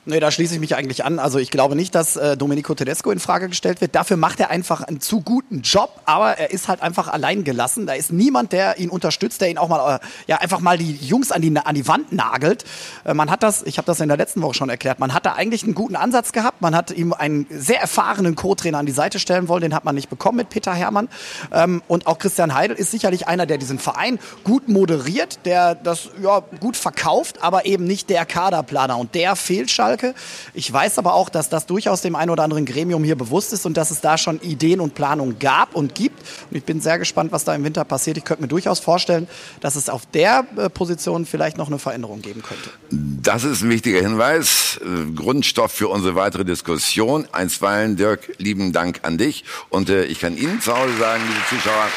Nee, 0.07 0.21
da 0.21 0.31
schließe 0.31 0.55
ich 0.55 0.61
mich 0.61 0.77
eigentlich 0.77 1.03
an. 1.05 1.19
Also 1.19 1.39
ich 1.39 1.51
glaube 1.51 1.77
nicht, 1.77 1.95
dass 1.95 2.17
äh, 2.17 2.37
Domenico 2.37 2.75
Tedesco 2.75 3.11
in 3.11 3.21
Frage 3.21 3.49
gestellt 3.49 3.81
wird. 3.81 3.95
Dafür 3.95 4.19
macht 4.19 4.39
er 4.39 4.51
einfach 4.51 4.83
einen 4.83 5.01
zu 5.01 5.23
guten 5.23 5.63
Job, 5.63 6.03
aber 6.05 6.37
er 6.37 6.51
ist 6.51 6.69
halt 6.69 6.83
einfach 6.83 7.09
allein 7.09 7.43
gelassen. 7.43 7.87
Da 7.87 7.95
ist 7.95 8.13
niemand, 8.13 8.53
der 8.53 8.79
ihn 8.79 8.91
unterstützt, 8.91 9.41
der 9.41 9.49
ihn 9.49 9.57
auch 9.57 9.69
mal, 9.69 9.97
äh, 9.97 9.99
ja, 10.27 10.37
einfach 10.39 10.61
mal 10.61 10.77
die 10.77 10.95
Jungs 10.95 11.33
an 11.33 11.41
die, 11.41 11.57
an 11.57 11.75
die 11.75 11.89
Wand 11.89 12.13
nagelt. 12.13 12.65
Äh, 13.05 13.15
man 13.15 13.31
hat 13.31 13.43
das, 13.43 13.63
ich 13.63 13.79
habe 13.79 13.87
das 13.87 13.99
in 14.01 14.09
der 14.09 14.19
letzten 14.19 14.43
Woche 14.43 14.53
schon 14.53 14.69
erklärt, 14.69 14.99
man 14.99 15.15
hat 15.15 15.25
da 15.25 15.33
eigentlich 15.33 15.63
einen 15.63 15.75
guten 15.75 15.97
Ansatz 15.97 16.33
gehabt. 16.33 16.61
Man 16.61 16.77
hat 16.77 16.91
ihm 16.91 17.15
einen 17.15 17.47
sehr 17.51 17.81
erfahrenen 17.81 18.35
Co-Trainer 18.35 18.79
an 18.79 18.87
die 18.87 18.93
Seite 18.93 19.19
stellen 19.19 19.49
wollen. 19.49 19.63
Den 19.63 19.75
hat 19.75 19.85
man 19.85 19.95
nicht 19.95 20.11
bekommen 20.11 20.37
mit 20.37 20.51
Peter 20.51 20.75
Hermann. 20.75 21.09
Ähm, 21.51 21.83
und 21.89 22.07
auch 22.07 22.19
Christian 22.19 22.55
Heidel 22.55 22.77
ist 22.77 22.91
sicherlich 22.91 23.27
einer, 23.27 23.47
der 23.47 23.57
diesen 23.57 23.79
Verein 23.79 24.19
gut 24.45 24.69
moderiert, 24.69 25.39
der 25.47 25.75
das 25.75 26.11
ja, 26.23 26.43
gut 26.61 26.77
verkauft, 26.77 27.43
aber 27.43 27.65
eben 27.65 27.85
nicht 27.85 28.11
der 28.11 28.27
Kaderplaner. 28.27 28.99
Und 28.99 29.15
der 29.15 29.35
fehlt 29.35 29.71
Schalke. 29.95 30.15
Ich 30.55 30.73
weiß 30.73 30.99
aber 30.99 31.15
auch, 31.15 31.29
dass 31.29 31.49
das 31.49 31.67
durchaus 31.67 32.03
dem 32.03 32.17
einen 32.17 32.31
oder 32.31 32.43
anderen 32.43 32.67
Gremium 32.67 33.05
hier 33.05 33.17
bewusst 33.17 33.53
ist 33.53 33.67
und 33.67 33.77
dass 33.77 33.91
es 33.91 34.01
da 34.01 34.19
schon 34.19 34.41
Ideen 34.41 34.81
und 34.81 34.95
Planungen 34.95 35.39
gab 35.39 35.75
und 35.75 35.95
gibt. 35.95 36.21
Und 36.51 36.57
ich 36.57 36.65
bin 36.65 36.81
sehr 36.81 36.99
gespannt, 36.99 37.33
was 37.33 37.45
da 37.45 37.55
im 37.55 37.65
Winter 37.65 37.85
passiert. 37.85 38.17
Ich 38.17 38.25
könnte 38.25 38.43
mir 38.43 38.49
durchaus 38.49 38.81
vorstellen, 38.81 39.29
dass 39.61 39.77
es 39.77 39.89
auf 39.89 40.07
der 40.07 40.47
äh, 40.57 40.69
Position 40.69 41.27
vielleicht 41.27 41.57
noch 41.57 41.69
eine 41.69 41.79
Veränderung 41.79 42.23
geben 42.23 42.43
könnte. 42.43 42.71
Das 42.91 43.45
ist 43.45 43.63
ein 43.63 43.71
wichtiger 43.71 44.01
Hinweis, 44.01 44.81
äh, 44.83 45.13
Grundstoff 45.15 45.73
für 45.73 45.89
unsere 45.89 46.15
weitere 46.15 46.45
Diskussion. 46.45 47.27
Einstweilen, 47.33 47.97
Dirk, 47.97 48.35
lieben 48.39 48.73
Dank 48.73 49.01
an 49.03 49.19
dich. 49.19 49.45
Und 49.71 49.89
äh, 49.89 50.05
ich 50.05 50.21
kann 50.21 50.37
Ihnen 50.37 50.61
zu 50.61 50.77
Hause 50.77 50.97
sagen, 50.99 51.23
liebe 51.27 51.41
Zuschauer, 51.49 51.89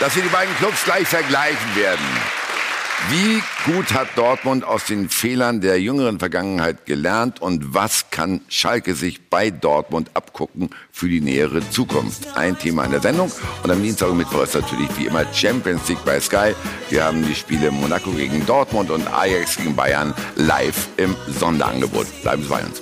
dass 0.00 0.14
wir 0.16 0.22
die 0.22 0.28
beiden 0.28 0.54
Clubs 0.56 0.84
gleich 0.84 1.06
vergleichen 1.06 1.76
werden. 1.76 2.43
Wie 3.10 3.42
gut 3.70 3.92
hat 3.92 4.08
Dortmund 4.16 4.64
aus 4.64 4.86
den 4.86 5.10
Fehlern 5.10 5.60
der 5.60 5.80
jüngeren 5.80 6.18
Vergangenheit 6.18 6.86
gelernt 6.86 7.40
und 7.42 7.74
was 7.74 8.10
kann 8.10 8.40
Schalke 8.48 8.94
sich 8.94 9.28
bei 9.28 9.50
Dortmund 9.50 10.10
abgucken 10.14 10.70
für 10.90 11.08
die 11.08 11.20
nähere 11.20 11.68
Zukunft? 11.70 12.36
Ein 12.36 12.58
Thema 12.58 12.84
in 12.84 12.92
der 12.92 13.02
Sendung 13.02 13.30
und 13.62 13.70
am 13.70 13.82
Dienstag 13.82 14.08
und 14.10 14.18
Mittwoch 14.18 14.44
ist 14.44 14.54
natürlich 14.54 14.88
wie 14.96 15.06
immer 15.06 15.24
Champions 15.34 15.86
League 15.88 16.04
bei 16.04 16.18
Sky. 16.18 16.54
Wir 16.88 17.04
haben 17.04 17.26
die 17.26 17.34
Spiele 17.34 17.70
Monaco 17.70 18.10
gegen 18.10 18.46
Dortmund 18.46 18.90
und 18.90 19.06
Ajax 19.12 19.56
gegen 19.56 19.76
Bayern 19.76 20.14
live 20.36 20.88
im 20.96 21.14
Sonderangebot. 21.28 22.06
Bleiben 22.22 22.42
Sie 22.42 22.48
bei 22.48 22.62
uns. 22.62 22.80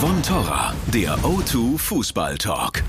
Von 0.00 0.22
Torra, 0.22 0.72
der 0.94 1.16
O2 1.24 1.76
Fußball 1.76 2.38
Talk. 2.38 2.84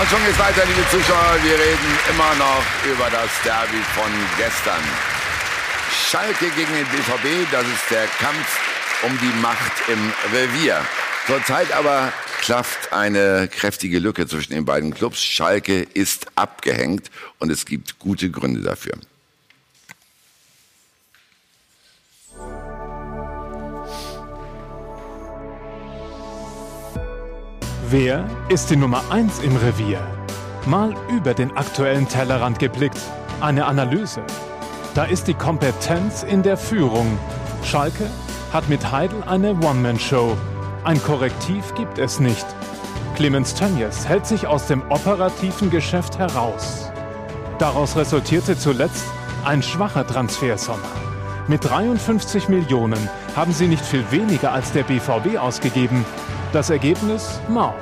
Und 0.00 0.08
schon 0.08 0.24
geht's 0.24 0.38
weiter, 0.38 0.62
liebe 0.64 0.80
Zuschauer. 0.90 1.36
Wir 1.42 1.52
reden 1.52 1.98
immer 2.08 2.34
noch 2.36 2.64
über 2.90 3.10
das 3.10 3.28
Derby 3.44 3.82
von 3.94 4.10
gestern. 4.38 4.80
Schalke 5.92 6.46
gegen 6.56 6.72
den 6.72 6.86
BVB, 6.86 7.52
das 7.52 7.64
ist 7.64 7.90
der 7.90 8.06
Kampf 8.18 8.58
um 9.02 9.18
die 9.18 9.40
Macht 9.42 9.72
im 9.88 10.10
Revier. 10.32 10.80
Zurzeit 11.26 11.70
aber 11.72 12.10
klafft 12.40 12.90
eine 12.90 13.46
kräftige 13.48 13.98
Lücke 13.98 14.26
zwischen 14.26 14.54
den 14.54 14.64
beiden 14.64 14.94
Clubs. 14.94 15.22
Schalke 15.22 15.82
ist 15.82 16.28
abgehängt 16.34 17.10
und 17.38 17.50
es 17.50 17.66
gibt 17.66 17.98
gute 17.98 18.30
Gründe 18.30 18.62
dafür. 18.62 18.94
Wer 27.90 28.26
ist 28.50 28.68
die 28.68 28.76
Nummer 28.76 29.02
1 29.08 29.38
im 29.38 29.56
Revier? 29.56 30.06
Mal 30.66 30.94
über 31.08 31.32
den 31.32 31.56
aktuellen 31.56 32.06
Tellerrand 32.06 32.58
geblickt. 32.58 33.00
Eine 33.40 33.64
Analyse. 33.64 34.20
Da 34.94 35.04
ist 35.04 35.26
die 35.26 35.32
Kompetenz 35.32 36.22
in 36.22 36.42
der 36.42 36.58
Führung. 36.58 37.18
Schalke 37.64 38.10
hat 38.52 38.68
mit 38.68 38.92
Heidel 38.92 39.22
eine 39.22 39.52
One-Man-Show. 39.52 40.36
Ein 40.84 41.02
Korrektiv 41.02 41.74
gibt 41.76 41.98
es 41.98 42.20
nicht. 42.20 42.44
Clemens 43.16 43.54
Tönjes 43.54 44.06
hält 44.06 44.26
sich 44.26 44.46
aus 44.46 44.66
dem 44.66 44.82
operativen 44.90 45.70
Geschäft 45.70 46.18
heraus. 46.18 46.92
Daraus 47.58 47.96
resultierte 47.96 48.58
zuletzt 48.58 49.06
ein 49.46 49.62
schwacher 49.62 50.06
Transfersommer. 50.06 50.92
Mit 51.46 51.64
53 51.64 52.50
Millionen 52.50 53.08
haben 53.34 53.54
sie 53.54 53.66
nicht 53.66 53.86
viel 53.86 54.04
weniger 54.10 54.52
als 54.52 54.72
der 54.72 54.82
BVB 54.82 55.38
ausgegeben. 55.38 56.04
Das 56.52 56.70
Ergebnis 56.70 57.40
mau. 57.48 57.74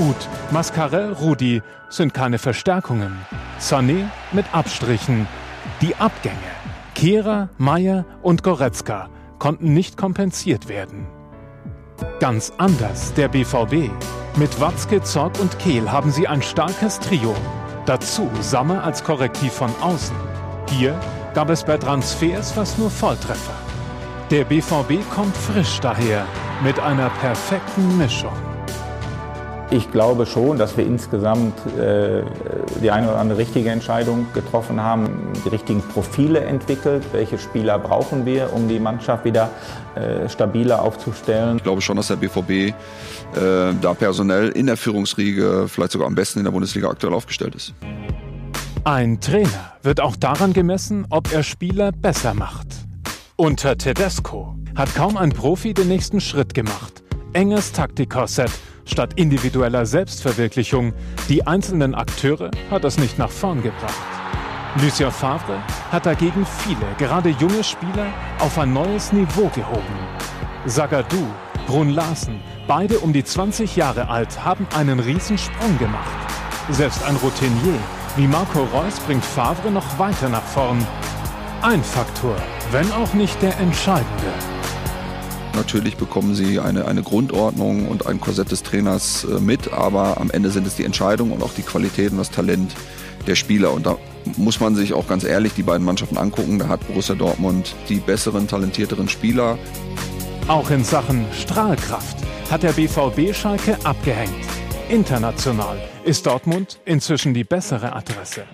Uth, 0.00 0.28
Mascarell, 0.50 1.12
Rudi 1.12 1.62
sind 1.88 2.14
keine 2.14 2.38
Verstärkungen. 2.38 3.16
Sané 3.60 4.06
mit 4.32 4.44
Abstrichen. 4.52 5.28
Die 5.80 5.94
Abgänge. 5.94 6.36
Kehrer, 6.96 7.48
Meier 7.58 8.04
und 8.22 8.42
Goretzka 8.42 9.08
konnten 9.38 9.72
nicht 9.72 9.96
kompensiert 9.96 10.68
werden. 10.68 11.06
Ganz 12.18 12.52
anders 12.58 13.14
der 13.14 13.28
BVB. 13.28 13.88
Mit 14.36 14.60
Watzke, 14.60 15.00
Zorg 15.02 15.38
und 15.38 15.60
Kehl 15.60 15.90
haben 15.90 16.10
sie 16.10 16.26
ein 16.26 16.42
starkes 16.42 16.98
Trio. 16.98 17.36
Dazu 17.86 18.28
Sammer 18.40 18.82
als 18.82 19.04
Korrektiv 19.04 19.52
von 19.52 19.70
außen. 19.80 20.16
Hier 20.70 20.98
gab 21.34 21.50
es 21.50 21.62
bei 21.62 21.76
Transfers 21.76 22.50
fast 22.50 22.80
nur 22.80 22.90
Volltreffer. 22.90 23.67
Der 24.30 24.44
BVB 24.44 25.08
kommt 25.08 25.34
frisch 25.34 25.80
daher 25.80 26.26
mit 26.62 26.78
einer 26.78 27.08
perfekten 27.08 27.96
Mischung. 27.96 28.32
Ich 29.70 29.90
glaube 29.90 30.26
schon, 30.26 30.58
dass 30.58 30.76
wir 30.76 30.84
insgesamt 30.84 31.54
äh, 31.78 32.22
die 32.82 32.90
eine 32.90 33.08
oder 33.08 33.18
andere 33.18 33.38
richtige 33.38 33.70
Entscheidung 33.70 34.26
getroffen 34.34 34.82
haben, 34.82 35.32
die 35.46 35.48
richtigen 35.48 35.80
Profile 35.80 36.40
entwickelt. 36.40 37.04
Welche 37.12 37.38
Spieler 37.38 37.78
brauchen 37.78 38.26
wir, 38.26 38.52
um 38.52 38.68
die 38.68 38.78
Mannschaft 38.78 39.24
wieder 39.24 39.48
äh, 39.94 40.28
stabiler 40.28 40.82
aufzustellen? 40.82 41.56
Ich 41.56 41.62
glaube 41.62 41.80
schon, 41.80 41.96
dass 41.96 42.08
der 42.08 42.16
BVB 42.16 42.50
äh, 42.50 42.74
da 43.80 43.94
personell 43.94 44.50
in 44.50 44.66
der 44.66 44.76
Führungsriege 44.76 45.68
vielleicht 45.68 45.92
sogar 45.92 46.06
am 46.06 46.14
besten 46.14 46.40
in 46.40 46.44
der 46.44 46.52
Bundesliga 46.52 46.90
aktuell 46.90 47.14
aufgestellt 47.14 47.54
ist. 47.54 47.72
Ein 48.84 49.22
Trainer 49.22 49.72
wird 49.82 50.02
auch 50.02 50.16
daran 50.16 50.52
gemessen, 50.52 51.06
ob 51.08 51.32
er 51.32 51.42
Spieler 51.42 51.92
besser 51.92 52.34
macht. 52.34 52.87
Unter 53.40 53.78
Tedesco 53.78 54.56
hat 54.74 54.92
kaum 54.96 55.16
ein 55.16 55.30
Profi 55.30 55.72
den 55.72 55.86
nächsten 55.86 56.20
Schritt 56.20 56.54
gemacht. 56.54 57.04
Enges 57.34 57.70
Taktikkorsett 57.70 58.50
statt 58.84 59.12
individueller 59.14 59.86
Selbstverwirklichung. 59.86 60.92
Die 61.28 61.46
einzelnen 61.46 61.94
Akteure 61.94 62.50
hat 62.68 62.84
es 62.84 62.98
nicht 62.98 63.16
nach 63.16 63.30
vorn 63.30 63.62
gebracht. 63.62 63.94
Lucien 64.82 65.12
Favre 65.12 65.62
hat 65.92 66.06
dagegen 66.06 66.44
viele, 66.44 66.84
gerade 66.98 67.28
junge 67.28 67.62
Spieler, 67.62 68.08
auf 68.40 68.58
ein 68.58 68.72
neues 68.72 69.12
Niveau 69.12 69.48
gehoben. 69.54 69.98
Zagadou, 70.66 71.28
Brun 71.68 71.90
Larsen, 71.90 72.40
beide 72.66 72.98
um 72.98 73.12
die 73.12 73.22
20 73.22 73.76
Jahre 73.76 74.08
alt, 74.08 74.44
haben 74.44 74.66
einen 74.74 74.98
Riesensprung 74.98 75.78
gemacht. 75.78 76.10
Selbst 76.70 77.04
ein 77.04 77.14
Routinier 77.14 77.78
wie 78.16 78.26
Marco 78.26 78.64
Reus 78.64 78.98
bringt 78.98 79.24
Favre 79.24 79.70
noch 79.70 79.96
weiter 79.96 80.28
nach 80.28 80.42
vorn. 80.42 80.84
Ein 81.60 81.82
Faktor, 81.82 82.36
wenn 82.70 82.88
auch 82.92 83.14
nicht 83.14 83.42
der 83.42 83.58
entscheidende. 83.58 84.32
Natürlich 85.54 85.96
bekommen 85.96 86.36
sie 86.36 86.60
eine, 86.60 86.84
eine 86.84 87.02
Grundordnung 87.02 87.88
und 87.88 88.06
ein 88.06 88.20
Korsett 88.20 88.52
des 88.52 88.62
Trainers 88.62 89.24
äh, 89.24 89.40
mit, 89.40 89.72
aber 89.72 90.20
am 90.20 90.30
Ende 90.30 90.50
sind 90.50 90.68
es 90.68 90.76
die 90.76 90.84
Entscheidungen 90.84 91.32
und 91.32 91.42
auch 91.42 91.52
die 91.52 91.62
Qualität 91.62 92.12
und 92.12 92.18
das 92.18 92.30
Talent 92.30 92.76
der 93.26 93.34
Spieler. 93.34 93.72
Und 93.72 93.86
da 93.86 93.96
muss 94.36 94.60
man 94.60 94.76
sich 94.76 94.92
auch 94.92 95.08
ganz 95.08 95.24
ehrlich 95.24 95.52
die 95.54 95.64
beiden 95.64 95.84
Mannschaften 95.84 96.16
angucken. 96.16 96.60
Da 96.60 96.68
hat 96.68 96.86
Borussia 96.86 97.16
Dortmund 97.16 97.74
die 97.88 97.98
besseren, 97.98 98.46
talentierteren 98.46 99.08
Spieler. 99.08 99.58
Auch 100.46 100.70
in 100.70 100.84
Sachen 100.84 101.26
Strahlkraft 101.32 102.18
hat 102.52 102.62
der 102.62 102.72
BVB 102.72 103.34
Schalke 103.34 103.76
abgehängt. 103.82 104.32
International 104.88 105.76
ist 106.04 106.24
Dortmund 106.24 106.78
inzwischen 106.84 107.34
die 107.34 107.42
bessere 107.42 107.96
Adresse. 107.96 108.44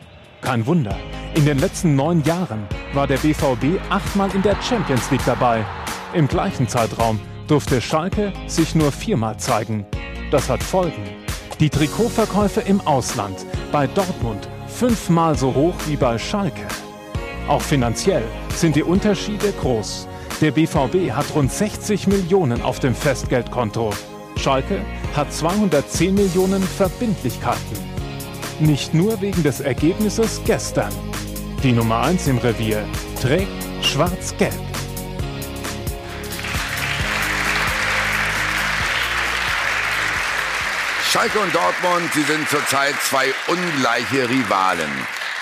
Kein 0.44 0.66
Wunder, 0.66 0.94
in 1.34 1.46
den 1.46 1.58
letzten 1.58 1.96
neun 1.96 2.22
Jahren 2.24 2.68
war 2.92 3.06
der 3.06 3.16
BVB 3.16 3.80
achtmal 3.88 4.30
in 4.34 4.42
der 4.42 4.60
Champions 4.60 5.10
League 5.10 5.24
dabei. 5.24 5.64
Im 6.12 6.28
gleichen 6.28 6.68
Zeitraum 6.68 7.18
durfte 7.48 7.80
Schalke 7.80 8.30
sich 8.46 8.74
nur 8.74 8.92
viermal 8.92 9.38
zeigen. 9.38 9.86
Das 10.30 10.50
hat 10.50 10.62
Folgen. 10.62 11.02
Die 11.60 11.70
Trikotverkäufe 11.70 12.60
im 12.60 12.82
Ausland 12.82 13.46
bei 13.72 13.86
Dortmund 13.86 14.46
fünfmal 14.68 15.34
so 15.34 15.54
hoch 15.54 15.74
wie 15.86 15.96
bei 15.96 16.18
Schalke. 16.18 16.66
Auch 17.48 17.62
finanziell 17.62 18.24
sind 18.54 18.76
die 18.76 18.82
Unterschiede 18.82 19.50
groß. 19.62 20.06
Der 20.42 20.50
BVB 20.50 21.10
hat 21.12 21.34
rund 21.34 21.50
60 21.50 22.06
Millionen 22.06 22.60
auf 22.60 22.80
dem 22.80 22.94
Festgeldkonto. 22.94 23.90
Schalke 24.36 24.80
hat 25.16 25.32
210 25.32 26.14
Millionen 26.14 26.62
Verbindlichkeiten. 26.62 27.93
Nicht 28.64 28.94
nur 28.94 29.20
wegen 29.20 29.42
des 29.42 29.60
Ergebnisses 29.60 30.40
gestern. 30.46 30.90
Die 31.62 31.72
Nummer 31.72 32.00
1 32.00 32.28
im 32.28 32.38
Revier 32.38 32.82
trägt 33.20 33.46
schwarz-gelb. 33.82 34.54
Schalke 41.10 41.38
und 41.40 41.54
Dortmund, 41.54 42.10
sie 42.14 42.22
sind 42.22 42.48
zurzeit 42.48 42.94
zwei 43.02 43.26
ungleiche 43.48 44.30
Rivalen. 44.30 44.90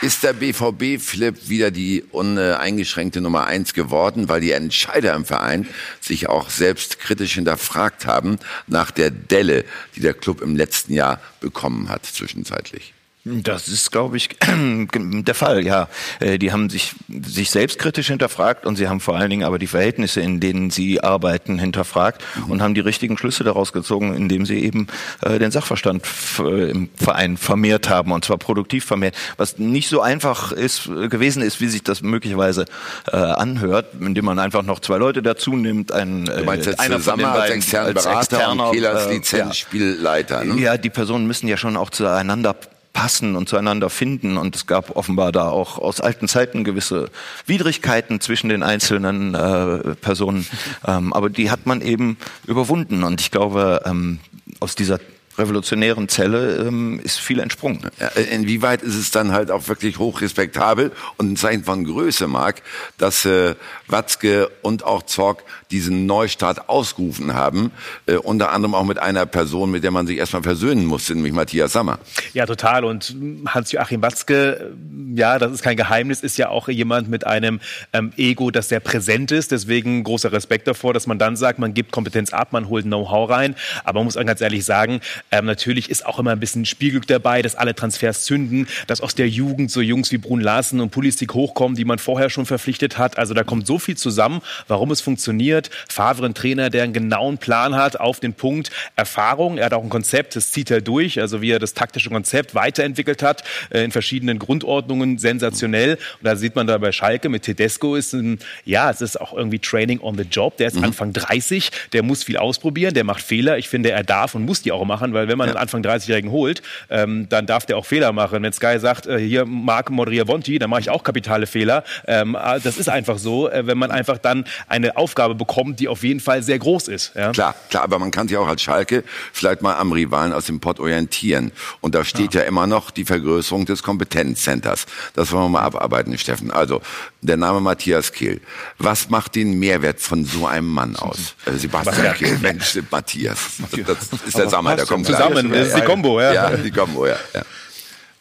Ist 0.00 0.24
der 0.24 0.32
BVB-Flip 0.32 1.48
wieder 1.48 1.70
die 1.70 2.02
uneingeschränkte 2.10 3.20
Nummer 3.20 3.46
eins 3.46 3.72
geworden, 3.72 4.28
weil 4.28 4.40
die 4.40 4.50
Entscheider 4.50 5.14
im 5.14 5.24
Verein 5.24 5.68
sich 6.00 6.28
auch 6.28 6.50
selbst 6.50 6.98
kritisch 6.98 7.34
hinterfragt 7.34 8.04
haben 8.04 8.40
nach 8.66 8.90
der 8.90 9.12
Delle, 9.12 9.64
die 9.94 10.00
der 10.00 10.14
Club 10.14 10.40
im 10.40 10.56
letzten 10.56 10.92
Jahr 10.92 11.20
bekommen 11.38 11.88
hat 11.88 12.04
zwischenzeitlich? 12.04 12.94
Das 13.24 13.68
ist, 13.68 13.92
glaube 13.92 14.16
ich, 14.16 14.30
der 14.96 15.34
Fall, 15.34 15.64
ja. 15.64 15.88
Äh, 16.18 16.38
die 16.38 16.50
haben 16.50 16.68
sich, 16.68 16.92
sich 17.08 17.50
selbstkritisch 17.50 18.08
hinterfragt 18.08 18.66
und 18.66 18.74
sie 18.74 18.88
haben 18.88 18.98
vor 18.98 19.16
allen 19.16 19.30
Dingen 19.30 19.44
aber 19.44 19.60
die 19.60 19.68
Verhältnisse, 19.68 20.20
in 20.20 20.40
denen 20.40 20.70
sie 20.70 21.00
arbeiten, 21.00 21.56
hinterfragt 21.56 22.24
und 22.48 22.62
haben 22.62 22.74
die 22.74 22.80
richtigen 22.80 23.16
Schlüsse 23.16 23.44
daraus 23.44 23.72
gezogen, 23.72 24.12
indem 24.12 24.44
sie 24.44 24.58
eben 24.64 24.88
äh, 25.20 25.38
den 25.38 25.52
Sachverstand 25.52 26.02
im 26.38 26.90
Verein 26.96 27.36
vermehrt 27.36 27.88
haben 27.88 28.10
und 28.10 28.24
zwar 28.24 28.38
produktiv 28.38 28.84
vermehrt, 28.84 29.14
was 29.36 29.56
nicht 29.56 29.88
so 29.88 30.00
einfach 30.00 30.50
ist, 30.50 30.86
gewesen 30.86 31.42
ist, 31.42 31.60
wie 31.60 31.68
sich 31.68 31.84
das 31.84 32.02
möglicherweise 32.02 32.64
äh, 33.06 33.16
anhört, 33.16 33.94
indem 34.00 34.24
man 34.24 34.40
einfach 34.40 34.64
noch 34.64 34.80
zwei 34.80 34.96
Leute 34.96 35.22
dazu 35.22 35.54
nimmt, 35.54 35.92
einen, 35.92 36.24
du 36.24 36.42
meinst 36.42 36.66
jetzt 36.66 36.80
einer 36.80 36.98
von 36.98 37.18
den 37.18 37.26
beiden, 37.26 37.40
als 37.40 37.50
externen 37.50 37.94
Berater 37.94 38.18
externer, 38.18 38.66
und 38.66 38.72
Kehlers 38.72 39.08
Lizenzspielleiter. 39.08 40.44
Ne? 40.44 40.60
Ja, 40.60 40.76
die 40.76 40.90
Personen 40.90 41.28
müssen 41.28 41.46
ja 41.46 41.56
schon 41.56 41.76
auch 41.76 41.90
zueinander 41.90 42.56
passen 42.92 43.36
und 43.36 43.48
zueinander 43.48 43.90
finden. 43.90 44.36
Und 44.36 44.56
es 44.56 44.66
gab 44.66 44.96
offenbar 44.96 45.32
da 45.32 45.48
auch 45.48 45.78
aus 45.78 46.00
alten 46.00 46.28
Zeiten 46.28 46.64
gewisse 46.64 47.10
Widrigkeiten 47.46 48.20
zwischen 48.20 48.48
den 48.48 48.62
einzelnen 48.62 49.34
äh, 49.34 49.94
Personen. 49.96 50.46
Ähm, 50.84 51.12
aber 51.12 51.30
die 51.30 51.50
hat 51.50 51.66
man 51.66 51.80
eben 51.80 52.16
überwunden. 52.46 53.04
Und 53.04 53.20
ich 53.20 53.30
glaube, 53.30 53.82
ähm, 53.84 54.18
aus 54.58 54.74
dieser 54.74 54.98
revolutionären 55.38 56.08
Zelle 56.08 56.56
ähm, 56.56 57.00
ist 57.02 57.18
viel 57.18 57.40
entsprungen. 57.40 57.90
Inwieweit 58.30 58.82
ist 58.82 58.96
es 58.96 59.10
dann 59.10 59.32
halt 59.32 59.50
auch 59.50 59.68
wirklich 59.68 59.98
hochrespektabel 59.98 60.92
und 61.16 61.32
ein 61.32 61.36
Zeichen 61.36 61.64
von 61.64 61.84
Größe, 61.84 62.26
Marc, 62.26 62.62
dass 62.98 63.24
äh, 63.24 63.54
Watzke 63.86 64.50
und 64.62 64.84
auch 64.84 65.04
Zorg 65.04 65.42
diesen 65.72 66.06
Neustart 66.06 66.68
ausgerufen 66.68 67.34
haben, 67.34 67.72
äh, 68.06 68.16
unter 68.16 68.52
anderem 68.52 68.74
auch 68.74 68.84
mit 68.84 68.98
einer 68.98 69.26
Person, 69.26 69.70
mit 69.70 69.82
der 69.82 69.90
man 69.90 70.06
sich 70.06 70.18
erstmal 70.18 70.42
versöhnen 70.42 70.84
musste, 70.84 71.14
nämlich 71.14 71.32
Matthias 71.32 71.72
Sammer. 71.72 71.98
Ja, 72.34 72.46
total. 72.46 72.84
Und 72.84 73.16
Hans-Joachim 73.46 74.02
Watzke, 74.02 74.72
ja, 75.14 75.38
das 75.38 75.52
ist 75.52 75.62
kein 75.62 75.76
Geheimnis, 75.76 76.20
ist 76.20 76.38
ja 76.38 76.50
auch 76.50 76.68
jemand 76.68 77.08
mit 77.08 77.26
einem 77.26 77.60
ähm, 77.92 78.12
Ego, 78.16 78.50
das 78.50 78.68
sehr 78.68 78.80
präsent 78.80 79.32
ist. 79.32 79.50
Deswegen 79.52 80.04
großer 80.04 80.32
Respekt 80.32 80.68
davor, 80.68 80.94
dass 80.94 81.06
man 81.06 81.18
dann 81.18 81.36
sagt, 81.36 81.58
man 81.58 81.74
gibt 81.74 81.92
Kompetenz 81.92 82.32
ab, 82.32 82.52
man 82.52 82.68
holt 82.68 82.84
Know-how 82.84 83.28
rein. 83.30 83.54
Aber 83.84 84.00
man 84.00 84.06
muss 84.06 84.16
auch 84.16 84.24
ganz 84.24 84.40
ehrlich 84.40 84.64
sagen, 84.64 85.00
ähm, 85.30 85.46
natürlich 85.46 85.90
ist 85.90 86.04
auch 86.06 86.18
immer 86.18 86.32
ein 86.32 86.40
bisschen 86.40 86.64
Spielglück 86.66 87.06
dabei, 87.06 87.42
dass 87.42 87.54
alle 87.54 87.74
Transfers 87.74 88.24
zünden, 88.24 88.68
dass 88.86 89.00
aus 89.00 89.14
der 89.14 89.28
Jugend 89.28 89.70
so 89.70 89.80
Jungs 89.80 90.12
wie 90.12 90.18
Brun 90.18 90.40
Larsen 90.40 90.80
und 90.80 90.90
Pulisic 90.90 91.34
hochkommen, 91.34 91.76
die 91.76 91.84
man 91.84 91.98
vorher 91.98 92.30
schon 92.30 92.46
verpflichtet 92.46 92.98
hat. 92.98 93.18
Also 93.18 93.34
da 93.34 93.44
kommt 93.44 93.66
so 93.66 93.78
viel 93.78 93.96
zusammen, 93.96 94.42
warum 94.68 94.90
es 94.90 95.00
funktioniert. 95.00 95.61
Favre 95.88 96.26
ein 96.26 96.34
Trainer, 96.34 96.70
der 96.70 96.84
einen 96.84 96.92
genauen 96.92 97.38
Plan 97.38 97.74
hat 97.74 97.98
auf 97.98 98.20
den 98.20 98.34
Punkt 98.34 98.70
Erfahrung. 98.96 99.58
Er 99.58 99.66
hat 99.66 99.74
auch 99.74 99.82
ein 99.82 99.88
Konzept, 99.88 100.36
das 100.36 100.50
zieht 100.50 100.70
er 100.70 100.80
durch, 100.80 101.20
also 101.20 101.42
wie 101.42 101.50
er 101.50 101.58
das 101.58 101.74
taktische 101.74 102.10
Konzept 102.10 102.54
weiterentwickelt 102.54 103.22
hat 103.22 103.44
äh, 103.70 103.84
in 103.84 103.90
verschiedenen 103.90 104.38
Grundordnungen, 104.38 105.18
sensationell. 105.18 105.94
Und 105.94 106.24
da 106.24 106.36
sieht 106.36 106.54
man 106.56 106.66
da 106.66 106.78
bei 106.78 106.92
Schalke 106.92 107.28
mit 107.28 107.42
Tedesco 107.42 107.96
ist 107.96 108.12
ein, 108.12 108.38
ja, 108.64 108.90
es 108.90 109.00
ist 109.00 109.20
auch 109.20 109.32
irgendwie 109.32 109.58
Training 109.58 110.00
on 110.00 110.16
the 110.16 110.24
Job. 110.24 110.56
Der 110.56 110.68
ist 110.68 110.76
mhm. 110.76 110.84
Anfang 110.84 111.12
30, 111.12 111.70
der 111.92 112.02
muss 112.02 112.24
viel 112.24 112.36
ausprobieren, 112.36 112.94
der 112.94 113.04
macht 113.04 113.22
Fehler. 113.22 113.58
Ich 113.58 113.68
finde, 113.68 113.90
er 113.90 114.04
darf 114.04 114.34
und 114.34 114.44
muss 114.44 114.62
die 114.62 114.72
auch 114.72 114.84
machen, 114.84 115.14
weil 115.14 115.28
wenn 115.28 115.38
man 115.38 115.48
ja. 115.48 115.54
einen 115.54 115.62
Anfang 115.62 115.82
30-Jährigen 115.82 116.30
holt, 116.30 116.62
ähm, 116.90 117.26
dann 117.28 117.46
darf 117.46 117.66
der 117.66 117.76
auch 117.76 117.86
Fehler 117.86 118.12
machen. 118.12 118.42
Wenn 118.42 118.52
Sky 118.52 118.78
sagt, 118.78 119.06
äh, 119.06 119.18
hier 119.18 119.44
Marc 119.44 119.90
moderier 119.90 120.28
Vonti, 120.28 120.58
dann 120.58 120.70
mache 120.70 120.80
ich 120.80 120.90
auch 120.90 121.02
kapitale 121.02 121.46
Fehler. 121.46 121.84
Ähm, 122.06 122.34
äh, 122.34 122.60
das 122.60 122.78
ist 122.78 122.88
einfach 122.88 123.18
so, 123.18 123.50
äh, 123.50 123.66
wenn 123.66 123.78
man 123.78 123.90
einfach 123.90 124.18
dann 124.18 124.44
eine 124.68 124.96
Aufgabe 124.96 125.34
bekommt, 125.34 125.51
die 125.76 125.88
auf 125.88 126.02
jeden 126.02 126.20
Fall 126.20 126.42
sehr 126.42 126.58
groß 126.58 126.88
ist. 126.88 127.12
Ja? 127.14 127.32
Klar, 127.32 127.54
klar, 127.70 127.84
aber 127.84 127.98
man 127.98 128.10
kann 128.10 128.28
sich 128.28 128.36
auch 128.36 128.46
als 128.46 128.62
Schalke 128.62 129.04
vielleicht 129.32 129.62
mal 129.62 129.76
am 129.76 129.92
Rivalen 129.92 130.32
aus 130.32 130.46
dem 130.46 130.60
Pott 130.60 130.80
orientieren. 130.80 131.52
Und 131.80 131.94
da 131.94 132.04
steht 132.04 132.34
ja, 132.34 132.42
ja 132.42 132.46
immer 132.46 132.66
noch 132.66 132.90
die 132.90 133.04
Vergrößerung 133.04 133.66
des 133.66 133.82
Kompetenzcenters. 133.82 134.86
Das 135.14 135.32
wollen 135.32 135.44
wir 135.44 135.48
mal 135.50 135.62
abarbeiten, 135.62 136.16
Steffen. 136.18 136.50
Also, 136.50 136.80
der 137.20 137.36
Name 137.36 137.60
Matthias 137.60 138.12
Kehl. 138.12 138.40
Was 138.78 139.10
macht 139.10 139.34
den 139.34 139.58
Mehrwert 139.58 140.00
von 140.00 140.24
so 140.24 140.46
einem 140.46 140.68
Mann 140.68 140.96
aus? 140.96 141.34
Äh, 141.46 141.52
Sebastian 141.52 142.14
Kehl, 142.14 142.38
Mensch, 142.38 142.78
Matthias. 142.90 143.38
Das 143.86 143.98
ist 144.26 144.38
der 144.38 144.48
Sammer, 144.48 144.76
der 144.76 144.86
kommt 144.86 145.06
zusammen. 145.06 145.50
Das 145.50 145.68
ist 145.68 145.76
die 145.76 145.82
Kombo, 145.82 146.20
ja. 146.20 146.32
Ja, 146.32 146.56
die 146.56 146.70
Kombo, 146.70 147.06
ja. 147.06 147.16
ja. 147.34 147.42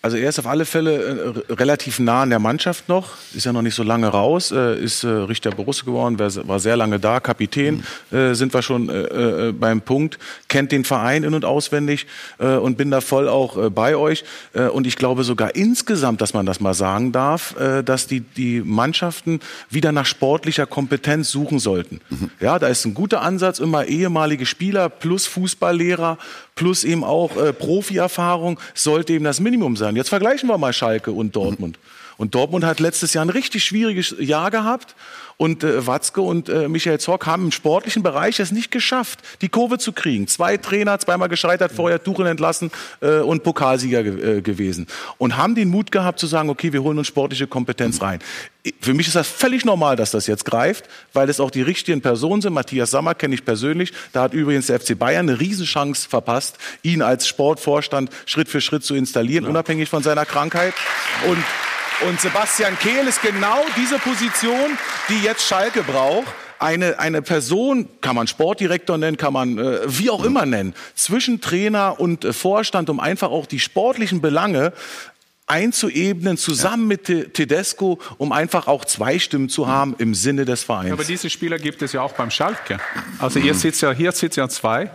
Also 0.04 0.18
er 0.18 0.30
ist 0.30 0.40
auf 0.40 0.48
alle 0.48 0.66
Fälle 0.66 1.44
äh, 1.50 1.54
relativ 1.54 2.00
nah 2.00 2.24
an 2.24 2.32
der 2.32 2.40
Mannschaft 2.40 2.90
noch, 2.90 3.12
ist 3.36 3.46
ja 3.46 3.54
noch 3.54 3.62
nicht 3.62 3.76
so 3.76 3.84
lange 3.84 4.08
raus, 4.08 4.52
äh, 4.52 4.82
ist 4.84 5.04
äh, 5.04 5.08
Richter 5.08 5.52
Borusse 5.52 5.86
geworden, 5.86 6.18
war 6.18 6.60
sehr 6.60 6.76
lange 6.76 7.00
da, 7.00 7.20
Kapitän, 7.20 7.84
mhm. 8.10 8.34
sind 8.34 8.54
wir 8.54 8.62
schon 8.62 8.92
beim 9.60 9.82
Punkt, 9.82 10.18
kennt 10.48 10.72
den 10.72 10.84
Verein 10.84 11.24
in- 11.24 11.34
und 11.34 11.46
auswendig 11.46 12.08
und 12.38 12.78
bin 12.78 12.92
da 12.92 13.02
voll 13.02 13.28
auch 13.28 13.70
bei 13.70 13.96
euch. 13.96 14.24
Und 14.74 14.88
ich 14.88 14.96
glaube 14.96 15.24
sogar 15.24 15.56
insgesamt, 15.56 16.22
dass 16.22 16.34
man 16.34 16.46
das 16.46 16.60
mal 16.60 16.74
sagen 16.74 17.12
darf, 17.12 17.56
dass 17.86 18.08
die, 18.08 18.22
die 18.22 18.62
Mannschaften 18.62 19.40
wieder 19.70 19.92
nach 19.92 20.06
sportlicher 20.06 20.66
Kompetenz 20.66 21.32
suchen 21.32 21.60
sollten. 21.60 22.02
Mhm. 22.10 22.32
Ja, 22.40 22.60
da 22.60 22.68
ist 22.68 22.86
ein 22.86 22.94
guter 22.94 23.22
Ansatz, 23.22 23.60
immer 23.60 23.86
ehemalige 23.86 24.46
Spieler 24.46 24.90
plus 24.90 25.26
Fußballlehrer 25.28 26.18
plus 26.56 26.84
eben 26.84 27.04
auch 27.04 27.32
Profi-Erfahrung 27.60 28.60
sollte 28.74 29.14
eben 29.14 29.26
das 29.26 29.40
Minimum 29.40 29.78
sein. 29.78 29.91
Jetzt 29.96 30.10
vergleichen 30.10 30.50
wir 30.50 30.58
mal 30.58 30.74
Schalke 30.74 31.12
und 31.12 31.36
Dortmund. 31.36 31.78
Und 32.18 32.36
Dortmund 32.36 32.64
hat 32.66 32.80
letztes 32.80 33.14
Jahr 33.14 33.26
ein 33.26 33.30
richtig 33.30 33.64
schwieriges 33.64 34.16
Jahr 34.20 34.52
gehabt. 34.52 34.96
Und 35.42 35.64
äh, 35.64 35.88
Watzke 35.88 36.22
und 36.22 36.50
äh, 36.50 36.70
Michael 36.70 37.00
Zorc 37.00 37.26
haben 37.26 37.46
im 37.46 37.52
sportlichen 37.52 38.04
Bereich 38.04 38.40
es 38.40 38.52
nicht 38.52 38.70
geschafft, 38.70 39.22
die 39.42 39.50
Kurve 39.50 39.80
zu 39.80 39.92
kriegen. 39.92 40.28
Zwei 40.28 40.58
Trainer, 40.58 41.00
zweimal 41.00 41.30
gescheitert, 41.30 41.72
vorher 41.72 42.04
Tuchel 42.04 42.28
entlassen 42.28 42.70
äh, 43.02 43.22
und 43.22 43.42
Pokalsieger 43.42 44.04
ge 44.04 44.38
äh, 44.38 44.42
gewesen. 44.44 44.86
Und 45.18 45.38
haben 45.38 45.56
den 45.56 45.70
Mut 45.70 45.92
gehabt 45.92 46.20
zu 46.20 46.28
sagen, 46.28 46.52
okay, 46.52 46.74
wir 46.74 46.84
holen 46.84 47.00
uns 47.00 47.08
sportliche 47.08 47.48
Kompetenz 47.48 48.04
rein. 48.04 48.20
Für 48.82 48.94
mich 48.94 49.08
ist 49.08 49.16
das 49.16 49.28
völlig 49.28 49.66
normal, 49.66 49.96
dass 49.96 50.12
das 50.12 50.28
jetzt 50.28 50.46
greift, 50.46 50.88
weil 51.12 51.28
es 51.28 51.40
auch 51.40 51.50
die 51.50 51.64
richtigen 51.64 52.02
Personen 52.02 52.44
sind. 52.44 52.54
Matthias 52.54 52.92
Sammer 52.92 53.16
kenne 53.16 53.34
ich 53.34 53.44
persönlich. 53.44 53.94
Da 54.14 54.22
hat 54.22 54.36
übrigens 54.36 54.68
der 54.68 54.80
FC 54.80 54.96
Bayern 54.96 55.28
eine 55.28 55.40
Riesenchance 55.40 56.08
verpasst, 56.08 56.60
ihn 56.84 57.02
als 57.02 57.28
Sportvorstand 57.28 58.12
Schritt 58.28 58.48
für 58.48 58.62
Schritt 58.62 58.84
zu 58.84 58.94
installieren, 58.94 59.46
ja. 59.46 59.50
unabhängig 59.50 59.90
von 59.90 60.04
seiner 60.04 60.28
Krankheit. 60.28 60.76
Und 61.28 61.44
und 62.08 62.20
Sebastian 62.20 62.78
Kehl 62.80 63.08
ist 63.08 63.22
genau 63.22 63.64
diese 63.78 64.00
Position, 64.00 64.78
die 65.10 65.22
jetzt 65.24 65.46
Schalke 65.48 65.84
braucht 65.84 66.28
eine, 66.62 67.00
eine 67.00 67.22
Person, 67.24 67.90
kann 68.02 68.16
man 68.16 68.28
Sportdirektor 68.28 68.98
nennen, 68.98 69.18
kann 69.18 69.34
man 69.34 69.58
äh, 69.58 69.80
wie 69.88 70.12
auch 70.12 70.24
immer 70.24 70.46
nennen, 70.46 70.76
zwischen 70.94 71.42
Trainer 71.42 72.00
und 72.00 72.24
äh, 72.24 72.34
Vorstand, 72.34 72.90
um 72.90 73.00
einfach 73.00 73.32
auch 73.32 73.48
die 73.48 73.60
sportlichen 73.60 74.22
Belange 74.22 74.72
einzuebnen, 75.48 76.38
zusammen 76.38 76.84
ja. 76.84 76.98
mit 77.10 77.34
Tedesco, 77.34 78.00
um 78.18 78.32
einfach 78.32 78.68
auch 78.68 78.86
zwei 78.86 79.20
Stimmen 79.20 79.50
zu 79.50 79.68
haben 79.68 79.96
im 79.98 80.14
Sinne 80.14 80.46
des 80.46 80.64
Vereins. 80.64 80.92
Aber 80.92 81.04
diese 81.04 81.30
Spieler 81.30 81.58
gibt 81.58 81.82
es 81.82 81.94
ja 81.94 82.02
auch 82.02 82.14
beim 82.14 82.32
Schalke. 82.32 82.78
Also 83.20 83.40
ihr 83.40 83.54
sitzt 83.54 83.82
ja, 83.82 83.92
hier 83.92 84.12
sitzt 84.12 84.38
ja 84.38 84.48
zwei. 84.48 84.92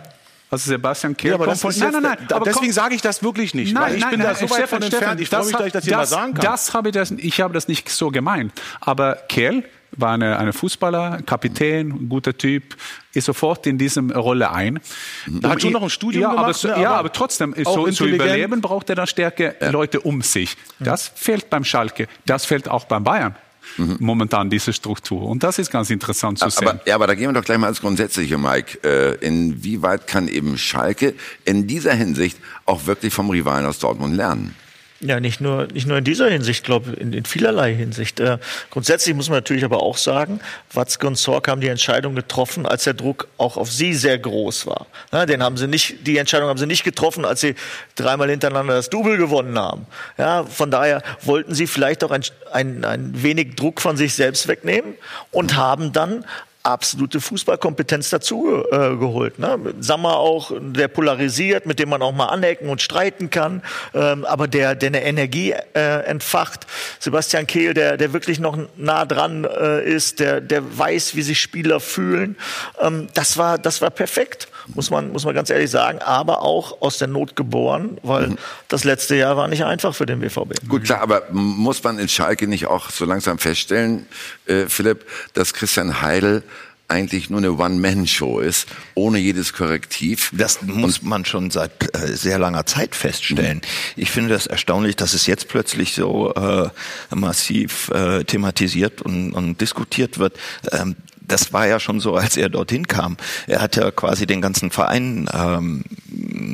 Also 0.49 0.69
Sebastian 0.69 1.15
Kehl 1.17 1.31
ja, 1.31 1.35
aber 1.35 1.55
von, 1.55 1.73
nein, 1.77 1.91
nein, 1.91 2.01
nein, 2.03 2.17
aber 2.31 2.45
deswegen 2.45 2.71
sage 2.71 2.95
ich 2.95 3.01
das 3.01 3.21
wirklich 3.21 3.53
nicht, 3.53 3.73
nein, 3.73 3.95
ich 3.95 4.01
nein, 4.01 4.11
bin 4.11 4.19
nein, 4.19 4.29
da 4.29 4.47
so 4.47 4.49
weit 4.49 4.69
von 4.69 4.81
entfernt. 4.81 5.19
Ich 5.19 5.27
freue 5.29 5.45
mich, 5.45 5.51
dass 5.53 5.65
ich 5.65 5.73
das 5.73 5.83
hier 5.83 5.97
das, 5.97 6.11
mal 6.11 6.17
sagen 6.17 6.33
kann. 6.35 6.45
Das 6.45 6.73
habe 6.73 6.89
ich, 6.89 6.93
das, 6.93 7.11
ich 7.11 7.41
habe 7.41 7.53
das 7.53 7.67
nicht 7.67 7.89
so 7.89 8.11
gemeint. 8.11 8.53
Aber 8.79 9.15
Kehl 9.27 9.65
war 9.91 10.13
eine, 10.13 10.37
eine 10.37 10.53
Fußballer, 10.53 11.21
Kapitän, 11.25 12.07
guter 12.07 12.37
Typ, 12.37 12.77
ist 13.13 13.25
sofort 13.25 13.67
in 13.67 13.77
diese 13.77 14.01
Rolle 14.13 14.51
ein. 14.51 14.79
Da 15.27 15.49
hat 15.49 15.61
schon 15.61 15.73
noch 15.73 15.83
ein 15.83 15.89
Studium 15.89 16.21
ja, 16.21 16.29
gemacht. 16.29 16.65
Aber, 16.65 16.77
ne, 16.77 16.83
ja, 16.83 16.91
aber 16.91 17.11
trotzdem, 17.11 17.53
so, 17.63 17.89
zu 17.89 18.05
überleben 18.05 18.61
braucht 18.61 18.89
er 18.89 18.95
dann 18.95 19.07
Stärke 19.07 19.55
ja. 19.59 19.69
Leute 19.69 19.99
um 19.99 20.21
sich. 20.21 20.55
Das 20.79 21.11
fehlt 21.13 21.49
beim 21.49 21.65
Schalke, 21.65 22.07
das 22.25 22.45
fehlt 22.45 22.69
auch 22.69 22.85
beim 22.85 23.03
Bayern 23.03 23.35
mhm. 23.77 23.97
momentan 23.99 24.49
diese 24.49 24.73
Struktur. 24.73 25.23
Und 25.23 25.43
das 25.43 25.59
ist 25.59 25.71
ganz 25.71 25.89
interessant 25.89 26.39
zu 26.39 26.49
sehen. 26.49 26.67
Aber, 26.67 26.81
ja, 26.85 26.95
aber 26.95 27.07
da 27.07 27.15
gehen 27.15 27.29
wir 27.29 27.33
doch 27.33 27.43
gleich 27.43 27.57
mal 27.57 27.67
als 27.67 27.81
Grundsätzliche, 27.81 28.37
Mike. 28.37 28.79
Äh, 28.83 29.25
inwieweit 29.25 30.07
kann 30.07 30.27
eben 30.27 30.57
Schalke 30.57 31.13
in 31.45 31.67
dieser 31.67 31.93
Hinsicht 31.93 32.37
auch 32.65 32.85
wirklich 32.85 33.13
vom 33.13 33.29
Rivalen 33.29 33.65
aus 33.65 33.79
Dortmund 33.79 34.15
lernen? 34.15 34.55
Ja, 34.99 35.19
nicht 35.19 35.41
nur, 35.41 35.67
nicht 35.67 35.85
nur 35.85 35.99
in 35.99 36.03
dieser 36.03 36.27
Hinsicht, 36.27 36.63
glaube 36.63 36.93
in, 36.93 37.13
in 37.13 37.23
vielerlei 37.23 37.75
Hinsicht. 37.75 38.19
Äh, 38.19 38.39
grundsätzlich 38.71 39.15
muss 39.15 39.29
man 39.29 39.37
natürlich 39.37 39.63
aber 39.63 39.83
auch 39.83 39.97
sagen, 39.97 40.39
Watzke 40.73 41.05
und 41.05 41.17
Zorc 41.17 41.47
haben 41.47 41.61
die 41.61 41.67
Entscheidung 41.67 42.15
getroffen, 42.15 42.65
als 42.65 42.85
der 42.85 42.95
Druck 42.95 43.27
auch 43.37 43.57
auf 43.57 43.71
sie 43.71 43.93
sehr 43.93 44.17
groß 44.17 44.65
war. 44.65 44.87
Ja, 45.11 45.27
den 45.27 45.43
haben 45.43 45.55
sie 45.55 45.67
nicht, 45.67 46.07
die 46.07 46.17
Entscheidung 46.17 46.49
haben 46.49 46.57
sie 46.57 46.65
nicht 46.65 46.83
getroffen, 46.83 47.25
als 47.25 47.41
sie 47.41 47.53
dreimal 47.95 48.29
hintereinander 48.31 48.73
das 48.73 48.89
Double 48.89 49.17
gewonnen 49.17 49.59
haben. 49.59 49.85
Ja, 50.17 50.43
von 50.45 50.71
daher 50.71 51.03
wollten 51.21 51.53
sie 51.53 51.67
vielleicht 51.67 52.03
auch 52.03 52.11
ein, 52.11 52.23
ein, 52.51 52.83
ein 52.83 53.21
wenig 53.21 53.55
Druck 53.55 53.81
von 53.81 53.97
sich 53.97 54.15
selbst 54.15 54.47
wegnehmen 54.47 54.95
und 55.31 55.55
haben 55.55 55.93
dann 55.93 56.25
absolute 56.67 57.21
Fußballkompetenz 57.21 58.09
dazu 58.09 58.63
äh, 58.71 58.95
geholt. 58.95 59.39
Ne? 59.39 59.57
Sammer 59.79 60.17
auch, 60.17 60.51
der 60.59 60.87
polarisiert, 60.87 61.65
mit 61.65 61.79
dem 61.79 61.89
man 61.89 62.01
auch 62.01 62.13
mal 62.13 62.27
anecken 62.27 62.69
und 62.69 62.81
streiten 62.81 63.29
kann, 63.29 63.61
ähm, 63.93 64.25
aber 64.25 64.47
der, 64.47 64.75
der 64.75 64.87
eine 64.87 65.03
Energie 65.03 65.53
äh, 65.73 66.05
entfacht. 66.05 66.67
Sebastian 66.99 67.47
Kehl, 67.47 67.73
der, 67.73 67.97
der 67.97 68.13
wirklich 68.13 68.39
noch 68.39 68.57
nah 68.75 69.05
dran 69.05 69.45
äh, 69.45 69.83
ist, 69.83 70.19
der, 70.19 70.41
der 70.41 70.77
weiß, 70.77 71.15
wie 71.15 71.21
sich 71.21 71.39
Spieler 71.39 71.79
fühlen. 71.79 72.37
Ähm, 72.79 73.07
das 73.13 73.37
war, 73.37 73.57
das 73.57 73.81
war 73.81 73.89
perfekt 73.89 74.47
muss 74.75 74.89
man, 74.89 75.11
muss 75.11 75.25
man 75.25 75.33
ganz 75.33 75.49
ehrlich 75.49 75.71
sagen, 75.71 75.99
aber 75.99 76.41
auch 76.41 76.81
aus 76.81 76.97
der 76.97 77.07
Not 77.07 77.35
geboren, 77.35 77.97
weil 78.03 78.27
mhm. 78.27 78.37
das 78.67 78.83
letzte 78.83 79.15
Jahr 79.15 79.37
war 79.37 79.47
nicht 79.47 79.63
einfach 79.63 79.95
für 79.95 80.05
den 80.05 80.19
BVB. 80.19 80.67
Gut, 80.67 80.83
klar, 80.83 81.01
aber 81.01 81.23
muss 81.31 81.83
man 81.83 81.99
in 81.99 82.09
Schalke 82.09 82.47
nicht 82.47 82.67
auch 82.67 82.89
so 82.89 83.05
langsam 83.05 83.39
feststellen, 83.39 84.05
äh, 84.45 84.65
Philipp, 84.67 85.05
dass 85.33 85.53
Christian 85.53 86.01
Heidel 86.01 86.43
eigentlich 86.89 87.29
nur 87.29 87.39
eine 87.39 87.53
One-Man-Show 87.53 88.39
ist, 88.39 88.67
ohne 88.93 89.17
jedes 89.17 89.53
Korrektiv. 89.53 90.31
Das 90.33 90.61
muss 90.61 91.01
man 91.01 91.25
schon 91.25 91.51
seit 91.51 91.93
äh, 91.95 92.15
sehr 92.15 92.39
langer 92.39 92.65
Zeit 92.65 92.95
feststellen. 92.95 93.57
Mhm. 93.57 94.01
Ich 94.01 94.11
finde 94.11 94.29
das 94.29 94.47
erstaunlich, 94.47 94.95
dass 94.95 95.13
es 95.13 95.27
jetzt 95.27 95.49
plötzlich 95.49 95.93
so 95.93 96.33
äh, 96.33 96.69
massiv 97.13 97.89
äh, 97.89 98.23
thematisiert 98.23 99.01
und, 99.01 99.33
und 99.33 99.59
diskutiert 99.59 100.17
wird. 100.17 100.37
Ähm, 100.71 100.95
das 101.27 101.53
war 101.53 101.67
ja 101.67 101.79
schon 101.79 101.99
so, 101.99 102.15
als 102.15 102.37
er 102.37 102.49
dorthin 102.49 102.87
kam. 102.87 103.17
Er 103.47 103.61
hat 103.61 103.75
ja 103.75 103.91
quasi 103.91 104.25
den 104.25 104.41
ganzen 104.41 104.71
Verein 104.71 105.29
ähm, 105.33 105.83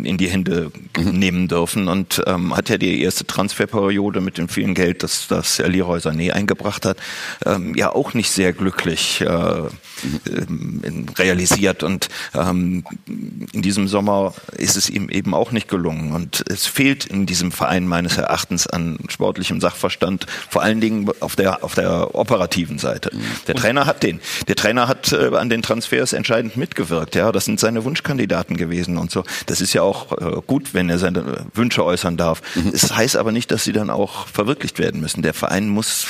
in 0.04 0.18
die 0.18 0.30
Hände 0.30 0.72
mhm. 0.98 1.12
nehmen 1.12 1.48
dürfen 1.48 1.88
und 1.88 2.22
ähm, 2.26 2.56
hat 2.56 2.70
ja 2.70 2.78
die 2.78 3.02
erste 3.02 3.26
Transferperiode 3.26 4.22
mit 4.22 4.38
dem 4.38 4.50
vielen 4.50 4.74
Geld, 4.74 5.04
das, 5.04 5.28
das 5.28 5.60
Leroy 5.60 6.00
Sané 6.00 6.32
eingebracht 6.32 6.86
hat, 6.86 6.98
ähm, 7.46 7.76
ja 7.76 7.94
auch 7.94 8.14
nicht 8.14 8.32
sehr 8.32 8.54
glücklich 8.54 9.22
äh, 9.22 9.28
mhm. 9.28 11.06
realisiert. 11.18 11.84
Und 11.84 12.10
ähm, 12.34 12.84
in 13.08 13.62
diesem 13.62 13.88
Sommer 13.88 14.34
ist 14.58 14.76
es 14.76 14.90
ihm 14.90 15.10
eben 15.10 15.34
auch 15.34 15.52
nicht 15.52 15.68
gelungen. 15.68 16.14
Und 16.14 16.44
es 16.50 16.66
fehlt 16.66 17.06
in 17.06 17.26
diesem 17.26 17.52
Verein 17.52 17.88
meines 17.88 18.18
Erachtens 18.18 18.68
an 18.68 18.98
sportlichem 19.10 19.62
Sachverstand, 19.62 20.26
vor 20.50 20.64
allen 20.64 20.82
Dingen 20.82 21.10
auf 21.20 21.36
der, 21.36 21.64
auf 21.64 21.76
der 21.76 22.16
operativen 22.16 22.80
Seite. 22.80 23.12
Mhm. 23.14 23.22
Der 23.48 23.56
Trainer 23.56 23.86
hat 23.86 24.04
den. 24.04 24.20
Der 24.48 24.56
Trainer 24.64 24.88
hat 24.88 25.12
äh, 25.12 25.36
an 25.36 25.50
den 25.50 25.62
Transfers 25.62 26.14
entscheidend 26.14 26.56
mitgewirkt. 26.56 27.16
Ja, 27.16 27.34
das 27.34 27.44
sind 27.44 27.60
seine 27.60 27.84
Wunschkandidaten 27.84 28.56
gewesen 28.56 28.98
und 28.98 29.12
so. 29.12 29.26
Das 29.46 29.60
ist 29.60 29.74
ja 29.74 29.82
auch 29.82 30.14
äh, 30.14 30.42
gut, 30.48 30.74
wenn 30.74 30.90
er 30.90 31.00
seine 31.00 31.46
Wünsche 31.54 31.84
äußern 31.84 32.16
darf. 32.16 32.42
Mhm. 32.56 32.72
Es 32.74 32.82
das 32.82 32.96
heißt 32.96 33.18
aber 33.18 33.34
nicht, 33.34 33.52
dass 33.52 33.66
sie 33.66 33.74
dann 33.74 33.90
auch 33.90 34.26
verwirklicht 34.28 34.80
werden 34.80 35.02
müssen. 35.02 35.22
Der 35.22 35.34
Verein 35.34 35.68
muss 35.68 36.08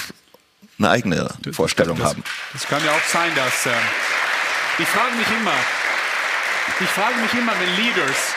eine 0.77 0.91
eigene 0.91 1.31
Vorstellung 1.51 1.97
das, 1.97 2.09
haben. 2.09 2.23
Es 2.53 2.67
kann 2.67 2.79
ja 2.85 2.91
auch 2.91 3.09
sein, 3.11 3.31
dass 3.35 3.65
äh, 3.65 3.75
ich 4.77 4.87
frage 4.87 5.15
mich 5.15 5.27
immer, 5.41 5.55
ich 6.79 6.89
frage 6.89 7.15
mich 7.23 7.33
immer, 7.33 7.53
wenn 7.59 7.83
Leaders 7.83 8.35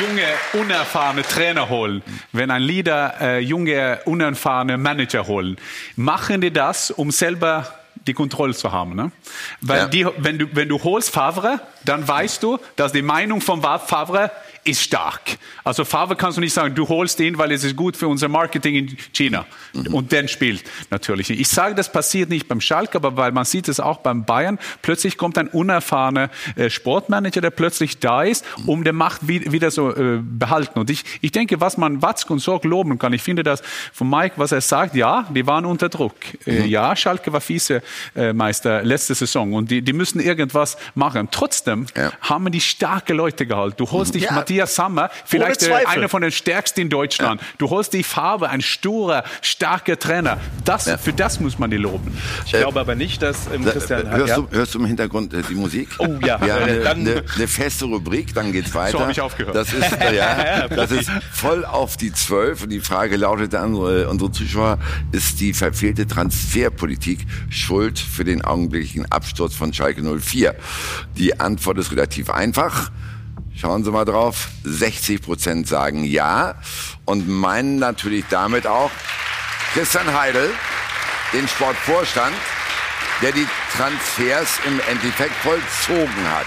junge, 0.00 0.26
unerfahrene 0.60 1.22
Trainer 1.22 1.68
holen, 1.68 2.02
wenn 2.32 2.50
ein 2.50 2.62
Leader 2.62 3.14
äh, 3.20 3.38
junge, 3.38 4.00
unerfahrene 4.06 4.76
Manager 4.76 5.28
holen, 5.28 5.56
machen 5.94 6.40
die 6.40 6.52
das, 6.52 6.90
um 6.90 7.12
selber 7.12 7.81
die 8.06 8.14
Kontrolle 8.14 8.54
zu 8.54 8.72
haben. 8.72 8.94
Ne? 8.94 9.12
Weil 9.60 9.78
ja. 9.78 9.88
die, 9.88 10.06
wenn, 10.18 10.38
du, 10.38 10.46
wenn 10.54 10.68
du 10.68 10.82
holst 10.82 11.10
Favre, 11.10 11.60
dann 11.84 12.06
weißt 12.06 12.42
du, 12.42 12.58
dass 12.76 12.92
die 12.92 13.02
Meinung 13.02 13.40
von 13.40 13.62
Favre 13.62 14.30
ist 14.64 14.80
stark. 14.80 15.38
Also 15.64 15.84
Favre 15.84 16.14
kannst 16.14 16.36
du 16.36 16.40
nicht 16.40 16.52
sagen, 16.52 16.74
du 16.74 16.88
holst 16.88 17.18
ihn, 17.18 17.36
weil 17.36 17.50
es 17.50 17.64
ist 17.64 17.74
gut 17.74 17.96
für 17.96 18.06
unser 18.06 18.28
Marketing 18.28 18.76
in 18.76 18.96
China. 19.12 19.44
Mhm. 19.72 19.94
Und 19.94 20.12
dann 20.12 20.28
spielt 20.28 20.62
natürlich 20.90 21.28
nicht. 21.28 21.40
Ich 21.40 21.48
sage, 21.48 21.74
das 21.74 21.90
passiert 21.90 22.28
nicht 22.30 22.46
beim 22.46 22.60
Schalke, 22.60 22.98
aber 22.98 23.16
weil 23.16 23.32
man 23.32 23.44
sieht 23.44 23.68
es 23.68 23.80
auch 23.80 23.98
beim 23.98 24.24
Bayern. 24.24 24.60
Plötzlich 24.80 25.16
kommt 25.16 25.36
ein 25.36 25.48
unerfahrener 25.48 26.30
äh, 26.54 26.70
Sportmanager, 26.70 27.40
der 27.40 27.50
plötzlich 27.50 27.98
da 27.98 28.22
ist, 28.22 28.44
um 28.66 28.84
der 28.84 28.92
Macht 28.92 29.26
wie, 29.26 29.50
wieder 29.50 29.72
so 29.72 29.90
äh, 29.90 30.20
behalten. 30.22 30.78
Und 30.78 30.90
ich, 30.90 31.04
ich 31.20 31.32
denke, 31.32 31.60
was 31.60 31.76
man 31.76 32.00
Watzk 32.00 32.30
und 32.30 32.38
Sorg 32.38 32.64
loben 32.64 32.98
kann, 32.98 33.12
ich 33.12 33.22
finde 33.22 33.42
das 33.42 33.62
von 33.92 34.08
Mike, 34.08 34.34
was 34.36 34.52
er 34.52 34.60
sagt, 34.60 34.94
ja, 34.94 35.26
die 35.34 35.44
waren 35.44 35.66
unter 35.66 35.88
Druck. 35.88 36.14
Äh, 36.46 36.60
mhm. 36.60 36.66
ja, 36.66 36.94
Schalke 36.94 37.32
war 37.32 37.40
Vize-Meister 37.40 38.84
letzte 38.84 39.16
Saison 39.16 39.54
und 39.54 39.72
die, 39.72 39.82
die 39.82 39.92
müssen 39.92 40.20
irgendwas 40.20 40.76
machen. 40.94 41.28
Trotzdem 41.32 41.86
ja. 41.96 42.12
haben 42.20 42.50
die 42.52 42.60
starke 42.60 43.12
Leute 43.12 43.44
gehalten. 43.44 43.76
Du 43.78 43.90
holst 43.90 44.14
dich 44.14 44.24
ja. 44.24 44.32
Matthias 44.32 44.51
Sammer, 44.66 45.10
vielleicht 45.24 45.70
einer 45.70 46.08
von 46.08 46.22
den 46.22 46.32
stärksten 46.32 46.80
in 46.80 46.90
Deutschland. 46.90 47.40
Ja. 47.40 47.46
Du 47.58 47.70
holst 47.70 47.92
die 47.92 48.02
Farbe, 48.02 48.48
ein 48.48 48.60
sturer, 48.60 49.24
starker 49.40 49.98
Trainer. 49.98 50.38
Das, 50.64 50.86
ja. 50.86 50.98
Für 50.98 51.12
das 51.12 51.40
muss 51.40 51.58
man 51.58 51.70
die 51.70 51.76
loben. 51.76 52.16
Ich 52.46 52.54
äh, 52.54 52.58
glaube 52.58 52.80
aber 52.80 52.94
nicht, 52.94 53.22
dass 53.22 53.46
ähm, 53.52 53.64
Christian... 53.64 54.10
Hörst, 54.10 54.28
ja? 54.28 54.36
du, 54.36 54.48
hörst 54.50 54.74
du 54.74 54.78
im 54.78 54.86
Hintergrund 54.86 55.34
äh, 55.34 55.42
die 55.48 55.54
Musik? 55.54 55.88
Oh 55.98 56.06
ja. 56.24 56.40
Wir 56.40 56.54
haben 56.54 56.62
eine, 56.62 56.90
eine, 56.90 57.24
eine, 57.34 57.48
feste 57.48 57.86
Rubrik, 57.86 58.34
dann 58.34 58.52
geht's 58.52 58.74
weiter. 58.74 58.92
So 58.92 59.00
habe 59.00 59.12
ich 59.12 59.20
aufgehört. 59.20 59.54
Das 59.54 59.72
ist, 59.72 59.92
äh, 60.00 60.16
ja, 60.16 60.68
das 60.68 60.90
ist 60.90 61.10
voll 61.32 61.64
auf 61.64 61.96
die 61.96 62.12
Zwölf. 62.12 62.62
Und 62.62 62.70
die 62.70 62.80
Frage 62.80 63.16
lautet 63.16 63.54
an 63.54 63.74
unsere, 63.74 64.08
unsere 64.08 64.32
Zuschauer, 64.32 64.78
ist 65.12 65.40
die 65.40 65.52
verfehlte 65.54 66.06
Transferpolitik 66.06 67.20
schuld 67.50 67.98
für 67.98 68.24
den 68.24 68.42
augenblicklichen 68.42 69.10
Absturz 69.10 69.54
von 69.54 69.72
Schalke 69.72 70.02
04? 70.02 70.54
Die 71.16 71.40
Antwort 71.40 71.78
ist 71.78 71.92
relativ 71.92 72.30
einfach. 72.30 72.90
Schauen 73.56 73.84
Sie 73.84 73.90
mal 73.90 74.04
drauf. 74.04 74.48
60 74.64 75.22
Prozent 75.22 75.68
sagen 75.68 76.04
ja 76.04 76.56
und 77.04 77.28
meinen 77.28 77.78
natürlich 77.78 78.24
damit 78.30 78.66
auch 78.66 78.90
Christian 79.74 80.12
Heidel, 80.12 80.50
den 81.32 81.46
Sportvorstand, 81.48 82.34
der 83.22 83.32
die 83.32 83.46
Transfers 83.76 84.58
im 84.66 84.80
Endeffekt 84.90 85.34
vollzogen 85.36 86.30
hat. 86.30 86.46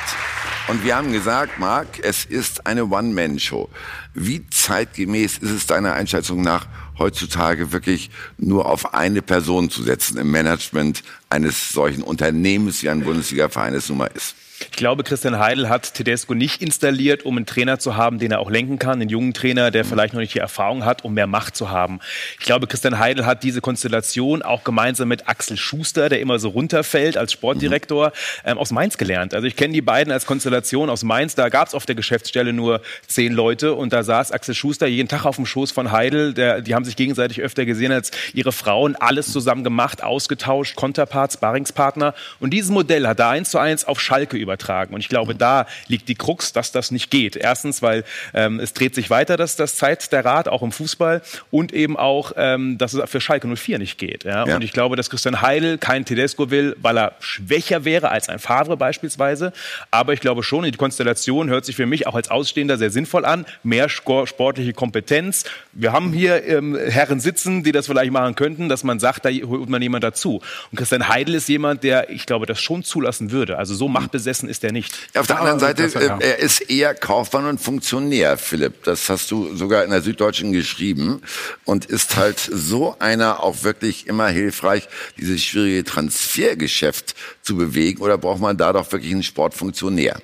Und 0.68 0.84
wir 0.84 0.95
haben 0.95 1.11
gesagt, 1.11 1.60
Marc, 1.60 1.99
es 2.02 2.26
ist 2.26 2.65
eine 2.65 2.86
One-Man-Show. 2.86 3.69
Wie 4.15 4.48
zeitgemäß 4.49 5.38
ist 5.38 5.52
es 5.52 5.68
deiner 5.68 5.94
Einschätzung 5.94 6.41
nach 6.41 6.68
heutzutage 6.98 7.72
wirklich 7.72 8.10
nur 8.38 8.65
auf 8.65 8.94
eine 8.94 9.22
Person 9.22 9.69
zu 9.69 9.84
setzen 9.84 10.18
im 10.18 10.32
Management 10.32 11.03
eines 11.30 11.69
solchen 11.69 12.02
Unternehmens, 12.02 12.82
wie 12.82 12.90
ein 12.90 13.03
Bundesliga-Verein 13.03 13.76
es 13.76 13.90
nun 13.90 13.99
mal 13.99 14.11
ist? 14.14 14.36
Ich 14.60 14.72
glaube, 14.72 15.03
Christian 15.03 15.38
Heidel 15.38 15.68
hat 15.68 15.94
Tedesco 15.94 16.34
nicht 16.34 16.61
installiert, 16.61 17.26
um 17.26 17.36
einen 17.36 17.45
Trainer 17.45 17.77
zu 17.77 17.98
haben, 17.98 18.19
den 18.19 18.32
er 18.32 18.40
auch 18.40 18.49
lenken 18.49 18.80
kann, 18.80 19.02
einen 19.02 19.10
jungen 19.10 19.34
Trainer, 19.34 19.69
der 19.69 19.84
vielleicht 19.84 20.14
noch 20.14 20.22
nicht 20.22 20.34
die 20.34 20.40
Erfahrung 20.40 20.86
hat, 20.86 21.03
um 21.03 21.14
mehr 21.14 21.27
Macht 21.27 21.57
zu 21.57 21.69
haben. 21.69 21.99
Ich 22.40 22.45
glaube, 22.45 22.68
Christian 22.68 22.98
Heidel 22.99 23.26
hat 23.26 23.44
diese 23.44 23.60
Konstellation 23.60 24.41
auch 24.41 24.64
gemeinsam 24.64 25.10
mit 25.10 25.27
Axel 25.27 25.57
Schuster, 25.57 26.07
der 26.07 26.22
immer 26.22 26.40
so 26.40 26.49
runterfällt 26.49 27.18
als 27.18 27.34
Sportdirektor, 27.34 28.14
ähm, 28.45 28.57
aus 28.57 28.72
Mainz 28.72 28.98
gelernt. 28.98 29.34
Also 29.34 29.45
ich 29.45 29.57
kenne 29.57 29.73
die 29.73 29.82
beiden 29.82 30.14
als 30.14 30.26
Konstellation 30.26 30.90
aus 30.90 31.03
Mainz. 31.03 31.36
Da 31.36 31.49
gab 31.49 31.68
es 31.68 31.73
auf 31.73 31.86
der 31.86 31.95
Geschäftsstelle 31.95 32.53
nur 32.53 32.82
zehn 33.07 33.34
Leute 33.34 33.73
und 33.73 33.91
da 33.91 34.03
saß 34.03 34.32
Axel 34.32 34.56
Schuster 34.56 34.88
jeden 34.88 35.10
Tag 35.10 35.26
auf 35.26 35.36
dem 35.36 35.45
Schoß 35.45 35.72
von 35.72 35.91
Heidel. 35.91 36.34
Der, 36.34 36.61
die 36.61 36.76
haben 36.76 36.86
sich 36.86 36.95
gegenseitig 36.95 37.41
öfter 37.41 37.65
gesehen 37.65 37.91
als 37.91 38.11
ihre 38.34 38.53
Frauen. 38.53 38.95
Alles 38.95 39.32
zusammen 39.32 39.65
gemacht, 39.65 40.02
ausgetauscht, 40.02 40.76
Konterparts, 40.76 41.38
Barringspartner. 41.38 42.14
Und 42.40 42.52
dieses 42.52 42.72
Modell 42.72 43.06
hat 43.07 43.19
er 43.19 43.30
eins 43.30 43.52
zu 43.52 43.57
eins 43.57 43.84
auf 43.84 43.99
Schalke 43.99 44.44
übertragen. 44.45 44.93
Und 44.93 45.01
ich 45.01 45.09
glaube, 45.09 45.35
da 45.35 45.65
liegt 45.88 46.07
die 46.07 46.15
Krux, 46.15 46.53
dass 46.53 46.72
das 46.72 46.91
nicht 46.91 47.09
geht. 47.09 47.35
Erstens, 47.35 47.81
weil 47.81 48.03
ähm, 48.34 48.59
es 48.59 48.73
dreht 48.73 48.95
sich 48.95 49.09
weiter, 49.09 49.38
dass 49.38 49.55
das 49.55 49.76
Zeit 49.76 50.11
der 50.11 50.23
Rat, 50.23 50.47
auch 50.47 50.61
im 50.61 50.72
Fußball, 50.72 51.22
und 51.51 51.73
eben 51.73 51.97
auch, 51.97 52.34
ähm, 52.38 52.77
dass 52.77 52.93
es 52.93 53.09
für 53.09 53.19
Schalke 53.19 53.47
04 53.47 53.80
nicht 53.80 53.97
geht. 53.97 54.23
Ja? 54.23 54.45
ja? 54.45 54.55
Und 54.55 54.63
ich 54.63 54.72
glaube, 54.72 54.95
dass 54.95 55.09
Christian 55.09 55.41
Heidel 55.41 55.77
keinen 55.77 56.05
Tedesco 56.05 56.51
will, 56.51 56.76
weil 56.80 56.97
er 56.97 57.13
schwächer 57.19 57.85
wäre 57.85 58.09
als 58.09 58.30
ein 58.30 58.39
Favre 58.39 58.77
beispielsweise. 58.77 59.51
Aber 59.91 60.13
ich 60.13 60.19
glaube 60.19 60.43
schon, 60.43 60.63
die 60.63 60.72
Konstellation 60.72 61.49
hört 61.49 61.65
sich 61.65 61.76
für 61.76 61.85
mich 61.85 62.05
auch 62.07 62.15
als 62.15 62.30
Ausstehender 62.30 62.77
sehr 62.77 62.91
sinnvoll 62.91 63.26
an. 63.26 63.45
Mehr 63.63 63.89
sportliche 63.89 64.73
Kompetenz. 64.73 65.45
Wir 65.72 65.91
haben 65.91 66.13
hier 66.13 66.45
ähm, 66.45 66.77
Herren 66.77 67.19
sitzen, 67.19 67.63
die 67.63 67.72
das 67.72 67.88
vielleicht 67.88 68.11
machen 68.11 68.35
könnten, 68.35 68.69
dass 68.69 68.84
man 68.84 68.99
sagt, 68.99 69.26
da 69.26 69.30
holt 69.30 69.69
man 69.69 69.81
jemand 69.81 70.03
dazu. 70.03 70.41
Und 70.72 70.77
Christian 70.77 71.07
Heidel 71.07 71.35
ist 71.35 71.49
jemand, 71.49 71.84
der, 71.84 72.09
ich 72.09 72.26
glaube, 72.26 72.45
das 72.45 72.61
schon 72.61 72.84
zulassen 72.84 73.31
würde. 73.31 73.57
Also 73.57 73.73
so 73.73 73.88
machtbesessen 73.88 74.34
dessen 74.35 74.49
ist 74.49 74.63
er 74.63 74.71
nicht. 74.71 74.93
Auf 75.15 75.27
der 75.27 75.39
anderen 75.39 75.59
Seite, 75.59 75.83
äh, 75.83 76.17
er 76.19 76.39
ist 76.39 76.69
eher 76.69 76.93
Kaufmann 76.93 77.45
und 77.45 77.61
Funktionär, 77.61 78.37
Philipp. 78.37 78.83
Das 78.83 79.09
hast 79.09 79.31
du 79.31 79.55
sogar 79.55 79.83
in 79.83 79.91
der 79.91 80.01
Süddeutschen 80.01 80.51
geschrieben. 80.51 81.21
Und 81.63 81.85
ist 81.85 82.17
halt 82.17 82.39
so 82.39 82.97
einer 82.99 83.41
auch 83.41 83.63
wirklich 83.63 84.07
immer 84.07 84.27
hilfreich, 84.27 84.87
dieses 85.17 85.43
schwierige 85.43 85.83
Transfergeschäft 85.85 87.15
zu 87.41 87.55
bewegen? 87.55 88.01
Oder 88.01 88.17
braucht 88.17 88.41
man 88.41 88.57
da 88.57 88.73
doch 88.73 88.91
wirklich 88.91 89.13
einen 89.13 89.23
Sportfunktionär? 89.23 90.19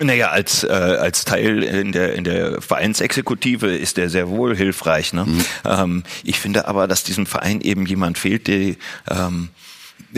Naja, 0.00 0.30
als, 0.30 0.64
äh, 0.64 0.68
als 0.68 1.24
Teil 1.24 1.62
in 1.62 1.92
der, 1.92 2.14
in 2.14 2.24
der 2.24 2.60
Vereinsexekutive 2.60 3.76
ist 3.76 3.96
er 3.96 4.10
sehr 4.10 4.28
wohl 4.28 4.56
hilfreich. 4.56 5.12
Ne? 5.12 5.24
Mhm. 5.24 5.44
Ähm, 5.64 6.02
ich 6.24 6.40
finde 6.40 6.66
aber, 6.66 6.88
dass 6.88 7.04
diesem 7.04 7.26
Verein 7.26 7.60
eben 7.60 7.86
jemand 7.86 8.18
fehlt, 8.18 8.48
der 8.48 8.74
ähm, 9.08 9.50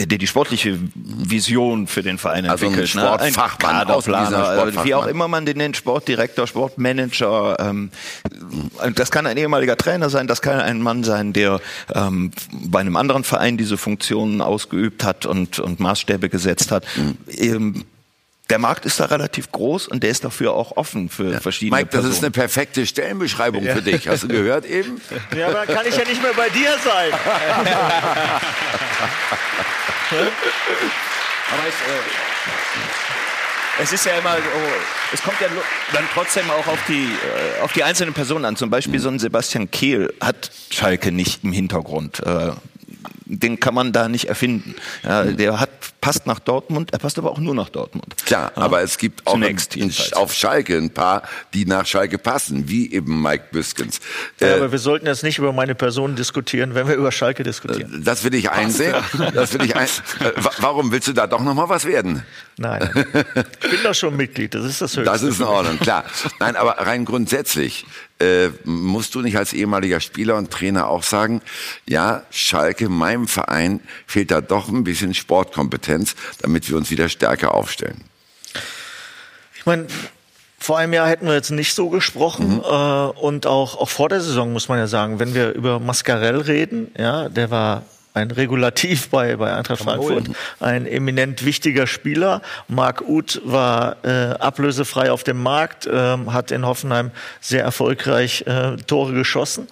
der 0.05 0.18
die 0.18 0.27
sportliche 0.27 0.78
Vision 0.94 1.86
für 1.86 2.02
den 2.02 2.18
Verein 2.18 2.47
Also 2.47 2.66
ein 2.66 2.73
entwickelt. 2.73 2.94
ne? 2.94 3.01
Sportfachmann, 3.01 3.59
Kaderplaner, 3.59 3.97
ausgewiesener 3.97 4.39
äh, 4.39 4.51
wie 4.51 4.55
Sportfachmann. 4.55 4.93
auch 4.94 5.06
immer 5.06 5.28
man 5.28 5.47
den 5.47 5.56
nennt, 5.56 5.77
Sportdirektor, 5.77 6.47
Sportmanager. 6.47 7.56
Ähm, 7.59 7.90
das 8.94 9.10
kann 9.10 9.27
ein 9.27 9.36
ehemaliger 9.36 9.77
Trainer 9.77 10.10
sein, 10.10 10.27
das 10.27 10.43
kann 10.43 10.60
ein 10.60 10.82
Mann 10.82 11.02
sein, 11.02 11.32
der 11.32 11.60
ähm, 11.94 12.31
bei 12.52 12.81
einem 12.81 12.97
anderen 12.97 13.24
Verein 13.24 13.56
diese 13.56 13.78
Funktionen 13.78 14.40
ausgeübt 14.43 15.02
hat 15.02 15.24
und, 15.24 15.59
und 15.59 15.81
Maßstäbe 15.81 16.28
gesetzt 16.28 16.70
hat. 16.70 16.85
Mhm. 16.97 17.16
Ähm, 17.28 17.85
der 18.51 18.59
Markt 18.59 18.85
ist 18.86 19.01
da 19.01 19.06
relativ 19.06 19.51
groß 19.51 19.89
und 19.89 20.02
der 20.02 20.10
ist 20.10 20.24
dafür 20.24 20.52
auch 20.52 20.77
offen 20.77 21.09
für 21.09 21.40
verschiedene 21.40 21.78
Mike, 21.78 21.89
das 21.90 22.02
Personen. 22.02 22.12
ist 22.14 22.23
eine 22.23 22.31
perfekte 22.31 22.86
Stellenbeschreibung 22.86 23.64
für 23.64 23.82
dich. 23.82 24.09
Hast 24.09 24.23
du 24.23 24.28
gehört 24.28 24.64
eben? 24.66 25.01
Ja, 25.36 25.48
aber 25.48 25.66
dann 25.66 25.77
kann 25.77 25.86
ich 25.86 25.97
ja 25.97 26.05
nicht 26.05 26.23
mehr 26.23 26.35
bei 26.35 26.48
dir 26.51 26.77
sein. 26.85 27.12
Aber 31.48 31.62
es, 31.68 31.74
äh, 31.74 32.02
es 33.82 33.93
ist 33.93 34.06
ja 34.06 34.18
immer, 34.18 34.36
oh, 34.36 34.73
es 35.12 35.23
kommt 35.23 35.40
ja 35.40 35.48
dann 35.93 36.05
trotzdem 36.12 36.51
auch 36.51 36.66
auf 36.66 36.78
die, 36.89 37.05
äh, 37.05 37.62
auf 37.62 37.73
die 37.73 37.85
einzelnen 37.85 38.14
Personen 38.14 38.44
an. 38.44 38.56
Zum 38.56 38.70
Beispiel 38.70 38.98
so 39.01 39.09
ein 39.09 39.18
Sebastian 39.18 39.70
Kehl 39.70 40.12
hat 40.20 40.51
Schalke 40.70 41.12
nicht 41.12 41.44
im 41.44 41.52
Hintergrund. 41.52 42.20
Äh, 42.24 42.52
den 43.27 43.60
kann 43.60 43.74
man 43.74 43.93
da 43.93 44.09
nicht 44.09 44.27
erfinden. 44.27 44.74
Ja, 45.02 45.24
der 45.24 45.60
hat, 45.60 45.70
passt 46.07 46.27
nach 46.27 46.39
Dortmund, 46.39 46.93
er 46.93 47.01
passt 47.01 47.19
aber 47.19 47.33
auch 47.33 47.39
nur 47.39 47.53
nach 47.55 47.69
Dortmund. 47.69 48.15
Klar, 48.27 48.53
Ja. 48.55 48.62
aber 48.62 48.81
es 48.83 48.97
gibt 48.97 49.27
auch 49.27 49.33
Zunächst 49.33 49.74
in, 49.74 49.83
jedenfalls. 49.83 50.12
auf 50.12 50.33
Schalke 50.33 50.77
ein 50.77 50.91
paar, 50.91 51.23
die 51.53 51.65
nach 51.66 51.85
Schalke 51.85 52.16
passen, 52.19 52.69
wie 52.69 52.93
eben 52.93 53.20
Mike 53.23 53.47
Büskens. 53.51 53.99
Ja, 54.41 54.47
Äh, 54.47 54.53
aber 54.55 54.70
wir 54.70 54.78
sollten 54.78 55.07
jetzt 55.07 55.24
nicht 55.24 55.39
über 55.39 55.53
meine 55.53 55.74
Person 55.74 56.15
diskutieren, 56.15 56.77
wenn 56.77 56.87
wir 56.87 56.95
über 56.95 57.11
Schalke 57.11 57.43
diskutieren. 57.43 58.03
das 58.05 58.23
will 58.23 58.35
ich 58.35 58.51
einsehen. 58.53 58.95
Das 59.35 59.53
will 59.53 59.65
ich 59.65 59.74
ein, 59.74 59.87
äh, 59.87 60.33
wa- 60.37 60.53
warum 60.59 60.93
willst 60.93 61.09
du 61.09 61.12
da 61.12 61.27
doch 61.27 61.43
noch 61.43 61.55
mal 61.55 61.69
was 61.69 61.85
werden? 61.87 62.23
Nein. 62.59 62.89
Ich 63.62 63.70
bin 63.70 63.81
doch 63.83 63.95
schon 63.95 64.16
Mitglied, 64.16 64.55
das 64.55 64.65
ist 64.65 64.81
das 64.81 64.93
Höchste. 64.97 65.05
Das 65.11 65.23
ist 65.23 65.41
in 65.41 65.45
Ordnung, 65.47 65.78
klar. 65.78 66.05
Nein, 66.39 66.55
aber 66.57 66.78
rein 66.87 67.05
grundsätzlich 67.05 67.85
äh, 68.19 68.49
musst 68.65 69.15
du 69.15 69.20
nicht 69.20 69.37
als 69.37 69.53
ehemaliger 69.53 70.01
Spieler 70.01 70.37
und 70.37 70.51
Trainer 70.51 70.89
auch 70.89 71.03
sagen, 71.03 71.43
ja, 71.87 72.23
Schalke, 72.31 72.89
meinem 72.89 73.28
Verein 73.28 73.81
fehlt 74.07 74.31
da 74.31 74.41
doch 74.41 74.69
ein 74.70 74.85
bisschen 74.85 75.12
Sportkompetenz, 75.12 75.95
damit 76.40 76.68
wir 76.68 76.77
uns 76.77 76.90
wieder 76.90 77.09
stärker 77.09 77.55
aufstellen. 77.55 78.05
Ich 79.56 79.66
meine, 79.66 79.86
vor 80.59 80.78
einem 80.78 80.93
Jahr 80.93 81.09
hätten 81.09 81.27
wir 81.27 81.35
jetzt 81.35 81.51
nicht 81.51 81.74
so 81.74 81.90
gesprochen 81.90 82.60
äh, 82.60 83.20
und 83.20 83.47
auch, 83.47 83.78
auch 83.78 83.89
vor 83.89 84.09
der 84.09 84.20
Saison 84.20 84.52
muss 84.52 84.68
man 84.68 84.78
ja 84.78 84.86
sagen, 84.86 85.18
wenn 85.18 85.35
wir 85.35 85.52
über 85.52 85.78
Mascarell 85.78 86.40
reden, 86.40 86.90
ja, 86.98 87.28
der 87.28 87.51
war 87.51 87.82
ein 88.14 88.31
Regulativ 88.31 89.09
bei, 89.10 89.36
bei 89.36 89.55
Eintracht 89.55 89.82
Frankfurt, 89.82 90.24
ein 90.59 90.86
eminent 90.86 91.44
wichtiger 91.44 91.86
Spieler. 91.86 92.43
Marc 92.68 93.02
Uth 93.02 93.40
war 93.44 94.05
äh, 94.05 94.32
ablösefrei 94.39 95.12
auf 95.12 95.23
dem 95.23 95.43
Markt, 95.43 95.89
ähm, 95.93 96.32
hat 96.32 96.51
in 96.51 96.66
Hoffenheim 96.66 97.10
sehr 97.40 97.62
erfolgreich 97.62 98.44
äh, 98.47 98.77
Tore 98.86 99.12
geschossen. 99.12 99.68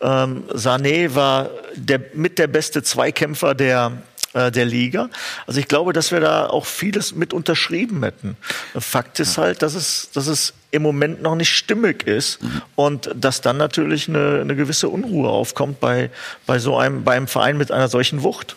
Ähm, 0.00 0.44
Sané 0.54 1.14
war 1.14 1.50
der, 1.74 2.00
mit 2.14 2.38
der 2.38 2.46
beste 2.46 2.82
Zweikämpfer 2.82 3.54
der 3.54 3.92
äh, 4.38 4.50
der 4.52 4.64
Liga. 4.64 5.10
Also 5.46 5.60
ich 5.60 5.68
glaube, 5.68 5.92
dass 5.92 6.12
wir 6.12 6.20
da 6.20 6.46
auch 6.46 6.66
vieles 6.66 7.14
mit 7.14 7.32
unterschrieben 7.32 8.02
hätten. 8.02 8.36
Fakt 8.78 9.20
ist 9.20 9.38
halt, 9.38 9.62
dass 9.62 9.74
es, 9.74 10.10
dass 10.12 10.26
es 10.26 10.54
im 10.70 10.82
Moment 10.82 11.22
noch 11.22 11.34
nicht 11.34 11.50
stimmig 11.50 12.06
ist 12.06 12.38
und 12.76 13.10
dass 13.14 13.40
dann 13.40 13.56
natürlich 13.56 14.08
eine, 14.08 14.40
eine 14.42 14.54
gewisse 14.54 14.88
Unruhe 14.88 15.28
aufkommt 15.28 15.80
bei, 15.80 16.10
bei 16.46 16.58
so 16.58 16.76
einem, 16.76 17.04
bei 17.04 17.16
einem 17.16 17.26
Verein 17.26 17.56
mit 17.56 17.72
einer 17.72 17.88
solchen 17.88 18.22
Wucht. 18.22 18.56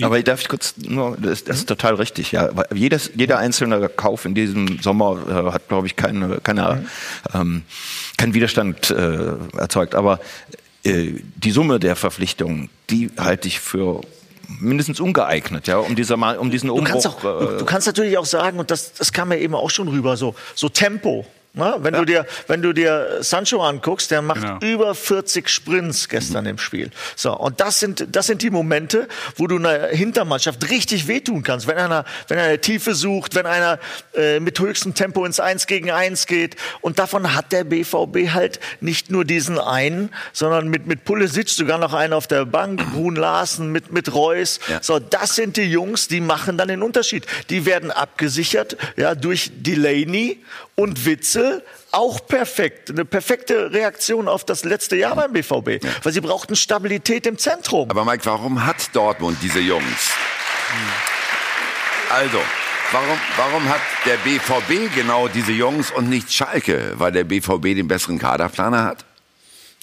Aber 0.00 0.22
darf 0.22 0.40
ich 0.40 0.48
kurz 0.48 0.74
nur, 0.78 1.18
das, 1.20 1.44
das 1.44 1.58
ist 1.58 1.68
total 1.68 1.96
richtig, 1.96 2.32
ja. 2.32 2.48
Jedes, 2.72 3.10
jeder 3.14 3.38
einzelne 3.38 3.90
Kauf 3.90 4.24
in 4.24 4.34
diesem 4.34 4.80
Sommer 4.80 5.18
äh, 5.28 5.52
hat, 5.52 5.68
glaube 5.68 5.86
ich, 5.86 5.96
keine, 5.96 6.40
keine, 6.40 6.86
ähm, 7.34 7.62
keinen 8.16 8.32
Widerstand 8.32 8.90
äh, 8.90 9.34
erzeugt. 9.58 9.94
Aber 9.94 10.18
äh, 10.82 11.12
die 11.36 11.50
Summe 11.50 11.78
der 11.78 11.94
Verpflichtungen, 11.94 12.70
die 12.88 13.10
halte 13.18 13.48
ich 13.48 13.60
für 13.60 14.00
mindestens 14.58 15.00
ungeeignet, 15.00 15.66
ja, 15.66 15.78
um 15.78 15.94
dieser 15.94 16.16
mal, 16.16 16.38
um 16.38 16.50
diesen 16.50 16.68
Du 16.68 16.74
Umbruch. 16.74 16.90
kannst, 16.92 17.06
auch, 17.06 17.20
du, 17.20 17.58
du 17.58 17.64
kannst 17.64 17.86
natürlich 17.86 18.18
auch 18.18 18.26
sagen, 18.26 18.58
und 18.58 18.70
das, 18.70 18.92
das 18.94 19.12
kam 19.12 19.30
ja 19.32 19.38
eben 19.38 19.54
auch 19.54 19.70
schon 19.70 19.88
rüber, 19.88 20.16
so, 20.16 20.34
so 20.54 20.68
Tempo. 20.68 21.24
Ne? 21.52 21.74
Wenn, 21.80 21.94
du 21.94 22.04
dir, 22.04 22.26
wenn 22.46 22.62
du 22.62 22.72
dir 22.72 23.18
Sancho 23.22 23.60
anguckst, 23.60 24.12
der 24.12 24.22
macht 24.22 24.40
Genau. 24.40 24.58
über 24.60 24.94
40 24.94 25.48
Sprints 25.48 26.08
gestern 26.08 26.46
im 26.46 26.58
Spiel. 26.58 26.90
So, 27.16 27.36
und 27.36 27.60
das 27.60 27.80
sind, 27.80 28.06
das 28.12 28.26
sind 28.28 28.42
die 28.42 28.50
Momente, 28.50 29.08
wo 29.34 29.48
du 29.48 29.56
einer 29.56 29.88
Hintermannschaft 29.88 30.70
richtig 30.70 31.08
wehtun 31.08 31.42
kannst. 31.42 31.66
Wenn 31.66 31.76
einer, 31.76 32.04
wenn 32.28 32.38
einer 32.38 32.60
Tiefe 32.60 32.94
sucht, 32.94 33.34
wenn 33.34 33.46
einer 33.46 33.80
äh, 34.14 34.38
mit 34.38 34.60
höchstem 34.60 34.94
Tempo 34.94 35.24
ins 35.24 35.40
Eins 35.40 35.66
gegen 35.66 35.90
Eins 35.90 36.26
geht. 36.26 36.54
Und 36.82 37.00
davon 37.00 37.34
hat 37.34 37.50
der 37.50 37.64
BVB 37.64 38.32
halt 38.32 38.60
nicht 38.80 39.10
nur 39.10 39.24
diesen 39.24 39.58
einen, 39.58 40.10
sondern 40.32 40.68
mit, 40.68 40.86
mit 40.86 41.04
Pulisic 41.04 41.48
sogar 41.48 41.78
noch 41.78 41.94
einen 41.94 42.12
auf 42.12 42.28
der 42.28 42.44
Bank, 42.46 42.80
Brun 42.92 43.16
Larsen 43.16 43.72
mit, 43.72 43.92
mit 43.92 44.14
Reus. 44.14 44.60
Ja. 44.68 44.80
So, 44.82 45.00
das 45.00 45.34
sind 45.34 45.56
die 45.56 45.62
Jungs, 45.62 46.06
die 46.06 46.20
machen 46.20 46.58
dann 46.58 46.68
den 46.68 46.82
Unterschied. 46.82 47.26
Die 47.50 47.66
werden 47.66 47.90
abgesichert 47.90 48.76
ja, 48.96 49.16
durch 49.16 49.50
Delaney 49.56 50.38
und 50.80 51.04
Witzel. 51.04 51.62
Auch 51.92 52.26
perfekt. 52.26 52.90
Eine 52.90 53.04
perfekte 53.04 53.72
Reaktion 53.72 54.28
auf 54.28 54.44
das 54.44 54.64
letzte 54.64 54.96
Jahr 54.96 55.14
beim 55.14 55.32
BVB. 55.32 55.84
Weil 56.02 56.12
sie 56.12 56.20
brauchten 56.20 56.56
Stabilität 56.56 57.26
im 57.26 57.36
Zentrum. 57.36 57.90
Aber 57.90 58.04
Mike, 58.04 58.24
warum 58.24 58.64
hat 58.64 58.94
Dortmund 58.94 59.38
diese 59.42 59.60
Jungs? 59.60 60.10
Also, 62.08 62.38
warum, 62.92 63.18
warum 63.36 63.68
hat 63.68 63.80
der 64.06 64.16
BVB 64.18 64.94
genau 64.94 65.28
diese 65.28 65.52
Jungs 65.52 65.90
und 65.90 66.08
nicht 66.08 66.32
Schalke? 66.32 66.94
Weil 66.96 67.12
der 67.12 67.24
BVB 67.24 67.74
den 67.76 67.88
besseren 67.88 68.18
Kaderplaner 68.18 68.84
hat? 68.84 69.04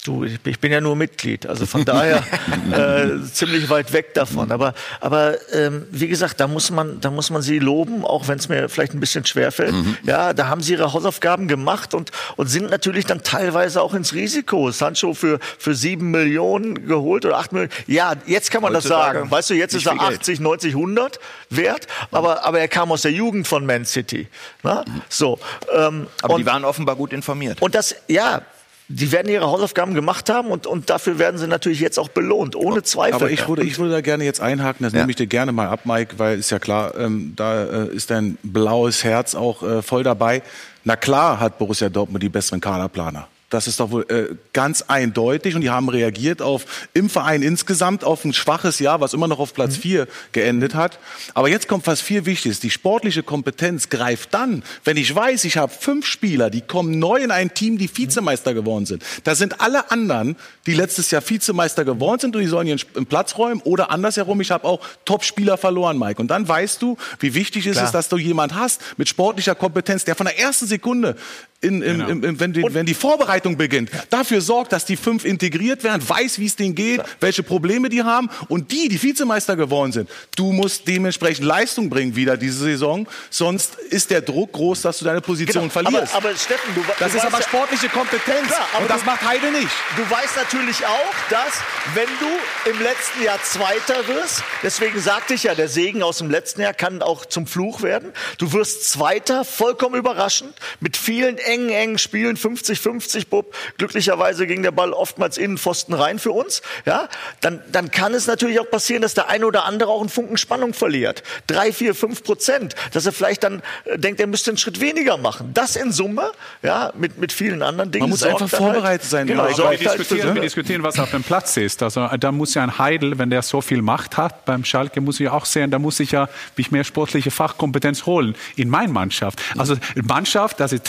Du, 0.08 0.24
ich 0.24 0.60
bin 0.62 0.72
ja 0.72 0.80
nur 0.80 0.96
Mitglied, 0.96 1.46
also 1.48 1.66
von 1.66 1.84
daher 1.84 2.24
äh, 2.72 3.22
ziemlich 3.34 3.70
weit 3.70 3.92
weg 3.92 4.14
davon. 4.14 4.54
Aber, 4.54 4.74
aber 5.02 5.36
ähm, 5.54 5.86
wie 5.92 6.08
gesagt, 6.08 6.40
da 6.40 6.48
muss 6.48 6.72
man, 6.72 7.02
da 7.02 7.12
muss 7.12 7.30
man 7.30 7.42
sie 7.42 7.60
loben, 7.60 8.06
auch 8.06 8.30
wenn 8.30 8.40
es 8.40 8.48
mir 8.48 8.70
vielleicht 8.70 8.94
ein 8.94 9.02
bisschen 9.02 9.26
schwerfällt. 9.26 9.76
Ja, 10.04 10.32
da 10.34 10.48
haben 10.48 10.62
sie 10.62 10.74
ihre 10.74 10.94
Hausaufgaben 10.94 11.50
gemacht 11.50 11.94
und, 11.94 12.12
und 12.38 12.48
sind 12.48 12.70
natürlich 12.70 13.06
dann 13.06 13.22
teilweise 13.22 13.82
auch 13.82 13.94
ins 13.94 14.14
Risiko. 14.14 14.72
Sancho 14.72 15.14
für, 15.14 15.40
für 15.60 15.76
sieben 15.76 16.10
Millionen 16.12 16.88
geholt 16.88 17.26
oder 17.26 17.38
acht 17.38 17.52
Millionen. 17.52 17.74
Ja, 17.88 18.14
jetzt 18.26 18.50
kann 18.50 18.62
man 18.62 18.72
das 18.72 18.86
Heutzutage 18.86 19.20
sagen. 19.20 19.32
Weißt 19.32 19.50
du, 19.50 19.56
jetzt 19.56 19.74
ist 19.74 19.88
er 19.88 19.92
viel 19.94 20.08
Geld. 20.08 20.20
80, 20.22 20.40
90, 20.40 20.74
100 20.74 21.20
wert, 21.50 21.88
aber, 22.12 22.46
aber 22.46 22.62
er 22.62 22.70
kam 22.70 22.94
aus 22.94 23.02
der 23.02 23.12
Jugend 23.12 23.46
von 23.46 23.66
Man 23.66 23.84
City. 23.84 24.28
Na? 24.64 24.86
So, 25.10 25.38
ähm, 25.76 26.08
aber 26.22 26.36
und- 26.36 26.40
die 26.40 26.46
waren 26.46 26.64
offenbar 26.64 26.96
gut 26.96 27.12
informiert. 27.12 27.62
und 27.62 27.76
das, 27.76 27.94
ja, 28.08 28.42
die 28.90 29.12
werden 29.12 29.30
ihre 29.30 29.46
Hausaufgaben 29.46 29.94
gemacht 29.94 30.30
haben 30.30 30.50
und, 30.50 30.66
und 30.66 30.90
dafür 30.90 31.20
werden 31.20 31.38
sie 31.38 31.48
natürlich 31.48 31.80
jetzt 31.80 31.98
auch 32.00 32.10
belohnt, 32.10 32.56
ohne 32.56 32.84
Zweifel. 32.84 33.16
Aber 33.16 33.30
ich 33.30 33.48
würde, 33.48 33.64
ich 33.64 33.78
würde 33.80 33.92
da 33.92 34.02
gerne 34.02 34.24
jetzt 34.24 34.40
einhaken, 34.40 34.84
das 34.86 34.94
Ja. 34.94 35.00
nehme 35.00 35.12
ich 35.12 35.18
dir 35.18 35.28
gerne 35.28 35.52
mal 35.52 35.68
ab, 35.68 35.82
Mike, 35.86 36.16
weil 36.18 36.40
ist 36.40 36.50
ja 36.52 36.60
klar, 36.60 36.94
ähm, 36.98 37.34
da 37.36 37.64
äh, 37.86 37.88
ist 37.88 38.10
dein 38.12 38.38
blaues 38.44 39.04
Herz 39.04 39.36
auch 39.36 39.62
äh, 39.64 39.82
voll 39.82 40.04
dabei. 40.04 40.42
Na 40.84 40.96
klar 40.96 41.40
hat 41.40 41.58
Borussia 41.58 41.90
Dortmund 41.90 42.24
die 42.24 42.30
besseren 42.30 42.62
Kaderplaner. 42.62 43.28
Das 43.50 43.66
ist 43.68 43.80
doch 43.80 43.92
wohl 43.92 44.06
äh, 44.10 44.36
ganz 44.52 44.82
eindeutig 44.90 45.56
und 45.56 45.62
die 45.62 45.70
haben 45.70 45.88
reagiert 45.88 46.42
auf 46.42 46.66
im 46.94 47.10
Verein 47.10 47.42
insgesamt 47.42 48.04
auf 48.04 48.26
ein 48.26 48.34
schwaches 48.34 48.80
Jahr, 48.80 49.00
was 49.00 49.14
immer 49.14 49.30
noch 49.30 49.40
auf 49.40 49.54
Platz 49.54 49.78
vier 49.78 50.08
geendet 50.34 50.76
hat. 50.76 51.00
Aber 51.34 51.48
jetzt 51.48 51.70
kommt 51.70 51.88
was 51.88 52.02
viel 52.02 52.26
Wichtiges. 52.26 52.60
Die 52.60 52.70
sportliche 52.70 53.24
Kompetenz 53.24 53.88
greift 53.88 54.34
dann, 54.34 54.64
wenn 54.84 54.98
ich 54.98 55.16
weiß, 55.16 55.46
ich 55.46 55.56
habe 55.56 55.72
fünf 55.72 56.06
Spieler, 56.06 56.50
die 56.50 56.60
kommen 56.60 57.00
neu 57.00 57.16
in 57.22 57.32
ein 57.32 57.54
Team, 57.54 57.78
die 57.78 57.90
Vizemeister 57.90 58.54
geworden 58.54 58.86
sind. 58.86 59.04
Da 59.24 59.34
sind 59.34 59.62
alle 59.62 59.92
anderen, 59.92 60.36
die 60.66 60.74
letztes 60.74 61.10
Jahr 61.12 61.22
Vizemeister 61.26 61.86
geworden 61.86 62.20
sind 62.20 62.36
und 62.36 62.42
die 62.42 62.50
sollen 62.50 62.68
ihren 62.68 63.06
Platz 63.06 63.38
räumen 63.38 63.62
oder 63.62 63.92
andersherum, 63.92 64.42
ich 64.42 64.52
habe 64.52 64.66
auch 64.66 64.82
Top-Spieler 65.06 65.58
verloren, 65.58 65.98
Mike. 65.98 66.22
Und 66.22 66.28
dann 66.28 66.46
weißt 66.46 66.82
du, 66.82 66.98
wie 67.20 67.34
wichtig 67.34 67.66
ist 67.66 67.80
es, 67.80 67.94
dass 67.94 68.10
du 68.10 68.18
jemand 68.18 68.56
hast 68.56 68.82
mit 68.98 69.08
sportlicher 69.08 69.56
Kompetenz, 69.56 70.04
der 70.04 70.16
von 70.16 70.26
der 70.26 70.38
ersten 70.38 70.68
Sekunde 70.68 71.16
in, 71.60 71.82
in, 71.82 71.94
Genau. 71.98 72.08
in, 72.10 72.24
in, 72.24 72.40
wenn, 72.40 72.54
die, 72.54 72.64
wenn 72.70 72.86
die 72.86 72.94
Vorbereitung 72.94 73.58
beginnt, 73.58 73.90
dafür 74.12 74.42
sorgt, 74.42 74.72
dass 74.74 74.86
die 74.86 74.96
fünf 74.96 75.26
integriert 75.26 75.84
werden, 75.84 76.08
weiß, 76.08 76.38
wie 76.38 76.46
es 76.46 76.56
denen 76.56 76.76
geht, 76.76 77.02
welche 77.20 77.42
Probleme 77.42 77.90
die 77.90 78.04
haben 78.04 78.30
und 78.48 78.72
die, 78.72 78.88
die 78.90 79.02
Vizemeister 79.02 79.56
geworden 79.56 79.92
sind, 79.92 80.08
du 80.36 80.52
musst 80.52 80.88
dementsprechend 80.88 81.46
Leistung 81.46 81.90
bringen 81.90 82.16
wieder 82.16 82.38
diese 82.38 82.60
Saison, 82.60 83.08
sonst 83.32 83.76
ist 83.90 84.12
der 84.12 84.22
Druck 84.22 84.52
groß, 84.54 84.84
dass 84.84 85.00
du 85.00 85.06
deine 85.06 85.22
Position 85.22 85.70
Genau. 85.70 85.74
verlierst. 85.74 86.14
Aber, 86.16 86.30
aber 86.30 86.38
Steffen, 86.38 86.76
du, 86.76 86.82
das 87.00 87.12
du 87.12 87.18
ist 87.18 87.26
aber 87.26 87.42
sportliche 87.42 87.90
Kompetenz 87.90 88.48
Klar, 88.48 88.68
aber 88.74 88.82
und 88.84 88.90
das 88.92 89.00
du- 89.02 89.06
macht 89.08 89.22
Heide 89.28 89.52
nicht. 89.52 89.68
Du 89.96 90.04
weißt 90.10 90.38
natürlich 90.38 90.86
auch, 90.86 91.14
dass 91.32 91.54
wenn 91.96 92.08
du 92.20 92.70
im 92.70 92.80
letzten 92.84 93.24
Jahr 93.24 93.40
Zweiter 93.44 94.08
wirst, 94.08 94.44
deswegen 94.62 95.00
sagte 95.00 95.34
ich 95.34 95.44
ja, 95.44 95.56
der 95.56 95.70
Segen 95.70 96.04
aus 96.04 96.20
dem 96.20 96.30
letzten 96.30 96.62
Jahr 96.62 96.74
kann 96.76 97.02
auch 97.02 97.26
zum 97.26 97.48
Fluch 97.48 97.82
werden. 97.82 98.12
Du 98.38 98.54
wirst 98.54 98.90
Zweiter, 98.92 99.44
vollkommen 99.44 99.96
überraschend, 99.96 100.54
mit 100.80 100.98
vielen 100.98 101.38
eng, 101.48 101.70
eng 101.70 101.98
spielen, 101.98 102.38
50-50, 102.38 103.30
Bub. 103.30 103.54
Glücklicherweise 103.78 104.48
ging 104.48 104.64
der 104.64 104.72
Ball 104.72 104.94
oftmals 104.94 105.38
in 105.38 105.52
den 105.52 105.58
Pfosten 105.58 105.94
rein 105.94 106.20
für 106.20 106.32
uns. 106.32 106.62
Ja, 106.86 107.08
dann, 107.42 107.62
dann 107.72 107.92
kann 107.92 108.14
es 108.14 108.28
natürlich 108.28 108.60
auch 108.60 108.70
passieren, 108.70 109.02
dass 109.02 109.14
der 109.14 109.30
eine 109.30 109.46
oder 109.46 109.66
andere 109.66 109.90
auch 109.90 110.02
einen 110.02 110.10
Funken 110.10 110.38
Spannung 110.38 110.74
verliert. 110.74 111.24
Drei, 111.48 111.72
vier, 111.72 111.96
fünf 111.96 112.24
Prozent. 112.24 112.76
Dass 112.94 113.06
er 113.06 113.12
vielleicht 113.12 113.44
dann 113.44 113.62
äh, 113.86 113.98
denkt, 113.98 114.20
er 114.20 114.28
müsste 114.28 114.52
einen 114.52 114.58
Schritt 114.58 114.82
weniger 114.82 115.18
machen. 115.18 115.52
Das 115.54 115.76
in 115.76 115.92
Summe, 115.92 116.32
ja, 116.62 116.92
mit, 116.98 117.18
mit 117.18 117.32
vielen 117.32 117.62
anderen 117.62 117.92
Dingen. 117.92 118.04
Man 118.04 118.10
muss 118.12 118.24
einfach 118.24 118.40
dann 118.40 118.50
vorbereitet 118.50 119.10
sein. 119.10 119.28
Genau, 119.28 119.48
wir, 119.48 119.66
halt 119.66 119.80
diskutieren, 119.80 120.36
wir 120.36 120.42
diskutieren, 120.42 120.84
was 120.84 121.00
auf 121.00 121.12
dem 121.12 121.24
Platz 121.24 121.58
ist. 121.58 121.82
Also 121.82 122.08
da 122.20 122.32
muss 122.32 122.54
ja 122.54 122.64
ein 122.64 122.78
Heidel, 122.78 123.18
wenn 123.18 123.30
der 123.30 123.42
so 123.42 123.62
viel 123.62 123.82
Macht 123.82 124.18
hat 124.18 124.46
beim 124.46 124.64
Schalke, 124.66 125.02
muss 125.02 125.20
ich 125.20 125.26
ja 125.26 125.32
auch 125.32 125.46
sehen, 125.46 125.72
da 125.72 125.80
muss 125.80 126.00
ich 126.00 126.12
ja 126.12 126.30
mich 126.56 126.72
mehr 126.72 126.84
sportliche 126.84 127.32
Fachkompetenz 127.32 128.06
holen 128.06 128.36
in 128.56 128.70
meine 128.70 128.92
Mannschaft. 128.92 129.42
Also 129.58 129.76
Mannschaft, 129.96 130.60
das 130.60 130.74
ist 130.74 130.84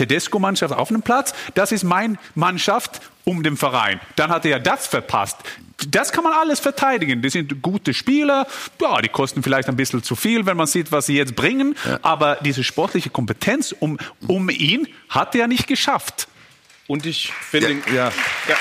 Tedesco-Mannschaft 0.49 0.75
auf 0.75 0.89
dem 0.89 1.03
Platz, 1.03 1.35
das 1.55 1.73
ist 1.73 1.85
mein 1.85 2.19
Mannschaft 2.35 3.01
um 3.25 3.43
den 3.43 3.57
Verein. 3.57 4.01
Dann 4.17 4.31
hat 4.31 4.45
er 4.45 4.53
ja 4.53 4.59
das 4.59 4.87
verpasst. 4.87 5.37
Das 5.89 6.11
kann 6.11 6.25
man 6.25 6.33
alles 6.33 6.61
verteidigen. 6.61 7.23
Die 7.23 7.31
sind 7.31 7.63
gute 7.63 7.95
Spieler. 7.95 8.47
Ja, 8.81 9.01
die 9.01 9.09
kosten 9.09 9.43
vielleicht 9.43 9.69
ein 9.69 9.77
bisschen 9.77 10.03
zu 10.03 10.17
viel, 10.17 10.47
wenn 10.47 10.57
man 10.57 10.67
sieht, 10.67 10.91
was 10.91 11.07
sie 11.07 11.17
jetzt 11.17 11.37
bringen. 11.37 11.77
Aber 12.03 12.37
diese 12.41 12.65
sportliche 12.65 13.11
Kompetenz 13.11 13.75
um, 13.79 13.99
um 14.27 14.49
ihn 14.49 14.89
hat 15.09 15.35
er 15.35 15.47
nicht 15.47 15.67
geschafft. 15.67 16.27
Und 16.89 17.07
ich 17.07 17.33
finde, 17.33 17.77
ja. 17.95 18.11
ja, 18.49 18.57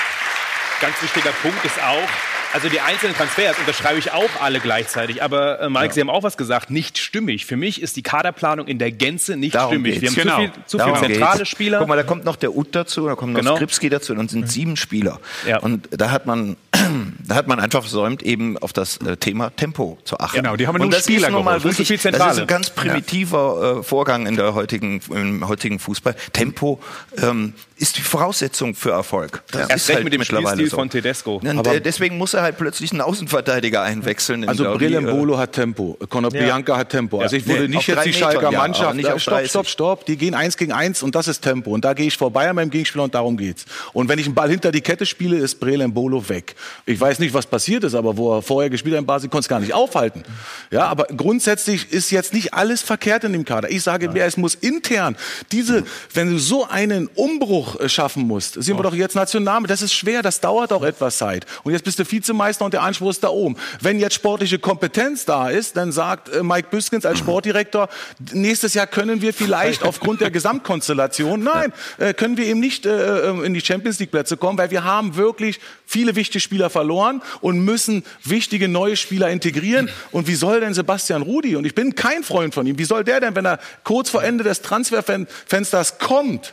ganz 0.80 1.02
wichtiger 1.02 1.32
Punkt 1.42 1.64
ist 1.64 1.82
auch, 1.82 2.08
also 2.52 2.68
die 2.68 2.80
einzelnen 2.80 3.14
Transfers 3.14 3.58
unterschreibe 3.58 3.98
ich 3.98 4.12
auch 4.12 4.28
alle 4.40 4.60
gleichzeitig. 4.60 5.22
Aber 5.22 5.60
äh, 5.60 5.68
Mike, 5.70 5.94
Sie 5.94 6.00
haben 6.00 6.10
auch 6.10 6.22
was 6.22 6.36
gesagt, 6.36 6.70
nicht 6.70 6.98
stimmig. 6.98 7.46
Für 7.46 7.56
mich 7.56 7.82
ist 7.82 7.96
die 7.96 8.02
Kaderplanung 8.02 8.66
in 8.66 8.78
der 8.78 8.90
Gänze 8.92 9.36
nicht 9.36 9.54
Darum 9.54 9.74
stimmig. 9.74 10.00
Wir 10.00 10.10
geht's. 10.10 10.16
haben 10.26 10.28
zu 10.28 10.52
viel, 10.58 10.64
zu 10.66 10.78
viel 10.78 10.86
Darum 10.92 10.98
zentrale 11.08 11.38
geht's. 11.38 11.48
Spieler. 11.50 11.78
Guck 11.78 11.88
mal, 11.88 11.96
da 11.96 12.02
kommt 12.02 12.24
noch 12.24 12.36
der 12.36 12.56
Ut 12.56 12.68
dazu, 12.74 13.06
da 13.06 13.14
kommt 13.14 13.32
noch 13.32 13.40
Genau. 13.40 13.56
Skripski 13.56 13.88
dazu 13.88 14.12
und 14.14 14.30
sind 14.30 14.50
sieben 14.50 14.76
Spieler. 14.76 15.20
Und 15.60 15.88
da 15.90 16.10
hat 16.10 16.26
man, 16.26 16.56
da 17.26 17.34
hat 17.34 17.46
man 17.48 17.60
einfach 17.60 17.80
versäumt, 17.80 18.22
eben 18.22 18.58
auf 18.58 18.72
das 18.72 18.98
äh, 18.98 19.16
Thema 19.16 19.50
Tempo 19.50 19.98
zu 20.04 20.18
achten. 20.18 20.36
Genau, 20.38 20.56
die 20.56 20.66
haben 20.66 20.74
und 20.76 20.82
nur 20.82 20.90
das 20.90 21.04
Spieler 21.04 21.30
mal 21.30 21.58
geholt, 21.58 21.64
nicht 21.64 21.76
so 21.76 21.78
wirklich, 21.80 22.00
viel 22.00 22.10
das 22.12 22.20
ist 22.20 22.36
Zentrale. 22.36 22.40
ein 22.42 22.46
ganz 22.46 22.70
primitiver 22.70 23.78
äh, 23.78 23.82
Vorgang 23.82 24.26
in 24.26 24.36
der 24.36 24.54
heutigen, 24.54 25.00
im 25.10 25.46
heutigen 25.46 25.78
Fußball. 25.78 26.14
Tempo 26.32 26.80
ähm, 27.22 27.52
ist 27.78 27.96
die 27.96 28.02
Voraussetzung 28.02 28.74
für 28.74 28.90
Erfolg. 28.90 29.42
Das 29.50 29.62
Erst 29.68 29.72
ist 29.76 29.88
recht 29.88 29.94
halt 29.96 30.04
mit 30.04 30.12
dem 30.12 30.18
mittlerweile 30.20 30.48
Spielstil 30.48 30.70
so. 30.70 30.76
von 30.76 30.90
Tedesco. 30.90 31.36
Und, 31.36 31.58
Aber- 31.58 31.74
äh, 31.76 31.80
deswegen 31.80 32.18
muss 32.18 32.34
er 32.34 32.42
halt 32.42 32.56
plötzlich 32.58 32.92
einen 32.92 33.00
Außenverteidiger 33.00 33.82
einwechseln. 33.82 34.42
in 34.42 34.48
Also 34.48 34.64
der- 34.64 34.72
Brille 34.76 35.00
die, 35.00 35.06
äh, 35.06 35.36
hat 35.36 35.52
Tempo, 35.52 35.96
Conor 36.08 36.32
Ja. 36.34 36.42
Bianca 36.42 36.76
hat 36.76 36.90
Tempo. 36.90 37.20
Also 37.20 37.36
ich 37.36 37.46
würde 37.46 37.62
Nee, 37.68 37.76
nicht 37.76 37.86
jetzt 37.86 38.04
die 38.04 38.08
Metern, 38.10 38.20
Schalker 38.32 38.50
ja, 38.52 38.58
Mannschaft, 38.58 38.94
nicht 38.96 39.08
auf 39.10 39.20
stopp, 39.20 39.34
30. 39.34 39.50
stopp, 39.50 39.68
stopp, 39.68 40.06
die 40.06 40.16
gehen 40.16 40.34
eins 40.34 40.56
gegen 40.56 40.72
eins 40.72 41.02
und 41.02 41.14
das 41.14 41.28
ist 41.28 41.40
Tempo. 41.40 41.70
Und 41.70 41.84
da 41.84 41.94
gehe 41.94 42.06
ich 42.06 42.16
vorbei 42.16 42.48
an 42.50 42.56
meinem 42.56 42.70
Gegenspieler 42.70 43.04
und 43.04 43.14
darum 43.14 43.36
geht's. 43.36 43.64
Und 43.92 44.08
wenn 44.08 44.18
ich 44.18 44.26
einen 44.26 44.34
Ball 44.34 44.50
hinter 44.50 44.72
die 44.72 44.80
Kette 44.80 45.06
spiele, 45.06 45.36
ist 45.36 45.60
Brele 45.60 45.86
Mbolo 45.88 46.28
weg. 46.28 46.54
Ich 46.86 47.00
weiß 47.00 47.18
nicht, 47.20 47.32
was 47.34 47.46
passiert 47.46 47.84
ist, 47.84 47.94
aber 47.94 48.16
wo 48.16 48.36
er 48.36 48.42
vorher 48.42 48.70
gespielt 48.70 48.94
hat 48.94 49.00
in 49.00 49.06
Basel, 49.06 49.28
konnte 49.28 49.42
es 49.44 49.48
gar 49.48 49.60
nicht 49.60 49.72
aufhalten. 49.74 50.22
Ja, 50.70 50.86
aber 50.86 51.04
grundsätzlich 51.16 51.92
ist 51.92 52.10
jetzt 52.10 52.32
nicht 52.34 52.54
alles 52.54 52.82
verkehrt 52.82 53.24
in 53.24 53.32
dem 53.32 53.44
Kader. 53.44 53.70
Ich 53.70 53.82
sage, 53.82 54.10
wer 54.14 54.26
es 54.26 54.36
muss 54.36 54.54
intern 54.54 55.16
diese, 55.52 55.84
wenn 56.14 56.30
du 56.32 56.38
so 56.38 56.66
einen 56.66 57.06
Umbruch 57.14 57.67
äh, 57.76 57.88
schaffen 57.88 58.26
musst, 58.26 58.62
sehen 58.62 58.76
wir 58.76 58.82
doch 58.82 58.94
jetzt 58.94 59.14
National, 59.14 59.62
das 59.64 59.82
ist 59.82 59.94
schwer, 59.94 60.22
das 60.22 60.40
dauert 60.40 60.72
auch 60.72 60.82
etwas 60.82 61.18
Zeit. 61.18 61.46
Und 61.64 61.72
jetzt 61.72 61.84
bist 61.84 61.98
du 61.98 62.10
Vizemeister 62.10 62.64
und 62.64 62.74
der 62.74 62.82
Anspruch 62.82 63.10
ist 63.10 63.24
da 63.24 63.28
oben. 63.28 63.56
Wenn 63.80 63.98
jetzt 63.98 64.14
sportliche 64.14 64.58
Kompetenz 64.58 65.24
da 65.24 65.48
ist, 65.48 65.76
dann 65.76 65.92
sagt 65.92 66.28
äh, 66.28 66.42
Mike 66.42 66.68
Büskens 66.70 67.04
als 67.06 67.18
Sportdirektor, 67.18 67.88
nächstes 68.32 68.74
Jahr 68.74 68.86
können 68.86 69.22
wir 69.22 69.32
vielleicht 69.32 69.82
aufgrund 69.84 70.20
der 70.20 70.30
Gesamtkonstellation, 70.30 71.42
nein, 71.42 71.72
äh, 71.98 72.14
können 72.14 72.36
wir 72.36 72.46
eben 72.46 72.60
nicht 72.60 72.86
in 72.86 73.54
die 73.54 73.60
Champions 73.60 73.98
League 73.98 74.10
Plätze 74.10 74.36
kommen, 74.36 74.58
weil 74.58 74.70
wir 74.70 74.84
haben 74.84 75.16
wirklich 75.16 75.60
viele 75.86 76.16
wichtige 76.16 76.40
Spieler 76.40 76.70
verloren 76.70 77.22
und 77.40 77.60
müssen 77.60 78.04
wichtige 78.24 78.68
neue 78.68 78.96
Spieler 78.96 79.30
integrieren. 79.30 79.88
Und 80.12 80.26
wie 80.26 80.34
soll 80.34 80.60
denn 80.60 80.74
Sebastian 80.74 81.22
Rudi, 81.22 81.56
und 81.56 81.64
ich 81.64 81.74
bin 81.74 81.94
kein 81.94 82.22
Freund 82.22 82.54
von 82.54 82.66
ihm, 82.66 82.78
wie 82.78 82.84
soll 82.84 83.04
der 83.04 83.20
denn, 83.20 83.34
wenn 83.34 83.46
er 83.46 83.58
kurz 83.84 84.10
vor 84.10 84.22
Ende 84.22 84.44
des 84.44 84.62
Transferfensters 84.62 85.98
kommt, 85.98 86.52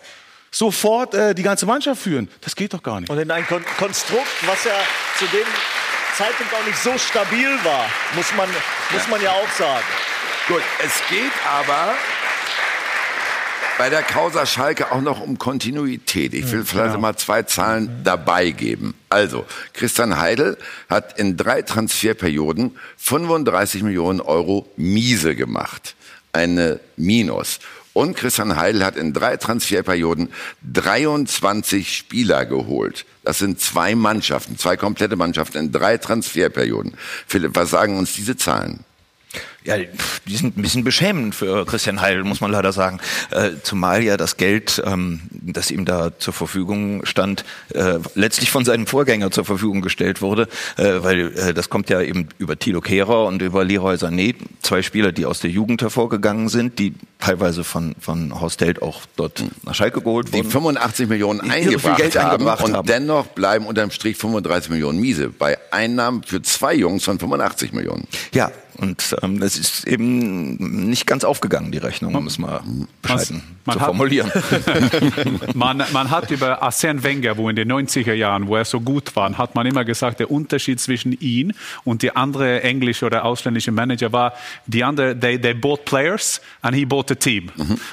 sofort 0.56 1.14
äh, 1.14 1.36
die 1.36 1.44
ganze 1.44 1.66
Mannschaft 1.66 2.02
führen? 2.02 2.30
Das 2.42 2.56
geht 2.56 2.74
doch 2.74 2.82
gar 2.82 3.02
nicht. 3.02 3.10
Und 3.10 3.18
in 3.18 3.30
ein 3.30 3.46
Kon 3.46 3.64
Konstrukt, 3.78 4.28
was 4.46 4.64
ja 4.64 4.72
zu 5.18 5.26
dem 5.26 5.46
Zeitpunkt 6.18 6.54
auch 6.54 6.66
nicht 6.66 6.78
so 6.78 6.98
stabil 6.98 7.50
war, 7.64 7.86
muss 8.16 8.34
man, 8.38 8.48
muss 8.92 9.08
man 9.10 9.22
ja 9.22 9.32
auch 9.32 9.50
sagen. 9.58 9.84
Gut, 10.48 10.62
es 10.84 10.94
geht 11.10 11.34
aber 11.46 11.94
bei 13.78 13.90
der 13.90 14.04
Causa 14.04 14.46
Schalke 14.46 14.94
auch 14.94 15.02
noch 15.02 15.20
um 15.20 15.38
Kontinuität. 15.38 16.34
Ich 16.34 16.50
will 16.52 16.64
vielleicht 16.64 16.98
mal 17.00 17.18
zwei 17.18 17.44
Zahlen 17.44 18.02
dabei 18.06 18.52
geben. 18.52 18.94
Also, 19.10 19.46
Christian 19.74 20.18
Heidel 20.18 20.58
hat 20.90 21.20
in 21.20 21.36
drei 21.36 21.62
Transferperioden 21.64 22.78
35 22.98 23.84
Millionen 23.84 24.22
Euro 24.22 24.70
miese 24.78 25.36
gemacht. 25.36 25.96
Eine 26.32 26.80
Minus. 26.96 27.60
Und 27.96 28.18
Christian 28.18 28.58
Heidel 28.58 28.84
hat 28.84 28.98
in 28.98 29.14
drei 29.14 29.38
Transferperioden 29.38 30.28
23 30.74 31.96
Spieler 31.96 32.46
geholt. 32.46 33.06
Das 33.24 33.38
sind 33.38 33.62
zwei 33.62 33.96
Mannschaften, 33.96 34.58
zwei 34.58 34.76
komplette 34.76 35.16
Mannschaften 35.16 35.60
in 35.60 35.72
drei 35.72 35.98
Transferperioden. 35.98 36.96
Philipp, 37.26 37.56
was 37.56 37.70
sagen 37.70 37.98
uns 37.98 38.14
diese 38.14 38.36
Zahlen? 38.36 38.84
Ja, 39.66 39.78
die 39.78 40.36
sind 40.36 40.58
ein 40.58 40.62
bisschen 40.62 40.84
beschämend 40.84 41.34
für 41.34 41.66
Christian 41.66 42.00
Heidel, 42.00 42.24
muss 42.24 42.40
man 42.40 42.52
leider 42.52 42.72
sagen. 42.72 43.00
Äh, 43.32 43.52
zumal 43.64 44.04
ja 44.04 44.16
das 44.16 44.38
Geld, 44.38 44.82
ähm, 44.86 45.22
das 45.32 45.72
ihm 45.72 45.86
da 45.86 46.18
zur 46.20 46.34
Verfügung 46.34 47.04
stand, 47.06 47.46
äh, 47.74 48.00
letztlich 48.14 48.52
von 48.52 48.64
seinem 48.64 48.86
Vorgänger 48.86 49.32
zur 49.32 49.44
Verfügung 49.44 49.82
gestellt 49.82 50.22
wurde, 50.22 50.48
äh, 50.78 50.84
weil 51.02 51.36
äh, 51.36 51.54
das 51.54 51.70
kommt 51.70 51.90
ja 51.90 52.02
eben 52.02 52.30
über 52.38 52.60
Thilo 52.60 52.80
Kehrer 52.80 53.26
und 53.26 53.42
über 53.42 53.66
Leroy 53.66 53.96
Sané, 53.96 54.36
zwei 54.62 54.84
Spieler, 54.84 55.12
die 55.12 55.26
aus 55.26 55.40
der 55.40 55.50
Jugend 55.50 55.82
hervorgegangen 55.82 56.48
sind, 56.48 56.78
die 56.78 56.94
teilweise 57.20 57.64
von, 57.64 57.96
von 58.00 58.40
Horst 58.40 58.62
Held 58.62 58.84
auch 58.84 59.02
dort 59.16 59.44
nach 59.64 59.74
Schalke 59.74 60.02
geholt 60.02 60.28
die 60.28 60.38
wurden. 60.40 60.52
85 60.52 61.10
Millionen 61.10 61.42
Die 61.44 61.50
eingebracht, 61.50 61.98
Geld 61.98 62.16
haben 62.18 62.32
eingebracht 62.32 62.64
und 62.64 62.74
haben. 62.74 62.88
dennoch 62.88 63.28
bleiben 63.28 63.66
unterm 63.66 63.90
Strich 63.90 64.18
35 64.18 64.70
Millionen 64.70 65.00
miese 65.00 65.30
bei 65.30 65.58
Einnahmen 65.72 66.22
für 66.24 66.42
zwei 66.44 66.76
Jungs 66.76 67.04
von 67.04 67.18
85 67.18 67.74
Millionen. 67.74 68.08
Ja, 68.32 68.52
und 68.78 69.16
ähm, 69.22 69.40
das 69.40 69.55
ist 69.58 69.88
eben 69.88 70.88
nicht 70.90 71.06
ganz 71.08 71.24
aufgegangen, 71.24 71.72
die 71.72 71.78
Rechnung, 71.78 72.16
um 72.16 72.28
es 72.28 72.38
mal 72.38 72.62
bescheiden 73.02 73.42
zu 73.66 73.72
hat- 73.72 73.80
formulieren. 73.86 74.32
man, 75.54 75.84
man 75.94 76.12
hat 76.12 76.32
über 76.32 76.64
Arsène 76.64 77.04
Wenger, 77.04 77.38
wo 77.38 77.50
in 77.50 77.56
den 77.56 77.72
90er 77.72 78.14
Jahren, 78.14 78.48
wo 78.48 78.56
er 78.56 78.66
so 78.66 78.80
gut 78.82 79.16
war, 79.16 79.38
hat 79.38 79.56
man 79.56 79.66
immer 79.66 79.84
gesagt, 79.86 80.20
der 80.20 80.32
Unterschied 80.32 80.80
zwischen 80.80 81.12
ihn 81.20 81.54
und 81.84 82.02
die 82.02 82.16
andere 82.16 82.62
englische 82.64 83.06
oder 83.06 83.26
ausländische 83.26 83.72
Manager 83.72 84.12
war, 84.12 84.34
die 84.68 84.84
andere, 84.84 85.20
they, 85.20 85.40
they 85.40 85.54
bought 85.54 85.86
players 85.86 86.42
and 86.62 86.76
he 86.76 86.86
bought 86.86 87.12
a 87.12 87.16
team. 87.16 87.50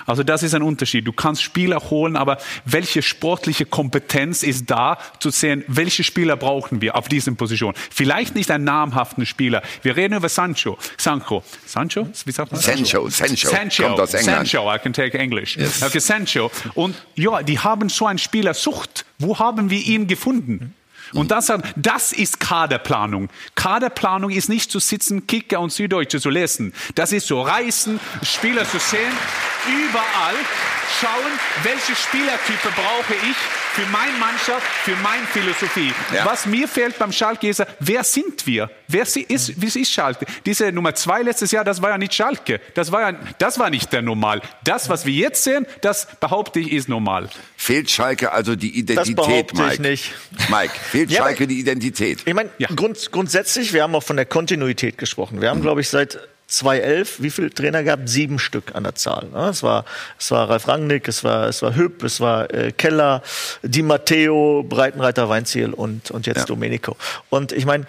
Also 0.06 0.22
das 0.22 0.42
ist 0.42 0.54
ein 0.54 0.62
Unterschied. 0.62 1.06
Du 1.06 1.12
kannst 1.12 1.42
Spieler 1.42 1.78
holen, 1.90 2.16
aber 2.16 2.38
welche 2.64 3.02
sportliche 3.02 3.64
Kompetenz 3.66 4.42
ist 4.42 4.70
da, 4.70 4.98
zu 5.20 5.30
sehen, 5.30 5.64
welche 5.68 6.04
Spieler 6.04 6.36
brauchen 6.36 6.80
wir 6.80 6.96
auf 6.96 7.08
diesen 7.08 7.36
Positionen? 7.36 7.76
Vielleicht 7.90 8.34
nicht 8.34 8.50
einen 8.50 8.64
namhaften 8.64 9.26
Spieler. 9.26 9.62
Wir 9.82 9.96
reden 9.96 10.14
über 10.14 10.28
Sancho. 10.28 10.78
Sancho. 10.96 11.42
Sancho? 11.66 12.08
Wie 12.24 12.32
sagt 12.32 12.52
man? 12.52 12.60
Sancho, 12.60 13.08
Sancho. 13.08 13.48
Sancho. 13.48 13.82
Kommt 13.84 14.00
aus 14.00 14.14
England. 14.14 14.48
Sancho, 14.48 14.74
I 14.74 14.78
can 14.78 14.92
take 14.92 15.16
English. 15.18 15.56
Yes. 15.56 15.82
Okay, 15.82 16.00
Sancho. 16.00 16.50
Und 16.74 16.96
ja, 17.14 17.42
die 17.42 17.58
haben 17.58 17.88
so 17.88 18.06
einen 18.06 18.18
Spielersucht. 18.18 19.04
Wo 19.18 19.38
haben 19.38 19.70
wir 19.70 19.80
ihn 19.80 20.06
gefunden? 20.06 20.74
Und 21.12 21.30
das, 21.30 21.52
das 21.76 22.12
ist 22.12 22.40
Kaderplanung. 22.40 23.28
Kaderplanung 23.54 24.30
ist 24.30 24.48
nicht 24.48 24.70
zu 24.70 24.78
sitzen, 24.78 25.26
Kicker 25.26 25.60
und 25.60 25.70
Süddeutsche 25.70 26.20
zu 26.20 26.30
lesen. 26.30 26.72
Das 26.94 27.12
ist 27.12 27.26
so 27.26 27.42
reisen, 27.42 28.00
Spieler 28.22 28.66
zu 28.66 28.78
sehen, 28.78 29.12
überall 29.66 30.34
schauen, 31.00 31.32
welche 31.64 31.94
Spielertype 31.94 32.68
brauche 32.74 33.14
ich 33.30 33.36
für 33.74 33.86
meine 33.90 34.12
Mannschaft, 34.18 34.66
für 34.84 34.94
meine 34.96 35.24
Philosophie. 35.26 35.92
Ja. 36.14 36.26
Was 36.26 36.44
mir 36.46 36.68
fehlt 36.68 36.98
beim 36.98 37.10
Schalke 37.12 37.48
ist, 37.48 37.62
wer 37.80 38.04
sind 38.04 38.46
wir? 38.46 38.70
Wer 38.88 39.06
si- 39.06 39.22
ist, 39.22 39.60
wie 39.60 39.66
ist 39.80 39.90
Schalke? 39.90 40.26
Diese 40.44 40.70
Nummer 40.72 40.94
zwei 40.94 41.22
letztes 41.22 41.50
Jahr, 41.52 41.64
das 41.64 41.80
war 41.80 41.90
ja 41.90 41.98
nicht 41.98 42.12
Schalke. 42.12 42.60
Das 42.74 42.92
war, 42.92 43.12
ja, 43.12 43.18
das 43.38 43.58
war 43.58 43.70
nicht 43.70 43.92
der 43.92 44.02
Normal. 44.02 44.42
Das, 44.64 44.88
was 44.88 45.06
wir 45.06 45.14
jetzt 45.14 45.42
sehen, 45.44 45.66
das 45.80 46.06
behaupte 46.20 46.60
ich, 46.60 46.70
ist 46.72 46.88
normal. 46.88 47.28
Fehlt 47.56 47.90
Schalke 47.90 48.32
also 48.32 48.56
die 48.56 48.76
Identität, 48.78 49.16
behaupte 49.16 49.54
ich 49.72 49.78
Mike? 49.78 49.82
nicht. 49.82 50.12
Mike, 50.48 50.74
fehlt 50.74 51.10
Ja, 51.10 51.22
Schalke 51.22 51.46
die 51.46 51.58
Identität? 51.58 52.20
Ich 52.26 52.34
meine, 52.34 52.50
Grund, 52.76 53.10
grundsätzlich, 53.10 53.72
wir 53.72 53.82
haben 53.84 53.94
auch 53.94 54.02
von 54.02 54.16
der 54.16 54.26
Kontinuität 54.26 54.98
gesprochen. 54.98 55.40
Wir 55.40 55.48
haben, 55.50 55.62
glaube 55.62 55.80
ich, 55.80 55.88
seit 55.88 56.18
2011, 56.46 57.22
wie 57.22 57.30
viele 57.30 57.50
Trainer 57.50 57.82
gab? 57.82 58.00
Sieben 58.04 58.38
Stück 58.38 58.74
an 58.74 58.84
der 58.84 58.94
Zahl. 58.94 59.28
ne? 59.32 59.48
Es 59.48 59.62
war, 59.62 59.84
es 60.18 60.30
war 60.30 60.50
Ralf 60.50 60.68
Rangnick, 60.68 61.08
es 61.08 61.24
war, 61.24 61.48
es 61.48 61.62
war 61.62 61.74
Hüpp, 61.74 62.02
es 62.02 62.20
war 62.20 62.52
äh, 62.52 62.72
Keller, 62.72 63.22
Di 63.62 63.82
Matteo, 63.82 64.64
Breitenreiter, 64.68 65.28
Weinziel 65.28 65.72
und, 65.72 66.10
und 66.10 66.26
jetzt 66.26 66.50
Domenico. 66.50 66.96
Und 67.30 67.52
ich 67.52 67.64
meine, 67.64 67.86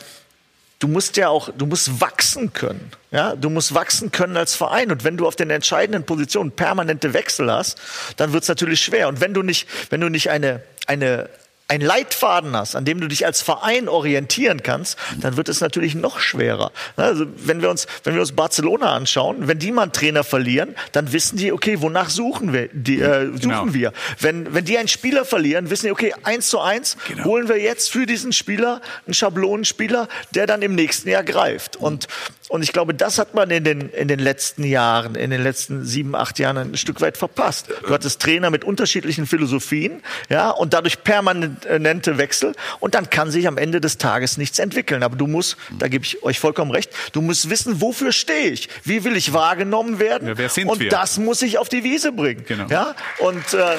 du 0.80 0.88
musst 0.88 1.16
ja 1.18 1.30
auch, 1.30 1.50
du 1.58 1.66
musst 1.66 2.02
wachsen 2.02 2.52
können. 2.54 2.92
Ja, 3.12 3.36
du 3.36 3.50
musst 3.50 3.74
wachsen 3.74 4.12
können 4.12 4.36
als 4.36 4.56
Verein. 4.56 4.92
Und 4.92 5.04
wenn 5.04 5.18
du 5.18 5.28
auf 5.28 5.36
den 5.36 5.50
entscheidenden 5.50 6.04
Positionen 6.04 6.52
permanente 6.52 7.14
Wechsel 7.14 7.52
hast, 7.52 7.80
dann 8.18 8.34
wird 8.34 8.44
es 8.44 8.50
natürlich 8.50 8.82
schwer. 8.82 9.08
Und 9.08 9.22
wenn 9.22 9.34
du 9.34 9.44
nicht, 9.44 9.68
wenn 9.92 10.02
du 10.02 10.10
nicht 10.10 10.30
eine, 10.30 10.62
eine 10.88 11.30
einen 11.70 11.84
Leitfaden 11.84 12.56
hast, 12.56 12.76
an 12.76 12.86
dem 12.86 13.00
du 13.00 13.08
dich 13.08 13.26
als 13.26 13.42
Verein 13.42 13.88
orientieren 13.88 14.62
kannst, 14.64 14.98
dann 15.22 15.38
wird 15.38 15.50
es 15.50 15.62
natürlich 15.62 15.96
noch 15.96 16.20
schwerer. 16.20 16.72
Also 16.98 17.26
wenn 17.38 17.62
wir 17.62 17.70
uns, 17.70 17.88
wenn 18.04 18.14
wir 18.14 18.22
uns 18.22 18.34
Barcelona 18.34 18.94
anschauen, 18.94 19.48
wenn 19.48 19.60
die 19.60 19.72
mal 19.72 19.84
einen 19.84 19.94
Trainer 19.94 20.24
verlieren, 20.24 20.76
dann 20.92 21.14
wissen 21.14 21.38
die, 21.38 21.52
okay, 21.52 21.82
wonach 21.82 22.10
suchen 22.10 22.54
wir? 22.54 22.68
Die, 22.74 23.00
äh, 23.00 23.28
suchen 23.28 23.40
Genau. 23.40 23.74
wir. 23.74 23.94
Wenn, 24.20 24.54
wenn 24.54 24.66
die 24.66 24.78
einen 24.78 24.88
Spieler 24.90 25.26
verlieren, 25.26 25.70
wissen 25.70 25.86
die, 25.86 25.92
okay, 25.92 26.14
eins 26.24 26.50
zu 26.50 26.60
eins 26.60 26.98
holen 27.24 27.48
wir 27.48 27.58
jetzt 27.60 27.92
für 27.92 28.06
diesen 28.06 28.34
Spieler 28.34 28.82
einen 29.08 29.14
Schablonenspieler, 29.14 30.10
der 30.36 30.48
dann 30.48 30.62
im 30.62 30.76
nächsten 30.76 31.10
Jahr 31.10 31.24
greift. 31.24 31.78
Und 31.78 32.08
und 32.50 32.62
ich 32.62 32.74
glaube, 32.74 32.94
das 32.94 33.20
hat 33.20 33.34
man 33.34 33.50
in 33.52 33.64
den, 33.64 33.90
in 33.90 34.08
den 34.08 34.20
letzten 34.20 34.64
Jahren, 34.64 35.16
in 35.16 35.30
den 35.30 35.42
letzten 35.42 35.86
sieben, 35.86 36.14
acht 36.14 36.40
Jahren 36.40 36.58
ein 36.58 36.78
Stück 36.78 37.00
weit 37.00 37.18
verpasst. 37.18 37.68
Du 37.88 37.94
hattest 37.94 38.22
Trainer 38.22 38.50
mit 38.50 38.66
unterschiedlichen 38.66 39.26
Philosophien, 39.26 40.04
ja, 40.30 40.50
und 40.50 40.74
dadurch 40.74 41.04
permanente 41.04 42.18
Wechsel. 42.18 42.54
Und 42.80 42.96
dann 42.96 43.10
kann 43.10 43.32
sich 43.32 43.48
am 43.48 43.58
Ende 43.58 43.80
des 43.80 43.98
Tages 43.98 44.38
nichts 44.38 44.60
entwickeln. 44.60 45.04
Aber 45.04 45.16
du 45.16 45.26
musst, 45.26 45.56
da 45.80 45.88
gebe 45.88 46.04
ich 46.04 46.22
euch 46.24 46.40
vollkommen 46.40 46.72
recht, 46.72 46.92
du 47.14 47.22
musst 47.22 47.50
wissen, 47.50 47.80
wofür 47.80 48.12
stehe 48.12 48.50
ich? 48.50 48.68
Wie 48.84 49.06
will 49.06 49.16
ich 49.16 49.32
wahrgenommen 49.32 50.00
werden? 50.00 50.28
Ja, 50.28 50.38
wer 50.38 50.50
sind 50.50 50.70
und 50.70 50.82
wir? 50.82 50.90
das 50.90 51.18
muss 51.18 51.42
ich 51.42 51.58
auf 51.58 51.70
die 51.70 51.84
Wiese 51.84 52.12
bringen. 52.12 52.44
Genau. 52.46 52.68
Ja, 52.68 52.94
und, 53.20 53.54
äh, 53.54 53.58
ja, 53.58 53.74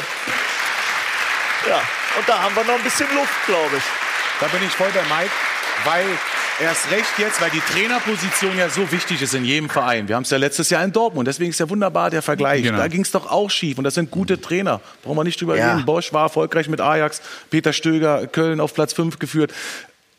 und 2.19 2.29
da 2.29 2.43
haben 2.43 2.57
wir 2.57 2.65
noch 2.65 2.75
ein 2.75 2.85
bisschen 2.85 3.09
Luft, 3.15 3.47
glaube 3.47 3.77
ich. 3.77 3.83
Da 4.41 4.49
bin 4.49 4.67
ich 4.67 4.73
voll 4.73 4.89
bei 4.95 5.03
Mike, 5.03 5.31
weil 5.85 6.05
erst 6.61 6.91
recht 6.91 7.19
jetzt, 7.19 7.41
weil 7.41 7.51
die 7.51 7.61
Trainerposition 7.61 8.57
ja 8.57 8.69
so 8.69 8.91
wichtig 8.93 9.21
ist 9.23 9.35
in 9.35 9.45
jedem 9.45 9.69
Verein. 9.69 10.09
Wir 10.09 10.17
haben 10.17 10.23
es 10.23 10.31
ja 10.31 10.39
letztes 10.39 10.71
Jahr 10.71 10.85
in 10.85 10.93
Dortmund, 10.93 11.27
deswegen 11.29 11.51
ist 11.51 11.61
ja 11.61 11.69
wunderbar 11.69 12.11
der 12.11 12.23
Vergleich. 12.23 12.63
Genau. 12.63 12.79
Da 12.79 12.89
ging 12.89 13.03
es 13.03 13.11
doch 13.11 13.31
auch 13.31 13.51
schief 13.51 13.79
und 13.79 13.85
das 13.85 13.95
sind 13.95 14.11
gute 14.11 14.41
Trainer. 14.41 14.81
Brauchen 15.03 15.17
wir 15.17 15.25
nicht 15.25 15.41
drüber 15.41 15.57
Ja. 15.57 15.73
reden. 15.75 15.85
Bosch 15.85 16.13
war 16.13 16.25
erfolgreich 16.25 16.69
mit 16.69 16.81
Ajax, 16.81 17.21
Peter 17.51 17.73
Stöger, 17.73 18.27
Köln 18.27 18.61
auf 18.61 18.75
Platz 18.75 18.93
5 18.93 19.19
geführt. 19.19 19.53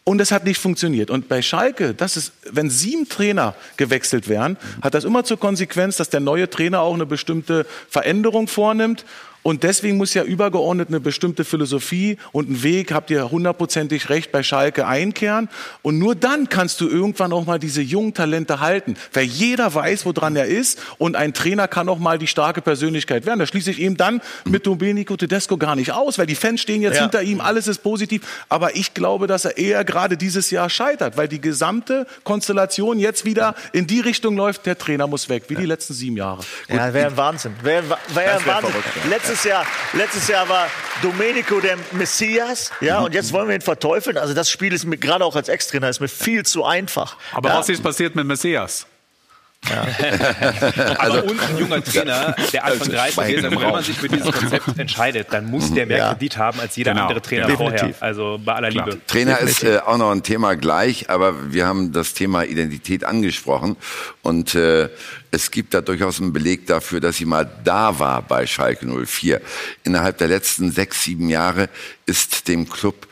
Und 0.04 0.22
es 0.22 0.32
hat 0.32 0.44
nicht 0.44 0.60
funktioniert. 0.60 1.10
Und 1.10 1.28
bei 1.30 1.42
Schalke, 1.42 1.96
das 1.96 2.16
ist, 2.16 2.32
wenn 2.52 2.70
sieben 2.70 3.10
Trainer 3.10 3.56
gewechselt 3.76 4.28
werden, 4.30 4.56
hat 4.84 4.94
das 4.94 5.04
immer 5.04 5.24
zur 5.24 5.40
Konsequenz, 5.40 5.98
dass 5.98 6.10
der 6.10 6.20
neue 6.20 6.48
Trainer 6.48 6.82
auch 6.82 6.94
eine 6.94 7.08
bestimmte 7.08 7.66
Veränderung 7.90 8.48
vornimmt. 8.48 9.04
Und 9.46 9.62
deswegen 9.62 9.98
muss 9.98 10.16
ja 10.16 10.24
übergeordnet 10.24 10.88
eine 10.88 11.00
bestimmte 11.00 11.46
Philosophie 11.46 12.18
und 12.32 12.50
ein 12.50 12.64
Weg, 12.64 12.92
habt 12.92 13.12
ihr 13.12 13.30
hundertprozentig 13.30 14.10
recht, 14.10 14.32
bei 14.32 14.42
Schalke 14.42 14.88
einkehren. 14.88 15.50
Und 15.84 16.00
nur 16.00 16.16
dann 16.16 16.50
kannst 16.50 16.82
du 16.82 16.90
irgendwann 16.90 17.32
auch 17.32 17.46
mal 17.46 17.60
diese 17.60 17.84
jungen 17.84 18.16
Talente 18.16 18.60
halten. 18.60 18.96
Weil 19.14 19.26
jeder 19.26 19.72
weiß, 19.72 20.04
woran 20.08 20.36
er 20.36 20.46
ist. 20.48 20.80
Und 20.98 21.16
ein 21.16 21.36
Trainer 21.36 21.68
kann 21.68 21.90
auch 21.90 22.00
mal 22.00 22.18
die 22.18 22.26
starke 22.26 22.64
Persönlichkeit 22.64 23.28
werden. 23.28 23.38
Das 23.40 23.50
schließe 23.50 23.70
ich 23.70 23.80
eben 23.82 23.98
dann 23.98 24.20
mit 24.46 24.66
Domenico 24.66 25.16
Tedesco 25.16 25.58
gar 25.58 25.76
nicht 25.76 25.92
aus, 25.92 26.18
weil 26.18 26.26
die 26.26 26.34
Fans 26.34 26.62
stehen 26.62 26.82
jetzt 26.82 26.96
Ja. 26.96 27.04
hinter 27.04 27.22
ihm, 27.22 27.40
alles 27.40 27.68
ist 27.68 27.84
positiv. 27.84 28.24
Aber 28.50 28.76
ich 28.76 28.96
glaube, 28.96 29.28
dass 29.28 29.46
er 29.46 29.58
eher 29.60 29.86
gerade 29.86 30.18
dieses 30.18 30.50
Jahr 30.50 30.72
scheitert, 30.72 31.18
weil 31.18 31.28
die 31.28 31.40
gesamte 31.40 32.08
Konstellation 32.24 32.98
jetzt 32.98 33.26
wieder 33.26 33.54
in 33.74 33.86
die 33.86 34.00
Richtung 34.00 34.36
läuft, 34.38 34.66
der 34.66 34.76
Trainer 34.76 35.06
muss 35.06 35.30
weg, 35.30 35.44
wie 35.50 35.56
die 35.56 35.66
letzten 35.68 35.94
sieben 35.94 36.18
Jahre. 36.18 36.42
Ja, 36.68 36.92
wäre 36.96 37.12
ein 37.12 37.18
Wahnsinn. 37.18 37.54
Wäre 37.62 37.88
wär 37.88 37.98
Das 38.08 38.10
ein 38.10 38.16
wär 38.16 38.54
Wahnsinn. 38.56 38.72
verrückt, 38.72 38.90
ja. 39.04 39.12
Letztes, 39.36 39.52
Jahr, 39.52 39.66
letztes 39.92 40.28
Jahr 40.30 40.48
war 40.48 40.70
Domenico 41.02 41.60
der 41.60 41.78
Messias, 41.92 42.72
ja, 42.80 43.00
und 43.02 43.14
jetzt 43.14 43.34
wollen 43.34 43.50
wir 43.50 43.56
ihn 43.56 43.62
verteufeln. 43.62 44.18
Also 44.18 44.34
das 44.34 44.50
Spiel 44.50 44.72
ist 44.72 44.86
mir, 44.86 44.96
gerade 44.96 45.26
auch 45.26 45.36
als 45.36 45.50
Ex-Trainer, 45.50 45.90
ist 45.90 46.00
mir 46.00 46.08
viel 46.08 46.46
zu 46.46 46.64
einfach. 46.64 47.18
Aber 47.34 47.50
ja. 47.50 47.58
was 47.58 47.68
ist 47.68 47.84
passiert 47.84 48.16
mit 48.16 48.26
Messias? 48.26 48.88
Aber 50.98 51.24
und 51.24 51.40
ein 51.40 51.58
junger 51.58 51.84
Trainer, 51.84 52.36
der 52.54 52.66
Anfang 52.66 52.90
30 52.90 53.30
ist, 53.36 53.44
wenn 53.44 53.54
man 53.54 53.84
sich 53.84 53.98
für 53.98 54.08
dieses 54.10 54.32
Konzept 54.32 54.66
entscheidet, 54.80 55.28
dann 55.32 55.46
muss 55.50 55.74
der 55.74 55.86
mehr 55.86 55.98
Ja. 55.98 56.14
Kredit 56.14 56.38
haben 56.38 56.60
als 56.60 56.76
jeder 56.76 56.92
Genau. 56.92 57.04
andere 57.04 57.22
Trainer 57.22 57.50
Ja. 57.50 57.56
vorher. 57.58 57.72
Definitiv. 57.80 58.02
Also 58.02 58.40
bei 58.44 58.54
aller 58.54 58.70
Liebe. 58.70 59.00
Trainer 59.08 59.40
ist 59.40 59.64
äh, 59.64 59.80
auch 59.80 59.98
noch 59.98 60.12
ein 60.12 60.24
Thema 60.24 60.56
gleich, 60.56 61.10
aber 61.10 61.52
wir 61.54 61.66
haben 61.66 61.92
das 61.92 62.14
Thema 62.14 62.44
Identität 62.44 63.04
angesprochen 63.04 63.76
und 64.22 64.56
äh, 64.56 64.90
es 65.32 65.52
gibt 65.52 65.74
da 65.74 65.82
durchaus 65.82 66.22
einen 66.22 66.32
Beleg 66.34 66.66
dafür, 66.68 67.00
dass 67.02 67.18
sie 67.18 67.26
mal 67.26 67.50
da 67.64 68.00
war 68.00 68.22
bei 68.22 68.48
Schalke 68.48 68.86
04. 68.88 69.42
Innerhalb 69.84 70.18
der 70.18 70.28
letzten 70.30 70.72
sechs, 70.72 71.04
sieben 71.04 71.30
Jahre 71.30 71.70
ist 72.06 72.48
dem 72.48 72.70
Club 72.70 73.08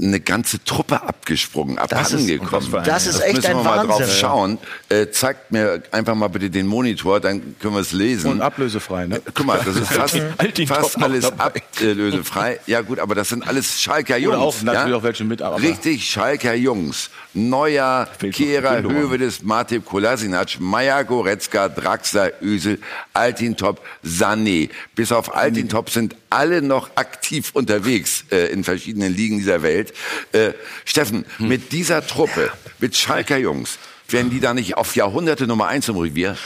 eine 0.00 0.20
ganze 0.20 0.62
Truppe 0.64 1.02
abgesprungen, 1.02 1.76
Das 1.76 1.84
ist- 1.86 1.92
abhandengekommen. 2.14 2.84
das 2.84 3.06
ist 3.06 3.16
das 3.18 3.22
echt 3.22 3.36
müssen 3.36 3.48
wir 3.50 3.58
ein 3.58 3.64
mal 3.64 3.86
drauf 3.86 4.00
Wahnsinn. 4.00 4.16
schauen. 4.16 4.58
Äh, 4.88 5.10
zeigt 5.10 5.50
mir 5.52 5.82
einfach 5.90 6.14
mal 6.14 6.28
bitte 6.28 6.48
den 6.50 6.66
Monitor, 6.66 7.20
dann 7.20 7.56
können 7.58 7.74
wir 7.74 7.80
es 7.80 7.92
lesen. 7.92 8.30
Und 8.30 8.40
ablösefrei, 8.40 9.06
ne? 9.06 9.20
Guck 9.34 9.46
mal, 9.46 9.60
das 9.64 9.76
ist 9.76 9.88
fast, 9.92 10.16
Altintop 10.38 10.76
fast 10.76 11.02
alles 11.02 11.24
ablösefrei. 11.38 12.60
Ja 12.66 12.80
gut, 12.82 12.98
aber 12.98 13.14
das 13.14 13.28
sind 13.30 13.46
alles 13.46 13.80
Schalker 13.80 14.16
Jungs. 14.16 14.36
Oder 14.36 14.44
auch 14.44 14.62
natürlich 14.62 14.90
ja? 14.90 14.96
auch 14.96 15.02
welche 15.02 15.24
mit, 15.24 15.42
aber- 15.42 15.60
Richtig 15.60 16.08
Schalker 16.08 16.54
Jungs. 16.54 17.10
Neuer, 17.34 18.08
Kehrer. 18.32 18.82
Hövedes, 18.82 19.42
Matip 19.42 19.84
Kolasinac, 19.86 20.58
Meier, 20.58 21.04
Goretzka, 21.04 21.68
Draxler, 21.68 22.32
Ösel, 22.42 22.78
Altintop, 23.12 23.80
Sané. 24.04 24.68
Bis 24.94 25.12
auf 25.12 25.34
Altintop 25.34 25.90
sind 25.90 26.16
alle 26.28 26.60
noch 26.62 26.90
aktiv 26.96 27.50
unterwegs 27.54 28.24
äh, 28.32 28.46
in 28.52 28.64
verschiedenen 28.64 29.14
Ligen 29.14 29.38
dieser 29.38 29.62
Welt. 29.62 29.92
Äh, 30.32 30.52
Steffen, 30.84 31.24
Hm. 31.36 31.48
mit 31.48 31.72
dieser 31.72 32.06
Truppe, 32.06 32.50
mit 32.80 32.96
Schalker 32.96 33.36
Jungs, 33.38 33.78
werden 34.08 34.30
die 34.30 34.40
da 34.40 34.54
nicht 34.54 34.76
auf 34.76 34.96
Jahrhunderte 34.96 35.46
Nummer 35.46 35.68
eins 35.68 35.88
im 35.88 35.96
Revier? 35.96 36.36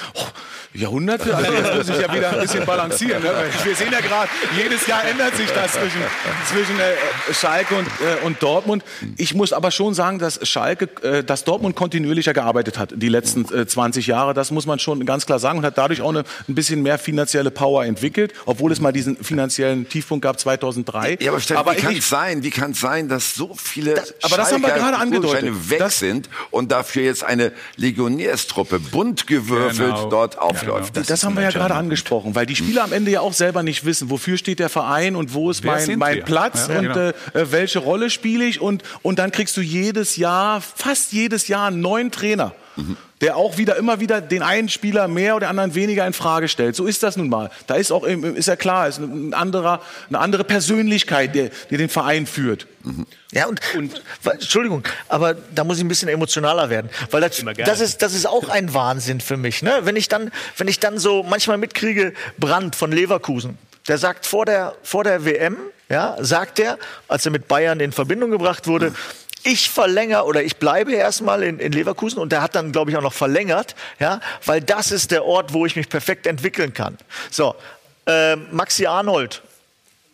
Jahrhunderte? 0.74 1.34
Also 1.44 1.52
jetzt 1.52 1.74
muss 1.76 1.88
ich 1.88 2.02
ja 2.06 2.14
wieder 2.14 2.30
ein 2.32 2.40
bisschen 2.40 2.66
balancieren. 2.66 3.22
Ne? 3.22 3.30
Wir 3.64 3.74
sehen 3.74 3.92
ja 3.92 4.00
gerade, 4.00 4.28
jedes 4.56 4.86
Jahr 4.86 5.04
ändert 5.04 5.36
sich 5.36 5.50
das 5.50 5.72
zwischen, 5.72 6.00
zwischen 6.50 6.78
äh, 6.78 7.34
Schalke 7.34 7.74
und, 7.76 7.86
äh, 7.86 8.24
und 8.24 8.42
Dortmund. 8.42 8.82
Ich 9.16 9.34
muss 9.34 9.52
aber 9.52 9.70
schon 9.70 9.94
sagen, 9.94 10.18
dass 10.18 10.46
Schalke, 10.46 10.88
äh, 11.02 11.22
dass 11.22 11.44
Dortmund 11.44 11.76
kontinuierlicher 11.76 12.32
gearbeitet 12.32 12.78
hat 12.78 12.94
die 12.96 13.08
letzten 13.08 13.44
äh, 13.54 13.66
20 13.66 14.06
Jahre. 14.06 14.34
Das 14.34 14.50
muss 14.50 14.66
man 14.66 14.78
schon 14.78 15.04
ganz 15.06 15.26
klar 15.26 15.38
sagen 15.38 15.58
und 15.58 15.64
hat 15.64 15.78
dadurch 15.78 16.00
auch 16.02 16.10
eine, 16.10 16.24
ein 16.48 16.54
bisschen 16.54 16.82
mehr 16.82 16.98
finanzielle 16.98 17.50
Power 17.50 17.84
entwickelt, 17.84 18.32
obwohl 18.46 18.72
es 18.72 18.80
mal 18.80 18.92
diesen 18.92 19.16
finanziellen 19.16 19.88
Tiefpunkt 19.88 20.22
gab 20.22 20.38
2003. 20.40 21.18
Ja, 21.20 21.30
aber, 21.30 21.40
Steffen, 21.40 21.64
wie 21.70 21.76
kann 21.76 21.96
es 21.96 22.08
sein, 22.08 22.42
wie 22.42 22.50
kann 22.50 22.70
es 22.72 22.80
sein, 22.80 23.08
dass 23.08 23.34
so 23.34 23.54
viele 23.54 24.02
aber 24.22 24.36
das 24.36 24.52
haben 24.52 24.62
wir 24.62 24.70
gerade 24.70 24.96
angedeutet. 24.96 25.70
Weg 25.70 25.82
sind 25.90 26.28
und 26.50 26.72
dafür 26.72 27.02
jetzt 27.04 27.24
eine 27.24 27.52
Legionärstruppe 27.76 28.78
bunt 28.80 29.26
gewürfelt 29.26 29.94
Genau. 29.94 30.08
dort 30.08 30.38
aufläuft? 30.72 31.10
Das, 31.10 31.24
haben 31.24 31.36
wir 31.36 31.42
ja 31.42 31.50
gerade 31.50 31.74
angesprochen, 31.74 32.34
weil 32.34 32.46
die 32.46 32.56
Spieler 32.56 32.84
am 32.84 32.92
Ende 32.92 33.10
ja 33.10 33.20
auch 33.20 33.32
selber 33.32 33.62
nicht 33.62 33.84
wissen, 33.84 34.10
wofür 34.10 34.36
steht 34.36 34.58
der 34.58 34.68
Verein 34.68 35.16
und 35.16 35.34
wo 35.34 35.50
ist 35.50 35.62
Wer 35.62 35.72
mein, 35.72 35.98
mein 35.98 36.16
wir? 36.16 36.24
Platz 36.24 36.68
Ja, 36.68 36.78
und 36.78 36.82
genau. 36.82 36.98
äh, 36.98 37.08
äh, 37.34 37.52
welche 37.52 37.78
Rolle 37.78 38.10
spiele 38.10 38.44
ich 38.44 38.60
und, 38.60 38.82
und 39.02 39.18
dann 39.18 39.30
kriegst 39.32 39.56
du 39.56 39.60
jedes 39.60 40.16
Jahr, 40.16 40.60
fast 40.60 41.12
jedes 41.12 41.48
Jahr 41.48 41.68
einen 41.68 41.80
neuen 41.80 42.10
Trainer. 42.10 42.54
Der 43.24 43.38
auch 43.38 43.56
wieder 43.56 43.76
immer 43.76 44.00
wieder 44.00 44.20
den 44.20 44.42
einen 44.42 44.68
Spieler 44.68 45.08
mehr 45.08 45.34
oder 45.34 45.46
den 45.46 45.50
anderen 45.50 45.74
weniger 45.74 46.06
in 46.06 46.12
Frage 46.12 46.46
stellt. 46.46 46.76
So 46.76 46.84
ist 46.84 47.02
das 47.02 47.16
nun 47.16 47.30
mal. 47.30 47.50
Da 47.66 47.76
ist 47.76 47.90
auch 47.90 48.04
ist 48.04 48.48
ja 48.48 48.56
klar, 48.56 48.86
ist 48.86 48.98
ein 48.98 49.32
anderer, 49.32 49.80
eine 50.10 50.18
andere 50.18 50.44
Persönlichkeit, 50.44 51.34
der, 51.34 51.48
die 51.70 51.78
den 51.78 51.88
Verein 51.88 52.26
führt. 52.26 52.66
Ja, 53.32 53.46
und, 53.46 53.62
weil- 54.22 54.34
Entschuldigung, 54.34 54.82
aber 55.08 55.32
da 55.54 55.64
muss 55.64 55.78
ich 55.78 55.84
ein 55.84 55.88
bisschen 55.88 56.10
emotionaler 56.10 56.68
werden, 56.68 56.90
weil 57.10 57.22
das, 57.22 57.42
das 57.64 57.80
ist 57.80 58.02
das 58.02 58.12
ist 58.12 58.26
auch 58.26 58.50
ein 58.50 58.74
Wahnsinn 58.74 59.22
für 59.22 59.38
mich, 59.38 59.62
ne? 59.62 59.72
Wenn 59.84 59.96
ich 59.96 60.08
dann 60.08 60.30
wenn 60.58 60.68
ich 60.68 60.78
dann 60.80 60.98
so 60.98 61.22
manchmal 61.22 61.56
mitkriege 61.56 62.12
Brandt 62.38 62.76
von 62.76 62.92
Leverkusen, 62.92 63.56
der 63.88 63.96
sagt 63.96 64.26
vor 64.26 64.44
der 64.44 64.74
vor 64.82 65.02
der 65.02 65.24
WM, 65.24 65.56
ja, 65.88 66.16
sagt 66.20 66.58
er, 66.58 66.78
als 67.08 67.24
er 67.24 67.32
mit 67.32 67.48
Bayern 67.48 67.80
in 67.80 67.92
Verbindung 67.92 68.30
gebracht 68.30 68.66
wurde, 68.66 68.92
ich 69.44 69.70
verlängere 69.70 70.24
oder 70.24 70.42
ich 70.42 70.56
bleibe 70.56 70.92
erstmal 70.92 71.42
in, 71.42 71.58
in 71.58 71.72
Leverkusen 71.72 72.18
und 72.18 72.32
der 72.32 72.42
hat 72.42 72.54
dann, 72.54 72.72
glaube 72.72 72.90
ich, 72.90 72.96
auch 72.96 73.02
noch 73.02 73.12
verlängert, 73.12 73.74
ja, 74.00 74.20
weil 74.44 74.60
das 74.60 74.90
ist 74.90 75.10
der 75.10 75.24
Ort, 75.24 75.52
wo 75.52 75.66
ich 75.66 75.76
mich 75.76 75.88
perfekt 75.88 76.26
entwickeln 76.26 76.74
kann. 76.74 76.98
So, 77.30 77.54
ähm, 78.06 78.48
Maxi 78.50 78.86
Arnold, 78.86 79.42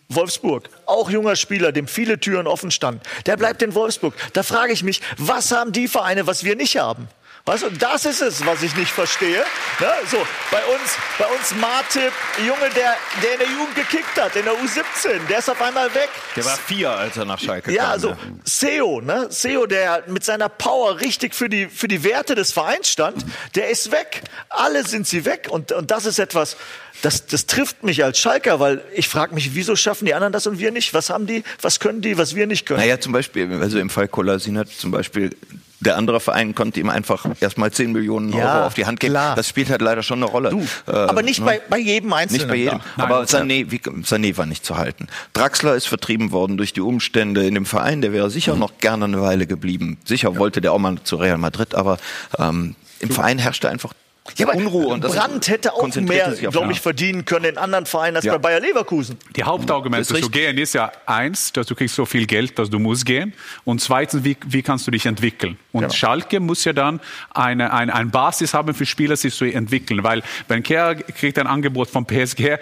Wolfsburg, 0.09 0.69
auch 0.87 1.09
junger 1.09 1.37
Spieler, 1.37 1.73
dem 1.73 1.87
viele 1.87 2.19
Türen 2.19 2.47
offen 2.47 2.71
standen. 2.71 3.01
Der 3.27 3.37
bleibt 3.37 3.63
in 3.63 3.75
Wolfsburg. 3.75 4.15
Da 4.33 4.43
frage 4.43 4.73
ich 4.73 4.83
mich, 4.83 5.01
was 5.17 5.53
haben 5.53 5.73
die 5.73 5.89
Vereine, 5.89 6.27
was 6.27 6.45
wir 6.45 6.57
nicht 6.57 6.77
haben? 6.77 7.09
Weißt 7.47 7.63
du, 7.65 7.71
das 7.71 8.05
ist 8.05 8.21
es, 8.21 8.45
was 8.47 8.63
ich 8.63 8.77
nicht 8.77 8.91
verstehe. 8.93 9.39
Ne? 9.81 9.87
So, 10.11 10.19
bei 10.51 10.59
uns, 10.67 10.97
bei 11.19 11.25
uns 11.27 11.55
Martip, 11.61 12.13
Junge, 12.39 12.71
der, 12.77 12.97
der 13.23 13.33
in 13.33 13.39
der 13.41 13.49
Jugend 13.49 13.75
gekickt 13.75 14.21
hat, 14.21 14.37
in 14.37 14.45
der 14.45 14.55
U17, 14.55 15.27
der 15.29 15.39
ist 15.39 15.49
auf 15.51 15.61
einmal 15.61 15.93
weg. 15.95 16.11
Der 16.37 16.45
war 16.45 16.57
vier, 16.57 16.91
als 16.91 17.17
er 17.17 17.25
nach 17.25 17.41
Schalke 17.41 17.73
Ja, 17.73 17.85
kam. 17.85 17.93
also 17.93 18.09
ne? 18.11 18.17
Seo, 18.45 19.01
ne? 19.01 19.27
Seo, 19.31 19.67
der 19.67 20.05
mit 20.07 20.23
seiner 20.25 20.49
Power 20.49 21.01
richtig 21.01 21.35
für 21.35 21.49
die, 21.49 21.67
für 21.67 21.89
die 21.89 22.05
Werte 22.05 22.35
des 22.35 22.53
Vereins 22.53 22.89
stand, 22.91 23.25
der 23.55 23.71
ist 23.71 23.91
weg. 23.91 24.23
Alle 24.51 24.85
sind 24.87 25.07
sie 25.07 25.25
weg. 25.25 25.49
Und, 25.51 25.73
und 25.73 25.91
das 25.91 26.05
ist 26.05 26.19
etwas, 26.19 26.57
das, 27.03 27.27
das 27.27 27.47
trifft 27.47 27.83
mich 27.83 28.05
als 28.05 28.19
Schalker, 28.19 28.61
weil 28.61 28.83
ich 28.95 29.09
frage 29.09 29.35
mich, 29.35 29.55
wieso 29.55 29.75
schaffen 29.77 30.05
die 30.05 30.13
anderen 30.15 30.33
das 30.33 30.47
und 30.47 30.59
wir 30.59 30.71
nicht? 30.71 30.93
Was 30.93 31.09
haben 31.09 31.27
die, 31.27 31.43
was 31.63 31.81
können 31.81 32.03
die, 32.03 32.19
was 32.19 32.35
wir 32.35 32.47
nicht 32.47 32.67
können? 32.67 32.81
Naja, 32.81 33.01
zum 33.01 33.13
Beispiel, 33.13 33.51
also 33.61 33.79
im 33.79 33.89
Fall 33.89 34.09
Kolasinac 34.09 34.69
zum 34.77 34.91
Beispiel, 34.91 35.35
der 35.81 35.97
andere 35.97 36.21
Verein 36.21 36.55
konnte 36.55 36.79
ihm 36.81 36.91
einfach 36.91 37.27
erstmal 37.41 37.71
10 37.71 37.93
Millionen 37.93 38.33
Ja, 38.33 38.57
Euro 38.57 38.67
auf 38.67 38.75
die 38.75 38.87
Hand 38.87 39.01
geben. 39.01 39.15
klar. 39.15 39.35
Das 39.35 39.49
spielt 39.49 39.71
halt 39.71 39.81
leider 39.81 40.03
schon 40.03 40.19
eine 40.23 40.31
Rolle. 40.31 40.51
Äh, 40.87 40.91
aber 40.91 41.23
nicht 41.23 41.41
ne? 41.41 41.47
bei, 41.47 41.61
bei 41.69 41.79
jedem 41.79 42.13
Einzelnen. 42.13 42.43
Nicht 42.43 42.49
bei 42.49 42.57
jedem. 42.57 42.81
da. 42.97 43.03
aber 43.05 43.23
Sané, 43.23 43.71
wie, 43.71 43.79
Sané 43.79 44.37
war 44.37 44.47
nicht 44.47 44.65
zu 44.65 44.77
halten. 44.77 45.09
Draxler 45.33 45.75
ist 45.75 45.87
vertrieben 45.87 46.33
worden 46.33 46.57
durch 46.57 46.73
die 46.73 46.83
Umstände 46.83 47.47
in 47.47 47.55
dem 47.55 47.67
Verein. 47.67 48.03
Der 48.03 48.13
wäre 48.13 48.31
sicher 48.31 48.55
noch 48.57 48.79
gerne 48.79 49.07
eine 49.07 49.23
Weile 49.23 49.47
geblieben. 49.47 49.99
Sicher 50.05 50.37
wollte 50.37 50.61
der 50.61 50.73
auch 50.73 50.79
mal 50.79 50.97
zu 51.03 51.17
Real 51.17 51.39
Madrid, 51.39 51.75
aber 51.75 51.99
ähm, 52.39 52.75
im 53.01 53.11
Verein 53.11 53.39
herrschte 53.39 53.69
einfach 53.71 53.95
Ja, 54.37 54.49
aber 54.49 54.57
Unruhe. 54.57 54.87
Und 54.89 55.05
das 55.05 55.15
Brandt 55.15 55.49
hätte 55.49 55.73
auch 55.75 55.87
mehr, 55.97 56.33
glaube 56.33 56.73
ich, 56.73 56.81
verdienen 56.81 57.25
können 57.25 57.45
in 57.47 57.59
anderen 57.59 57.87
Vereinen 57.87 58.17
als 58.17 58.25
Ja. 58.25 58.33
bei 58.33 58.39
Bayer 58.39 58.61
Leverkusen. 58.61 59.17
Die 59.37 59.45
Hauptargument, 59.45 60.11
richtig. 60.11 60.33
gehen, 60.33 60.59
ist 60.59 60.75
ja 60.75 60.93
eins, 61.07 61.53
dass 61.53 61.67
du 61.67 61.75
kriegst 61.75 61.95
so 61.95 62.05
viel 62.07 62.27
Geld, 62.27 62.59
dass 62.59 62.71
du 62.71 62.79
musst 62.79 63.07
gehen. 63.07 63.33
Und 63.65 63.81
zweitens, 63.81 64.25
wie, 64.25 64.37
wie 64.47 64.63
kannst 64.63 64.87
du 64.87 64.91
dich 64.91 65.07
entwickeln? 65.07 65.59
Und 65.73 65.81
Genau. 65.83 65.93
Schalke 65.93 66.41
muss 66.41 66.65
ja 66.65 66.73
dann 66.73 67.01
eine, 67.31 67.73
eine, 67.73 67.95
eine 67.95 68.11
Basis 68.11 68.55
haben 68.55 68.75
für 68.75 68.87
Spieler, 68.87 69.17
sich 69.17 69.35
zu 69.35 69.45
entwickeln. 69.45 70.03
Weil 70.05 70.23
wenn 70.49 70.63
Kerr 70.63 70.95
kriegt 70.95 71.39
ein 71.39 71.47
Angebot 71.47 71.89
vom 71.91 72.07
PSG, 72.07 72.57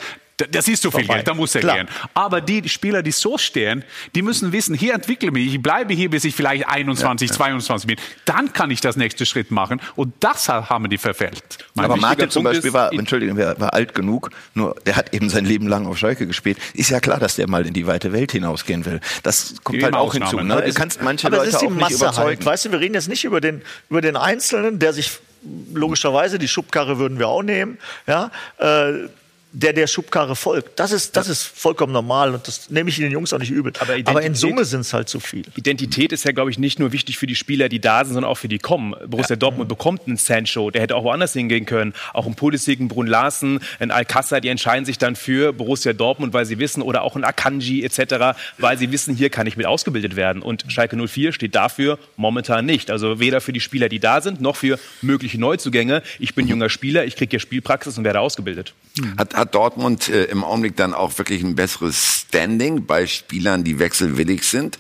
das 0.51 0.69
ist 0.69 0.83
so 0.83 0.91
viel 0.91 1.01
Vorbei. 1.01 1.15
Geld, 1.17 1.29
da 1.29 1.35
muss 1.35 1.55
er 1.55 1.61
Klar. 1.63 1.77
gehen. 1.77 1.89
Aber 2.15 2.41
die 2.41 2.69
Spieler, 2.69 3.03
die 3.03 3.11
so 3.11 3.39
stehen, 3.39 3.85
die 4.15 4.23
müssen 4.23 4.53
wissen, 4.53 4.75
hier 4.75 4.95
entwickle 4.95 5.29
ich 5.29 5.33
mich, 5.35 5.55
ich 5.55 5.63
bleibe 5.63 5.93
hier, 5.95 6.11
bis 6.11 6.25
ich 6.25 6.35
vielleicht 6.35 6.69
21, 6.69 7.31
22 7.33 7.87
bin. 7.87 7.97
Dann 8.25 8.53
kann 8.53 8.71
ich 8.71 8.81
das 8.81 8.97
nächste 8.97 9.27
Schritt 9.27 9.51
machen. 9.51 9.81
Und 9.97 10.15
das 10.21 10.49
haben 10.49 10.89
die 10.91 10.99
verfehlt. 10.99 11.43
Mein 11.75 11.87
Aber 11.87 11.97
Martin 11.97 12.31
zum 12.31 12.45
Punkt 12.45 12.57
Beispiel 12.57 12.73
war, 12.73 12.93
Entschuldigung, 12.93 13.37
war, 13.37 13.73
alt 13.75 13.95
genug, 13.95 14.31
nur 14.55 14.75
der 14.87 14.97
hat 14.97 15.13
eben 15.15 15.29
sein 15.29 15.45
Leben 15.45 15.67
lang 15.67 15.87
auf 15.87 15.99
Schalke 15.99 16.27
gespielt. 16.27 16.59
Ist 16.75 16.91
ja 16.91 17.01
klar, 17.01 17.19
dass 17.19 17.37
der 17.37 17.49
mal 17.49 17.67
in 17.67 17.75
die 17.75 17.87
weite 17.87 18.13
Welt 18.13 18.33
hinausgehen 18.33 18.85
will. 18.87 19.01
Das 19.23 19.55
kommt 19.65 19.83
halt 19.83 19.95
auch 19.95 20.09
Ausnahme, 20.09 20.31
hinzu. 20.31 20.45
ne? 20.45 20.55
Ne? 20.55 20.63
Du 20.63 20.69
Es- 20.69 20.75
kannst 20.75 21.03
manche 21.03 21.27
Aber 21.27 21.37
es 21.39 21.45
Leute 21.45 21.51
ist 21.57 21.61
die 21.63 21.67
auch 21.67 21.71
nicht 21.71 21.81
Masse 21.81 21.95
überzeugen. 21.97 22.27
halt. 22.29 22.47
Weißt 22.47 22.65
du, 22.65 22.73
wir 22.73 22.81
reden 22.81 22.95
jetzt 22.95 23.09
nicht 23.09 23.25
über 23.25 23.41
den, 23.41 23.63
über 23.91 24.01
den 24.01 24.17
Einzelnen, 24.17 24.79
der 24.79 24.93
sich 24.93 25.19
logischerweise, 25.75 26.39
die 26.39 26.49
Schubkarre 26.49 26.99
würden 26.99 27.19
wir 27.19 27.29
auch 27.29 27.43
nehmen, 27.43 27.79
ja, 28.07 28.31
äh, 28.59 29.09
der 29.53 29.73
der 29.73 29.87
Schubkarre 29.87 30.37
folgt. 30.37 30.79
Das 30.79 30.93
ist, 30.93 31.17
das 31.17 31.29
ist 31.29 31.43
vollkommen 31.43 31.93
normal 31.93 32.35
und 32.35 32.47
das 32.47 32.69
nehme 32.71 32.91
ich 32.91 32.97
den 32.97 33.11
Jungs 33.11 33.33
auch 33.33 33.39
nicht 33.39 33.51
übel. 33.51 33.73
Aber 33.81 33.95
Aber, 34.05 34.23
in 34.23 34.35
Summe 34.35 34.65
sind 34.65 34.81
es 34.81 34.93
halt 34.93 35.09
zu 35.09 35.21
viel. 35.21 35.45
Identität 35.57 36.13
ist 36.13 36.25
ja, 36.25 36.33
glaube 36.33 36.51
ich, 36.51 36.59
nicht 36.59 36.79
nur 36.79 36.93
wichtig 36.93 37.17
für 37.17 37.27
die 37.27 37.35
Spieler, 37.35 37.69
die 37.69 37.81
da 37.81 38.05
sind, 38.05 38.15
sondern 38.15 38.31
auch 38.31 38.37
für 38.37 38.49
die 38.49 38.59
kommen. 38.59 38.95
Borussia 39.07 39.37
Dortmund 39.37 39.69
bekommt 39.69 40.03
einen 40.07 40.19
Sancho, 40.19 40.71
der 40.71 40.83
hätte 40.83 40.97
auch 40.97 41.05
woanders 41.05 41.33
hingehen 41.33 41.65
können. 41.65 41.95
Auch 42.13 42.27
ein 42.27 42.35
Pulisic, 42.35 42.79
ein 42.79 42.89
Brun 42.89 43.07
Larsen, 43.07 43.61
ein 43.79 43.91
Alcázar, 43.91 44.41
die 44.41 44.49
entscheiden 44.49 44.85
sich 44.85 44.99
dann 44.99 45.17
für 45.17 45.53
Borussia 45.55 45.95
Dortmund, 45.95 46.35
weil 46.35 46.45
sie 46.45 46.59
wissen, 46.59 46.83
oder 46.83 47.03
auch 47.03 47.17
ein 47.17 47.25
Akanji 47.25 47.83
etc., 47.85 48.39
weil 48.59 48.77
sie 48.77 48.93
wissen, 48.93 49.17
hier 49.17 49.31
kann 49.31 49.47
ich 49.47 49.57
mit 49.57 49.67
ausgebildet 49.67 50.15
werden. 50.15 50.43
Und 50.43 50.67
Schalke 50.69 50.97
04 50.97 51.33
steht 51.33 51.55
dafür 51.55 51.99
momentan 52.17 52.67
nicht. 52.67 52.91
Also 52.91 53.19
weder 53.19 53.41
für 53.41 53.53
die 53.53 53.61
Spieler, 53.61 53.89
die 53.89 54.01
da 54.01 54.21
sind, 54.21 54.43
noch 54.43 54.57
für 54.57 54.79
mögliche 55.01 55.41
Neuzugänge. 55.41 56.03
Ich 56.19 56.35
bin 56.35 56.47
junger 56.47 56.69
Spieler, 56.69 57.07
ich 57.07 57.17
kriege 57.17 57.31
hier 57.31 57.41
Spielpraxis 57.41 57.97
und 57.97 58.05
werde 58.05 58.21
ausgebildet. 58.21 58.75
Hat, 59.17 59.35
hat 59.39 59.55
Dortmund 59.55 60.09
äh, 60.09 60.25
im 60.25 60.45
Augenblick 60.45 60.77
dann 60.77 60.95
auch 60.95 61.17
wirklich 61.19 61.43
ein 61.43 61.55
besseres 61.55 62.25
Standing 62.29 62.87
bei 62.87 63.07
Spielern, 63.07 63.65
die 63.65 63.79
wechselwillig 63.79 64.45
sind? 64.45 64.79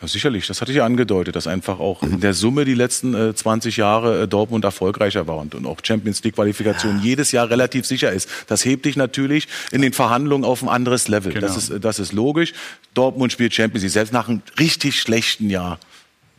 Ja, 0.00 0.08
sicherlich, 0.08 0.46
das 0.46 0.62
hatte 0.62 0.72
ich 0.72 0.78
ja 0.78 0.86
angedeutet, 0.86 1.36
dass 1.36 1.46
einfach 1.46 1.78
auch 1.78 2.02
in 2.02 2.20
der 2.20 2.32
Summe 2.32 2.64
die 2.64 2.74
letzten 2.74 3.12
äh, 3.12 3.34
20 3.34 3.76
Jahre 3.76 4.22
äh, 4.22 4.28
Dortmund 4.28 4.64
erfolgreicher 4.64 5.26
war 5.26 5.36
und, 5.36 5.54
und 5.54 5.66
auch 5.66 5.78
Champions 5.82 6.22
League 6.24 6.36
Qualifikation 6.36 7.02
jedes 7.02 7.32
Jahr 7.32 7.50
relativ 7.50 7.84
sicher 7.84 8.10
ist. 8.10 8.28
Das 8.46 8.64
hebt 8.64 8.86
dich 8.86 8.96
natürlich 8.96 9.46
in 9.72 9.82
den 9.82 9.92
Verhandlungen 9.92 10.44
auf 10.44 10.62
ein 10.62 10.70
anderes 10.70 11.08
Level. 11.08 11.34
Das, 11.34 11.56
ist, 11.56 11.68
äh, 11.68 11.80
das 11.80 11.98
ist 11.98 12.12
logisch. 12.12 12.54
Dortmund 12.94 13.32
spielt 13.32 13.52
Champions 13.52 13.82
League, 13.82 13.92
selbst 13.92 14.12
nach 14.12 14.28
einem 14.28 14.40
richtig 14.58 14.98
schlechten 14.98 15.50
Jahr. 15.50 15.78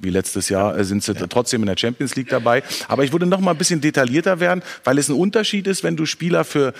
Wie 0.02 0.10
letztes 0.10 0.50
Jahr 0.50 0.78
äh, 0.78 0.84
sind 0.84 1.04
sie 1.04 1.14
trotzdem 1.14 1.62
in 1.62 1.68
der 1.68 1.78
Champions 1.78 2.16
League 2.16 2.30
dabei. 2.30 2.64
Aber 2.88 3.04
ich 3.04 3.12
würde 3.12 3.26
noch 3.26 3.40
mal 3.40 3.52
ein 3.52 3.58
bisschen 3.58 3.82
detaillierter 3.82 4.40
werden, 4.40 4.64
weil 4.84 4.98
es 4.98 5.10
ein 5.10 5.16
Unterschied 5.16 5.68
ist, 5.68 5.84
wenn 5.84 5.96
du 5.96 6.06
Spieler 6.06 6.44
für 6.44 6.74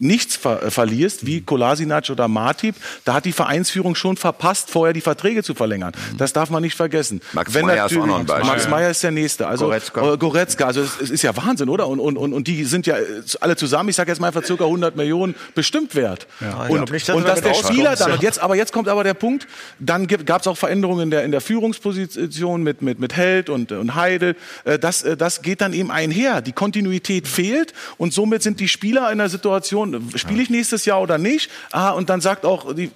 nichts 0.00 0.34
ver 0.34 0.62
äh, 0.62 0.70
verlierst, 0.70 1.26
wie 1.26 1.42
Kolasinac 1.42 2.10
oder 2.10 2.26
Matip, 2.26 2.74
da 3.04 3.14
hat 3.14 3.26
die 3.26 3.32
Vereinsführung 3.32 3.94
schon 3.94 4.16
verpasst, 4.16 4.70
vorher 4.70 4.92
die 4.92 5.02
Verträge 5.02 5.42
zu 5.42 5.54
verlängern. 5.54 5.92
Das 6.16 6.32
darf 6.32 6.50
man 6.50 6.62
nicht 6.62 6.74
vergessen. 6.74 7.20
Max 7.32 7.52
Meyer 7.54 7.86
ist 7.86 7.96
auch 7.96 8.06
noch 8.06 8.18
ein 8.18 8.26
Beispiel. 8.26 8.50
Max 8.50 8.68
Meyer 8.68 8.90
ist 8.90 9.02
der 9.02 9.10
Nächste. 9.10 9.46
Also 9.46 9.66
Goretzka. 9.66 10.14
äh, 10.14 10.16
Goretzka. 10.16 10.66
Also 10.66 10.80
es, 10.80 11.00
es 11.00 11.10
ist 11.10 11.22
ja 11.22 11.36
Wahnsinn, 11.36 11.68
oder? 11.68 11.86
Und, 11.86 12.00
und, 12.00 12.16
und, 12.16 12.32
und 12.32 12.46
die 12.48 12.64
sind 12.64 12.86
ja 12.86 12.96
äh, 12.96 13.22
alle 13.40 13.56
zusammen, 13.56 13.90
ich 13.90 13.96
sage 13.96 14.10
jetzt 14.10 14.20
mal 14.20 14.28
einfach 14.28 14.44
circa 14.44 14.64
100 14.64 14.96
Millionen 14.96 15.34
bestimmt 15.54 15.94
wert. 15.94 16.26
ich 16.40 16.46
und 16.46 16.76
glaub 16.76 16.90
nicht, 16.90 17.08
dass 17.08 17.16
und 17.16 17.28
dass 17.28 17.42
der 17.42 17.54
Spieler 17.54 17.94
dann, 17.94 18.12
und 18.12 18.22
jetzt, 18.22 18.40
aber 18.40 18.56
jetzt 18.56 18.72
kommt 18.72 18.88
aber 18.88 19.04
der 19.04 19.14
Punkt, 19.14 19.46
dann 19.78 20.06
gab 20.06 20.40
es 20.40 20.46
auch 20.46 20.56
Veränderungen 20.56 21.04
in 21.04 21.10
der, 21.10 21.24
in 21.24 21.30
der 21.30 21.42
Führungsposition 21.42 22.62
mit, 22.62 22.80
mit, 22.80 22.98
mit 22.98 23.16
Held 23.16 23.50
und, 23.50 23.72
und 23.72 23.94
Heidel. 23.94 24.36
Das, 24.80 25.04
das 25.18 25.42
geht 25.42 25.60
dann 25.60 25.72
eben 25.74 25.90
einher. 25.90 26.40
Die 26.40 26.52
Kontinuität 26.52 27.28
fehlt 27.28 27.74
und 27.98 28.14
somit 28.14 28.42
sind 28.42 28.60
die 28.60 28.68
Spieler 28.68 29.10
in 29.12 29.18
der 29.18 29.28
Situation, 29.28 29.89
spiele 30.14 30.42
ich 30.42 30.50
nächstes 30.50 30.84
Jahr 30.84 31.00
oder 31.00 31.18
nicht? 31.18 31.50
Ah, 31.72 31.90
und 31.90 32.10
dann 32.10 32.20
sagt 32.20 32.44
auch 32.44 32.74
die 32.74 32.90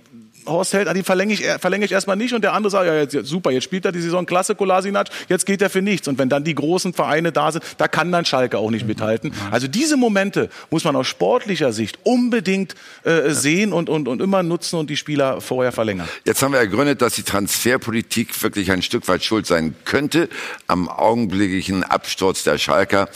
Horst 0.47 0.73
Held, 0.73 0.89
ah, 0.89 0.95
die 0.95 1.03
verlängere 1.03 1.35
ich, 1.35 1.45
er- 1.45 1.59
verlängere 1.59 1.87
ich 1.87 1.93
erstmal 1.93 2.17
nicht 2.17 2.35
und 2.35 2.43
der 2.43 2.53
andere 2.53 2.71
sagt, 2.71 2.87
ja, 2.87 2.95
jetzt, 2.97 3.17
super, 3.27 3.51
jetzt 3.51 3.65
spielt 3.65 3.85
er 3.85 3.93
die 3.93 4.01
Saison 4.01 4.27
klasse, 4.27 4.55
Kolasinac, 4.55 5.09
jetzt 5.29 5.47
geht 5.47 5.63
er 5.63 5.71
für 5.71 5.83
nichts. 5.83 6.09
Und 6.09 6.19
wenn 6.19 6.29
dann 6.29 6.45
die 6.45 6.55
großen 6.55 6.93
Vereine 6.93 7.33
da 7.33 7.53
sind, 7.53 7.65
da 7.79 7.89
kann 7.89 8.13
dann 8.13 8.25
Schalke 8.25 8.59
auch 8.59 8.71
nicht 8.71 8.87
mithalten. 8.87 9.33
Also 9.51 9.69
diese 9.69 9.97
Momente 9.97 10.49
muss 10.71 10.85
man 10.85 10.97
aus 10.97 11.07
sportlicher 11.07 11.73
Sicht 11.73 11.99
unbedingt 12.05 12.75
äh, 13.05 13.31
sehen 13.31 13.73
und, 13.73 13.89
und, 13.89 14.09
und 14.09 14.21
immer 14.21 14.43
nutzen 14.43 14.79
und 14.79 14.91
die 14.91 14.97
Spieler 14.97 15.41
vorher 15.41 15.73
verlängern. 15.73 16.09
Jetzt 16.25 16.43
haben 16.43 16.53
wir 16.53 16.59
ergründet, 16.61 17.03
dass 17.03 17.15
die 17.15 17.23
Transferpolitik 17.23 18.43
wirklich 18.43 18.71
ein 18.71 18.83
Stück 18.83 19.09
weit 19.09 19.25
schuld 19.25 19.47
sein 19.47 19.75
könnte 19.85 20.29
am 20.67 20.89
augenblicklichen 20.89 21.85
Absturz 21.85 22.43
der 22.45 22.59
Schalker, 22.59 23.09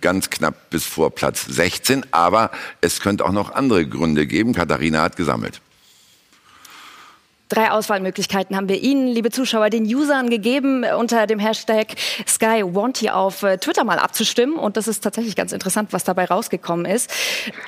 ganz 0.00 0.30
knapp 0.30 0.70
bis 0.70 0.84
vor 0.84 1.14
Platz 1.14 1.44
16. 1.48 2.06
Aber 2.10 2.50
es 2.80 3.00
könnte 3.00 3.24
auch 3.24 3.32
noch 3.32 3.54
andere 3.54 3.86
Gründe 3.86 4.26
geben. 4.26 4.52
Katharina 4.54 5.02
hat 5.02 5.16
gesammelt. 5.16 5.60
Drei 7.54 7.70
Auswahlmöglichkeiten 7.70 8.56
haben 8.56 8.68
wir 8.68 8.82
Ihnen, 8.82 9.06
liebe 9.06 9.30
Zuschauer, 9.30 9.70
den 9.70 9.84
Usern 9.84 10.28
gegeben, 10.28 10.82
äh, 10.82 10.94
unter 10.94 11.28
dem 11.28 11.38
Hashtag 11.38 11.94
SkyWanty 12.26 13.10
auf 13.10 13.44
äh, 13.44 13.58
Twitter 13.58 13.84
mal 13.84 14.00
abzustimmen. 14.00 14.56
Und 14.56 14.76
das 14.76 14.88
ist 14.88 15.04
tatsächlich 15.04 15.36
ganz 15.36 15.52
interessant, 15.52 15.92
was 15.92 16.02
dabei 16.02 16.24
rausgekommen 16.24 16.84
ist. 16.84 17.08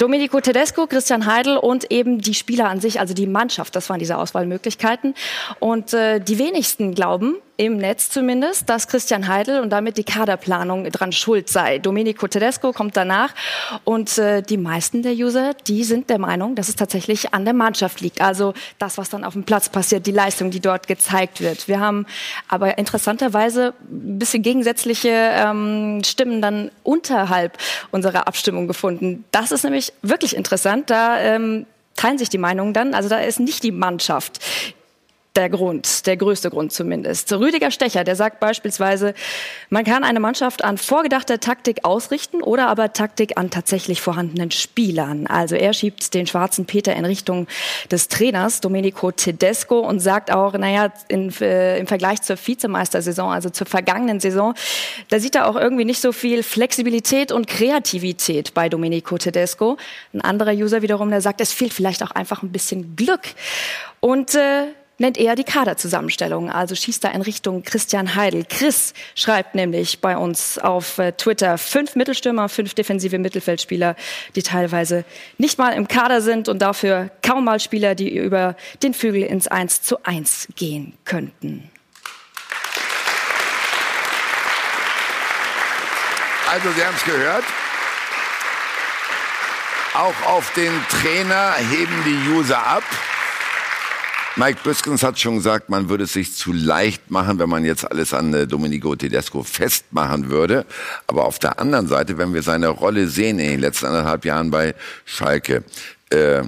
Domenico 0.00 0.40
Tedesco, 0.40 0.88
Christian 0.88 1.26
Heidel 1.26 1.56
und 1.56 1.92
eben 1.92 2.20
die 2.20 2.34
Spieler 2.34 2.68
an 2.68 2.80
sich, 2.80 2.98
also 2.98 3.14
die 3.14 3.28
Mannschaft, 3.28 3.76
das 3.76 3.88
waren 3.88 4.00
diese 4.00 4.18
Auswahlmöglichkeiten. 4.18 5.14
Und 5.60 5.94
äh, 5.94 6.18
die 6.18 6.40
wenigsten 6.40 6.92
glauben, 6.96 7.36
im 7.57 7.78
Netz 7.78 8.11
zumindest, 8.11 8.69
dass 8.69 8.89
Christian 8.89 9.28
Heidel 9.28 9.61
und 9.61 9.70
damit 9.70 9.97
die 9.97 10.05
Kaderplanung 10.05 10.85
dran 10.91 11.12
schuld 11.12 11.49
sei. 11.49 11.78
Domenico 11.78 12.27
Tedesco 12.28 12.73
kommt 12.73 12.97
danach 12.97 13.35
und 13.85 14.19
äh, 14.19 14.43
die 14.43 14.59
meisten 14.59 15.03
der 15.03 15.12
User, 15.12 15.55
die 15.66 15.85
sind 15.85 16.11
der 16.11 16.19
Meinung, 16.19 16.55
dass 16.55 16.69
es 16.69 16.77
tatsächlich 16.77 17.33
an 17.33 17.45
der 17.45 17.55
Mannschaft 17.55 18.01
liegt. 18.01 18.20
Also 18.20 18.53
das, 18.78 18.99
was 18.99 19.09
dann 19.09 19.24
auf 19.24 19.33
dem 19.33 19.45
Platz 19.45 19.69
passiert, 19.69 20.07
die 20.07 20.12
Leistung, 20.12 20.51
die 20.51 20.61
dort 20.61 20.87
gezeigt 20.87 21.41
wird. 21.41 21.69
Wir 21.69 21.81
haben 21.81 22.07
aber 22.49 22.78
interessanterweise 22.78 23.73
ein 23.91 24.19
bisschen 24.19 24.43
gegensätzliche 24.43 25.09
ähm, 25.11 26.03
Stimmen 26.05 26.43
dann 26.43 26.70
unterhalb 26.83 27.57
unserer 27.91 28.28
Abstimmung 28.28 28.69
gefunden. 28.69 29.24
Das 29.31 29.51
ist 29.51 29.65
nämlich 29.65 29.93
wirklich 30.03 30.37
interessant. 30.37 30.91
Da 30.91 31.19
ähm, 31.20 31.66
teilen 31.97 32.19
sich 32.19 32.28
die 32.28 32.39
Meinungen 32.39 32.73
dann. 32.73 32.95
Also 32.95 33.09
da 33.09 33.19
ist 33.19 33.41
nicht 33.41 33.62
die 33.62 33.73
Mannschaft 33.73 34.41
der 35.36 35.50
Grund, 35.50 36.06
der 36.06 36.16
größte 36.16 36.50
Grund 36.50 36.72
zumindest. 36.72 37.32
Rüdiger 37.32 37.70
Stecher, 37.70 38.04
der 38.04 38.16
sagt 38.16 38.40
beispielsweise, 38.40 39.14
man 39.70 39.84
kann 39.84 40.02
eine 40.04 40.20
Mannschaft 40.20 40.64
an 40.64 40.78
vorgedachter 40.78 41.40
Taktik 41.40 41.84
ausrichten 41.84 42.42
oder 42.42 42.68
aber 42.68 42.92
Taktik 42.92 43.36
an 43.36 43.50
tatsächlich 43.50 44.00
vorhandenen 44.00 44.50
Spielern. 44.50 45.26
Also 45.26 45.54
er 45.54 45.72
schiebt 45.72 46.14
den 46.14 46.26
schwarzen 46.26 46.64
Peter 46.64 46.94
in 46.96 47.04
Richtung 47.04 47.46
des 47.90 48.08
Trainers 48.08 48.60
Domenico 48.60 49.12
Tedesco 49.12 49.80
und 49.80 50.00
sagt 50.00 50.30
auch, 50.30 50.54
naja, 50.54 50.92
in, 51.08 51.30
äh, 51.40 51.78
im 51.78 51.86
Vergleich 51.86 52.22
zur 52.22 52.36
Vizemeistersaison, 52.36 53.30
also 53.30 53.50
zur 53.50 53.66
vergangenen 53.66 54.20
Saison, 54.20 54.54
da 55.08 55.20
sieht 55.20 55.34
er 55.34 55.48
auch 55.48 55.56
irgendwie 55.56 55.84
nicht 55.84 56.00
so 56.00 56.12
viel 56.12 56.42
Flexibilität 56.42 57.32
und 57.32 57.46
Kreativität 57.46 58.54
bei 58.54 58.68
Domenico 58.68 59.18
Tedesco. 59.18 59.76
Ein 60.14 60.22
anderer 60.22 60.52
User 60.52 60.82
wiederum, 60.82 61.10
der 61.10 61.20
sagt, 61.20 61.40
es 61.40 61.52
fehlt 61.52 61.74
vielleicht 61.74 62.02
auch 62.02 62.10
einfach 62.12 62.42
ein 62.42 62.52
bisschen 62.52 62.96
Glück. 62.96 63.22
Und 64.00 64.34
äh, 64.34 64.66
nennt 64.98 65.18
er 65.18 65.35
die 65.35 65.44
Kaderzusammenstellung, 65.44 66.51
also 66.51 66.74
schießt 66.74 67.05
da 67.05 67.09
in 67.09 67.23
Richtung 67.23 67.62
Christian 67.62 68.14
Heidel. 68.14 68.44
Chris 68.48 68.94
schreibt 69.14 69.55
nämlich 69.55 70.01
bei 70.01 70.16
uns 70.16 70.59
auf 70.59 70.98
äh, 70.98 71.12
Twitter 71.12 71.59
fünf 71.59 71.97
Mittelstürmer, 71.97 72.48
fünf 72.48 72.74
defensive 72.74 73.18
Mittelfeldspieler, 73.18 73.97
die 74.35 74.43
teilweise 74.43 75.05
nicht 75.39 75.59
mal 75.59 75.73
im 75.73 75.89
Kader 75.89 76.20
sind 76.20 76.48
und 76.48 76.60
dafür 76.60 77.10
kaum 77.23 77.44
mal 77.44 77.60
Spieler, 77.60 77.94
die 77.94 78.14
über 78.14 78.56
den 78.82 78.94
Flügel 78.94 79.23
ins 79.23 79.48
1 79.48 79.82
zu 79.82 80.05
1 80.05 80.48
gehen 80.56 80.94
könnten. 81.05 81.70
Also, 86.48 86.70
Sie 86.70 86.85
haben 86.85 86.94
es 86.97 87.05
gehört. 87.05 87.44
Auch 89.94 90.27
auf 90.27 90.52
den 90.52 90.73
Trainer 90.89 91.55
heben 91.55 92.05
die 92.05 92.31
User 92.31 92.64
ab. 92.64 92.85
Mike 94.38 94.58
Büskens 94.62 95.02
hat 95.02 95.18
schon 95.18 95.36
gesagt, 95.36 95.70
man 95.70 95.88
würde 95.88 96.04
es 96.04 96.12
sich 96.12 96.34
zu 96.34 96.52
leicht 96.52 97.10
machen, 97.10 97.38
wenn 97.38 97.48
man 97.48 97.64
jetzt 97.64 97.90
alles 97.90 98.12
an 98.12 98.34
äh, 98.34 98.46
Domenico 98.46 98.94
Tedesco 98.94 99.42
festmachen 99.42 100.28
würde. 100.28 100.66
Aber 101.06 101.24
auf 101.24 101.38
der 101.38 101.58
anderen 101.58 101.88
Seite, 101.88 102.18
wenn 102.18 102.34
wir 102.34 102.42
seine 102.42 102.68
Rolle 102.68 103.08
sehen 103.08 103.38
in 103.38 103.48
den 103.48 103.60
letzten 103.60 103.86
anderthalb 103.86 104.26
Jahren 104.26 104.50
bei 104.50 104.74
Schalke, 105.06 105.64
äh, 106.10 106.42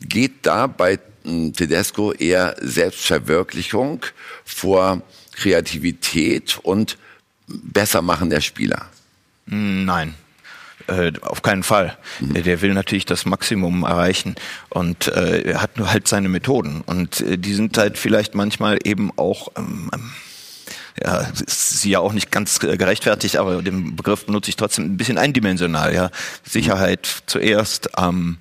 geht 0.00 0.46
da 0.46 0.66
bei 0.66 0.98
mh, 1.22 1.52
Tedesco 1.52 2.12
eher 2.12 2.56
Selbstverwirklichung 2.60 4.04
vor 4.44 5.02
Kreativität 5.32 6.58
und 6.64 6.98
Bessermachen 7.46 8.30
der 8.30 8.40
Spieler? 8.40 8.86
Nein. 9.46 10.14
Äh, 10.88 11.12
auf 11.20 11.42
keinen 11.42 11.62
Fall. 11.62 11.98
Mhm. 12.18 12.42
Der 12.42 12.62
will 12.62 12.72
natürlich 12.72 13.04
das 13.04 13.26
Maximum 13.26 13.82
erreichen 13.82 14.36
und 14.70 15.08
äh, 15.08 15.42
er 15.42 15.60
hat 15.60 15.76
nur 15.76 15.92
halt 15.92 16.08
seine 16.08 16.30
Methoden 16.30 16.80
und 16.86 17.20
äh, 17.20 17.36
die 17.36 17.52
sind 17.52 17.76
halt 17.76 17.98
vielleicht 17.98 18.34
manchmal 18.34 18.78
eben 18.84 19.10
auch 19.16 19.48
ähm, 19.58 19.90
ähm, 19.92 20.10
ja, 21.02 21.20
ist 21.46 21.84
ja 21.84 22.00
auch 22.00 22.14
nicht 22.14 22.30
ganz 22.30 22.58
gerechtfertigt, 22.58 23.36
aber 23.36 23.62
den 23.62 23.96
Begriff 23.96 24.24
benutze 24.24 24.48
ich 24.48 24.56
trotzdem 24.56 24.86
ein 24.86 24.96
bisschen 24.96 25.18
eindimensional, 25.18 25.94
ja. 25.94 26.10
Sicherheit 26.42 27.06
zuerst, 27.26 27.90
ähm, 27.98 28.38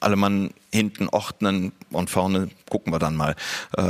alle 0.00 0.16
Mann 0.16 0.50
hinten 0.72 1.08
ordnen 1.08 1.72
und 1.94 2.10
vorne 2.10 2.48
gucken 2.68 2.92
wir 2.92 2.98
dann 2.98 3.14
mal. 3.16 3.34
Äh, 3.76 3.82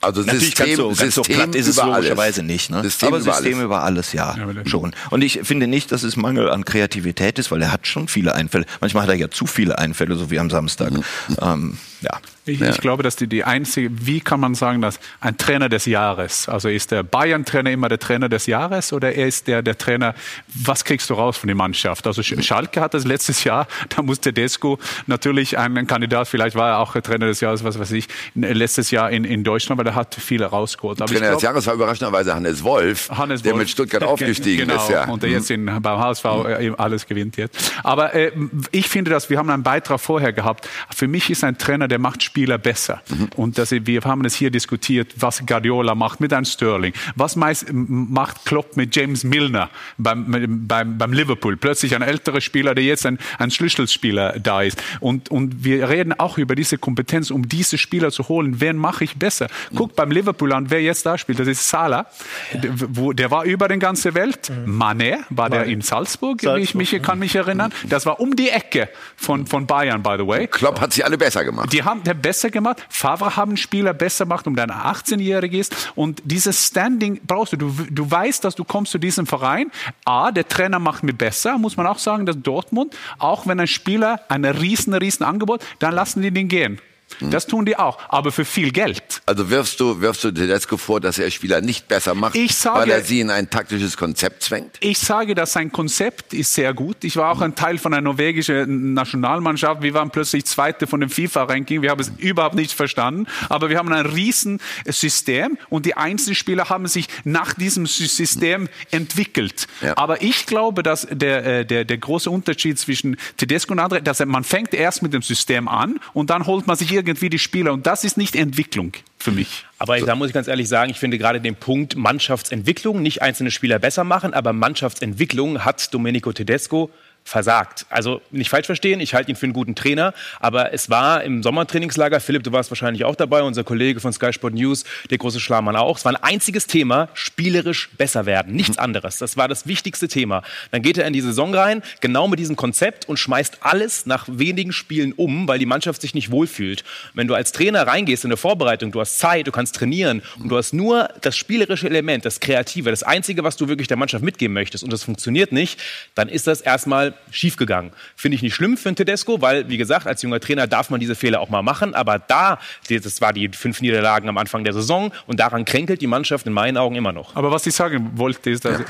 also 0.00 0.22
natürlich 0.22 0.56
System- 0.56 0.66
ganz 0.66 0.76
so, 0.76 0.88
ganz 0.88 1.14
so 1.14 1.22
System 1.22 1.36
platt 1.36 1.54
ist 1.54 1.66
es 1.68 1.76
über 1.76 1.84
alles. 1.84 1.96
logischerweise 1.96 2.42
nicht. 2.42 2.70
Ne? 2.70 2.82
System 2.82 3.08
aber 3.08 3.18
über 3.18 3.32
System 3.32 3.54
alles. 3.54 3.64
über 3.64 3.82
alles, 3.82 4.12
ja, 4.12 4.36
Ja, 4.36 4.66
schon. 4.66 4.92
Und 5.10 5.22
ich 5.22 5.40
finde 5.44 5.66
nicht, 5.66 5.92
dass 5.92 6.02
es 6.02 6.16
Mangel 6.16 6.50
an 6.50 6.64
Kreativität 6.64 7.38
ist, 7.38 7.50
weil 7.50 7.62
er 7.62 7.72
hat 7.72 7.86
schon 7.86 8.08
viele 8.08 8.34
Einfälle. 8.34 8.66
Manchmal 8.80 9.04
hat 9.04 9.10
er 9.10 9.16
ja 9.16 9.30
zu 9.30 9.46
viele 9.46 9.78
Einfälle, 9.78 10.16
so 10.16 10.30
wie 10.30 10.38
am 10.38 10.50
Samstag. 10.50 10.90
Mhm. 10.92 11.04
Ähm, 11.40 11.78
ja. 12.00 12.18
Ich, 12.48 12.60
ja. 12.60 12.70
ich 12.70 12.78
glaube, 12.78 13.02
dass 13.02 13.16
die, 13.16 13.26
die 13.26 13.44
einzige, 13.44 13.90
wie 13.92 14.20
kann 14.20 14.40
man 14.40 14.54
sagen, 14.54 14.80
dass 14.80 14.98
ein 15.20 15.36
Trainer 15.36 15.68
des 15.68 15.86
Jahres, 15.86 16.48
also 16.48 16.68
ist 16.68 16.90
der 16.90 17.02
Bayern-Trainer 17.02 17.70
immer 17.70 17.88
der 17.88 17.98
Trainer 17.98 18.28
des 18.28 18.46
Jahres 18.46 18.92
oder 18.92 19.12
er 19.14 19.26
ist 19.28 19.46
der, 19.48 19.62
der 19.62 19.76
Trainer, 19.78 20.14
was 20.54 20.84
kriegst 20.84 21.10
du 21.10 21.14
raus 21.14 21.36
von 21.36 21.48
der 21.48 21.56
Mannschaft? 21.56 22.06
Also 22.06 22.22
Sch- 22.22 22.42
Schalke 22.42 22.80
hat 22.80 22.94
das 22.94 23.04
letztes 23.04 23.44
Jahr, 23.44 23.66
da 23.94 24.02
musste 24.02 24.32
Tedesco 24.32 24.78
natürlich 25.06 25.58
ein, 25.58 25.86
Kandidat, 25.86 26.28
vielleicht 26.28 26.56
war 26.56 26.70
er 26.70 26.78
auch 26.78 26.94
Trainer 26.94 27.26
des 27.26 27.40
Jahres, 27.40 27.64
was 27.64 27.78
weiß 27.78 27.92
ich, 27.92 28.08
letztes 28.34 28.90
Jahr 28.90 29.10
in, 29.10 29.24
in 29.24 29.44
Deutschland, 29.44 29.78
weil 29.78 29.86
er 29.86 29.94
hat 29.94 30.14
viele 30.14 30.46
rausgeholt. 30.46 31.00
Aber 31.00 31.06
Trainer 31.10 31.20
des 31.30 31.30
glaub- 31.38 31.42
Jahres 31.42 31.66
war 31.66 31.74
überraschenderweise 31.74 32.34
Hannes 32.34 32.62
Wolf, 32.64 33.10
Hannes 33.10 33.42
der 33.42 33.52
Wolf. 33.52 33.60
mit 33.62 33.70
Stuttgart 33.70 34.00
Ge- 34.02 34.08
aufgestiegen 34.12 34.68
genau, 34.68 34.82
ist. 34.82 34.90
Ja. 34.90 35.08
Und 35.08 35.22
der 35.22 35.28
Mhm. 35.30 35.34
jetzt 35.36 35.50
in, 35.50 35.64
beim 35.66 35.98
HSV 35.98 36.24
äh, 36.24 36.66
eben 36.66 36.74
alles 36.78 37.06
gewinnt 37.06 37.36
jetzt. 37.36 37.72
Aber 37.82 38.14
äh, 38.14 38.32
ich 38.72 38.88
finde, 38.88 39.10
dass 39.10 39.30
wir 39.30 39.38
haben 39.38 39.50
einen 39.50 39.62
Beitrag 39.62 40.00
vorher 40.00 40.32
gehabt. 40.32 40.68
Für 40.94 41.06
mich 41.08 41.30
ist 41.30 41.44
ein 41.44 41.58
Trainer, 41.58 41.88
der 41.88 41.98
macht 41.98 42.22
Spieler 42.38 42.58
besser. 42.58 43.02
Mhm. 43.08 43.30
Und 43.34 43.58
dass 43.58 43.72
wir 43.72 44.00
haben 44.02 44.24
es 44.24 44.36
hier 44.36 44.50
diskutiert, 44.52 45.12
was 45.16 45.44
Guardiola 45.44 45.96
macht 45.96 46.20
mit 46.20 46.32
einem 46.32 46.44
Sterling, 46.44 46.92
was 47.16 47.34
meist, 47.34 47.66
macht 47.72 48.44
Klopp 48.44 48.76
mit 48.76 48.94
James 48.94 49.24
Milner 49.24 49.70
beim, 49.96 50.66
beim, 50.68 50.96
beim 50.98 51.12
Liverpool. 51.12 51.56
Plötzlich 51.56 51.96
ein 51.96 52.02
älterer 52.02 52.40
Spieler, 52.40 52.76
der 52.76 52.84
jetzt 52.84 53.04
ein, 53.06 53.18
ein 53.38 53.50
Schlüsselspieler 53.50 54.38
da 54.38 54.62
ist. 54.62 54.80
Und, 55.00 55.32
und 55.32 55.64
wir 55.64 55.88
reden 55.88 56.12
auch 56.12 56.38
über 56.38 56.54
diese 56.54 56.78
Kompetenz, 56.78 57.32
um 57.32 57.48
diese 57.48 57.76
Spieler 57.76 58.12
zu 58.12 58.28
holen. 58.28 58.60
Wen 58.60 58.76
mache 58.76 59.02
ich 59.02 59.16
besser? 59.16 59.48
Guck 59.74 59.96
beim 59.96 60.12
Liverpool 60.12 60.52
an, 60.52 60.70
wer 60.70 60.80
jetzt 60.80 61.04
da 61.06 61.18
spielt. 61.18 61.40
Das 61.40 61.48
ist 61.48 61.68
Salah. 61.68 62.06
Der, 62.54 62.70
wo, 62.76 63.12
der 63.12 63.32
war 63.32 63.44
über 63.44 63.66
die 63.66 63.80
ganze 63.80 64.14
Welt. 64.14 64.52
Mané 64.64 65.18
war 65.30 65.50
der 65.50 65.64
in 65.64 65.80
Salzburg, 65.80 66.44
wie 66.44 66.60
ich 66.60 66.76
mich, 66.76 67.02
kann 67.02 67.18
mich 67.18 67.34
erinnern. 67.34 67.72
Das 67.88 68.06
war 68.06 68.20
um 68.20 68.36
die 68.36 68.50
Ecke 68.50 68.88
von, 69.16 69.44
von 69.46 69.66
Bayern, 69.66 70.04
by 70.04 70.14
the 70.18 70.26
way. 70.26 70.46
Klopp 70.46 70.80
hat 70.80 70.92
sie 70.92 71.02
alle 71.02 71.18
besser 71.18 71.44
gemacht. 71.44 71.72
Die 71.72 71.82
haben 71.82 72.04
der 72.04 72.14
besser 72.28 72.50
gemacht. 72.50 72.84
Favre 72.90 73.36
haben 73.36 73.56
Spieler 73.56 73.94
besser 73.94 74.26
gemacht, 74.26 74.46
um 74.46 74.54
der 74.54 74.68
18-Jährige 74.68 75.58
ist. 75.58 75.92
Und 75.94 76.20
dieses 76.26 76.66
Standing 76.66 77.22
brauchst 77.26 77.54
du. 77.54 77.56
du. 77.56 77.70
Du 77.90 78.10
weißt, 78.10 78.44
dass 78.44 78.54
du 78.54 78.64
kommst 78.64 78.92
zu 78.92 78.98
diesem 78.98 79.26
Verein. 79.26 79.70
A, 80.04 80.30
der 80.30 80.46
Trainer 80.46 80.78
macht 80.78 81.02
mir 81.02 81.14
besser, 81.14 81.56
muss 81.56 81.78
man 81.78 81.86
auch 81.86 81.98
sagen, 81.98 82.26
dass 82.26 82.36
Dortmund, 82.38 82.94
auch 83.18 83.46
wenn 83.46 83.58
ein 83.58 83.66
Spieler 83.66 84.20
ein 84.28 84.44
riesen, 84.44 84.92
riesen 84.92 85.24
Angebot, 85.24 85.64
dann 85.78 85.94
lassen 85.94 86.20
die 86.20 86.30
den 86.30 86.48
gehen. 86.48 86.78
Das 87.20 87.46
tun 87.46 87.64
die 87.66 87.76
auch, 87.76 87.98
aber 88.08 88.30
für 88.32 88.44
viel 88.44 88.70
Geld. 88.70 89.02
Also 89.26 89.50
wirfst 89.50 89.80
du, 89.80 90.00
wirfst 90.00 90.22
du 90.24 90.30
Tedesco 90.30 90.76
vor, 90.76 91.00
dass 91.00 91.18
er 91.18 91.30
Spieler 91.30 91.60
nicht 91.60 91.88
besser 91.88 92.14
macht, 92.14 92.36
Ich 92.36 92.54
sage- 92.54 92.80
weil 92.80 92.90
er 92.90 93.02
sie 93.02 93.20
in 93.20 93.30
ein 93.30 93.50
taktisches 93.50 93.96
Konzept 93.96 94.42
zwängt? 94.42 94.76
Ich 94.80 94.98
sage, 94.98 95.34
dass 95.34 95.52
sein 95.52 95.72
Konzept 95.72 96.32
ist 96.34 96.54
sehr 96.54 96.74
gut. 96.74 97.02
Ich 97.04 97.16
war 97.16 97.32
auch 97.32 97.40
ein 97.40 97.54
Teil 97.54 97.78
von 97.78 97.92
einer 97.94 98.02
norwegischen 98.02 98.94
Nationalmannschaft. 98.94 99.82
Wir 99.82 99.94
waren 99.94 100.10
plötzlich 100.10 100.44
Zweite 100.44 100.86
von 100.86 101.00
dem 101.00 101.10
FIFA-Ranking. 101.10 101.82
Wir 101.82 101.90
haben 101.90 102.00
es 102.00 102.12
überhaupt 102.18 102.54
nicht 102.54 102.72
verstanden. 102.72 103.26
Aber 103.48 103.70
wir 103.70 103.78
haben 103.78 103.92
ein 103.92 104.06
riesen 104.06 104.60
System 104.86 105.58
und 105.70 105.86
die 105.86 105.94
Einzelspieler 105.96 106.68
haben 106.68 106.86
sich 106.86 107.08
nach 107.24 107.54
diesem 107.54 107.86
Sy- 107.86 108.06
System 108.08 108.68
entwickelt. 108.90 109.66
Aber 109.96 110.22
ich 110.22 110.46
glaube, 110.46 110.82
dass 110.82 111.06
der, 111.10 111.44
äh, 111.60 111.64
der, 111.66 111.84
der 111.84 111.98
große 111.98 112.30
Unterschied 112.30 112.78
zwischen 112.78 113.16
Tedesco 113.36 113.72
und 113.72 113.78
andere, 113.78 114.02
dass 114.02 114.24
man 114.24 114.44
fängt 114.44 114.74
erst 114.74 115.02
mit 115.02 115.12
dem 115.14 115.22
System 115.22 115.68
an 115.68 115.98
und 116.12 116.30
dann 116.30 116.46
holt 116.46 116.66
man 116.66 116.76
sich 116.76 116.90
irgendwie 117.06 117.30
die 117.30 117.38
Spieler. 117.38 117.72
Und 117.72 117.86
das 117.86 118.04
ist 118.04 118.16
nicht 118.16 118.36
Entwicklung 118.36 118.92
für 119.18 119.30
mich. 119.30 119.64
Aber 119.78 119.98
da 120.00 120.14
muss 120.14 120.28
ich 120.28 120.34
ganz 120.34 120.48
ehrlich 120.48 120.68
sagen, 120.68 120.90
ich 120.90 120.98
finde 120.98 121.18
gerade 121.18 121.40
den 121.40 121.54
Punkt 121.54 121.96
Mannschaftsentwicklung, 121.96 123.02
nicht 123.02 123.22
einzelne 123.22 123.50
Spieler 123.50 123.78
besser 123.78 124.04
machen, 124.04 124.34
aber 124.34 124.52
Mannschaftsentwicklung 124.52 125.64
hat 125.64 125.92
Domenico 125.94 126.32
Tedesco 126.32 126.90
versagt. 127.28 127.84
Also 127.90 128.22
nicht 128.30 128.48
falsch 128.48 128.66
verstehen, 128.66 129.00
ich 129.00 129.14
halte 129.14 129.30
ihn 129.30 129.36
für 129.36 129.44
einen 129.44 129.52
guten 129.52 129.74
Trainer, 129.74 130.14
aber 130.40 130.72
es 130.72 130.88
war 130.88 131.22
im 131.22 131.42
Sommertrainingslager, 131.42 132.20
Philipp, 132.20 132.42
du 132.42 132.52
warst 132.52 132.70
wahrscheinlich 132.70 133.04
auch 133.04 133.16
dabei, 133.16 133.42
unser 133.42 133.64
Kollege 133.64 134.00
von 134.00 134.12
Sky 134.14 134.32
Sport 134.32 134.54
News, 134.54 134.84
der 135.10 135.18
große 135.18 135.38
Schlamann 135.38 135.76
auch, 135.76 135.98
es 135.98 136.04
war 136.06 136.12
ein 136.12 136.22
einziges 136.22 136.66
Thema, 136.66 137.08
spielerisch 137.12 137.90
besser 137.98 138.24
werden, 138.24 138.56
nichts 138.56 138.78
anderes. 138.78 139.18
Das 139.18 139.36
war 139.36 139.46
das 139.46 139.66
wichtigste 139.66 140.08
Thema. 140.08 140.42
Dann 140.70 140.80
geht 140.80 140.96
er 140.96 141.06
in 141.06 141.12
die 141.12 141.20
Saison 141.20 141.54
rein, 141.54 141.82
genau 142.00 142.28
mit 142.28 142.38
diesem 142.38 142.56
Konzept 142.56 143.06
und 143.08 143.18
schmeißt 143.18 143.58
alles 143.60 144.06
nach 144.06 144.26
wenigen 144.30 144.72
Spielen 144.72 145.12
um, 145.12 145.46
weil 145.46 145.58
die 145.58 145.66
Mannschaft 145.66 146.00
sich 146.00 146.14
nicht 146.14 146.30
wohlfühlt. 146.30 146.82
Wenn 147.12 147.28
du 147.28 147.34
als 147.34 147.52
Trainer 147.52 147.86
reingehst 147.86 148.24
in 148.24 148.30
der 148.30 148.38
Vorbereitung, 148.38 148.90
du 148.90 149.00
hast 149.00 149.18
Zeit, 149.18 149.46
du 149.46 149.52
kannst 149.52 149.74
trainieren 149.74 150.22
und 150.40 150.48
du 150.48 150.56
hast 150.56 150.72
nur 150.72 151.10
das 151.20 151.36
spielerische 151.36 151.88
Element, 151.88 152.24
das 152.24 152.40
Kreative, 152.40 152.88
das 152.90 153.02
Einzige, 153.02 153.44
was 153.44 153.58
du 153.58 153.68
wirklich 153.68 153.88
der 153.88 153.98
Mannschaft 153.98 154.24
mitgeben 154.24 154.54
möchtest 154.54 154.82
und 154.82 154.92
das 154.92 155.04
funktioniert 155.04 155.52
nicht, 155.52 155.78
dann 156.14 156.30
ist 156.30 156.46
das 156.46 156.62
erstmal 156.62 157.17
schiefgegangen. 157.30 157.92
Finde 158.16 158.36
ich 158.36 158.42
nicht 158.42 158.54
schlimm 158.54 158.76
für 158.76 158.88
einen 158.88 158.96
Tedesco, 158.96 159.40
weil, 159.40 159.68
wie 159.68 159.76
gesagt, 159.76 160.06
als 160.06 160.22
junger 160.22 160.40
Trainer 160.40 160.66
darf 160.66 160.90
man 160.90 161.00
diese 161.00 161.14
Fehler 161.14 161.40
auch 161.40 161.48
mal 161.48 161.62
machen, 161.62 161.94
aber 161.94 162.18
da, 162.18 162.58
das 162.88 163.20
war 163.20 163.32
die 163.32 163.48
fünf 163.48 163.80
Niederlagen 163.80 164.28
am 164.28 164.38
Anfang 164.38 164.64
der 164.64 164.72
Saison 164.72 165.12
und 165.26 165.40
daran 165.40 165.64
kränkelt 165.64 166.00
die 166.00 166.06
Mannschaft 166.06 166.46
in 166.46 166.52
meinen 166.52 166.76
Augen 166.76 166.96
immer 166.96 167.12
noch. 167.12 167.36
Aber 167.36 167.50
was 167.50 167.66
ich 167.66 167.74
sagen 167.74 168.12
wollte, 168.14 168.50
ist, 168.50 168.64
dass 168.64 168.80
äh, 168.80 168.84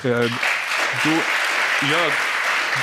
du, 1.02 1.10
Jörg, 1.88 2.12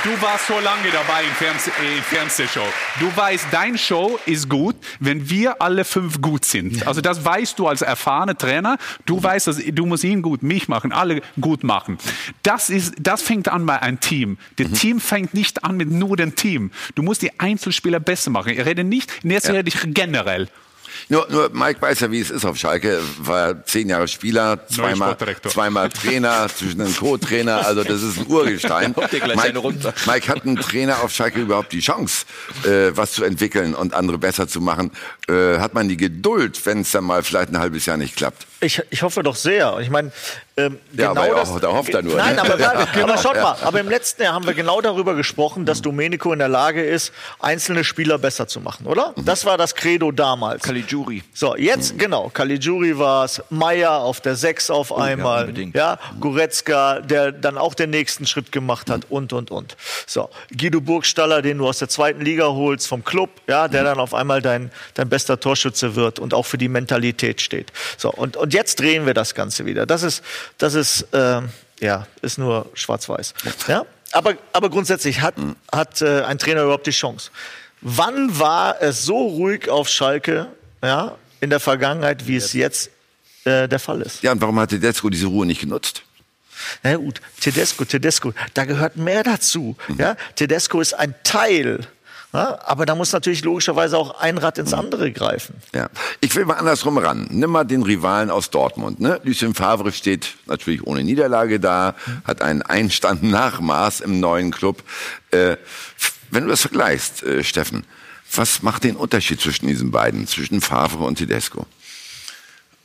du 0.04 0.22
warst 0.22 0.46
so 0.46 0.58
lange 0.60 0.90
dabei 0.92 1.22
in, 1.24 1.30
Fernseh, 1.30 1.70
in 1.96 2.02
Fernsehshow. 2.02 2.66
Du 3.00 3.14
weißt, 3.14 3.46
dein 3.50 3.78
Show 3.78 4.18
ist 4.26 4.48
gut, 4.48 4.76
wenn 5.00 5.28
wir 5.28 5.60
alle 5.60 5.84
fünf 5.84 6.20
gut 6.20 6.44
sind. 6.44 6.86
Also 6.86 7.00
das 7.00 7.24
weißt 7.24 7.58
du 7.58 7.68
als 7.68 7.82
erfahrener 7.82 8.36
Trainer. 8.36 8.78
Du 9.04 9.22
weißt, 9.22 9.46
dass 9.46 9.58
du 9.58 9.86
musst 9.86 10.04
ihn 10.04 10.22
gut, 10.22 10.42
mich 10.42 10.68
machen, 10.68 10.92
alle 10.92 11.22
gut 11.40 11.64
machen. 11.64 11.98
Das 12.42 12.70
ist, 12.70 12.94
das 12.98 13.22
fängt 13.22 13.48
an 13.48 13.66
bei 13.66 13.80
einem 13.80 14.00
Team. 14.00 14.38
Das 14.56 14.70
Team 14.72 15.00
fängt 15.00 15.34
nicht 15.34 15.64
an 15.64 15.76
mit 15.76 15.90
nur 15.90 16.16
dem 16.16 16.36
Team. 16.36 16.70
Du 16.94 17.02
musst 17.02 17.22
die 17.22 17.38
Einzelspieler 17.38 18.00
besser 18.00 18.30
machen. 18.30 18.52
Ich 18.52 18.64
rede 18.64 18.84
nicht, 18.84 19.12
jetzt 19.22 19.48
rede 19.50 19.68
ich 19.68 19.76
generell. 19.94 20.48
Nur, 21.08 21.26
nur 21.30 21.50
Mike 21.52 21.80
weiß 21.80 22.00
ja, 22.00 22.10
wie 22.10 22.18
es 22.18 22.30
ist 22.30 22.44
auf 22.44 22.56
Schalke. 22.56 23.00
War 23.18 23.64
zehn 23.64 23.88
Jahre 23.88 24.08
Spieler, 24.08 24.66
zweimal, 24.66 25.16
zweimal 25.48 25.88
Trainer, 25.90 26.48
zwischen 26.48 26.80
einem 26.80 26.96
Co-Trainer. 26.96 27.64
Also 27.64 27.84
das 27.84 28.02
ist 28.02 28.18
ein 28.18 28.26
Urgestein. 28.26 28.94
Mike. 29.36 29.94
Mike 30.06 30.28
hat 30.28 30.44
ein 30.44 30.56
Trainer 30.56 31.02
auf 31.02 31.12
Schalke 31.12 31.40
überhaupt 31.40 31.72
die 31.72 31.80
Chance, 31.80 32.26
äh, 32.64 32.90
was 32.96 33.12
zu 33.12 33.24
entwickeln 33.24 33.74
und 33.74 33.94
andere 33.94 34.18
besser 34.18 34.48
zu 34.48 34.60
machen? 34.60 34.90
Äh, 35.28 35.58
hat 35.58 35.74
man 35.74 35.88
die 35.88 35.96
Geduld, 35.96 36.64
wenn 36.66 36.82
es 36.82 36.92
dann 36.92 37.02
mal 37.04 37.22
vielleicht 37.24 37.48
ein 37.50 37.58
halbes 37.58 37.84
Jahr 37.86 37.96
nicht 37.96 38.14
klappt? 38.14 38.46
Ich, 38.60 38.80
ich 38.90 39.02
hoffe 39.02 39.22
doch 39.24 39.34
sehr. 39.34 39.78
Ich 39.80 39.90
meine, 39.90 40.12
ähm, 40.56 40.78
Ja, 40.92 41.08
genau 41.08 41.20
aber 41.22 41.34
das, 41.34 41.50
auch, 41.50 41.60
da 41.60 41.72
hofft 41.72 41.92
er 41.92 42.02
nur. 42.02 42.16
Nein, 42.16 42.36
ne? 42.36 42.40
aber, 42.42 42.58
Ja, 42.60 43.02
aber 43.02 43.18
schaut 43.18 43.34
ja. 43.36 43.42
mal, 43.42 43.56
aber 43.62 43.80
im 43.80 43.88
letzten 43.88 44.22
Jahr 44.22 44.34
haben 44.34 44.46
wir 44.46 44.54
genau 44.54 44.80
darüber 44.80 45.14
gesprochen, 45.14 45.66
dass 45.66 45.82
Domenico 45.82 46.32
in 46.32 46.38
der 46.38 46.48
Lage 46.48 46.82
ist, 46.82 47.12
einzelne 47.40 47.82
Spieler 47.84 48.18
besser 48.18 48.46
zu 48.46 48.60
machen, 48.60 48.86
oder? 48.86 49.14
Das 49.16 49.44
war 49.44 49.58
das 49.58 49.74
Credo 49.74 50.12
damals. 50.12 50.62
Caligiuri. 50.62 51.24
So, 51.34 51.56
jetzt, 51.56 51.98
genau, 51.98 52.30
Caligiuri 52.30 52.96
war 52.96 53.24
es, 53.24 53.42
Meier 53.50 53.92
auf 53.98 54.20
der 54.20 54.36
6 54.36 54.70
auf 54.70 54.96
einmal, 54.96 55.46
unbedingt. 55.46 55.74
ja, 55.74 55.98
Goretzka, 56.20 57.00
der 57.00 57.32
dann 57.32 57.58
auch 57.58 57.74
den 57.74 57.90
nächsten 57.90 58.26
Schritt 58.26 58.52
gemacht 58.52 58.88
hat 58.90 59.02
und, 59.10 59.32
und, 59.32 59.50
und. 59.50 59.76
So, 60.06 60.30
Guido 60.56 60.80
Burgstaller, 60.80 61.42
den 61.42 61.58
du 61.58 61.66
aus 61.66 61.80
der 61.80 61.88
zweiten 61.88 62.22
Liga 62.22 62.46
holst, 62.46 62.86
vom 62.86 63.04
Club, 63.04 63.28
ja, 63.48 63.68
der 63.68 63.82
dann 63.84 63.98
auf 63.98 64.14
einmal 64.14 64.40
dein, 64.40 64.70
dein 64.94 65.08
bester 65.16 65.40
Torschütze 65.40 65.96
wird 65.96 66.18
und 66.18 66.34
auch 66.34 66.44
für 66.44 66.58
die 66.58 66.68
Mentalität 66.68 67.40
steht. 67.40 67.72
So, 67.96 68.12
und, 68.12 68.36
und 68.36 68.52
jetzt 68.52 68.78
drehen 68.78 69.06
wir 69.06 69.14
das 69.14 69.34
Ganze 69.34 69.64
wieder. 69.64 69.86
Das 69.86 70.02
ist, 70.02 70.22
das 70.58 70.74
ist, 70.74 71.06
ähm, 71.14 71.48
ja, 71.80 72.06
ist 72.20 72.36
nur 72.36 72.66
schwarz-weiß. 72.74 73.32
Ja? 73.66 73.86
Aber, 74.12 74.34
aber 74.52 74.68
grundsätzlich 74.68 75.22
hat, 75.22 75.36
hat 75.72 76.02
äh, 76.02 76.20
ein 76.20 76.38
Trainer 76.38 76.64
überhaupt 76.64 76.86
die 76.86 76.90
Chance. 76.90 77.30
Wann 77.80 78.38
war 78.38 78.82
es 78.82 79.06
so 79.06 79.16
ruhig 79.16 79.70
auf 79.70 79.88
Schalke, 79.88 80.48
ja, 80.82 81.16
in 81.40 81.48
der 81.48 81.60
Vergangenheit, 81.60 82.26
wie 82.26 82.36
es 82.36 82.52
jetzt 82.52 82.90
äh, 83.44 83.68
der 83.68 83.78
Fall 83.78 84.02
ist. 84.02 84.22
Ja, 84.22 84.32
und 84.32 84.42
warum 84.42 84.60
hat 84.60 84.68
Tedesco 84.68 85.08
diese 85.08 85.28
Ruhe 85.28 85.46
nicht 85.46 85.62
genutzt? 85.62 86.02
Na 86.82 86.94
gut, 86.96 87.22
Tedesco, 87.40 87.86
Tedesco, 87.86 88.34
da 88.52 88.66
gehört 88.66 88.98
mehr 88.98 89.22
dazu. 89.22 89.76
Mhm. 89.88 89.96
Ja? 89.98 90.16
Tedesco 90.34 90.82
ist 90.82 90.92
ein 90.92 91.14
Teil. 91.24 91.86
Aber 92.36 92.86
da 92.86 92.94
muss 92.94 93.12
natürlich 93.12 93.44
logischerweise 93.44 93.98
auch 93.98 94.20
ein 94.20 94.38
Rad 94.38 94.58
ins 94.58 94.72
andere 94.72 95.12
greifen. 95.12 95.56
Ja. 95.74 95.88
Ich 96.20 96.34
will 96.34 96.44
mal 96.44 96.54
andersrum 96.54 96.98
ran. 96.98 97.26
Nimm 97.30 97.50
mal 97.50 97.64
den 97.64 97.82
Rivalen 97.82 98.30
aus 98.30 98.50
Dortmund. 98.50 99.00
Ne? 99.00 99.20
Lucien 99.24 99.54
Favre 99.54 99.92
steht 99.92 100.34
natürlich 100.46 100.86
ohne 100.86 101.04
Niederlage 101.04 101.60
da, 101.60 101.94
hat 102.24 102.42
einen 102.42 102.62
Einstand 102.62 103.22
nach 103.22 103.60
Maß 103.60 104.00
im 104.00 104.20
neuen 104.20 104.50
Club. 104.50 104.82
Äh, 105.30 105.56
wenn 106.30 106.44
du 106.44 106.50
das 106.50 106.62
vergleichst, 106.62 107.22
äh, 107.22 107.44
Steffen, 107.44 107.84
was 108.34 108.62
macht 108.62 108.84
den 108.84 108.96
Unterschied 108.96 109.40
zwischen 109.40 109.66
diesen 109.68 109.90
beiden, 109.90 110.26
zwischen 110.26 110.60
Favre 110.60 111.04
und 111.04 111.16
Tedesco? 111.16 111.66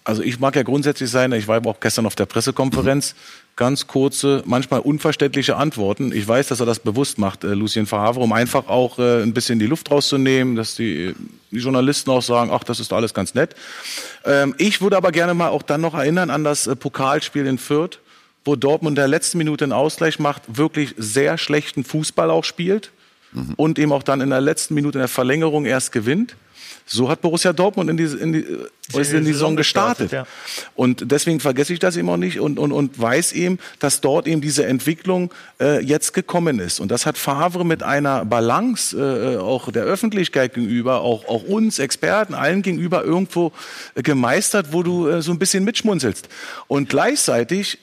Also 0.03 0.23
ich 0.23 0.39
mag 0.39 0.55
ja 0.55 0.63
grundsätzlich 0.63 1.09
sein, 1.11 1.31
ich 1.31 1.47
war 1.47 1.57
aber 1.57 1.69
auch 1.69 1.79
gestern 1.79 2.07
auf 2.07 2.15
der 2.15 2.25
Pressekonferenz, 2.25 3.13
ganz 3.55 3.85
kurze, 3.85 4.41
manchmal 4.45 4.79
unverständliche 4.79 5.57
Antworten. 5.57 6.11
Ich 6.11 6.27
weiß, 6.27 6.47
dass 6.47 6.59
er 6.59 6.65
das 6.65 6.79
bewusst 6.79 7.19
macht, 7.19 7.43
äh, 7.43 7.49
Lucien 7.49 7.85
Favre, 7.85 8.19
um 8.19 8.33
einfach 8.33 8.67
auch 8.67 8.97
äh, 8.97 9.21
ein 9.21 9.33
bisschen 9.33 9.59
die 9.59 9.67
Luft 9.67 9.91
rauszunehmen, 9.91 10.55
dass 10.55 10.75
die, 10.75 11.13
die 11.51 11.59
Journalisten 11.59 12.09
auch 12.09 12.23
sagen, 12.23 12.49
ach, 12.51 12.63
das 12.63 12.79
ist 12.79 12.91
alles 12.93 13.13
ganz 13.13 13.35
nett. 13.35 13.55
Ähm, 14.25 14.55
ich 14.57 14.81
würde 14.81 14.97
aber 14.97 15.11
gerne 15.11 15.35
mal 15.35 15.49
auch 15.49 15.61
dann 15.61 15.81
noch 15.81 15.93
erinnern 15.93 16.31
an 16.31 16.43
das 16.43 16.65
äh, 16.65 16.75
Pokalspiel 16.75 17.45
in 17.45 17.59
Fürth, 17.59 17.99
wo 18.43 18.55
Dortmund 18.55 18.97
in 18.97 19.01
der 19.01 19.07
letzten 19.07 19.37
Minute 19.37 19.65
einen 19.65 19.73
Ausgleich 19.73 20.17
macht, 20.17 20.57
wirklich 20.57 20.95
sehr 20.97 21.37
schlechten 21.37 21.83
Fußball 21.83 22.31
auch 22.31 22.43
spielt 22.43 22.91
und 23.55 23.79
eben 23.79 23.91
auch 23.93 24.03
dann 24.03 24.19
in 24.19 24.29
der 24.29 24.41
letzten 24.41 24.73
Minute 24.73 24.97
in 24.97 25.01
der 25.01 25.07
Verlängerung 25.07 25.65
erst 25.65 25.91
gewinnt. 25.91 26.35
So 26.85 27.09
hat 27.09 27.21
Borussia 27.21 27.53
Dortmund 27.53 27.89
in 27.89 27.97
die, 27.97 28.03
in 28.03 28.33
die, 28.33 28.39
äh, 28.39 28.99
ist 28.99 29.13
in 29.13 29.23
die 29.23 29.31
Saison 29.31 29.55
gestartet. 29.55 30.11
ja. 30.11 30.27
Und 30.75 31.11
deswegen 31.11 31.39
vergesse 31.39 31.71
ich 31.71 31.79
das 31.79 31.95
eben 31.95 32.09
auch 32.09 32.17
nicht 32.17 32.39
und, 32.39 32.59
und, 32.59 32.71
und 32.71 32.99
weiß 32.99 33.31
eben, 33.33 33.59
dass 33.79 34.01
dort 34.01 34.27
eben 34.27 34.41
diese 34.41 34.65
Entwicklung 34.65 35.33
äh, 35.59 35.83
jetzt 35.83 36.13
gekommen 36.13 36.59
ist. 36.59 36.79
Und 36.79 36.91
das 36.91 37.05
hat 37.05 37.17
Favre 37.17 37.65
mit 37.65 37.83
einer 37.83 38.25
Balance 38.25 38.97
äh, 38.97 39.37
auch 39.37 39.71
der 39.71 39.83
Öffentlichkeit 39.83 40.53
gegenüber, 40.53 41.01
auch, 41.01 41.27
auch 41.27 41.43
uns 41.43 41.79
Experten, 41.79 42.33
allen 42.33 42.61
gegenüber 42.61 43.03
irgendwo 43.03 43.53
äh, 43.95 44.01
gemeistert, 44.01 44.73
wo 44.73 44.83
du 44.83 45.07
äh, 45.07 45.21
so 45.21 45.31
ein 45.31 45.39
bisschen 45.39 45.63
mitschmunzelst. 45.63 46.27
Und 46.67 46.89
gleichzeitig 46.89 47.79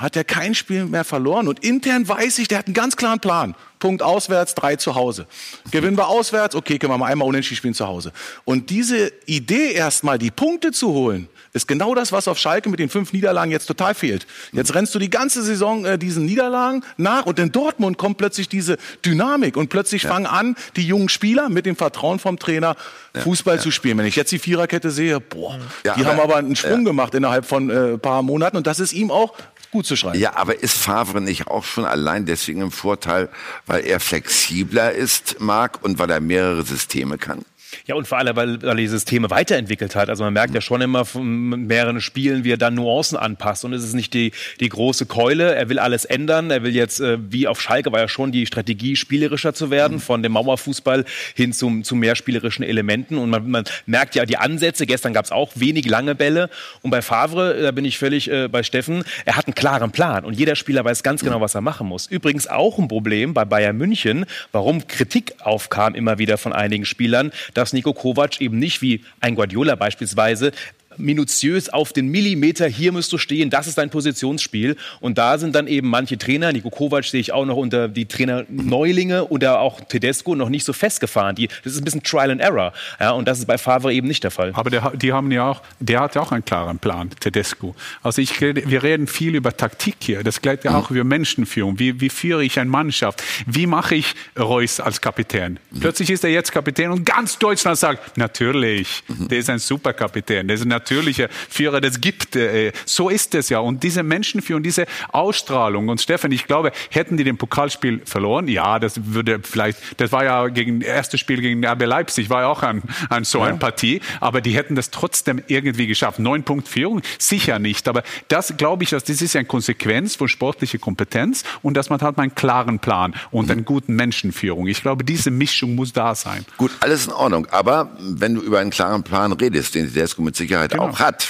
hat 0.00 0.16
er 0.16 0.24
kein 0.24 0.54
Spiel 0.54 0.86
mehr 0.86 1.04
verloren. 1.04 1.46
Und 1.46 1.62
intern 1.64 2.08
weiß 2.08 2.38
ich, 2.38 2.48
der 2.48 2.58
hat 2.58 2.66
einen 2.66 2.74
ganz 2.74 2.96
klaren 2.96 3.20
Plan. 3.20 3.54
Punkt 3.78 4.02
auswärts, 4.02 4.54
drei 4.54 4.76
zu 4.76 4.94
Hause. 4.94 5.26
Gewinnen 5.70 5.96
wir 5.96 6.08
auswärts, 6.08 6.54
okay, 6.54 6.78
können 6.78 6.92
wir 6.92 6.98
mal 6.98 7.06
einmal 7.06 7.28
unentschieden 7.28 7.56
spielen 7.56 7.74
zu 7.74 7.86
Hause. 7.86 8.12
Und 8.44 8.70
diese 8.70 9.12
Idee 9.26 9.72
erstmal, 9.72 10.18
die 10.18 10.30
Punkte 10.30 10.72
zu 10.72 10.92
holen, 10.92 11.28
ist 11.52 11.66
genau 11.66 11.94
das, 11.94 12.12
was 12.12 12.28
auf 12.28 12.38
Schalke 12.38 12.68
mit 12.68 12.78
den 12.80 12.88
fünf 12.88 13.12
Niederlagen 13.12 13.50
jetzt 13.50 13.66
total 13.66 13.94
fehlt. 13.94 14.26
Jetzt 14.52 14.74
rennst 14.74 14.94
du 14.94 14.98
die 14.98 15.10
ganze 15.10 15.42
Saison 15.42 15.84
äh, 15.84 15.98
diesen 15.98 16.24
Niederlagen 16.24 16.84
nach 16.96 17.26
und 17.26 17.38
in 17.38 17.50
Dortmund 17.52 17.98
kommt 17.98 18.18
plötzlich 18.18 18.48
diese 18.48 18.76
Dynamik 19.04 19.56
und 19.56 19.68
plötzlich 19.68 20.02
fangen 20.02 20.26
an, 20.26 20.54
die 20.76 20.86
jungen 20.86 21.08
Spieler 21.08 21.48
mit 21.48 21.66
dem 21.66 21.76
Vertrauen 21.76 22.18
vom 22.18 22.38
Trainer 22.38 22.76
Fußball 23.14 23.58
zu 23.60 23.70
spielen. 23.70 23.98
Wenn 23.98 24.06
ich 24.06 24.16
jetzt 24.16 24.30
die 24.30 24.38
Viererkette 24.38 24.90
sehe, 24.90 25.18
boah, 25.20 25.58
Ja, 25.84 25.94
die 25.94 26.02
aber- 26.02 26.10
haben 26.10 26.20
aber 26.20 26.36
einen 26.36 26.54
Sprung 26.56 26.80
ja. 26.80 26.84
gemacht 26.90 27.14
innerhalb 27.14 27.44
von 27.44 27.68
äh, 27.70 27.98
paar 27.98 28.22
Monaten 28.22 28.56
und 28.56 28.66
das 28.66 28.78
ist 28.78 28.92
ihm 28.92 29.10
auch 29.10 29.34
gut 29.72 29.86
zu 29.86 29.96
schreiben. 29.96 30.18
Ja, 30.18 30.36
aber 30.36 30.62
ist 30.62 30.76
Favre 30.76 31.20
nicht 31.20 31.46
auch 31.48 31.64
schon 31.64 31.84
allein 31.84 32.26
deswegen 32.26 32.60
im 32.60 32.70
Vorteil, 32.72 33.28
weil 33.66 33.84
er 33.86 34.00
flexibler 34.00 34.92
ist, 34.92 35.40
Marc, 35.40 35.82
und 35.82 35.98
weil 35.98 36.10
er 36.10 36.20
mehrere 36.20 36.62
Systeme 36.64 37.18
kann? 37.18 37.42
Ja, 37.86 37.94
und 37.94 38.06
vor 38.06 38.18
allem, 38.18 38.36
weil, 38.36 38.62
weil 38.62 38.68
er 38.68 38.74
die 38.74 38.86
Systeme 38.86 39.30
weiterentwickelt 39.30 39.94
hat. 39.96 40.08
Also 40.08 40.24
man 40.24 40.32
merkt 40.32 40.54
ja 40.54 40.60
schon 40.60 40.80
immer 40.80 41.04
von 41.04 41.66
mehreren 41.66 42.00
Spielen, 42.00 42.44
wie 42.44 42.52
er 42.52 42.56
dann 42.56 42.74
Nuancen 42.74 43.16
anpasst. 43.16 43.64
Und 43.64 43.72
es 43.72 43.84
ist 43.84 43.94
nicht 43.94 44.14
die, 44.14 44.32
die 44.60 44.68
große 44.68 45.06
Keule. 45.06 45.54
Er 45.54 45.68
will 45.68 45.78
alles 45.78 46.04
ändern. 46.04 46.50
Er 46.50 46.62
will 46.62 46.74
jetzt, 46.74 47.00
äh, 47.00 47.18
wie 47.30 47.46
auf 47.46 47.60
Schalke 47.60 47.92
war 47.92 48.00
ja 48.00 48.08
schon 48.08 48.32
die 48.32 48.46
Strategie, 48.46 48.96
spielerischer 48.96 49.54
zu 49.54 49.70
werden, 49.70 50.00
von 50.00 50.22
dem 50.22 50.32
Mauerfußball 50.32 51.04
hin 51.34 51.52
zum, 51.52 51.84
zu 51.84 51.94
mehr 51.94 52.16
spielerischen 52.16 52.64
Elementen. 52.64 53.18
Und 53.18 53.30
man, 53.30 53.50
man 53.50 53.64
merkt 53.86 54.14
ja 54.14 54.26
die 54.26 54.36
Ansätze. 54.36 54.86
Gestern 54.86 55.12
gab 55.12 55.24
es 55.24 55.32
auch 55.32 55.52
wenig 55.54 55.86
lange 55.86 56.14
Bälle. 56.14 56.50
Und 56.82 56.90
bei 56.90 57.02
Favre, 57.02 57.60
da 57.62 57.70
bin 57.70 57.84
ich 57.84 57.98
völlig 57.98 58.30
äh, 58.30 58.48
bei 58.48 58.62
Steffen, 58.62 59.04
er 59.24 59.36
hat 59.36 59.46
einen 59.46 59.54
klaren 59.54 59.90
Plan. 59.90 60.24
Und 60.24 60.34
jeder 60.34 60.56
Spieler 60.56 60.84
weiß 60.84 61.02
ganz 61.02 61.22
genau, 61.22 61.40
was 61.40 61.54
er 61.54 61.60
machen 61.60 61.86
muss. 61.86 62.06
Übrigens 62.06 62.46
auch 62.46 62.78
ein 62.78 62.88
Problem 62.88 63.34
bei 63.34 63.44
Bayern 63.44 63.76
München, 63.76 64.26
warum 64.52 64.86
Kritik 64.86 65.34
aufkam 65.40 65.94
immer 65.94 66.18
wieder 66.18 66.38
von 66.38 66.52
einigen 66.52 66.84
Spielern, 66.84 67.32
dass 67.60 67.74
Nico 67.74 67.92
Kovac 67.92 68.40
eben 68.40 68.58
nicht 68.58 68.80
wie 68.80 69.04
ein 69.20 69.34
Guardiola 69.34 69.74
beispielsweise 69.74 70.52
minutiös 71.00 71.68
auf 71.68 71.92
den 71.92 72.08
Millimeter, 72.08 72.66
hier 72.66 72.92
musst 72.92 73.12
du 73.12 73.18
stehen, 73.18 73.50
das 73.50 73.66
ist 73.66 73.78
dein 73.78 73.90
Positionsspiel. 73.90 74.76
Und 75.00 75.18
da 75.18 75.38
sind 75.38 75.54
dann 75.54 75.66
eben 75.66 75.88
manche 75.88 76.18
Trainer, 76.18 76.52
Nico 76.52 76.70
Kovac 76.70 77.04
sehe 77.04 77.20
ich 77.20 77.32
auch 77.32 77.46
noch 77.46 77.56
unter 77.56 77.88
die 77.88 78.06
Trainer 78.06 78.44
Neulinge 78.48 79.26
oder 79.26 79.60
auch 79.60 79.80
Tedesco 79.80 80.34
noch 80.34 80.48
nicht 80.48 80.64
so 80.64 80.72
festgefahren. 80.72 81.36
Die, 81.36 81.48
das 81.64 81.74
ist 81.74 81.78
ein 81.78 81.84
bisschen 81.84 82.02
Trial 82.02 82.30
and 82.30 82.40
Error. 82.40 82.72
Ja, 82.98 83.12
und 83.12 83.26
das 83.26 83.38
ist 83.38 83.46
bei 83.46 83.58
Favre 83.58 83.92
eben 83.92 84.06
nicht 84.06 84.24
der 84.24 84.30
Fall. 84.30 84.52
Aber 84.54 84.70
der, 84.70 84.92
die 84.96 85.12
haben 85.12 85.30
ja 85.30 85.50
auch, 85.50 85.62
der 85.78 86.00
hat 86.00 86.14
ja 86.14 86.22
auch 86.22 86.32
einen 86.32 86.44
klaren 86.44 86.78
Plan, 86.78 87.10
Tedesco. 87.20 87.74
Also 88.02 88.22
ich 88.22 88.40
wir 88.40 88.82
reden 88.82 89.06
viel 89.06 89.34
über 89.34 89.56
Taktik 89.56 89.96
hier. 90.00 90.22
Das 90.22 90.40
gleitet 90.40 90.66
ja 90.66 90.76
auch 90.76 90.90
über 90.90 91.04
Menschenführung. 91.04 91.78
Wie, 91.78 92.00
wie 92.00 92.08
führe 92.08 92.44
ich 92.44 92.58
eine 92.58 92.70
Mannschaft? 92.70 93.22
Wie 93.46 93.66
mache 93.66 93.96
ich 93.96 94.14
Reus 94.38 94.80
als 94.80 95.00
Kapitän? 95.00 95.58
Plötzlich 95.80 96.10
ist 96.10 96.24
er 96.24 96.30
jetzt 96.30 96.52
Kapitän 96.52 96.90
und 96.90 97.04
ganz 97.04 97.38
Deutschland 97.38 97.78
sagt, 97.78 98.16
natürlich, 98.16 99.02
der 99.08 99.38
ist 99.38 99.50
ein 99.50 99.58
Superkapitän, 99.58 100.48
der 100.48 100.54
ist 100.54 100.62
ein 100.62 100.68
natürlicher 100.90 101.28
Führer, 101.48 101.80
das 101.80 102.00
gibt. 102.00 102.36
Äh, 102.36 102.72
so 102.84 103.08
ist 103.08 103.34
es 103.34 103.48
ja. 103.48 103.60
Und 103.60 103.82
diese 103.82 104.02
Menschenführung, 104.02 104.62
diese 104.62 104.86
Ausstrahlung. 105.12 105.88
Und 105.88 106.00
Stefan, 106.00 106.32
ich 106.32 106.46
glaube, 106.46 106.72
hätten 106.90 107.16
die 107.16 107.24
den 107.24 107.36
Pokalspiel 107.36 108.02
verloren, 108.04 108.48
ja, 108.48 108.78
das 108.78 109.00
würde 109.12 109.40
vielleicht, 109.42 109.78
das 109.98 110.10
war 110.12 110.24
ja 110.24 110.48
gegen 110.48 110.80
erste 110.80 111.16
Spiel 111.16 111.40
gegen 111.40 111.64
RB 111.64 111.84
Leipzig, 111.84 112.28
war 112.30 112.42
ja 112.42 112.48
auch 112.48 112.62
ein, 112.62 112.82
ein 113.08 113.24
so 113.24 113.40
eine 113.40 113.58
Partie, 113.58 114.00
aber 114.20 114.40
die 114.40 114.52
hätten 114.52 114.74
das 114.74 114.90
trotzdem 114.90 115.42
irgendwie 115.46 115.86
geschafft. 115.86 116.18
Neun 116.18 116.42
Punkt 116.42 116.68
Führung, 116.68 117.02
sicher 117.18 117.58
nicht. 117.58 117.86
Aber 117.88 118.02
das 118.28 118.56
glaube 118.56 118.82
ich, 118.82 118.90
dass 118.90 119.04
das 119.04 119.22
ist 119.22 119.36
eine 119.36 119.44
Konsequenz 119.44 120.16
von 120.16 120.28
sportlicher 120.28 120.78
Kompetenz 120.78 121.44
und 121.62 121.76
dass 121.76 121.90
man 121.90 122.00
hat 122.00 122.18
einen 122.18 122.34
klaren 122.34 122.78
Plan 122.78 123.14
und 123.30 123.50
eine 123.50 123.62
guten 123.62 123.94
Menschenführung. 123.94 124.66
Ich 124.66 124.82
glaube, 124.82 125.04
diese 125.04 125.30
Mischung 125.30 125.74
muss 125.74 125.92
da 125.92 126.14
sein. 126.14 126.44
Gut, 126.56 126.70
alles 126.80 127.06
in 127.06 127.12
Ordnung. 127.12 127.46
Aber 127.50 127.90
wenn 128.00 128.34
du 128.34 128.40
über 128.40 128.58
einen 128.58 128.70
klaren 128.70 129.02
Plan 129.02 129.32
redest, 129.32 129.74
den 129.74 129.92
Tedesco 130.00 130.22
mit 130.22 130.34
Sicherheit 130.36 130.72
Genau. 130.80 130.92
auch 130.92 130.98
hat, 130.98 131.28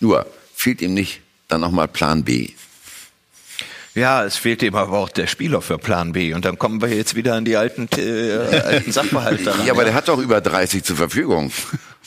nur 0.00 0.26
fehlt 0.54 0.80
ihm 0.82 0.94
nicht 0.94 1.20
dann 1.48 1.60
nochmal 1.60 1.88
Plan 1.88 2.24
B. 2.24 2.50
Ja, 3.94 4.24
es 4.24 4.36
fehlt 4.36 4.62
eben 4.62 4.76
aber 4.76 4.98
auch 4.98 5.10
der 5.10 5.26
Spieler 5.26 5.60
für 5.60 5.76
Plan 5.76 6.12
B. 6.12 6.32
Und 6.32 6.46
dann 6.46 6.58
kommen 6.58 6.80
wir 6.80 6.88
jetzt 6.88 7.14
wieder 7.14 7.34
an 7.34 7.44
die 7.44 7.56
alten, 7.56 7.88
äh, 7.98 8.38
alten 8.64 8.90
Sachverhalte. 8.92 9.52
Ja, 9.66 9.72
aber 9.72 9.84
der 9.84 9.92
hat 9.92 10.08
doch 10.08 10.18
über 10.18 10.40
30 10.40 10.82
zur 10.82 10.96
Verfügung. 10.96 11.52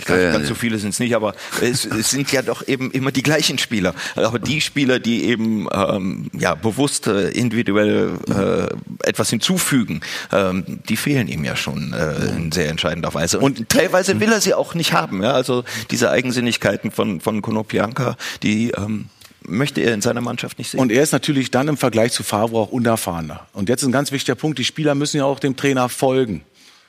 Ganz, 0.04 0.22
Äh, 0.22 0.32
ganz 0.32 0.48
so 0.48 0.56
viele 0.56 0.78
sind 0.78 0.90
es 0.90 1.00
nicht, 1.00 1.16
aber 1.16 1.36
es, 1.62 1.86
es 1.86 2.10
sind 2.10 2.32
ja 2.32 2.42
doch 2.42 2.68
eben 2.68 2.92
immer 2.92 3.12
die 3.12 3.24
gleichen 3.24 3.58
Spieler. 3.58 3.94
Aber 4.16 4.40
die 4.40 4.60
Spieler, 4.60 5.00
die 5.00 5.26
eben 5.26 5.68
ähm, 5.72 6.30
ja 6.38 6.56
bewusst 6.56 7.08
äh, 7.08 7.30
individuell 7.30 8.12
äh, 8.30 9.08
etwas 9.08 9.30
hinzufügen, 9.30 10.02
ähm, 10.34 10.80
die 10.90 10.98
fehlen 10.98 11.28
ihm 11.28 11.46
ja 11.46 11.56
schon 11.56 11.94
äh, 11.94 12.36
in 12.36 12.52
sehr 12.52 12.70
entscheidender 12.70 13.14
Weise. 13.14 13.40
Und 13.40 13.70
teilweise 13.70 14.20
will 14.20 14.32
er 14.32 14.42
sie 14.42 14.54
auch 14.54 14.76
nicht 14.76 14.94
haben. 14.94 15.24
Ja? 15.24 15.32
Also 15.32 15.64
diese 15.92 16.12
Eigensinnigkeiten 16.12 16.92
von 16.92 17.22
von 17.22 17.42
Konopianka, 17.42 18.18
die 18.44 18.72
ähm, 18.72 19.10
möchte 19.48 19.82
er 19.82 19.94
in 19.94 20.02
seiner 20.02 20.22
Mannschaft 20.22 20.58
nicht 20.58 20.72
sehen. 20.72 20.80
Und 20.80 20.92
er 20.92 21.04
ist 21.04 21.12
natürlich 21.12 21.52
dann 21.52 21.68
im 21.68 21.78
Vergleich 21.78 22.12
zu 22.12 22.24
Favre 22.24 22.58
auch 22.58 22.72
unerfahrener. 22.72 23.48
Und 23.54 23.70
jetzt 23.70 23.84
ein 23.84 23.92
ganz 23.92 24.12
wichtiger 24.12 24.36
Punkt, 24.36 24.60
die 24.60 24.66
Spieler 24.66 24.96
müssen 24.96 25.18
ja 25.18 25.26
auch 25.26 25.40
dem 25.40 25.56
Trainer 25.56 25.90
folgen. 25.90 26.44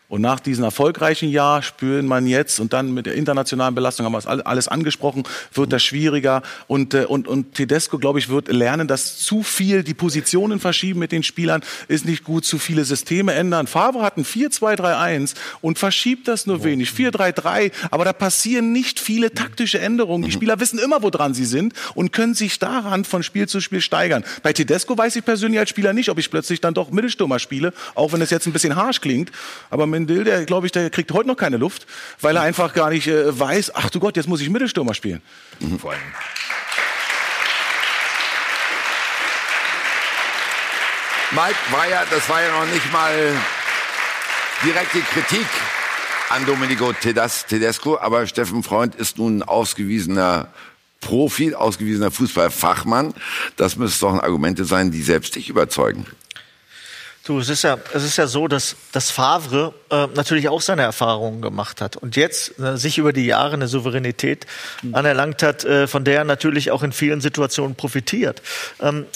Und 0.08 0.20
nach 0.20 0.38
diesem 0.38 0.62
erfolgreichen 0.62 1.28
Jahr 1.30 1.62
spüren 1.62 2.06
man 2.06 2.26
jetzt, 2.28 2.60
und 2.60 2.72
dann 2.72 2.94
mit 2.94 3.06
der 3.06 3.14
internationalen 3.14 3.74
Belastung 3.74 4.06
haben 4.06 4.12
wir 4.12 4.18
es 4.18 4.26
all- 4.26 4.42
alles 4.42 4.68
angesprochen, 4.68 5.24
wird 5.52 5.72
das 5.72 5.82
schwieriger. 5.82 6.42
Und, 6.68 6.94
äh, 6.94 7.04
und, 7.06 7.26
und 7.26 7.54
Tedesco, 7.54 7.98
glaube 7.98 8.18
ich, 8.20 8.28
wird 8.28 8.48
lernen, 8.48 8.86
dass 8.86 9.18
zu 9.18 9.42
viel 9.42 9.82
die 9.82 9.94
Positionen 9.94 10.60
verschieben 10.60 11.00
mit 11.00 11.10
den 11.10 11.22
Spielern 11.24 11.62
ist 11.88 12.04
nicht 12.04 12.22
gut, 12.22 12.44
zu 12.44 12.58
viele 12.58 12.84
Systeme 12.84 13.32
ändern. 13.34 13.66
Favre 13.66 14.02
hat 14.02 14.16
ein 14.16 14.24
4-2-3-1 14.24 15.34
und 15.60 15.78
verschiebt 15.78 16.28
das 16.28 16.46
nur 16.46 16.62
wenig. 16.64 16.90
4-3-3, 16.90 17.72
aber 17.90 18.04
da 18.04 18.12
passieren 18.12 18.72
nicht 18.72 19.00
viele 19.00 19.32
taktische 19.34 19.78
Änderungen. 19.80 20.24
Die 20.24 20.32
Spieler 20.32 20.60
wissen 20.60 20.78
immer, 20.78 21.02
woran 21.02 21.34
sie 21.34 21.44
sind 21.44 21.74
und 21.94 22.12
können 22.12 22.34
sich 22.34 22.58
daran 22.58 23.04
von 23.04 23.22
Spiel 23.22 23.48
zu 23.48 23.60
Spiel 23.60 23.80
steigern. 23.80 24.24
Bei 24.42 24.52
Tedesco 24.52 24.96
weiß 24.96 25.16
ich 25.16 25.24
persönlich 25.24 25.58
als 25.58 25.70
Spieler 25.70 25.92
nicht, 25.92 26.08
ob 26.10 26.18
ich 26.18 26.30
plötzlich 26.30 26.60
dann 26.60 26.74
doch 26.74 26.90
Mittelstürmer 26.90 27.38
spiele, 27.38 27.72
auch 27.94 28.12
wenn 28.12 28.20
es 28.22 28.30
jetzt 28.30 28.46
ein 28.46 28.52
bisschen 28.52 28.76
harsch 28.76 29.00
klingt. 29.00 29.30
Aber 29.70 29.86
Mendel, 29.96 30.24
der 30.24 30.44
glaube 30.44 30.66
ich, 30.66 30.72
der 30.72 30.90
kriegt 30.90 31.10
heute 31.12 31.28
noch 31.28 31.36
keine 31.36 31.56
Luft, 31.56 31.86
weil 32.20 32.36
er 32.36 32.42
einfach 32.42 32.74
gar 32.74 32.90
nicht 32.90 33.06
äh, 33.06 33.38
weiß, 33.38 33.74
ach 33.74 33.88
du 33.90 33.98
Gott, 33.98 34.16
jetzt 34.16 34.28
muss 34.28 34.40
ich 34.40 34.50
Mittelstürmer 34.50 34.94
spielen. 34.94 35.22
Vor 35.80 35.92
allem. 35.92 36.00
Mike 41.32 41.56
war 41.70 41.88
ja, 41.88 42.04
das 42.10 42.28
war 42.28 42.42
ja 42.42 42.60
noch 42.60 42.72
nicht 42.72 42.92
mal 42.92 43.32
direkte 44.64 45.00
Kritik 45.00 45.46
an 46.28 46.44
Domenico 46.46 46.92
Tedesco, 46.92 47.98
aber 47.98 48.26
Steffen 48.26 48.62
Freund 48.62 48.94
ist 48.94 49.18
nun 49.18 49.38
ein 49.38 49.42
ausgewiesener 49.42 50.48
Profi, 51.00 51.54
ausgewiesener 51.54 52.10
Fußballfachmann. 52.10 53.14
Das 53.56 53.76
müsste 53.76 54.06
doch 54.06 54.22
Argumente 54.22 54.64
sein, 54.64 54.90
die 54.90 55.02
selbst 55.02 55.36
dich 55.36 55.48
überzeugen. 55.48 56.06
Du, 57.26 57.40
es 57.40 57.48
ist 57.48 57.62
ja, 57.62 57.76
es 57.92 58.04
ist 58.04 58.18
ja 58.18 58.28
so, 58.28 58.46
dass, 58.46 58.76
dass 58.92 59.10
Favre 59.10 59.74
äh, 59.90 60.06
natürlich 60.14 60.48
auch 60.48 60.60
seine 60.60 60.82
Erfahrungen 60.82 61.42
gemacht 61.42 61.80
hat 61.80 61.96
und 61.96 62.14
jetzt 62.14 62.56
äh, 62.60 62.76
sich 62.76 62.98
über 62.98 63.12
die 63.12 63.26
Jahre 63.26 63.54
eine 63.54 63.66
Souveränität 63.66 64.46
anerlangt 64.92 65.42
hat, 65.42 65.64
äh, 65.64 65.88
von 65.88 66.04
der 66.04 66.18
er 66.18 66.24
natürlich 66.24 66.70
auch 66.70 66.84
in 66.84 66.92
vielen 66.92 67.20
Situationen 67.20 67.74
profitiert. 67.74 68.42
Ähm, 68.80 69.06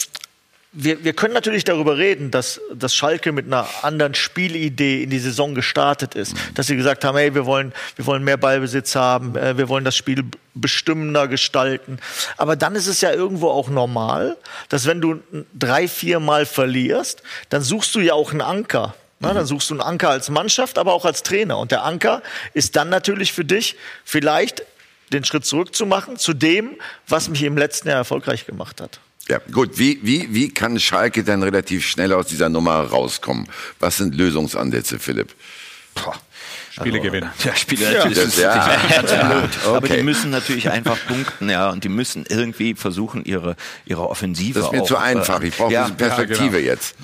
wir, 0.73 1.03
wir 1.03 1.13
können 1.13 1.33
natürlich 1.33 1.65
darüber 1.65 1.97
reden, 1.97 2.31
dass, 2.31 2.61
dass 2.73 2.95
Schalke 2.95 3.33
mit 3.33 3.45
einer 3.45 3.67
anderen 3.81 4.13
Spielidee 4.15 5.03
in 5.03 5.09
die 5.09 5.19
Saison 5.19 5.53
gestartet 5.53 6.15
ist. 6.15 6.33
Dass 6.55 6.67
sie 6.67 6.77
gesagt 6.77 7.03
haben, 7.03 7.17
hey, 7.17 7.35
wir 7.35 7.45
wollen, 7.45 7.73
wir 7.97 8.05
wollen 8.05 8.23
mehr 8.23 8.37
Ballbesitz 8.37 8.95
haben, 8.95 9.35
äh, 9.35 9.57
wir 9.57 9.67
wollen 9.67 9.83
das 9.83 9.97
Spiel 9.97 10.23
bestimmender 10.53 11.27
gestalten. 11.27 11.99
Aber 12.37 12.55
dann 12.55 12.75
ist 12.75 12.87
es 12.87 13.01
ja 13.01 13.11
irgendwo 13.11 13.49
auch 13.49 13.69
normal, 13.69 14.37
dass 14.69 14.85
wenn 14.85 15.01
du 15.01 15.21
drei, 15.53 15.89
vier 15.89 16.21
Mal 16.21 16.45
verlierst, 16.45 17.21
dann 17.49 17.61
suchst 17.61 17.93
du 17.95 17.99
ja 17.99 18.13
auch 18.13 18.31
einen 18.31 18.41
Anker. 18.41 18.95
Na, 19.19 19.33
dann 19.33 19.45
suchst 19.45 19.69
du 19.69 19.73
einen 19.73 19.81
Anker 19.81 20.09
als 20.09 20.29
Mannschaft, 20.29 20.77
aber 20.77 20.93
auch 20.93 21.05
als 21.05 21.21
Trainer. 21.21 21.57
Und 21.57 21.71
der 21.71 21.83
Anker 21.83 22.23
ist 22.53 22.75
dann 22.77 22.89
natürlich 22.89 23.33
für 23.33 23.45
dich 23.45 23.75
vielleicht 24.05 24.63
den 25.11 25.25
Schritt 25.25 25.45
zurück 25.45 25.75
zu 25.75 25.85
machen 25.85 26.17
zu 26.17 26.33
dem, 26.33 26.77
was 27.07 27.27
mich 27.27 27.43
im 27.43 27.57
letzten 27.57 27.89
Jahr 27.89 27.97
erfolgreich 27.97 28.45
gemacht 28.45 28.79
hat. 28.79 28.99
Ja, 29.31 29.39
gut. 29.53 29.77
Wie, 29.79 29.97
wie, 30.03 30.27
wie 30.33 30.49
kann 30.53 30.77
Schalke 30.77 31.23
denn 31.23 31.41
relativ 31.41 31.85
schnell 31.87 32.11
aus 32.11 32.27
dieser 32.27 32.49
Nummer 32.49 32.81
rauskommen? 32.81 33.47
Was 33.79 33.95
sind 33.95 34.13
Lösungsansätze, 34.13 34.99
Philipp? 34.99 35.33
Spiele 36.71 36.99
gewinnen. 36.99 37.29
Ja, 37.43 37.55
Spiele 37.55 37.85
Ja. 37.85 37.91
natürlich. 37.99 38.17
Das- 38.17 38.37
ja. 38.37 38.51
Absolut. 38.97 39.09
Ja. 39.13 39.49
Aber 39.73 39.87
die 39.87 39.93
Okay. 39.93 40.03
müssen 40.03 40.31
natürlich 40.31 40.69
einfach 40.69 40.97
punkten, 41.07 41.49
ja, 41.49 41.69
und 41.69 41.83
die 41.85 41.89
müssen 41.89 42.25
irgendwie 42.27 42.75
versuchen, 42.75 43.23
ihre, 43.25 43.55
ihre 43.85 44.09
Offensive 44.09 44.59
Das 44.59 44.65
ist 44.67 44.71
mir 44.73 44.81
auch, 44.81 44.87
zu 44.87 44.97
einfach. 44.97 45.41
Ich 45.41 45.55
brauche 45.55 45.71
ja, 45.71 45.85
ein 45.85 45.95
bisschen 45.95 46.07
Perspektive 46.15 46.57
ja, 46.59 46.63
genau. 46.63 46.71
jetzt. 46.73 46.95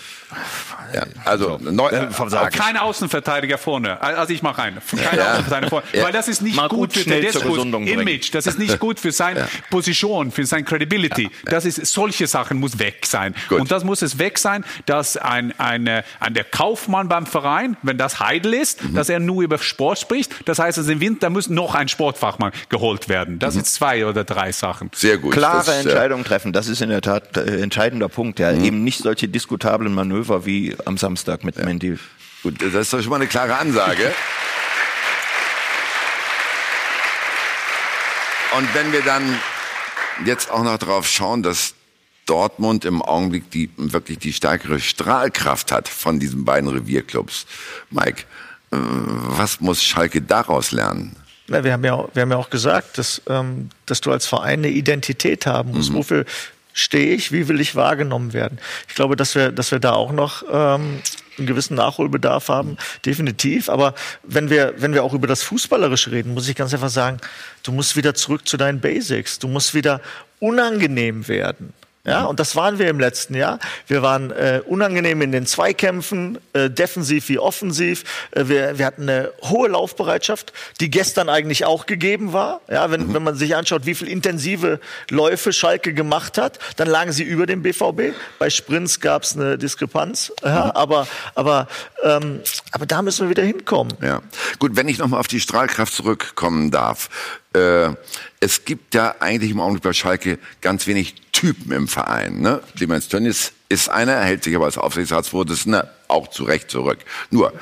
Ja, 0.93 1.03
also, 1.25 1.57
neu, 1.61 1.87
Äh, 1.89 2.11
vom 2.11 2.29
Sagen. 2.29 2.55
Kein 2.55 2.77
Außenverteidiger 2.77 3.57
vorne. 3.57 4.01
Also 4.01 4.33
ich 4.33 4.41
mache 4.41 4.61
einen. 4.61 4.77
Kein 5.03 5.17
Ja. 5.17 5.31
Außenverteidiger 5.33 5.69
vorne. 5.69 5.85
Ja. 5.93 6.03
Weil 6.03 6.11
das 6.11 6.27
ist 6.27 6.41
nicht 6.41 6.55
Mal 6.55 6.67
gut 6.67 6.77
gut 6.77 6.93
für 6.93 7.03
Tedescos. 7.03 7.57
Image. 7.63 8.33
Das 8.33 8.45
ist 8.47 8.59
nicht 8.59 8.79
gut 8.79 8.99
für 8.99 9.11
seine 9.11 9.47
Position, 9.69 10.31
für 10.31 10.45
seine 10.45 10.63
Credibility. 10.63 11.29
Das 11.45 11.65
ist, 11.65 11.85
solche 11.87 12.27
Sachen 12.27 12.59
muss 12.59 12.77
weg 12.79 13.05
sein. 13.05 13.35
Gut. 13.49 13.59
Und 13.61 13.71
das 13.71 13.83
muss 13.83 14.01
es 14.01 14.17
weg 14.19 14.37
sein, 14.37 14.63
dass 14.85 15.17
ein, 15.17 15.57
eine, 15.59 16.03
ein, 16.19 16.33
der 16.33 16.43
Kaufmann 16.43 17.07
beim 17.07 17.25
Verein, 17.25 17.77
wenn 17.83 17.97
das 17.97 18.19
Heidel 18.19 18.53
ist, 18.53 18.83
Mhm. 18.83 18.95
dass 18.95 19.09
er 19.09 19.19
nur 19.19 19.43
über 19.43 19.57
Sport 19.57 19.99
spricht. 19.99 20.31
Das 20.45 20.59
heißt, 20.59 20.77
also 20.77 20.91
im 20.91 20.99
Winter 20.99 21.29
muss 21.29 21.49
noch 21.49 21.73
ein 21.73 21.87
Sportfachmann 21.87 22.51
geholt 22.69 23.09
werden. 23.09 23.39
Das 23.39 23.53
sind 23.55 23.65
zwei 23.65 24.05
oder 24.05 24.23
drei 24.23 24.51
Sachen. 24.51 24.87
Mhm. 24.87 24.91
Sehr 24.95 25.17
gut. 25.17 25.33
Klare 25.33 25.57
Das, 25.57 25.67
äh, 25.69 25.79
Entscheidungen 25.81 26.23
treffen, 26.23 26.53
das 26.53 26.67
ist 26.67 26.81
in 26.81 26.89
der 26.89 27.01
Tat 27.01 27.35
äh, 27.37 27.61
entscheidender 27.61 28.09
Punkt. 28.09 28.39
Mhm. 28.39 28.43
Ja. 28.45 28.51
Eben 28.51 28.83
nicht 28.83 28.99
solche 28.99 29.27
diskutablen 29.27 29.93
Manöver 29.93 30.16
wie 30.45 30.75
am 30.85 30.97
Samstag 30.97 31.43
mit 31.43 31.57
Mendy. 31.63 31.97
Gut, 32.43 32.61
das 32.61 32.73
ist 32.73 32.93
doch 32.93 33.01
schon 33.01 33.09
mal 33.09 33.15
eine 33.17 33.27
klare 33.27 33.55
Ansage. 33.57 34.11
Und 38.57 38.73
wenn 38.73 38.91
wir 38.91 39.01
dann 39.01 39.39
jetzt 40.25 40.49
auch 40.49 40.63
noch 40.63 40.77
darauf 40.77 41.07
schauen, 41.07 41.43
dass 41.43 41.73
Dortmund 42.25 42.85
im 42.85 43.01
Augenblick 43.01 43.49
die, 43.51 43.69
wirklich 43.77 44.19
die 44.19 44.33
stärkere 44.33 44.79
Strahlkraft 44.79 45.71
hat 45.71 45.87
von 45.87 46.19
diesen 46.19 46.43
beiden 46.45 46.69
Revierclubs. 46.69 47.45
Mike, 47.89 48.23
äh, 48.71 48.77
was 48.77 49.61
muss 49.61 49.83
Schalke 49.83 50.21
daraus 50.21 50.71
lernen? 50.71 51.15
Na, 51.47 51.63
wir, 51.63 51.71
haben 51.71 51.83
ja, 51.85 51.93
auch- 51.93 52.09
wir 52.13 52.23
haben 52.23 52.31
ja 52.31 52.37
auch 52.37 52.49
gesagt, 52.49 52.97
dass, 52.97 53.21
ähm, 53.27 53.69
dass 53.85 54.01
du 54.01 54.11
als 54.11 54.25
Verein 54.25 54.59
eine 54.59 54.69
Identität 54.69 55.45
haben 55.45 55.71
musst. 55.71 55.93
Wofür 55.93 56.25
stehe 56.77 57.13
ich? 57.13 57.31
Wie 57.31 57.47
will 57.47 57.59
ich 57.59 57.75
wahrgenommen 57.75 58.33
werden? 58.33 58.59
Ich 58.87 58.95
glaube, 58.95 59.15
dass 59.15 59.35
wir, 59.35 59.51
dass 59.51 59.71
wir 59.71 59.79
da 59.79 59.93
auch 59.93 60.11
noch 60.11 60.43
ähm, 60.51 61.01
einen 61.37 61.47
gewissen 61.47 61.75
Nachholbedarf 61.75 62.49
haben, 62.49 62.77
definitiv. 63.05 63.69
Aber 63.69 63.93
wenn 64.23 64.49
wir, 64.49 64.73
wenn 64.77 64.93
wir 64.93 65.03
auch 65.03 65.13
über 65.13 65.27
das 65.27 65.43
Fußballerische 65.43 66.11
reden, 66.11 66.33
muss 66.33 66.47
ich 66.47 66.55
ganz 66.55 66.73
einfach 66.73 66.89
sagen, 66.89 67.17
du 67.63 67.71
musst 67.71 67.95
wieder 67.95 68.13
zurück 68.13 68.47
zu 68.47 68.57
deinen 68.57 68.79
Basics. 68.79 69.39
Du 69.39 69.47
musst 69.47 69.73
wieder 69.73 70.01
unangenehm 70.39 71.27
werden. 71.27 71.73
Ja, 72.07 72.23
und 72.23 72.39
das 72.39 72.55
waren 72.55 72.79
wir 72.79 72.87
im 72.87 73.01
letzten 73.01 73.35
Jahr. 73.35 73.59
Wir 73.85 74.01
waren 74.01 74.31
äh, 74.31 74.61
unangenehm 74.65 75.21
in 75.21 75.33
den 75.33 75.45
Zweikämpfen, 75.45 76.37
äh, 76.53 76.69
defensiv 76.69 77.27
wie 77.27 77.37
offensiv. 77.37 78.05
Äh, 78.31 78.47
wir, 78.47 78.77
wir 78.77 78.85
hatten 78.85 79.03
eine 79.03 79.31
hohe 79.43 79.67
Laufbereitschaft, 79.67 80.53
die 80.79 80.89
gestern 80.89 81.27
eigentlich 81.27 81.65
auch 81.65 81.85
gegeben 81.85 82.31
war. 82.31 82.61
Ja, 82.69 82.89
wenn, 82.91 83.13
wenn 83.13 83.23
man 83.23 83.35
sich 83.35 83.57
anschaut, 83.57 83.85
wie 83.85 83.93
viel 83.93 84.07
intensive 84.07 84.79
Läufe 85.09 85.51
Schalke 85.51 85.93
gemacht 85.93 86.37
hat, 86.37 86.59
dann 86.77 86.87
lagen 86.87 87.11
sie 87.11 87.23
über 87.23 87.45
dem 87.45 87.61
BVB. 87.61 88.15
Bei 88.39 88.49
Sprints 88.49 89.01
gab 89.01 89.23
es 89.23 89.35
eine 89.35 89.57
Diskrepanz. 89.57 90.31
Ja, 90.41 90.73
aber, 90.75 91.07
aber, 91.35 91.67
ähm, 92.03 92.39
aber 92.71 92.85
da 92.85 93.01
müssen 93.01 93.25
wir 93.25 93.29
wieder 93.29 93.43
hinkommen. 93.43 93.93
Ja. 94.01 94.21
Gut, 94.59 94.77
wenn 94.77 94.87
ich 94.87 94.97
nochmal 94.97 95.19
auf 95.19 95.27
die 95.27 95.41
Strahlkraft 95.41 95.93
zurückkommen 95.93 96.71
darf. 96.71 97.09
Äh, 97.53 97.89
es 98.39 98.65
gibt 98.65 98.93
ja 98.93 99.15
eigentlich 99.19 99.51
im 99.51 99.59
Augenblick 99.59 99.83
bei 99.83 99.93
Schalke 99.93 100.37
ganz 100.61 100.85
wenig 100.87 101.15
Typen 101.37 101.71
im 101.71 101.87
Verein. 101.87 102.41
Ne? 102.41 102.61
Clemens 102.75 103.09
Tönnies 103.09 103.53
ist 103.69 103.89
einer, 103.89 104.13
er 104.13 104.25
hält 104.25 104.43
sich 104.43 104.55
aber 104.55 104.65
als 104.65 104.79
Aufsichtsratsvorsitzender 104.79 105.93
auch 106.07 106.29
zu 106.29 106.45
Recht 106.45 106.71
zurück. 106.71 106.97
Nur, 107.29 107.53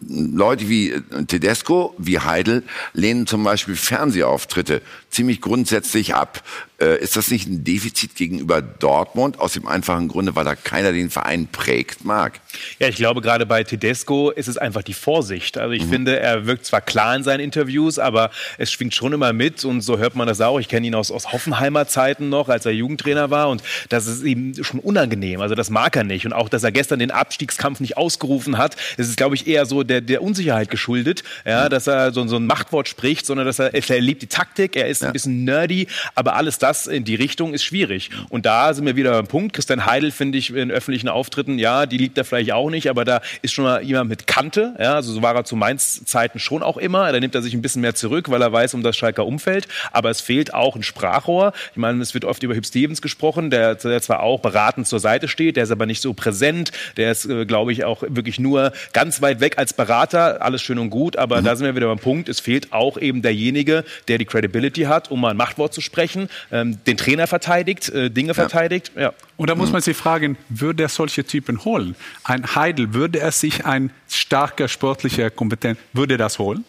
Leute 0.00 0.68
wie 0.68 1.00
Tedesco, 1.28 1.94
wie 1.98 2.18
Heidel 2.18 2.64
lehnen 2.94 3.28
zum 3.28 3.44
Beispiel 3.44 3.76
Fernsehauftritte 3.76 4.82
ziemlich 5.12 5.40
grundsätzlich 5.40 6.14
ab. 6.14 6.42
Äh, 6.80 6.98
ist 6.98 7.16
das 7.16 7.30
nicht 7.30 7.46
ein 7.46 7.62
Defizit 7.62 8.16
gegenüber 8.16 8.60
Dortmund? 8.60 9.38
Aus 9.38 9.52
dem 9.52 9.68
einfachen 9.68 10.08
Grunde, 10.08 10.34
weil 10.34 10.44
da 10.44 10.56
keiner 10.56 10.90
den 10.90 11.10
Verein 11.10 11.46
prägt 11.46 12.04
mag. 12.04 12.40
Ja, 12.80 12.88
ich 12.88 12.96
glaube, 12.96 13.20
gerade 13.20 13.46
bei 13.46 13.62
Tedesco 13.62 14.30
ist 14.30 14.48
es 14.48 14.56
einfach 14.56 14.82
die 14.82 14.94
Vorsicht. 14.94 15.58
Also 15.58 15.72
ich 15.72 15.84
finde, 15.84 16.18
er 16.18 16.46
wirkt 16.46 16.66
zwar 16.66 16.80
klar 16.80 17.14
in 17.14 17.22
seinen 17.22 17.40
Interviews, 17.40 17.98
aber 17.98 18.30
es 18.58 18.72
schwingt 18.72 18.94
schon 18.94 19.12
immer 19.12 19.32
mit 19.32 19.64
und 19.64 19.82
so 19.82 19.98
hört 19.98 20.16
man 20.16 20.26
das 20.26 20.40
auch. 20.40 20.58
Ich 20.58 20.68
kenne 20.68 20.86
ihn 20.86 20.94
aus, 20.94 21.10
aus 21.10 21.32
Hoffenheimer 21.32 21.86
Zeiten 21.86 22.30
noch, 22.30 22.48
als 22.48 22.66
er 22.66 22.72
Jugendtrainer 22.72 23.30
war 23.30 23.50
und 23.50 23.62
das 23.90 24.06
ist 24.06 24.24
ihm 24.24 24.54
schon 24.64 24.80
unangenehm. 24.80 25.40
Also 25.42 25.54
das 25.54 25.68
mag 25.68 25.94
er 25.94 26.04
nicht. 26.04 26.24
Und 26.24 26.32
auch, 26.32 26.48
dass 26.48 26.64
er 26.64 26.72
gestern 26.72 26.98
den 26.98 27.10
Abstiegskampf 27.10 27.80
nicht 27.80 27.98
ausgerufen 27.98 28.56
hat, 28.56 28.76
das 28.96 29.08
ist, 29.08 29.18
glaube 29.18 29.34
ich, 29.34 29.46
eher 29.46 29.66
so 29.66 29.82
der, 29.82 30.00
der 30.00 30.22
Unsicherheit 30.22 30.70
geschuldet, 30.70 31.22
ja, 31.44 31.68
dass 31.68 31.86
er 31.86 32.12
so, 32.12 32.26
so 32.26 32.36
ein 32.36 32.46
Machtwort 32.46 32.88
spricht, 32.88 33.26
sondern 33.26 33.46
dass 33.46 33.58
er, 33.58 33.74
er 33.74 34.00
liebt 34.00 34.22
die 34.22 34.26
Taktik, 34.26 34.74
er 34.74 34.86
ist 34.88 35.01
ein 35.04 35.12
bisschen 35.12 35.44
nerdy, 35.44 35.86
aber 36.14 36.34
alles 36.34 36.58
das 36.58 36.86
in 36.86 37.04
die 37.04 37.14
Richtung 37.14 37.54
ist 37.54 37.64
schwierig. 37.64 38.10
Und 38.28 38.46
da 38.46 38.74
sind 38.74 38.86
wir 38.86 38.96
wieder 38.96 39.12
beim 39.12 39.26
Punkt. 39.26 39.54
Christian 39.54 39.86
Heidel 39.86 40.10
finde 40.10 40.38
ich 40.38 40.54
in 40.54 40.70
öffentlichen 40.70 41.08
Auftritten, 41.08 41.58
ja, 41.58 41.86
die 41.86 41.98
liebt 41.98 42.18
er 42.18 42.24
vielleicht 42.24 42.52
auch 42.52 42.70
nicht, 42.70 42.88
aber 42.88 43.04
da 43.04 43.20
ist 43.42 43.52
schon 43.52 43.64
mal 43.64 43.82
jemand 43.82 44.10
mit 44.10 44.26
Kante, 44.26 44.74
ja, 44.78 44.94
also 44.94 45.12
so 45.12 45.22
war 45.22 45.34
er 45.34 45.44
zu 45.44 45.56
Mainz 45.56 46.04
Zeiten 46.04 46.38
schon 46.38 46.62
auch 46.62 46.76
immer. 46.76 47.10
Da 47.12 47.20
nimmt 47.20 47.34
er 47.34 47.42
sich 47.42 47.54
ein 47.54 47.62
bisschen 47.62 47.82
mehr 47.82 47.94
zurück, 47.94 48.30
weil 48.30 48.42
er 48.42 48.52
weiß 48.52 48.74
um 48.74 48.82
das 48.82 48.96
Schalker 48.96 49.26
Umfeld, 49.26 49.68
aber 49.92 50.10
es 50.10 50.20
fehlt 50.20 50.54
auch 50.54 50.76
ein 50.76 50.82
Sprachrohr. 50.82 51.52
Ich 51.72 51.76
meine, 51.76 52.02
es 52.02 52.14
wird 52.14 52.24
oft 52.24 52.42
über 52.42 52.54
Hüb 52.54 52.66
Stevens 52.66 53.02
gesprochen, 53.02 53.50
der, 53.50 53.74
der 53.74 54.02
zwar 54.02 54.20
auch 54.20 54.40
beratend 54.40 54.86
zur 54.86 55.00
Seite 55.00 55.28
steht, 55.28 55.56
der 55.56 55.64
ist 55.64 55.70
aber 55.70 55.86
nicht 55.86 56.00
so 56.00 56.14
präsent, 56.14 56.72
der 56.96 57.12
ist, 57.12 57.26
äh, 57.26 57.46
glaube 57.46 57.72
ich, 57.72 57.84
auch 57.84 58.02
wirklich 58.06 58.38
nur 58.38 58.72
ganz 58.92 59.22
weit 59.22 59.40
weg 59.40 59.58
als 59.58 59.72
Berater, 59.72 60.42
alles 60.42 60.62
schön 60.62 60.78
und 60.78 60.90
gut, 60.90 61.16
aber 61.16 61.42
da 61.42 61.56
sind 61.56 61.66
wir 61.66 61.76
wieder 61.76 61.88
beim 61.88 61.98
Punkt, 61.98 62.28
es 62.28 62.40
fehlt 62.40 62.72
auch 62.72 62.98
eben 62.98 63.22
derjenige, 63.22 63.84
der 64.08 64.18
die 64.18 64.24
Credibility 64.24 64.82
hat, 64.82 64.91
um 65.10 65.20
mal 65.20 65.30
ein 65.30 65.36
Machtwort 65.36 65.72
zu 65.72 65.80
sprechen, 65.80 66.28
ähm, 66.50 66.78
den 66.84 66.96
Trainer 66.96 67.26
verteidigt, 67.26 67.88
äh, 67.88 68.10
Dinge 68.10 68.34
verteidigt, 68.34 68.92
ja. 68.96 69.12
Und 69.36 69.50
da 69.50 69.54
muss 69.54 69.72
man 69.72 69.80
sich 69.82 69.96
fragen, 69.96 70.36
würde 70.48 70.84
er 70.84 70.88
solche 70.88 71.24
Typen 71.24 71.64
holen? 71.64 71.96
Ein 72.24 72.54
Heidel, 72.54 72.94
würde 72.94 73.18
er 73.18 73.32
sich 73.32 73.64
ein 73.64 73.90
starker 74.08 74.68
sportlicher 74.68 75.30
Kompetent, 75.30 75.78
würde 75.92 76.14
er 76.14 76.18
das 76.18 76.38
holen? 76.38 76.64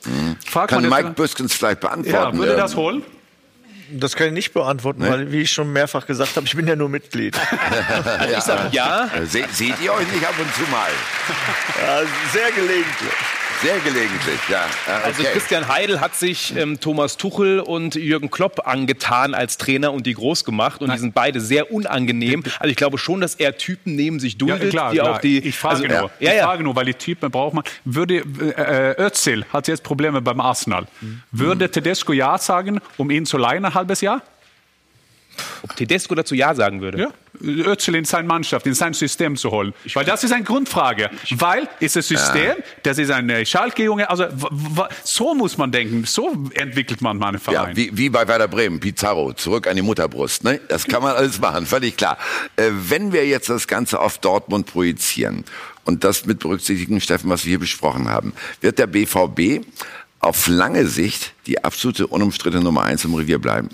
Fragt 0.45 0.71
Kann 0.71 0.87
man 0.87 1.03
Mike 1.03 1.15
Büskens 1.15 1.53
vielleicht 1.53 1.81
beantworten? 1.81 2.37
ja, 2.37 2.37
würde 2.37 2.55
das 2.55 2.75
holen? 2.75 3.03
Das 3.95 4.15
kann 4.15 4.27
ich 4.27 4.33
nicht 4.33 4.53
beantworten, 4.53 5.01
weil, 5.07 5.31
wie 5.31 5.41
ich 5.41 5.51
schon 5.51 5.71
mehrfach 5.71 6.07
gesagt 6.07 6.35
habe, 6.35 6.47
ich 6.47 6.55
bin 6.55 6.67
ja 6.67 6.75
nur 6.75 6.89
Mitglied. 6.89 7.35
ja. 7.35 8.25
Ich 8.37 8.43
sag 8.43 8.73
ja. 8.73 9.09
Se 9.25 9.43
seht 9.51 9.75
ihr 9.83 9.93
euch 9.93 10.11
nicht 10.11 10.25
ab 10.25 10.33
und 10.39 10.51
zu 10.55 10.61
mal? 10.71 10.89
Ja, 11.79 11.99
sehr 12.31 12.51
gelegentlich. 12.51 13.13
Sehr 13.63 13.79
gelegentlich, 13.79 14.39
ja. 14.49 14.65
Ja, 14.87 14.97
Also 15.05 15.21
okay. 15.21 15.31
Christian 15.31 15.67
Heidel 15.67 16.01
hat 16.01 16.15
sich 16.15 16.55
ähm, 16.57 16.79
Thomas 16.79 17.15
Tuchel 17.17 17.59
und 17.61 17.95
Jürgen 17.95 18.29
Klopp 18.29 18.67
angetan 18.67 19.33
als 19.33 19.57
Trainer 19.57 19.93
und 19.93 20.05
die 20.05 20.13
groß 20.13 20.43
gemacht 20.43 20.81
und 20.81 20.91
die 20.91 20.97
sind 20.97 21.13
beide 21.15 21.39
sehr 21.39 21.71
unangenehm. 21.71 22.43
Also 22.59 22.69
ich 22.71 22.75
glaube 22.75 22.97
schon, 22.97 23.21
dass 23.21 23.35
er 23.35 23.57
Typen 23.57 23.95
neben 23.95 24.19
sich 24.19 24.33
Ja, 24.33 24.37
duldet, 24.39 24.69
klar, 24.71 24.91
die 24.91 24.97
klar. 24.97 25.11
auch 25.15 25.19
die. 25.19 25.39
ich 25.39 25.57
frage 25.57 25.75
also, 25.75 25.87
nur, 25.87 26.11
Ja, 26.19 26.31
ich 26.31 26.37
ja. 26.37 26.43
frage 26.43 26.63
nur, 26.63 26.75
weil 26.75 26.85
die 26.85 26.93
Typen 26.93 27.31
braucht 27.31 27.53
man. 27.53 27.63
Würde 27.85 28.17
äh, 28.17 28.91
äh, 28.99 29.01
Özil 29.01 29.45
hat 29.53 29.67
jetzt 29.69 29.83
Probleme 29.83 30.21
beim 30.21 30.41
Arsenal. 30.41 30.85
Würde 31.31 31.71
Tedesco 31.71 32.11
ja 32.13 32.37
sagen, 32.37 32.81
um 32.97 33.09
ihn 33.11 33.25
zu 33.25 33.37
leihen 33.37 33.63
ein 33.65 33.73
halbes 33.73 34.01
Jahr? 34.01 34.21
Ob 35.63 35.75
Tedesco 35.75 36.13
dazu 36.15 36.35
ja 36.35 36.53
sagen 36.53 36.81
würde. 36.81 36.99
Ja. 36.99 37.07
Özil 37.43 37.95
in 37.95 38.05
seine 38.05 38.27
Mannschaft, 38.27 38.65
in 38.65 38.73
sein 38.73 38.93
System 38.93 39.35
zu 39.35 39.51
holen? 39.51 39.73
Weil 39.93 40.05
das 40.05 40.23
ist 40.23 40.31
eine 40.31 40.43
Grundfrage. 40.43 41.09
Weil 41.31 41.67
ist 41.79 41.95
das 41.95 42.07
System, 42.07 42.55
das 42.83 42.97
ist 42.97 43.11
ein 43.11 43.45
Schalke-Junge, 43.45 44.09
also 44.09 44.25
so 45.03 45.33
muss 45.35 45.57
man 45.57 45.71
denken, 45.71 46.05
so 46.05 46.47
entwickelt 46.53 47.01
man 47.01 47.17
mal 47.17 47.29
einen 47.29 47.39
Verein. 47.39 47.69
Ja, 47.69 47.75
wie, 47.75 47.97
wie 47.97 48.09
bei 48.09 48.27
Werder 48.27 48.47
Bremen, 48.47 48.79
Pizarro, 48.79 49.33
zurück 49.33 49.67
an 49.67 49.75
die 49.75 49.81
Mutterbrust. 49.81 50.43
Ne? 50.43 50.59
Das 50.67 50.85
kann 50.85 51.03
man 51.03 51.15
alles 51.15 51.39
machen, 51.39 51.65
völlig 51.65 51.97
klar. 51.97 52.17
Äh, 52.55 52.69
wenn 52.71 53.11
wir 53.13 53.27
jetzt 53.27 53.49
das 53.49 53.67
Ganze 53.67 53.99
auf 53.99 54.17
Dortmund 54.17 54.67
projizieren 54.67 55.43
und 55.85 56.03
das 56.03 56.25
mit 56.25 56.39
berücksichtigen, 56.39 57.01
Steffen, 57.01 57.29
was 57.29 57.45
wir 57.45 57.49
hier 57.49 57.59
besprochen 57.59 58.09
haben, 58.09 58.33
wird 58.61 58.79
der 58.79 58.87
BVB 58.87 59.65
auf 60.19 60.47
lange 60.47 60.87
Sicht 60.87 61.33
die 61.45 61.63
absolute 61.63 62.07
unumstrittene 62.07 62.63
Nummer 62.63 62.83
eins 62.83 63.03
im 63.03 63.13
Revier 63.13 63.39
bleiben? 63.39 63.69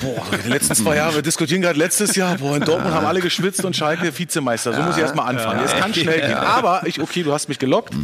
Boah, 0.00 0.24
die 0.44 0.48
letzten 0.48 0.74
zwei 0.74 0.96
Jahre, 0.96 1.16
wir 1.16 1.22
diskutieren 1.22 1.62
gerade 1.62 1.78
letztes 1.78 2.16
Jahr, 2.16 2.36
boah, 2.38 2.56
in 2.56 2.62
Dortmund 2.62 2.94
haben 2.94 3.06
alle 3.06 3.20
geschwitzt 3.20 3.64
und 3.64 3.76
Schalke 3.76 4.16
Vizemeister. 4.16 4.72
So 4.74 4.82
muss 4.82 4.96
ich 4.96 5.02
erstmal 5.02 5.28
anfangen. 5.28 5.64
Es 5.64 5.74
kann 5.74 5.94
schnell 5.94 6.20
gehen. 6.20 6.34
Aber, 6.34 6.82
ich, 6.86 7.00
okay, 7.00 7.22
du 7.22 7.32
hast 7.32 7.48
mich 7.48 7.58
gelockt. 7.58 7.94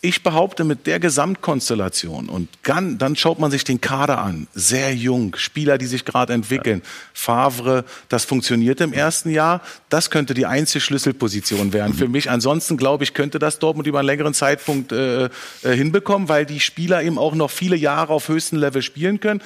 Ich 0.00 0.22
behaupte, 0.22 0.62
mit 0.62 0.86
der 0.86 1.00
Gesamtkonstellation 1.00 2.28
und 2.28 2.48
dann, 2.62 2.98
dann 2.98 3.16
schaut 3.16 3.40
man 3.40 3.50
sich 3.50 3.64
den 3.64 3.80
Kader 3.80 4.18
an. 4.18 4.46
Sehr 4.54 4.94
jung, 4.94 5.34
Spieler, 5.36 5.76
die 5.76 5.86
sich 5.86 6.04
gerade 6.04 6.34
entwickeln. 6.34 6.82
Favre, 7.12 7.84
das 8.08 8.24
funktioniert 8.24 8.80
im 8.80 8.92
ersten 8.92 9.30
Jahr. 9.30 9.60
Das 9.88 10.10
könnte 10.10 10.34
die 10.34 10.46
einzige 10.46 10.80
Schlüsselposition 10.80 11.72
werden 11.72 11.94
für 11.94 12.06
mich. 12.06 12.30
Ansonsten 12.30 12.76
glaube 12.76 13.02
ich, 13.02 13.12
könnte 13.12 13.40
das 13.40 13.58
Dortmund 13.58 13.88
über 13.88 13.98
einen 13.98 14.06
längeren 14.06 14.34
Zeitpunkt 14.34 14.92
äh, 14.92 15.24
äh, 15.24 15.30
hinbekommen, 15.62 16.28
weil 16.28 16.46
die 16.46 16.60
Spieler 16.60 17.02
eben 17.02 17.18
auch 17.18 17.34
noch 17.34 17.50
viele 17.50 17.74
Jahre 17.74 18.12
auf 18.12 18.28
höchstem 18.28 18.60
Level 18.60 18.82
spielen 18.82 19.18
können. 19.18 19.42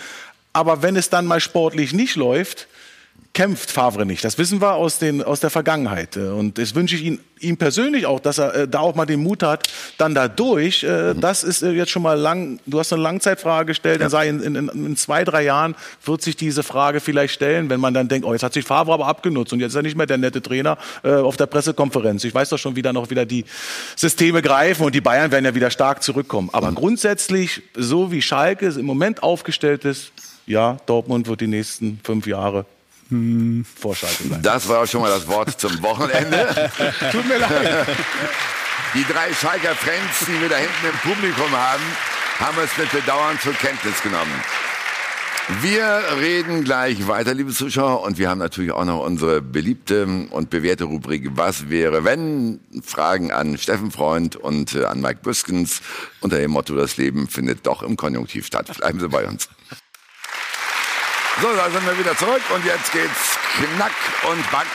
Aber 0.52 0.82
wenn 0.82 0.96
es 0.96 1.08
dann 1.10 1.26
mal 1.26 1.40
sportlich 1.40 1.92
nicht 1.92 2.16
läuft, 2.16 2.68
kämpft 3.34 3.70
Favre 3.70 4.04
nicht. 4.04 4.24
Das 4.24 4.36
wissen 4.36 4.60
wir 4.60 4.74
aus, 4.74 4.98
den, 4.98 5.22
aus 5.22 5.40
der 5.40 5.48
Vergangenheit. 5.48 6.16
Äh, 6.16 6.28
Und 6.28 6.58
das 6.58 6.74
wünsche 6.74 6.96
ich 6.96 7.04
ihm, 7.04 7.20
ihm 7.40 7.56
persönlich 7.56 8.04
auch, 8.04 8.20
dass 8.20 8.36
er 8.38 8.54
äh, 8.54 8.68
da 8.68 8.80
auch 8.80 8.94
mal 8.94 9.06
den 9.06 9.22
Mut 9.22 9.42
hat, 9.42 9.68
dann 9.96 10.14
da 10.14 10.28
durch. 10.28 10.82
Äh, 10.82 11.14
das 11.14 11.42
ist 11.42 11.62
äh, 11.62 11.70
jetzt 11.70 11.90
schon 11.90 12.02
mal 12.02 12.18
lang, 12.18 12.60
du 12.66 12.78
hast 12.78 12.92
eine 12.92 13.00
Langzeitfrage 13.02 13.68
gestellt, 13.68 14.02
dann 14.02 14.22
ich, 14.22 14.28
in, 14.28 14.54
in, 14.54 14.68
in 14.68 14.96
zwei, 14.96 15.24
drei 15.24 15.44
Jahren 15.44 15.74
wird 16.04 16.20
sich 16.20 16.36
diese 16.36 16.62
Frage 16.62 17.00
vielleicht 17.00 17.32
stellen, 17.32 17.70
wenn 17.70 17.80
man 17.80 17.94
dann 17.94 18.08
denkt, 18.08 18.26
oh, 18.26 18.32
jetzt 18.34 18.42
hat 18.42 18.52
sich 18.52 18.66
Favre 18.66 18.92
aber 18.92 19.06
abgenutzt 19.06 19.52
und 19.54 19.60
jetzt 19.60 19.70
ist 19.70 19.76
er 19.76 19.82
nicht 19.82 19.96
mehr 19.96 20.06
der 20.06 20.18
nette 20.18 20.42
Trainer 20.42 20.76
äh, 21.02 21.14
auf 21.14 21.38
der 21.38 21.46
Pressekonferenz. 21.46 22.24
Ich 22.24 22.34
weiß 22.34 22.50
doch 22.50 22.58
schon, 22.58 22.76
wie 22.76 22.82
dann 22.82 22.94
noch 22.94 23.08
wieder 23.08 23.24
die 23.24 23.46
Systeme 23.96 24.42
greifen 24.42 24.84
und 24.84 24.94
die 24.94 25.00
Bayern 25.00 25.30
werden 25.30 25.46
ja 25.46 25.54
wieder 25.54 25.70
stark 25.70 26.02
zurückkommen. 26.02 26.50
Aber 26.52 26.70
grundsätzlich, 26.72 27.62
so 27.74 28.12
wie 28.12 28.20
Schalke 28.20 28.66
im 28.66 28.84
Moment 28.84 29.22
aufgestellt 29.22 29.86
ist, 29.86 30.12
ja, 30.46 30.76
Dortmund 30.86 31.28
wird 31.28 31.40
die 31.40 31.46
nächsten 31.46 32.00
fünf 32.02 32.26
Jahre 32.26 32.66
vor 33.78 33.94
Schalke 33.94 34.24
bleiben. 34.24 34.42
Das 34.42 34.68
war 34.68 34.82
auch 34.82 34.86
schon 34.86 35.02
mal 35.02 35.10
das 35.10 35.26
Wort 35.28 35.60
zum 35.60 35.82
Wochenende. 35.82 36.70
Tut 37.12 37.28
mir 37.28 37.38
leid. 37.38 37.86
Die 38.94 39.04
drei 39.04 39.32
Schalker 39.34 39.74
Fans, 39.74 40.26
die 40.26 40.40
wir 40.40 40.48
da 40.48 40.56
hinten 40.56 40.86
im 40.86 41.12
Publikum 41.12 41.50
haben, 41.52 41.82
haben 42.38 42.58
es 42.62 42.76
mit 42.78 42.90
Bedauern 42.90 43.38
zur 43.40 43.52
Kenntnis 43.54 44.02
genommen. 44.02 44.32
Wir 45.60 46.02
reden 46.18 46.62
gleich 46.62 47.08
weiter, 47.08 47.34
liebe 47.34 47.52
Zuschauer, 47.52 48.02
und 48.02 48.16
wir 48.16 48.30
haben 48.30 48.38
natürlich 48.38 48.70
auch 48.70 48.84
noch 48.84 49.04
unsere 49.04 49.42
beliebte 49.42 50.06
und 50.30 50.50
bewährte 50.50 50.84
Rubrik 50.84 51.30
Was 51.34 51.68
wäre 51.68 52.04
wenn? 52.04 52.60
Fragen 52.82 53.32
an 53.32 53.58
Steffen 53.58 53.90
Freund 53.90 54.36
und 54.36 54.74
äh, 54.74 54.84
an 54.84 55.00
Mike 55.00 55.20
Büskens 55.22 55.82
unter 56.20 56.38
dem 56.38 56.52
Motto 56.52 56.76
Das 56.76 56.96
Leben 56.96 57.26
findet 57.26 57.66
doch 57.66 57.82
im 57.82 57.96
Konjunktiv 57.96 58.46
statt. 58.46 58.70
Bleiben 58.78 59.00
Sie 59.00 59.08
bei 59.08 59.26
uns. 59.26 59.48
So, 61.40 61.48
da 61.56 61.70
sind 61.70 61.86
wir 61.86 61.98
wieder 61.98 62.16
zurück 62.16 62.42
und 62.54 62.64
jetzt 62.64 62.92
geht's 62.92 63.38
knack 63.56 63.92
und 64.30 64.50
back. 64.50 64.66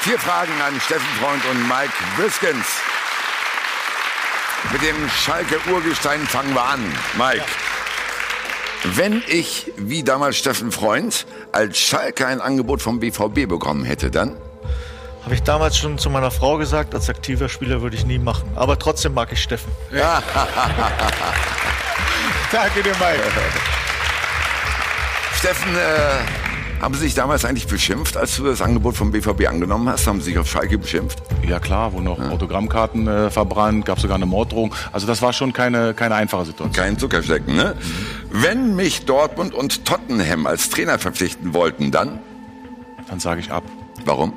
Vier 0.00 0.18
Fragen 0.18 0.60
an 0.60 0.80
Steffen 0.80 1.06
Freund 1.20 1.44
und 1.46 1.68
Mike 1.68 1.92
Büskens. 2.16 2.66
Mit 4.72 4.82
dem 4.82 5.08
Schalke 5.08 5.58
Urgestein 5.70 6.26
fangen 6.26 6.54
wir 6.54 6.64
an. 6.64 6.80
Mike. 7.16 7.44
Wenn 8.94 9.22
ich, 9.26 9.72
wie 9.76 10.02
damals 10.02 10.36
Steffen 10.36 10.70
Freund, 10.70 11.26
als 11.52 11.78
Schalke 11.78 12.26
ein 12.26 12.40
Angebot 12.40 12.82
vom 12.82 13.00
BVB 13.00 13.48
bekommen 13.48 13.84
hätte, 13.84 14.10
dann? 14.10 14.36
Habe 15.24 15.34
ich 15.34 15.42
damals 15.42 15.76
schon 15.76 15.98
zu 15.98 16.08
meiner 16.08 16.30
Frau 16.30 16.56
gesagt, 16.56 16.94
als 16.94 17.08
aktiver 17.08 17.48
Spieler 17.48 17.82
würde 17.82 17.96
ich 17.96 18.06
nie 18.06 18.18
machen. 18.18 18.48
Aber 18.54 18.78
trotzdem 18.78 19.14
mag 19.14 19.32
ich 19.32 19.42
Steffen. 19.42 19.72
Ja. 19.90 20.22
Danke 22.52 22.82
dir, 22.82 22.94
Mike. 23.00 23.22
Steffen, 25.38 25.76
äh, 25.76 26.80
haben 26.82 26.94
Sie 26.94 27.00
sich 27.00 27.14
damals 27.14 27.44
eigentlich 27.44 27.66
beschimpft, 27.66 28.16
als 28.16 28.36
du 28.36 28.44
das 28.44 28.62
Angebot 28.62 28.96
vom 28.96 29.12
BVB 29.12 29.46
angenommen 29.48 29.86
hast? 29.86 30.06
Haben 30.06 30.20
Sie 30.20 30.30
sich 30.30 30.38
auf 30.38 30.48
Schalke 30.48 30.78
beschimpft? 30.78 31.22
Ja 31.46 31.60
klar, 31.60 31.92
wo 31.92 32.00
noch 32.00 32.18
Autogrammkarten 32.18 33.06
äh, 33.06 33.30
verbrannt, 33.30 33.84
gab 33.84 34.00
sogar 34.00 34.16
eine 34.16 34.24
Morddrohung. 34.24 34.74
Also 34.92 35.06
das 35.06 35.20
war 35.20 35.34
schon 35.34 35.52
keine, 35.52 35.92
keine 35.92 36.14
einfache 36.14 36.46
Situation. 36.46 36.72
Kein 36.72 36.98
Zuckerschlecken, 36.98 37.54
ne? 37.54 37.76
Wenn 38.30 38.76
mich 38.76 39.04
Dortmund 39.04 39.52
und 39.52 39.84
Tottenham 39.84 40.46
als 40.46 40.70
Trainer 40.70 40.98
verpflichten 40.98 41.52
wollten, 41.52 41.90
dann? 41.90 42.18
Dann 43.08 43.20
sage 43.20 43.40
ich 43.40 43.52
ab. 43.52 43.64
Warum? 44.06 44.32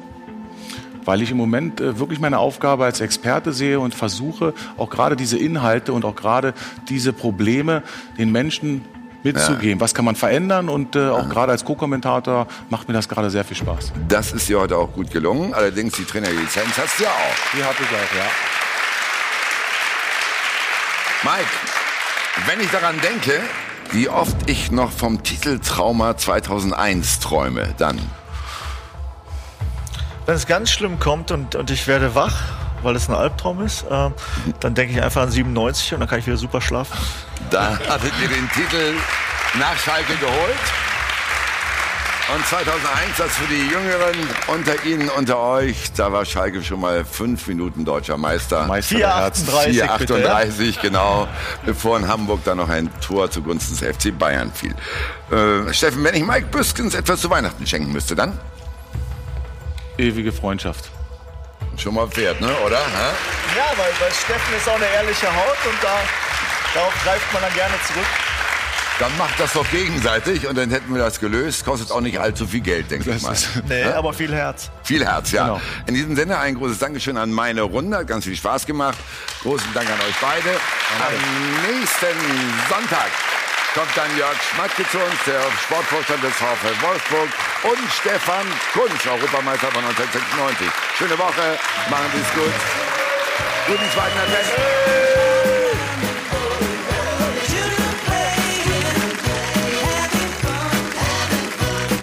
Weil 1.06 1.22
ich 1.22 1.32
im 1.32 1.38
Moment 1.38 1.80
äh, 1.80 1.98
wirklich 1.98 2.20
meine 2.20 2.40
Aufgabe 2.40 2.84
als 2.84 3.00
Experte 3.00 3.54
sehe 3.54 3.80
und 3.80 3.96
versuche, 3.96 4.54
auch 4.76 4.90
gerade 4.90 5.16
diese 5.16 5.38
Inhalte 5.38 5.94
und 5.94 6.04
auch 6.04 6.16
gerade 6.16 6.54
diese 6.90 7.14
Probleme 7.14 7.84
den 8.18 8.34
Menschen 8.34 8.84
mitzugeben. 9.24 9.80
Was 9.80 9.94
kann 9.94 10.06
man 10.06 10.16
verändern? 10.16 10.70
Und 10.70 10.96
äh, 10.96 11.10
auch 11.10 11.28
gerade 11.30 11.52
als 11.52 11.66
Co-Kommentator 11.66 12.48
macht 12.70 12.88
mir 12.88 12.94
das 12.94 13.10
gerade 13.10 13.30
sehr 13.30 13.44
viel 13.44 13.58
Spaß. 13.58 13.92
Das 14.08 14.32
ist 14.32 14.48
dir 14.50 14.60
heute 14.60 14.78
auch 14.78 14.92
gut 14.94 15.12
gelungen. 15.12 15.54
Allerdings 15.54 15.94
die 15.94 16.06
Trainerlizenz 16.06 16.78
hast 16.78 17.00
du 17.00 17.04
ja 17.04 17.10
auch. 17.10 17.58
Die 17.58 17.64
habe 17.64 17.76
ich 17.80 17.88
auch, 17.88 18.16
ja. 18.18 18.30
Mike, 21.24 21.50
wenn 22.48 22.62
ich 22.62 22.72
daran 22.72 23.00
denke, 23.02 23.42
wie 23.92 24.08
oft 24.08 24.50
ich 24.50 24.72
noch 24.72 24.92
vom 24.92 25.24
Titeltrauma 25.24 26.16
2001 26.16 27.20
träume, 27.20 27.74
dann. 27.78 28.00
Wenn 30.26 30.36
es 30.36 30.46
ganz 30.46 30.72
schlimm 30.72 31.00
kommt 31.00 31.32
und, 31.32 31.56
und 31.56 31.72
ich 31.72 31.88
werde 31.88 32.14
wach, 32.14 32.59
weil 32.84 32.96
es 32.96 33.10
ein 33.10 33.16
Albtraum 33.16 33.62
ist, 33.66 33.84
äh, 33.84 34.10
dann 34.60 34.76
denke 34.76 34.94
ich 34.94 35.02
einfach 35.02 35.22
an 35.22 35.32
97 35.32 35.94
und 35.94 36.00
dann 36.00 36.10
kann 36.10 36.20
ich 36.20 36.28
wieder 36.28 36.38
super 36.38 36.62
schlafen. 36.62 36.98
Da 37.50 37.78
hattet 37.88 38.14
ihr 38.22 38.28
den 38.30 38.50
Titel 38.52 38.94
nach 39.60 39.78
Schalke 39.78 40.16
geholt. 40.16 40.60
Und 42.36 42.46
2001, 42.46 43.18
das 43.18 43.32
für 43.32 43.48
die 43.48 43.70
Jüngeren 43.72 44.16
unter 44.54 44.86
Ihnen, 44.86 45.10
unter 45.10 45.40
euch, 45.40 45.92
da 45.94 46.12
war 46.12 46.26
Schalke 46.26 46.64
schon 46.64 46.80
mal 46.80 47.04
fünf 47.04 47.48
Minuten 47.48 47.86
deutscher 47.86 48.18
Meister. 48.18 48.68
Meister 48.68 48.98
der 49.00 49.16
Herzen. 49.16 49.48
4,38 49.48 49.98
bitte, 49.98 50.30
4,38, 50.30 50.82
genau. 50.82 51.28
Bevor 51.66 51.98
in 51.98 52.08
Hamburg 52.08 52.44
dann 52.44 52.58
noch 52.58 52.70
ein 52.70 52.92
Tor 53.02 53.32
zugunsten 53.32 53.76
des 53.76 53.98
FC 53.98 54.16
Bayern 54.16 54.52
fiel. 54.54 54.76
Äh, 55.32 55.74
Steffen, 55.74 56.04
wenn 56.04 56.14
ich 56.14 56.24
Mike 56.24 56.48
Büskens 56.52 56.94
etwas 56.94 57.22
zu 57.22 57.32
Weihnachten 57.32 57.66
schenken 57.66 57.92
müsste, 57.92 58.16
dann? 58.16 58.38
Ewige 59.98 60.32
Freundschaft. 60.32 60.92
Schon 61.82 61.94
mal 61.94 62.08
Pferd, 62.10 62.42
ne? 62.42 62.54
oder? 62.66 62.78
Hä? 62.78 63.58
Ja, 63.58 63.72
weil, 63.78 63.92
weil 64.00 64.12
Steffen 64.12 64.54
ist 64.58 64.68
auch 64.68 64.76
eine 64.76 64.86
ehrliche 64.88 65.28
Haut 65.34 65.58
und 65.66 65.82
da, 65.82 65.98
darauf 66.74 66.94
greift 67.04 67.32
man 67.34 67.42
dann 67.42 67.54
gerne 67.54 67.74
zurück. 67.88 68.06
Dann 69.00 69.18
macht 69.18 69.40
das 69.40 69.54
doch 69.54 69.66
gegenseitig 69.72 70.46
und 70.46 70.58
dann 70.58 70.70
hätten 70.72 70.94
wir 70.94 71.02
das 71.02 71.22
gelöst. 71.22 71.64
Kostet 71.64 71.90
auch 71.90 72.02
nicht 72.02 72.20
allzu 72.20 72.46
viel 72.46 72.60
Geld, 72.60 72.92
denke 72.92 73.12
ich 73.12 73.22
mal. 73.22 73.34
Nee, 73.70 73.80
Ja? 73.84 73.96
aber 73.96 74.12
viel 74.12 74.34
Herz. 74.36 74.70
Viel 74.84 75.06
Herz, 75.06 75.32
ja. 75.32 75.44
Genau. 75.46 75.62
In 75.86 75.94
diesem 75.94 76.18
Sinne 76.18 76.38
ein 76.38 76.56
großes 76.56 76.80
Dankeschön 76.80 77.16
an 77.16 77.32
meine 77.32 77.62
Runde. 77.62 77.96
Hat 78.00 78.08
ganz 78.08 78.26
viel 78.26 78.36
Spaß 78.36 78.66
gemacht. 78.66 78.98
Großen 79.42 79.74
Dank 79.74 79.88
an 79.90 80.00
euch 80.02 80.16
beide. 80.20 80.50
Am 81.00 81.72
nächsten 81.80 82.18
Sonntag 82.68 83.08
kommt 83.74 83.96
dann 83.96 84.18
Jörg 84.18 84.36
Schmatke 84.42 84.88
zu 84.90 84.98
uns, 84.98 85.24
der 85.26 85.42
Sportvorstand 85.64 86.24
des 86.24 86.34
VfL 86.34 86.82
Wolfsburg 86.82 87.30
und 87.64 87.92
Stefan 87.92 88.46
Kunsch, 88.74 89.08
Europameister 89.08 89.72
von 89.72 89.84
1996. 89.84 90.68
Schöne 90.98 91.18
Woche, 91.18 91.60
machen 91.90 92.10
Sie 92.14 92.22
es 92.22 92.34
gut. 92.34 92.54
Guten 93.68 93.92
zweiten 93.92 94.18
Advent. 94.18 95.19